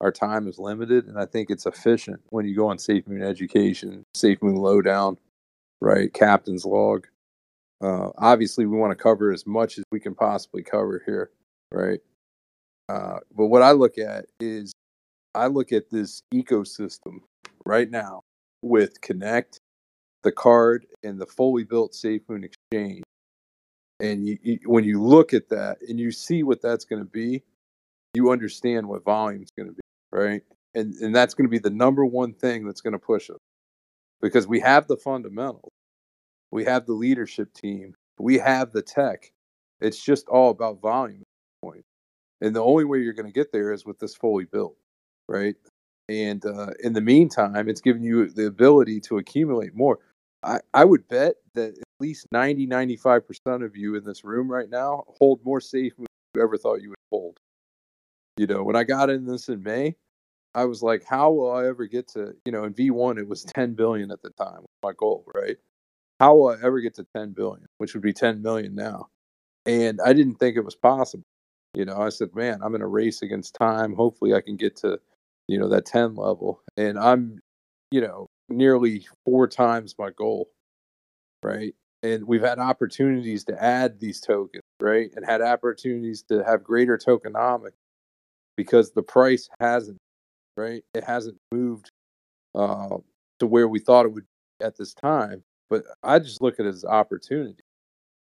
our 0.00 0.10
time 0.10 0.48
is 0.48 0.58
limited, 0.58 1.06
and 1.06 1.18
I 1.18 1.26
think 1.26 1.50
it's 1.50 1.66
efficient 1.66 2.20
when 2.30 2.46
you 2.46 2.56
go 2.56 2.68
on 2.68 2.78
Safe 2.78 3.06
Moon 3.06 3.22
Education, 3.22 4.04
Safe 4.14 4.42
Moon 4.42 4.56
Lowdown, 4.56 5.18
right? 5.80 6.12
Captain's 6.12 6.64
Log. 6.64 7.06
Uh, 7.80 8.08
obviously, 8.18 8.66
we 8.66 8.76
want 8.76 8.90
to 8.90 9.02
cover 9.02 9.32
as 9.32 9.46
much 9.46 9.78
as 9.78 9.84
we 9.92 10.00
can 10.00 10.14
possibly 10.14 10.62
cover 10.62 11.02
here, 11.06 11.30
right? 11.70 12.00
Uh, 12.88 13.18
but 13.36 13.46
what 13.46 13.62
I 13.62 13.72
look 13.72 13.98
at 13.98 14.26
is 14.40 14.72
I 15.36 15.46
look 15.46 15.72
at 15.72 15.90
this 15.90 16.22
ecosystem 16.32 17.20
right 17.64 17.90
now 17.90 18.22
with 18.62 19.00
Connect, 19.00 19.60
the 20.22 20.32
card, 20.32 20.86
and 21.02 21.20
the 21.20 21.26
fully 21.26 21.64
built 21.64 21.92
SafeMoon 21.92 22.44
exchange. 22.44 23.04
And 24.00 24.26
you, 24.26 24.38
you, 24.42 24.58
when 24.66 24.84
you 24.84 25.02
look 25.02 25.32
at 25.32 25.48
that 25.50 25.78
and 25.88 25.98
you 25.98 26.10
see 26.10 26.42
what 26.42 26.60
that's 26.60 26.84
going 26.84 27.02
to 27.02 27.08
be, 27.08 27.42
you 28.14 28.30
understand 28.30 28.88
what 28.88 29.04
volume 29.04 29.42
is 29.42 29.50
going 29.56 29.68
to 29.68 29.74
be, 29.74 29.80
right? 30.12 30.42
and 30.76 30.94
and 30.96 31.16
that's 31.16 31.34
going 31.34 31.46
to 31.46 31.50
be 31.50 31.58
the 31.58 31.70
number 31.70 32.04
one 32.04 32.34
thing 32.34 32.64
that's 32.64 32.82
going 32.82 32.92
to 32.92 32.98
push 32.98 33.30
us 33.30 33.38
because 34.20 34.46
we 34.46 34.60
have 34.60 34.86
the 34.86 34.96
fundamentals, 34.96 35.72
we 36.52 36.64
have 36.64 36.86
the 36.86 36.92
leadership 36.92 37.52
team, 37.54 37.94
we 38.20 38.38
have 38.38 38.72
the 38.72 38.82
tech. 38.82 39.32
It's 39.80 40.02
just 40.02 40.28
all 40.28 40.50
about 40.50 40.80
volume. 40.80 41.22
And 42.42 42.54
the 42.54 42.62
only 42.62 42.84
way 42.84 42.98
you're 42.98 43.14
going 43.14 43.26
to 43.26 43.32
get 43.32 43.50
there 43.50 43.72
is 43.72 43.86
with 43.86 43.98
this 43.98 44.14
fully 44.14 44.44
built, 44.44 44.76
right? 45.28 45.56
And 46.08 46.44
uh, 46.44 46.68
in 46.82 46.92
the 46.92 47.00
meantime, 47.00 47.68
it's 47.68 47.80
giving 47.80 48.02
you 48.02 48.28
the 48.28 48.46
ability 48.46 49.00
to 49.02 49.18
accumulate 49.18 49.74
more. 49.74 49.98
I, 50.42 50.60
I 50.72 50.84
would 50.84 51.08
bet 51.08 51.36
that 51.54 51.70
at 51.70 51.84
least 52.00 52.26
90, 52.30 52.66
95% 52.66 53.64
of 53.64 53.76
you 53.76 53.96
in 53.96 54.04
this 54.04 54.24
room 54.24 54.50
right 54.50 54.70
now 54.70 55.04
hold 55.18 55.44
more 55.44 55.60
safe 55.60 55.96
than 55.96 56.06
you 56.34 56.42
ever 56.42 56.56
thought 56.56 56.82
you 56.82 56.90
would 56.90 56.96
hold. 57.10 57.38
You 58.36 58.46
know, 58.46 58.62
when 58.62 58.76
I 58.76 58.84
got 58.84 59.10
in 59.10 59.26
this 59.26 59.48
in 59.48 59.62
May, 59.62 59.96
I 60.54 60.64
was 60.64 60.82
like, 60.82 61.04
how 61.04 61.32
will 61.32 61.52
I 61.52 61.66
ever 61.66 61.86
get 61.86 62.08
to, 62.08 62.34
you 62.44 62.52
know, 62.52 62.64
in 62.64 62.74
V1, 62.74 63.18
it 63.18 63.28
was 63.28 63.44
10 63.44 63.74
billion 63.74 64.10
at 64.10 64.22
the 64.22 64.30
time, 64.30 64.64
my 64.82 64.92
goal, 64.96 65.24
right? 65.34 65.56
How 66.20 66.34
will 66.34 66.48
I 66.48 66.54
ever 66.62 66.80
get 66.80 66.94
to 66.94 67.06
10 67.14 67.32
billion, 67.32 67.66
which 67.78 67.94
would 67.94 68.02
be 68.02 68.12
10 68.12 68.40
million 68.40 68.74
now? 68.74 69.08
And 69.66 70.00
I 70.04 70.12
didn't 70.12 70.36
think 70.36 70.56
it 70.56 70.64
was 70.64 70.74
possible. 70.74 71.24
You 71.74 71.84
know, 71.84 71.98
I 71.98 72.08
said, 72.08 72.34
man, 72.34 72.60
I'm 72.62 72.74
in 72.74 72.80
a 72.80 72.86
race 72.86 73.20
against 73.20 73.54
time. 73.54 73.94
Hopefully 73.94 74.32
I 74.32 74.40
can 74.40 74.56
get 74.56 74.76
to, 74.76 74.98
you 75.48 75.58
know, 75.58 75.68
that 75.68 75.86
10 75.86 76.14
level. 76.14 76.60
And 76.76 76.98
I'm, 76.98 77.40
you 77.90 78.00
know, 78.00 78.26
nearly 78.48 79.06
four 79.24 79.46
times 79.46 79.94
my 79.98 80.10
goal, 80.10 80.48
right? 81.42 81.74
And 82.02 82.24
we've 82.26 82.42
had 82.42 82.58
opportunities 82.58 83.44
to 83.44 83.62
add 83.62 84.00
these 84.00 84.20
tokens, 84.20 84.62
right? 84.80 85.10
And 85.16 85.24
had 85.24 85.42
opportunities 85.42 86.22
to 86.28 86.44
have 86.44 86.62
greater 86.62 86.98
tokenomics 86.98 87.72
because 88.56 88.92
the 88.92 89.02
price 89.02 89.48
hasn't, 89.60 89.98
right? 90.56 90.82
It 90.94 91.04
hasn't 91.04 91.38
moved 91.52 91.90
uh, 92.54 92.98
to 93.40 93.46
where 93.46 93.68
we 93.68 93.78
thought 93.78 94.06
it 94.06 94.12
would 94.12 94.26
at 94.60 94.76
this 94.76 94.94
time. 94.94 95.42
But 95.68 95.82
I 96.02 96.18
just 96.18 96.40
look 96.40 96.60
at 96.60 96.66
it 96.66 96.70
as 96.70 96.84
opportunity. 96.84 97.62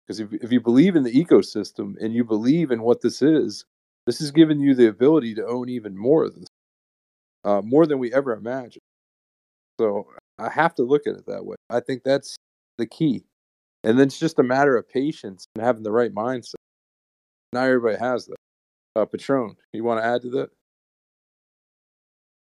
Because 0.07 0.20
if, 0.20 0.32
if 0.32 0.51
you 0.53 0.61
believe 0.61 0.97
in 0.97 1.05
the 1.05 1.12
ecosystem 1.12 1.95
and 2.01 2.12
you 2.12 2.24
believe 2.24 2.70
in 2.70 2.82
what 2.82 3.01
this 3.01 3.23
is, 3.23 3.65
this 4.07 4.20
is 4.20 4.32
giving 4.32 4.59
you 4.59 4.74
the 4.74 4.89
ability 4.89 5.35
to 5.37 5.47
own 5.47 5.69
even 5.69 5.97
more 5.97 6.24
of 6.24 6.35
this, 6.35 6.49
uh, 7.45 7.62
more 7.65 7.87
than 7.87 7.99
we 7.99 8.12
ever 8.12 8.33
imagined. 8.33 8.83
So 9.81 10.07
I 10.39 10.51
have 10.51 10.75
to 10.77 10.83
look 10.83 11.07
at 11.07 11.15
it 11.15 11.27
that 11.27 11.45
way. 11.45 11.57
I 11.69 11.81
think 11.81 12.03
that's 12.05 12.37
the 12.79 12.87
key. 12.87 13.25
And 13.83 13.99
then 13.99 14.09
it's 14.09 14.19
just 14.19 14.39
a 14.39 14.43
matter 14.43 14.77
of 14.77 14.89
patience 14.89 15.47
and 15.55 15.65
having 15.65 15.83
the 15.83 15.93
right 15.93 16.15
mindset. 16.15 16.55
Not 17.53 17.67
everybody 17.67 17.99
has 17.99 18.27
that. 18.27 18.37
Uh, 18.97 19.07
Patron, 19.07 19.55
you 19.73 19.85
want 19.85 20.01
to 20.01 20.07
add 20.07 20.23
to 20.23 20.31
that? 20.31 20.51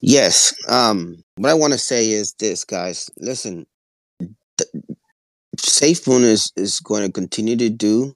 Yes. 0.02 0.54
Um, 0.68 1.24
what 1.38 1.50
I 1.50 1.54
want 1.54 1.74
to 1.74 1.80
say 1.80 2.12
is 2.12 2.34
this, 2.34 2.66
guys. 2.66 3.10
Listen, 3.18 3.66
th- 4.20 4.84
SafeMoon 5.58 6.22
is 6.22 6.52
is 6.56 6.80
going 6.80 7.06
to 7.06 7.12
continue 7.12 7.56
to 7.56 7.70
do 7.70 8.14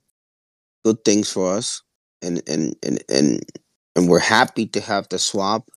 good 0.83 1.03
things 1.05 1.31
for 1.31 1.53
us, 1.53 1.81
and 2.21 2.41
and 2.47 2.75
and 2.83 3.03
and 3.09 3.41
and 3.95 4.09
we're 4.09 4.19
happy 4.19 4.65
to 4.67 4.81
have 4.81 5.07
the 5.09 5.17
swap. 5.17 5.69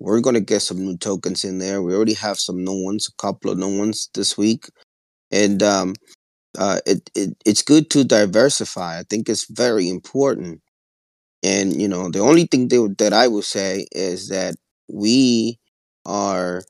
We're 0.00 0.20
going 0.20 0.34
to 0.34 0.40
get 0.40 0.60
some 0.60 0.78
new 0.84 0.96
tokens 0.96 1.44
in 1.44 1.58
there. 1.58 1.82
We 1.82 1.94
already 1.94 2.14
have 2.14 2.38
some 2.38 2.64
new 2.64 2.84
ones, 2.84 3.08
a 3.08 3.22
couple 3.22 3.50
of 3.50 3.58
new 3.58 3.78
ones 3.78 4.10
this 4.14 4.36
week, 4.36 4.66
and 5.30 5.62
um, 5.62 5.94
uh, 6.58 6.80
it, 6.86 7.10
it 7.14 7.36
it's 7.46 7.62
good 7.62 7.90
to 7.90 8.04
diversify. 8.04 9.00
I 9.00 9.04
think 9.10 9.28
it's 9.28 9.46
very 9.50 9.88
important. 9.88 10.60
And 11.42 11.80
you 11.80 11.88
know, 11.88 12.10
the 12.10 12.20
only 12.20 12.46
thing 12.46 12.68
that, 12.68 12.96
that 12.98 13.12
I 13.12 13.28
would 13.28 13.44
say 13.44 13.86
is 13.92 14.28
that 14.28 14.56
we 14.88 15.58
are 16.06 16.62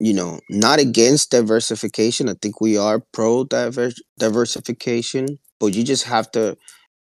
you 0.00 0.14
know, 0.14 0.40
not 0.50 0.78
against 0.78 1.30
diversification. 1.30 2.28
I 2.28 2.34
think 2.40 2.60
we 2.60 2.76
are 2.76 3.02
pro 3.12 3.44
diversification, 3.44 5.38
but 5.60 5.74
you 5.74 5.84
just 5.84 6.04
have 6.04 6.30
to 6.32 6.56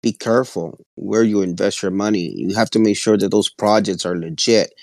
be 0.04 0.14
careful 0.14 0.80
where 0.96 1.24
you 1.24 1.42
invest 1.42 1.82
your 1.82 1.92
money. 1.92 2.34
You 2.36 2.56
have 2.56 2.70
to 2.72 2.80
make 2.80 2.98
sure 2.98 3.18
that 3.18 3.32
those 3.32 3.50
projects 3.50 4.06
are 4.06 4.18
legit, 4.18 4.74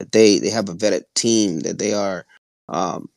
that 0.00 0.12
they 0.12 0.40
they 0.40 0.50
have 0.50 0.70
a 0.70 0.74
vetted 0.74 1.04
team, 1.16 1.60
that 1.60 1.78
they 1.78 1.94
are 1.94 2.26
um, 2.70 3.08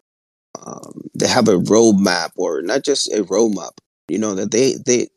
um, 0.63 1.01
they 1.15 1.27
have 1.27 1.47
a 1.47 1.57
roadmap 1.57 2.31
or 2.37 2.61
not 2.61 2.83
just 2.83 3.11
a 3.13 3.23
roadmap. 3.25 3.71
You 4.09 4.19
know 4.19 4.35
that 4.35 4.51
they 4.51 4.75
they 4.85 5.09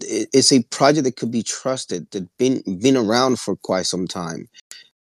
it's 0.00 0.52
a 0.52 0.62
project 0.64 1.04
that 1.04 1.16
could 1.16 1.30
be 1.30 1.42
trusted 1.42 2.10
that 2.12 2.28
been 2.38 2.62
been 2.80 2.96
around 2.96 3.40
for 3.40 3.56
quite 3.56 3.86
some 3.86 4.08
time 4.08 4.48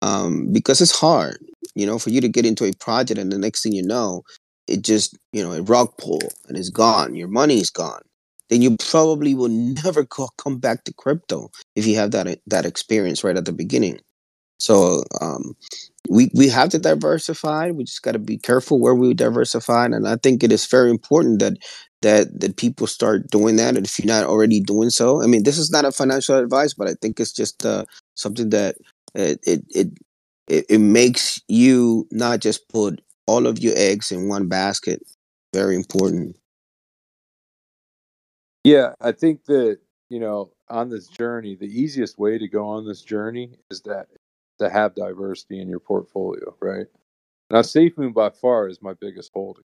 um, 0.02 0.52
because 0.52 0.80
it's 0.80 0.98
hard 0.98 1.38
you 1.74 1.86
know, 1.86 1.98
for 1.98 2.10
you 2.10 2.20
to 2.20 2.28
get 2.28 2.46
into 2.46 2.64
a 2.64 2.72
project 2.72 3.18
and 3.18 3.32
the 3.32 3.38
next 3.38 3.62
thing 3.62 3.72
you 3.72 3.82
know, 3.82 4.22
it 4.68 4.82
just, 4.82 5.16
you 5.32 5.42
know, 5.42 5.52
a 5.52 5.62
rug 5.62 5.90
pull 5.98 6.20
and 6.48 6.56
it's 6.56 6.70
gone. 6.70 7.14
Your 7.14 7.28
money 7.28 7.60
is 7.60 7.70
gone. 7.70 8.02
Then 8.50 8.62
you 8.62 8.76
probably 8.76 9.34
will 9.34 9.48
never 9.84 10.04
co- 10.04 10.28
come 10.38 10.58
back 10.58 10.84
to 10.84 10.94
crypto 10.94 11.50
if 11.76 11.86
you 11.86 11.96
have 11.96 12.10
that 12.12 12.40
that 12.46 12.66
experience 12.66 13.24
right 13.24 13.36
at 13.36 13.44
the 13.46 13.52
beginning. 13.52 14.00
So 14.62 15.02
um, 15.20 15.56
we 16.08 16.30
we 16.34 16.48
have 16.48 16.68
to 16.70 16.78
diversify. 16.78 17.70
We 17.72 17.84
just 17.84 18.02
got 18.02 18.12
to 18.12 18.18
be 18.20 18.38
careful 18.38 18.80
where 18.80 18.94
we 18.94 19.12
diversify, 19.14 19.86
and 19.86 20.06
I 20.06 20.16
think 20.16 20.42
it 20.44 20.52
is 20.52 20.66
very 20.66 20.90
important 20.90 21.40
that 21.40 21.54
that 22.02 22.40
that 22.40 22.56
people 22.56 22.86
start 22.86 23.28
doing 23.30 23.56
that. 23.56 23.76
And 23.76 23.84
if 23.86 23.98
you're 23.98 24.06
not 24.06 24.24
already 24.24 24.60
doing 24.60 24.90
so, 24.90 25.22
I 25.22 25.26
mean, 25.26 25.42
this 25.42 25.58
is 25.58 25.70
not 25.70 25.84
a 25.84 25.92
financial 25.92 26.38
advice, 26.38 26.74
but 26.74 26.88
I 26.88 26.94
think 27.00 27.18
it's 27.18 27.32
just 27.32 27.66
uh, 27.66 27.84
something 28.14 28.50
that 28.50 28.76
it, 29.14 29.40
it 29.44 29.62
it 29.70 29.88
it, 30.46 30.66
it 30.68 30.78
makes 30.78 31.40
you 31.48 32.06
not 32.12 32.40
just 32.40 32.68
put 32.68 33.00
all 33.26 33.46
of 33.46 33.58
your 33.58 33.74
eggs 33.76 34.12
in 34.12 34.28
one 34.28 34.48
basket. 34.48 35.02
Very 35.54 35.74
important. 35.76 36.36
Yeah, 38.64 38.94
I 39.00 39.12
think 39.12 39.44
that, 39.46 39.78
you 40.08 40.20
know, 40.20 40.52
on 40.68 40.88
this 40.88 41.08
journey, 41.08 41.56
the 41.56 41.66
easiest 41.66 42.18
way 42.18 42.38
to 42.38 42.48
go 42.48 42.68
on 42.68 42.86
this 42.86 43.02
journey 43.02 43.56
is 43.70 43.82
that 43.82 44.08
to 44.62 44.70
have 44.70 44.94
diversity 44.94 45.60
in 45.60 45.68
your 45.68 45.80
portfolio, 45.80 46.54
right? 46.60 46.86
Now, 47.50 47.60
SafeMoon 47.60 48.14
by 48.14 48.30
far 48.30 48.68
is 48.68 48.80
my 48.80 48.94
biggest 48.94 49.30
holding. 49.34 49.64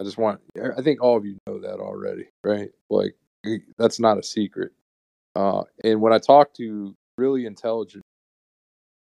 I 0.00 0.02
just 0.02 0.18
want, 0.18 0.40
I 0.76 0.82
think 0.82 1.00
all 1.00 1.16
of 1.16 1.24
you 1.24 1.38
know 1.46 1.60
that 1.60 1.78
already, 1.78 2.26
right? 2.42 2.70
Like, 2.90 3.14
that's 3.78 4.00
not 4.00 4.18
a 4.18 4.22
secret. 4.22 4.72
Uh, 5.36 5.62
and 5.84 6.00
when 6.00 6.12
I 6.12 6.18
talk 6.18 6.54
to 6.54 6.94
really 7.16 7.46
intelligent 7.46 8.02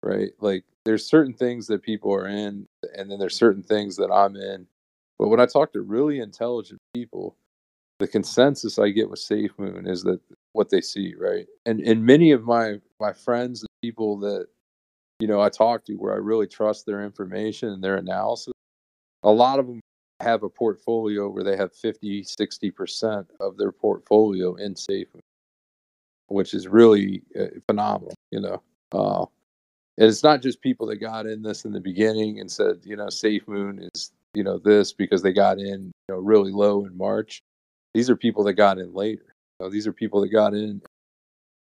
right? 0.07 0.31
Like 0.41 0.65
there's 0.85 1.07
certain 1.07 1.35
things 1.35 1.67
that 1.67 1.83
people 1.83 2.15
are 2.15 2.29
in, 2.29 2.67
and 2.97 3.11
then 3.11 3.19
there's 3.19 3.37
certain 3.37 3.63
things 3.63 3.97
that 3.97 4.11
I'm 4.11 4.37
in. 4.37 4.67
But 5.19 5.29
when 5.29 5.41
I 5.41 5.47
talk 5.47 5.73
to 5.73 5.81
really 5.81 6.21
intelligent 6.21 6.79
people, 6.95 7.37
the 7.99 8.07
consensus 8.07 8.79
I 8.79 8.91
get 8.91 9.11
with 9.11 9.21
SafeMoon 9.21 9.89
is 9.89 10.03
that 10.03 10.21
what 10.53 10.71
they 10.71 10.81
see, 10.81 11.15
right? 11.19 11.47
And 11.67 11.81
and 11.81 12.05
many 12.05 12.33
of 12.33 12.45
my 12.45 12.77
my 13.01 13.13
friends 13.13 13.63
and 13.63 13.69
people 13.83 14.19
that 14.21 14.47
you 15.21 15.27
know 15.27 15.41
I 15.41 15.49
talk 15.49 15.85
to 15.87 15.95
where 15.95 16.13
I 16.13 16.19
really 16.19 16.47
trust 16.47 16.87
their 16.87 17.03
information 17.03 17.71
and 17.71 17.83
their 17.83 17.97
analysis, 17.97 18.53
a 19.23 19.31
lot 19.31 19.59
of 19.59 19.67
them 19.67 19.81
have 20.21 20.43
a 20.43 20.49
portfolio 20.49 21.29
where 21.29 21.45
they 21.45 21.57
have 21.57 21.75
50, 21.75 22.25
60% 22.25 23.27
of 23.41 23.57
their 23.57 23.73
portfolio 23.73 24.55
in 24.55 24.75
SafeMoon, 24.75 25.21
which 26.29 26.55
is 26.55 26.69
really 26.69 27.23
uh, 27.39 27.47
phenomenal, 27.69 28.15
you 28.31 28.41
know. 28.41 28.63
Uh, 28.93 29.27
and 29.99 30.09
it's 30.09 30.23
not 30.23 30.43
just 30.43 30.61
people 30.61 30.87
that 30.87 30.97
got 30.97 31.27
in 31.27 31.43
this 31.43 31.65
in 31.65 31.73
the 31.73 31.81
beginning 31.81 32.41
and 32.41 32.51
said, 32.51 32.81
you 32.85 32.97
know, 32.97 33.07
SafeMoon 33.07 33.89
is, 33.95 34.13
you 34.35 34.43
know, 34.43 34.59
this 34.59 34.93
because 34.93 35.23
they 35.23 35.33
got 35.33 35.59
in, 35.59 35.93
you 36.09 36.15
know, 36.15 36.19
really 36.19 36.53
low 36.53 36.85
in 36.87 36.97
March. 36.97 37.43
These 37.95 38.11
are 38.11 38.17
people 38.17 38.45
that 38.45 38.55
got 38.55 38.79
in 38.79 38.95
later. 38.95 39.35
You 39.59 39.67
know, 39.67 39.71
these 39.71 39.87
are 39.87 39.93
people 39.93 40.21
that 40.21 40.29
got 40.29 40.55
in 40.55 40.83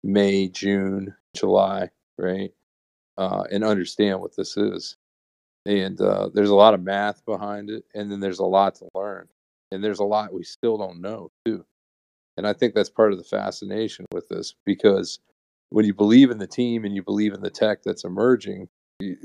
May, 0.03 0.47
June, 0.47 1.15
July, 1.35 1.89
right? 2.17 2.51
Uh, 3.17 3.43
and 3.51 3.63
understand 3.63 4.19
what 4.19 4.35
this 4.35 4.57
is. 4.57 4.97
And 5.65 5.99
uh, 6.01 6.29
there's 6.33 6.49
a 6.49 6.55
lot 6.55 6.73
of 6.73 6.81
math 6.81 7.23
behind 7.25 7.69
it, 7.69 7.85
and 7.93 8.11
then 8.11 8.19
there's 8.19 8.39
a 8.39 8.45
lot 8.45 8.75
to 8.75 8.89
learn, 8.95 9.27
and 9.71 9.83
there's 9.83 9.99
a 9.99 10.03
lot 10.03 10.33
we 10.33 10.43
still 10.43 10.77
don't 10.77 10.99
know 10.99 11.31
too. 11.45 11.63
And 12.37 12.47
I 12.47 12.53
think 12.53 12.73
that's 12.73 12.89
part 12.89 13.11
of 13.11 13.17
the 13.17 13.23
fascination 13.23 14.05
with 14.11 14.27
this 14.29 14.55
because 14.65 15.19
when 15.69 15.85
you 15.85 15.93
believe 15.93 16.31
in 16.31 16.39
the 16.39 16.47
team 16.47 16.83
and 16.83 16.95
you 16.95 17.03
believe 17.03 17.33
in 17.33 17.41
the 17.41 17.49
tech 17.49 17.83
that's 17.83 18.03
emerging, 18.03 18.67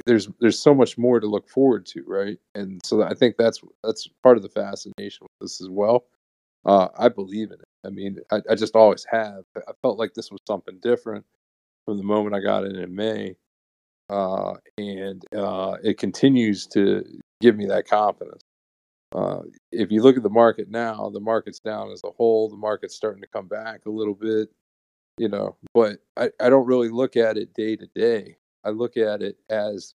there's 0.06 0.28
there's 0.40 0.60
so 0.60 0.74
much 0.74 0.96
more 0.98 1.20
to 1.20 1.26
look 1.26 1.48
forward 1.48 1.86
to, 1.86 2.02
right? 2.06 2.38
And 2.54 2.80
so 2.84 3.02
I 3.02 3.14
think 3.14 3.36
that's 3.36 3.60
that's 3.82 4.08
part 4.22 4.36
of 4.36 4.42
the 4.42 4.48
fascination 4.48 5.22
with 5.22 5.30
this 5.40 5.60
as 5.60 5.68
well. 5.68 6.04
Uh, 6.64 6.88
I 6.98 7.08
believe 7.08 7.48
in 7.48 7.60
it. 7.60 7.68
I 7.86 7.90
mean, 7.90 8.18
I, 8.30 8.40
I 8.50 8.54
just 8.54 8.74
always 8.74 9.06
have. 9.10 9.44
I 9.56 9.72
felt 9.82 9.98
like 9.98 10.14
this 10.14 10.30
was 10.30 10.40
something 10.46 10.78
different 10.82 11.24
from 11.84 11.96
the 11.98 12.04
moment 12.04 12.34
I 12.34 12.40
got 12.40 12.64
in 12.64 12.76
in 12.76 12.94
May, 12.94 13.36
uh, 14.10 14.54
and 14.76 15.24
uh, 15.36 15.76
it 15.82 15.98
continues 15.98 16.66
to 16.68 17.04
give 17.40 17.56
me 17.56 17.66
that 17.66 17.88
confidence. 17.88 18.42
Uh, 19.14 19.40
if 19.72 19.90
you 19.90 20.02
look 20.02 20.16
at 20.16 20.22
the 20.22 20.28
market 20.28 20.68
now, 20.70 21.10
the 21.10 21.20
market's 21.20 21.60
down 21.60 21.90
as 21.90 22.02
a 22.04 22.10
whole. 22.10 22.48
The 22.48 22.56
market's 22.56 22.94
starting 22.94 23.22
to 23.22 23.28
come 23.28 23.48
back 23.48 23.86
a 23.86 23.90
little 23.90 24.14
bit 24.14 24.48
you 25.16 25.28
know 25.28 25.56
but 25.74 25.98
I, 26.16 26.30
I 26.40 26.48
don't 26.48 26.66
really 26.66 26.90
look 26.90 27.16
at 27.16 27.36
it 27.36 27.52
day 27.52 27.74
to 27.74 27.88
day 27.92 28.36
i 28.64 28.70
look 28.70 28.96
at 28.96 29.20
it 29.20 29.36
as 29.50 29.94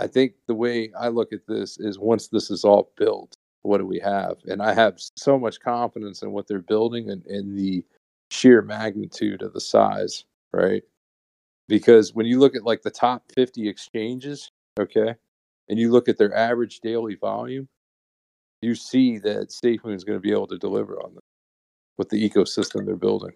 I 0.00 0.06
think 0.06 0.34
the 0.46 0.54
way 0.54 0.92
I 0.98 1.08
look 1.08 1.32
at 1.32 1.46
this 1.46 1.78
is 1.78 1.98
once 1.98 2.28
this 2.28 2.50
is 2.50 2.64
all 2.64 2.92
built, 2.96 3.36
what 3.62 3.78
do 3.78 3.86
we 3.86 4.00
have? 4.00 4.36
And 4.46 4.60
I 4.60 4.74
have 4.74 4.98
so 5.16 5.38
much 5.38 5.60
confidence 5.60 6.22
in 6.22 6.32
what 6.32 6.48
they're 6.48 6.60
building 6.60 7.10
and 7.10 7.24
in 7.26 7.54
the 7.54 7.84
sheer 8.30 8.60
magnitude 8.62 9.42
of 9.42 9.52
the 9.52 9.60
size, 9.60 10.24
right? 10.52 10.82
Because 11.68 12.14
when 12.14 12.26
you 12.26 12.38
look 12.38 12.54
at 12.54 12.64
like 12.64 12.82
the 12.82 12.90
top 12.90 13.24
50 13.34 13.68
exchanges, 13.68 14.50
okay, 14.78 15.14
and 15.68 15.78
you 15.78 15.90
look 15.90 16.08
at 16.08 16.18
their 16.18 16.34
average 16.34 16.80
daily 16.80 17.14
volume, 17.14 17.68
you 18.60 18.74
see 18.74 19.18
that 19.18 19.48
SafeMoon 19.50 19.94
is 19.94 20.04
going 20.04 20.16
to 20.16 20.22
be 20.22 20.32
able 20.32 20.46
to 20.48 20.58
deliver 20.58 21.02
on 21.02 21.14
them 21.14 21.22
with 21.98 22.08
the 22.08 22.28
ecosystem 22.28 22.84
they're 22.84 22.96
building. 22.96 23.32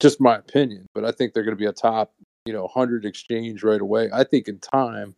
Just 0.00 0.20
my 0.20 0.36
opinion, 0.36 0.86
but 0.94 1.04
I 1.04 1.12
think 1.12 1.32
they're 1.32 1.44
going 1.44 1.56
to 1.56 1.60
be 1.60 1.66
a 1.66 1.72
top, 1.72 2.12
you 2.44 2.52
know, 2.52 2.62
100 2.62 3.04
exchange 3.04 3.62
right 3.62 3.80
away. 3.80 4.08
I 4.12 4.24
think 4.24 4.48
in 4.48 4.58
time, 4.58 5.14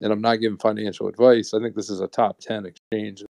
and 0.00 0.12
I'm 0.12 0.20
not 0.20 0.36
giving 0.36 0.58
financial 0.58 1.08
advice, 1.08 1.52
I 1.52 1.60
think 1.60 1.74
this 1.74 1.90
is 1.90 2.00
a 2.00 2.06
top 2.06 2.38
10 2.40 2.66
exchange. 2.66 3.24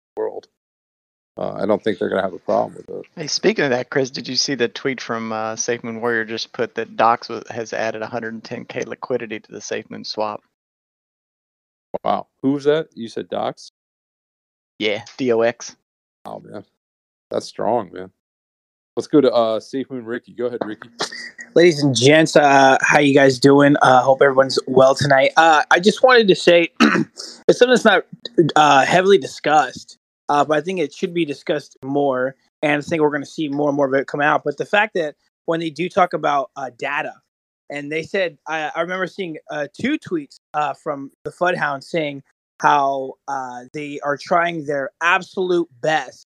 Uh, 1.37 1.53
I 1.55 1.67
don't 1.67 1.83
think 1.83 1.99
they're 1.99 2.09
going 2.09 2.21
to 2.21 2.25
have 2.25 2.33
a 2.33 2.39
problem 2.39 2.75
with 2.75 2.89
it. 2.89 3.07
Hey, 3.17 3.27
speaking 3.27 3.65
of 3.65 3.71
that, 3.71 3.91
Chris, 3.91 4.11
did 4.11 4.29
you 4.29 4.37
see 4.37 4.55
the 4.55 4.69
tweet 4.69 5.01
from 5.01 5.33
uh, 5.33 5.55
SafeMoon 5.57 6.01
Warrior 6.01 6.25
just 6.25 6.53
put 6.53 6.77
that 6.77 6.97
Docs 6.97 7.29
wa- 7.29 7.43
has 7.51 7.73
added 7.73 8.03
110k 8.03 8.87
liquidity 8.87 9.41
to 9.41 9.53
the 9.53 9.59
SafeMoon 9.59 10.07
swap? 10.07 10.43
Wow. 12.05 12.29
Who 12.43 12.53
was 12.53 12.65
that? 12.65 12.89
You 12.95 13.09
said 13.09 13.29
Docs? 13.29 13.71
Yeah, 14.79 15.05
DOX. 15.19 15.77
Oh, 16.25 16.41
man. 16.41 16.65
That's 17.31 17.47
strong, 17.47 17.91
man. 17.93 18.11
Let's 18.97 19.09
go 19.09 19.21
to 19.21 19.33
uh, 19.33 19.59
Safe 19.59 19.91
Moon 19.91 20.05
Ricky. 20.05 20.35
Go 20.35 20.47
ahead, 20.47 20.61
Ricky. 20.65 20.89
ladies 21.57 21.83
and 21.83 21.95
gents 21.97 22.35
uh 22.35 22.77
how 22.81 22.99
you 22.99 23.15
guys 23.15 23.39
doing 23.39 23.77
uh 23.83 24.03
hope 24.03 24.21
everyone's 24.21 24.59
well 24.67 24.93
tonight 24.93 25.31
uh 25.37 25.63
i 25.71 25.79
just 25.79 26.03
wanted 26.03 26.27
to 26.27 26.35
say 26.35 26.69
it's 26.81 27.59
something 27.59 27.69
that's 27.69 27.85
not 27.85 28.05
uh 28.57 28.85
heavily 28.85 29.19
discussed 29.19 29.99
uh 30.29 30.45
but 30.45 30.57
i 30.57 30.61
think 30.61 30.79
it 30.79 30.95
should 30.95 31.15
be 31.15 31.25
discussed 31.25 31.77
more 31.85 32.35
and 32.63 32.73
i 32.73 32.81
think 32.81 33.03
we're 33.03 33.11
going 33.11 33.23
to 33.23 33.27
see 33.27 33.49
more 33.49 33.69
and 33.69 33.77
more 33.77 33.87
of 33.87 33.95
it 33.95 34.07
come 34.07 34.21
out 34.21 34.43
but 34.45 34.57
the 34.57 34.67
fact 34.67 34.95
that 34.95 35.15
when 35.47 35.61
they 35.61 35.71
do 35.71 35.89
talk 35.89 36.13
about 36.13 36.51
uh 36.57 36.71
data 36.79 37.15
and 37.71 37.91
they 37.91 38.03
said 38.03 38.39
i, 38.49 38.71
I 38.75 38.81
remember 38.81 39.07
seeing 39.07 39.39
uh 39.51 39.69
two 39.79 39.99
tweets 39.99 40.37
uh 40.55 40.75
from 40.75 41.11
the 41.25 41.31
fudhound 41.31 41.83
saying 41.83 42.23
how 42.61 43.15
uh 43.29 43.65
they 43.73 44.01
are 44.01 44.17
trying 44.17 44.65
their 44.67 44.91
absolute 45.01 45.69
best 45.81 46.27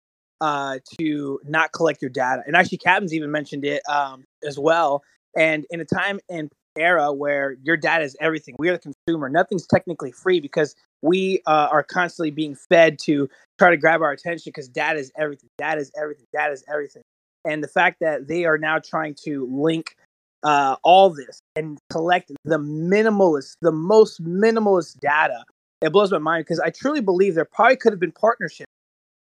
uh, 0.42 0.80
to 1.00 1.40
not 1.46 1.72
collect 1.72 2.02
your 2.02 2.10
data. 2.10 2.44
And 2.46 2.56
actually, 2.56 2.78
Captain's 2.78 3.14
even 3.14 3.32
mentioned 3.32 3.66
it 3.66 3.82
um, 3.90 4.26
as 4.44 4.58
well. 4.58 5.04
And 5.36 5.66
in 5.70 5.80
a 5.80 5.86
time 5.86 6.20
and 6.30 6.52
era 6.78 7.12
where 7.12 7.58
your 7.64 7.78
data 7.78 8.04
is 8.04 8.16
everything, 8.20 8.56
we 8.58 8.70
are 8.70 8.78
the 8.78 8.94
consumer. 9.08 9.30
Nothing's 9.30 9.68
technically 9.68 10.12
free 10.12 10.40
because 10.40 10.76
we 11.02 11.42
uh, 11.46 11.68
are 11.72 11.84
constantly 11.84 12.32
being 12.32 12.56
fed 12.56 13.00
to 13.00 13.30
try 13.58 13.70
to 13.70 13.78
grab 13.78 14.02
our 14.02 14.12
attention 14.12 14.44
because 14.46 14.68
data 14.68 15.00
is 15.00 15.12
everything. 15.18 15.50
Data 15.58 15.82
is 15.82 15.92
everything. 16.00 16.26
Data 16.34 16.54
is 16.54 16.64
everything. 16.70 17.04
And 17.46 17.64
the 17.64 17.68
fact 17.68 17.98
that 18.02 18.28
they 18.28 18.46
are 18.46 18.58
now 18.58 18.80
trying 18.80 19.16
to 19.24 19.48
link 19.52 19.96
uh, 20.44 20.76
all 20.84 21.10
this 21.10 21.40
and 21.56 21.78
collect 21.92 22.32
the 22.46 22.58
minimalist, 22.58 23.54
the 23.62 23.72
most 23.72 24.24
minimalist 24.24 25.00
data, 25.00 25.44
it 25.82 25.92
blows 25.92 26.12
my 26.12 26.18
mind 26.18 26.46
because 26.46 26.60
I 26.60 26.70
truly 26.70 27.02
believe 27.02 27.36
there 27.36 27.46
probably 27.46 27.78
could 27.78 27.94
have 27.94 28.00
been 28.00 28.12
partnerships 28.12 28.72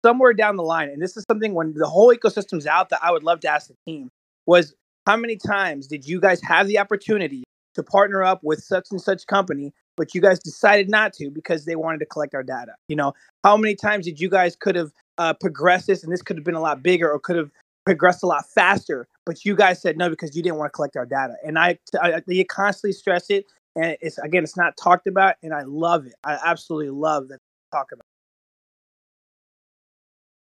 somewhere 0.05 0.33
down 0.33 0.57
the 0.57 0.63
line, 0.63 0.89
and 0.89 1.03
this 1.03 1.17
is 1.17 1.25
something 1.31 1.55
when 1.55 1.75
the 1.75 1.89
whole 1.89 2.15
ecosystem's 2.15 2.67
out 2.67 2.89
that 2.91 3.01
I 3.03 3.11
would 3.11 3.23
love 3.23 3.41
to 3.41 3.49
ask 3.49 3.69
the 3.69 3.75
team 3.87 4.11
was 4.47 4.75
how 5.09 5.17
many 5.17 5.37
times 5.37 5.87
did 5.87 6.07
you 6.07 6.21
guys 6.21 6.39
have 6.43 6.67
the 6.67 6.79
opportunity 6.79 7.43
to 7.75 7.83
partner 7.83 8.23
up 8.23 8.41
with 8.43 8.63
such 8.63 8.89
and 8.91 9.01
such 9.01 9.27
company, 9.27 9.73
but 9.97 10.15
you 10.15 10.21
guys 10.21 10.39
decided 10.39 10.91
not 10.91 11.15
to 11.15 11.31
because 11.31 11.65
they 11.65 11.77
wanted 11.77 11.99
to 11.99 12.05
collect 12.05 12.35
our 12.35 12.43
data? 12.43 12.73
You 12.89 12.97
know, 12.97 13.15
how 13.43 13.57
many 13.57 13.75
times 13.75 14.05
did 14.05 14.21
you 14.21 14.29
guys 14.29 14.55
could 14.55 14.77
have 14.77 14.93
uh, 15.17 15.33
progressed 15.33 15.87
this, 15.87 16.05
and 16.05 16.13
this 16.13 16.21
could 16.21 16.37
have 16.37 16.45
been 16.45 16.55
a 16.55 16.61
lot 16.61 16.83
bigger 16.83 17.11
or 17.11 17.19
could 17.19 17.37
have 17.37 17.51
progressed 17.87 18.23
a 18.23 18.27
lot 18.27 18.45
faster, 18.51 19.09
but 19.25 19.47
you 19.47 19.57
guys 19.57 19.81
said 19.81 19.97
no 19.97 20.11
because 20.11 20.37
you 20.37 20.43
didn't 20.43 20.59
want 20.59 20.71
to 20.71 20.77
collect 20.77 20.95
our 20.95 21.07
data. 21.07 21.37
And 21.43 21.59
I, 21.59 21.79
I 21.99 22.21
you 22.27 22.45
constantly 22.45 22.93
stress 22.93 23.31
it, 23.31 23.47
and 23.77 23.97
it's 24.03 24.19
again, 24.19 24.45
it's 24.45 24.59
not 24.59 24.77
talked 24.77 25.07
about, 25.07 25.37
and 25.43 25.55
I 25.55 25.63
love 25.63 26.05
it. 26.05 26.17
I 26.23 26.39
absolutely 26.45 26.91
love 26.91 27.29
that 27.29 27.39
talk 27.73 27.93
about. 27.93 28.05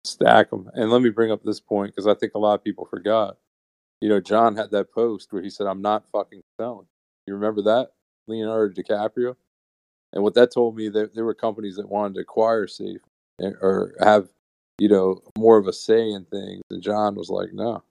Stack 0.05 0.51
them. 0.51 0.69
And 0.75 0.91
let 0.91 1.03
me 1.03 1.11
bring 1.11 1.31
up 1.31 1.45
this 1.45 1.61
point 1.61 1.95
because 1.95 2.09
I 2.09 2.15
think 2.15 2.33
a 2.35 2.39
lot 2.41 2.55
of 2.55 2.65
people 2.65 2.85
forgot. 2.85 3.37
You 4.01 4.09
know, 4.09 4.21
John 4.21 4.57
had 4.57 4.71
that 4.73 4.93
post 4.93 5.33
where 5.33 5.43
he 5.43 5.51
said, 5.51 5.67
I'm 5.67 5.83
not 5.83 6.09
fucking 6.11 6.43
selling. 6.61 6.87
You 7.27 7.35
remember 7.35 7.63
that? 7.63 7.91
Leonardo 8.27 8.75
DiCaprio? 8.75 9.37
And 10.13 10.23
what 10.23 10.35
that 10.35 10.53
told 10.53 10.77
me 10.77 10.89
that 10.91 11.15
there 11.15 11.25
were 11.25 11.35
companies 11.35 11.77
that 11.77 11.89
wanted 11.89 12.15
to 12.15 12.21
acquire 12.21 12.67
Safe 12.67 13.01
eh, 13.41 13.51
or 13.61 13.95
have, 14.01 14.29
you 14.79 14.89
know, 14.89 15.23
more 15.37 15.59
of 15.59 15.67
a 15.67 15.73
say 15.73 16.11
in 16.11 16.25
things. 16.27 16.63
And 16.71 16.83
John 16.83 17.15
was 17.15 17.31
like, 17.31 17.53
no. 17.53 17.83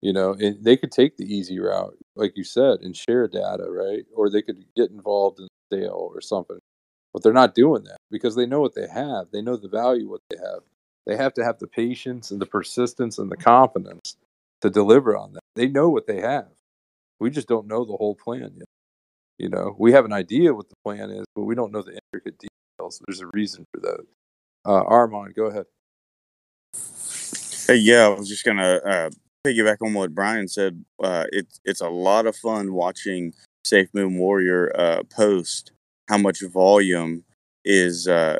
You 0.00 0.12
know, 0.12 0.32
and 0.32 0.62
they 0.64 0.76
could 0.76 0.90
take 0.90 1.16
the 1.16 1.32
easy 1.32 1.60
route, 1.60 1.96
like 2.16 2.36
you 2.36 2.42
said, 2.42 2.80
and 2.80 2.96
share 2.96 3.28
data, 3.28 3.64
right? 3.68 4.04
Or 4.14 4.28
they 4.28 4.42
could 4.42 4.64
get 4.74 4.90
involved 4.90 5.38
in 5.38 5.48
sale 5.72 6.10
or 6.12 6.20
something. 6.20 6.58
But 7.12 7.22
they're 7.22 7.32
not 7.32 7.54
doing 7.54 7.84
that 7.84 7.98
because 8.10 8.34
they 8.34 8.46
know 8.46 8.60
what 8.60 8.74
they 8.74 8.88
have. 8.88 9.26
They 9.32 9.42
know 9.42 9.56
the 9.56 9.68
value 9.68 10.08
what 10.08 10.22
they 10.30 10.38
have. 10.38 10.62
They 11.06 11.16
have 11.16 11.34
to 11.34 11.44
have 11.44 11.58
the 11.58 11.66
patience 11.66 12.30
and 12.30 12.40
the 12.40 12.46
persistence 12.46 13.18
and 13.18 13.30
the 13.30 13.36
confidence 13.36 14.16
to 14.62 14.70
deliver 14.70 15.16
on 15.16 15.32
that. 15.34 15.40
They 15.54 15.66
know 15.66 15.90
what 15.90 16.06
they 16.06 16.20
have. 16.20 16.48
We 17.20 17.30
just 17.30 17.48
don't 17.48 17.66
know 17.66 17.84
the 17.84 17.96
whole 17.96 18.16
plan 18.16 18.52
yet. 18.56 18.66
You 19.38 19.48
know, 19.48 19.74
we 19.78 19.92
have 19.92 20.04
an 20.04 20.12
idea 20.12 20.54
what 20.54 20.68
the 20.68 20.74
plan 20.84 21.10
is, 21.10 21.24
but 21.34 21.42
we 21.42 21.54
don't 21.54 21.72
know 21.72 21.82
the 21.82 21.98
intricate 22.12 22.38
details. 22.38 23.00
There's 23.06 23.20
a 23.20 23.26
reason 23.32 23.64
for 23.72 23.80
that. 23.80 24.04
Uh, 24.64 24.84
Armand, 24.84 25.34
go 25.34 25.46
ahead. 25.46 25.66
Hey, 27.66 27.76
yeah, 27.76 28.06
I 28.06 28.08
was 28.08 28.28
just 28.28 28.44
gonna 28.44 28.80
uh, 28.84 29.10
piggyback 29.46 29.78
on 29.82 29.94
what 29.94 30.14
Brian 30.14 30.48
said. 30.48 30.84
Uh, 31.02 31.24
it's 31.32 31.60
it's 31.64 31.80
a 31.80 31.88
lot 31.88 32.26
of 32.26 32.36
fun 32.36 32.72
watching 32.72 33.32
Safe 33.64 33.88
Moon 33.94 34.18
Warrior 34.18 34.72
uh, 34.78 35.02
post 35.14 35.72
how 36.08 36.18
much 36.18 36.42
volume 36.42 37.24
is 37.64 38.08
uh, 38.08 38.38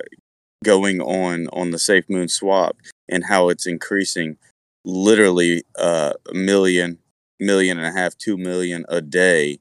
going 0.64 1.00
on 1.00 1.48
on 1.52 1.70
the 1.70 1.78
Safe 1.78 2.04
Moon 2.08 2.28
swap 2.28 2.76
and 3.08 3.24
how 3.24 3.48
it's 3.48 3.66
increasing 3.66 4.36
literally 4.84 5.62
uh, 5.78 6.12
a 6.30 6.34
million, 6.34 6.98
million 7.40 7.78
and 7.78 7.86
a 7.86 7.98
half, 7.98 8.16
two 8.16 8.36
million 8.36 8.84
a 8.88 9.00
day 9.00 9.59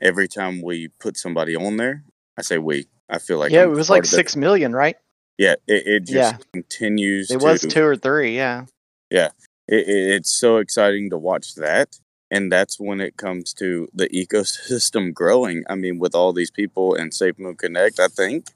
every 0.00 0.28
time 0.28 0.62
we 0.62 0.88
put 1.00 1.16
somebody 1.16 1.56
on 1.56 1.76
there. 1.76 2.04
I 2.38 2.42
say 2.42 2.58
we. 2.58 2.86
I 3.08 3.18
feel 3.18 3.38
like 3.38 3.52
yeah, 3.52 3.64
I'm 3.64 3.70
it 3.70 3.74
was 3.74 3.90
like 3.90 4.04
six 4.04 4.34
million, 4.34 4.72
right? 4.72 4.96
Yeah, 5.38 5.54
it, 5.66 5.86
it 5.86 6.00
just 6.06 6.34
Yeah. 6.34 6.38
continues. 6.52 7.30
It 7.30 7.40
to, 7.40 7.44
was 7.44 7.60
two 7.60 7.84
or 7.84 7.96
three. 7.96 8.36
Yeah. 8.36 8.66
yeah, 9.10 9.30
it, 9.68 9.86
it, 9.88 10.14
it's 10.14 10.30
so 10.30 10.58
exciting 10.58 11.10
to 11.10 11.18
watch 11.18 11.54
that. 11.56 11.98
And 12.30 12.50
that's 12.50 12.80
when 12.80 13.00
it 13.00 13.16
comes 13.16 13.52
to 13.54 13.88
the 13.94 14.08
ecosystem 14.08 15.12
growing. 15.12 15.62
I 15.68 15.74
mean, 15.76 15.98
with 15.98 16.14
all 16.14 16.32
these 16.32 16.50
people 16.50 16.94
and 16.94 17.12
Safe 17.14 17.38
Moon 17.38 17.54
Connect, 17.56 18.00
I 18.00 18.08
think, 18.08 18.48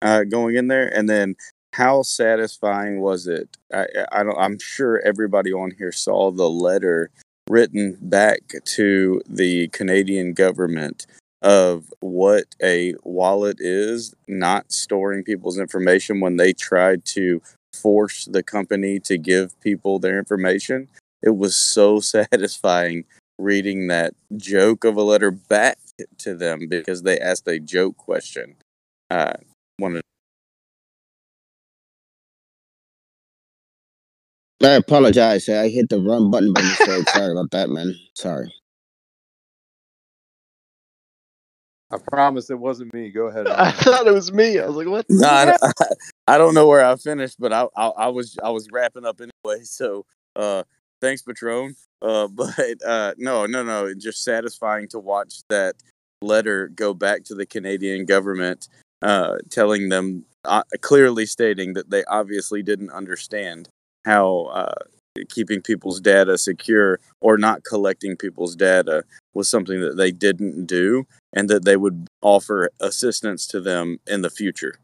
uh, 0.00 0.24
going 0.24 0.56
in 0.56 0.68
there. 0.68 0.88
And 0.88 1.08
then 1.08 1.34
how 1.76 2.00
satisfying 2.00 3.00
was 3.02 3.26
it? 3.26 3.58
I, 3.72 3.84
I 4.10 4.22
don't, 4.22 4.38
I'm 4.38 4.58
sure 4.58 4.98
everybody 5.04 5.52
on 5.52 5.72
here 5.76 5.92
saw 5.92 6.30
the 6.30 6.48
letter 6.48 7.10
written 7.50 7.98
back 8.00 8.40
to 8.64 9.20
the 9.28 9.68
Canadian 9.68 10.32
government 10.32 11.06
of 11.42 11.92
what 12.00 12.46
a 12.62 12.94
wallet 13.04 13.58
is, 13.60 14.14
not 14.26 14.72
storing 14.72 15.22
people's 15.22 15.58
information 15.58 16.20
when 16.20 16.38
they 16.38 16.54
tried 16.54 17.04
to 17.04 17.42
force 17.74 18.24
the 18.24 18.42
company 18.42 18.98
to 19.00 19.18
give 19.18 19.60
people 19.60 19.98
their 19.98 20.18
information. 20.18 20.88
It 21.22 21.36
was 21.36 21.56
so 21.56 22.00
satisfying 22.00 23.04
reading 23.38 23.88
that 23.88 24.14
joke 24.38 24.84
of 24.84 24.96
a 24.96 25.02
letter 25.02 25.30
back 25.30 25.76
to 26.18 26.34
them 26.34 26.68
because 26.70 27.02
they 27.02 27.18
asked 27.18 27.46
a 27.46 27.60
joke 27.60 27.98
question. 27.98 28.56
Uh, 29.10 29.34
wanted 29.78 30.00
I 34.62 34.70
apologize. 34.70 35.48
I 35.48 35.68
hit 35.68 35.88
the 35.90 36.00
run 36.00 36.30
button 36.30 36.52
by 36.52 36.62
mistake. 36.62 37.08
Sorry 37.10 37.32
about 37.32 37.50
that, 37.50 37.68
man. 37.70 37.94
Sorry. 38.14 38.52
I 41.90 41.98
promise 42.10 42.50
it 42.50 42.58
wasn't 42.58 42.92
me. 42.94 43.10
Go 43.10 43.26
ahead. 43.26 43.46
I 43.48 43.70
thought 43.70 44.06
it 44.06 44.14
was 44.14 44.32
me. 44.32 44.58
I 44.58 44.66
was 44.66 44.76
like, 44.76 44.88
what? 44.88 45.06
No, 45.08 45.28
I, 45.28 45.56
I 46.26 46.38
don't 46.38 46.54
know 46.54 46.66
where 46.66 46.84
I 46.84 46.96
finished, 46.96 47.36
but 47.38 47.52
I, 47.52 47.66
I 47.76 47.86
I 47.88 48.08
was 48.08 48.36
I 48.42 48.50
was 48.50 48.68
wrapping 48.72 49.04
up 49.04 49.20
anyway. 49.20 49.62
So 49.62 50.04
uh, 50.34 50.64
thanks, 51.00 51.22
Patron. 51.22 51.76
Uh, 52.02 52.28
but 52.28 52.54
uh, 52.84 53.14
no, 53.18 53.46
no, 53.46 53.62
no. 53.62 53.86
It's 53.86 54.02
just 54.02 54.24
satisfying 54.24 54.88
to 54.88 54.98
watch 54.98 55.42
that 55.48 55.76
letter 56.22 56.68
go 56.68 56.94
back 56.94 57.24
to 57.24 57.34
the 57.34 57.46
Canadian 57.46 58.04
government, 58.04 58.68
uh, 59.02 59.36
telling 59.50 59.90
them 59.90 60.24
uh, 60.44 60.62
clearly 60.80 61.26
stating 61.26 61.74
that 61.74 61.90
they 61.90 62.04
obviously 62.04 62.62
didn't 62.62 62.90
understand 62.90 63.68
how 64.06 64.44
uh, 64.52 64.74
keeping 65.28 65.60
people's 65.60 66.00
data 66.00 66.38
secure 66.38 67.00
or 67.20 67.36
not 67.36 67.64
collecting 67.64 68.16
people's 68.16 68.56
data 68.56 69.04
was 69.34 69.50
something 69.50 69.80
that 69.80 69.96
they 69.96 70.12
didn't 70.12 70.66
do 70.66 71.06
and 71.34 71.50
that 71.50 71.64
they 71.64 71.76
would 71.76 72.06
offer 72.22 72.70
assistance 72.80 73.46
to 73.48 73.60
them 73.60 73.98
in 74.06 74.22
the 74.22 74.30
future. 74.30 74.76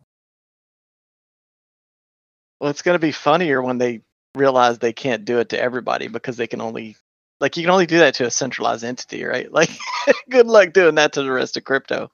Well, 2.60 2.70
it's 2.70 2.82
going 2.82 2.94
to 2.94 3.00
be 3.00 3.12
funnier 3.12 3.62
when 3.62 3.78
they 3.78 4.02
realize 4.34 4.78
they 4.78 4.92
can't 4.92 5.24
do 5.24 5.38
it 5.38 5.50
to 5.50 5.60
everybody 5.60 6.08
because 6.08 6.36
they 6.36 6.46
can 6.46 6.60
only 6.60 6.96
like 7.40 7.56
you 7.56 7.64
can 7.64 7.70
only 7.70 7.86
do 7.86 7.98
that 7.98 8.14
to 8.14 8.26
a 8.26 8.30
centralized 8.30 8.84
entity, 8.84 9.24
right? 9.24 9.50
Like 9.52 9.70
good 10.30 10.46
luck 10.46 10.72
doing 10.72 10.96
that 10.96 11.12
to 11.14 11.22
the 11.22 11.30
rest 11.30 11.56
of 11.56 11.64
crypto. 11.64 12.10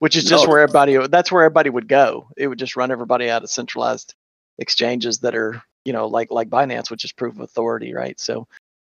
Which 0.00 0.16
is 0.16 0.24
just 0.24 0.44
No. 0.46 0.50
where 0.50 0.60
everybody 0.60 0.96
that's 1.08 1.30
where 1.30 1.44
everybody 1.44 1.70
would 1.70 1.86
go. 1.88 2.28
It 2.36 2.46
would 2.48 2.58
just 2.58 2.76
run 2.76 2.90
everybody 2.90 3.28
out 3.30 3.42
of 3.42 3.50
centralized 3.50 4.14
exchanges 4.58 5.18
that 5.20 5.34
are, 5.34 5.62
you 5.84 5.92
know, 5.92 6.06
like 6.06 6.30
like 6.30 6.48
Binance, 6.48 6.90
which 6.90 7.04
is 7.04 7.12
proof 7.12 7.34
of 7.34 7.40
authority, 7.40 7.94
right? 7.94 8.18
So 8.18 8.46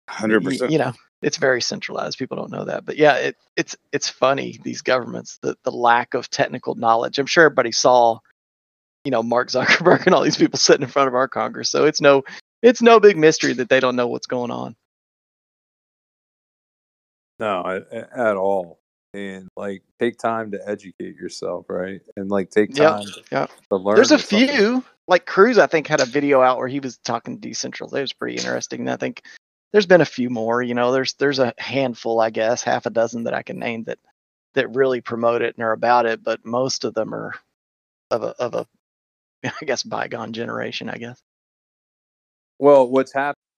hundred 0.10 0.44
percent. 0.44 0.72
you 0.72 0.78
know 0.78 0.92
it's 1.22 1.38
very 1.38 1.62
centralized 1.62 2.18
people 2.18 2.36
don't 2.36 2.52
know 2.52 2.66
that 2.66 2.86
but 2.86 2.98
yeah 2.98 3.16
it, 3.16 3.38
it's 3.56 3.78
it's 3.94 4.10
funny 4.10 4.60
these 4.64 4.82
governments 4.82 5.40
the, 5.42 5.56
the 5.64 5.72
lack 5.72 6.14
of 6.14 6.30
technical 6.30 6.76
knowledge 6.76 7.18
i'm 7.18 7.26
sure 7.26 7.46
everybody 7.46 7.72
saw 7.72 8.20
you 9.06 9.12
know 9.12 9.24
mark 9.24 9.50
zuckerberg 9.50 10.06
and 10.06 10.14
all 10.14 10.24
these 10.24 10.38
people 10.38 10.60
sitting 10.60 10.84
in 10.84 10.90
front 10.90 11.08
of 11.08 11.16
our 11.16 11.28
congress 11.28 11.70
so 11.70 11.86
it's 11.86 12.02
no 12.02 12.24
it's 12.62 12.82
no 12.82 13.00
big 13.00 13.18
mystery 13.18 13.54
that 13.54 13.70
they 13.70 13.80
don't 13.80 13.96
know 13.96 14.08
what's 14.08 14.28
going 14.28 14.52
on 14.52 14.76
No, 17.40 17.82
at, 17.92 18.38
all. 18.38 18.80
And 19.16 19.48
like, 19.58 19.82
take 20.00 20.20
time 20.20 20.52
to 20.52 20.60
educate 20.70 21.16
yourself, 21.16 21.66
right? 21.70 22.00
And 22.16 22.30
like, 22.30 22.52
take 22.52 22.76
time 22.76 23.04
to, 23.04 23.24
yep. 23.32 23.52
to 23.70 23.78
learn. 23.78 23.96
there's 23.96 24.12
a 24.12 24.20
few 24.20 24.84
like 25.12 25.26
cruz 25.26 25.58
i 25.58 25.68
think 25.68 25.88
had 25.88 26.02
a 26.02 26.06
video 26.06 26.42
out 26.42 26.58
where 26.58 26.70
he 26.70 26.80
was 26.80 26.98
talking 26.98 27.38
decentralized 27.38 27.96
it 27.96 28.02
was 28.02 28.14
pretty 28.14 28.38
interesting. 28.38 28.80
And 28.80 28.90
i 28.90 28.96
think 28.96 29.22
there's 29.72 29.86
been 29.86 30.02
a 30.02 30.06
few 30.06 30.30
more 30.30 30.64
you 30.64 30.74
know 30.74 30.92
there's 30.92 31.14
there's 31.16 31.40
a 31.40 31.54
handful 31.58 32.20
i 32.22 32.30
guess 32.30 32.64
half 32.64 32.86
a 32.86 32.90
dozen 32.90 33.26
that 33.26 33.34
i 33.34 33.44
can 33.44 33.60
name 33.60 33.84
that 33.84 34.00
that 34.54 34.74
really 34.74 35.02
promote 35.02 35.42
it 35.42 35.56
and 35.56 35.64
are 35.64 35.74
about 35.74 36.06
it 36.06 36.24
but 36.24 36.46
most 36.46 36.86
of 36.86 36.94
them 36.94 37.14
are 37.14 37.34
of 38.10 38.24
a 38.24 38.28
of 38.40 38.56
a 38.56 38.66
i 39.62 39.66
guess 39.66 39.84
bygone 39.84 40.34
generation 40.34 40.90
i 40.90 40.96
guess. 40.96 41.22
Well, 42.60 42.88
what's 42.88 43.12
happened 43.12 43.51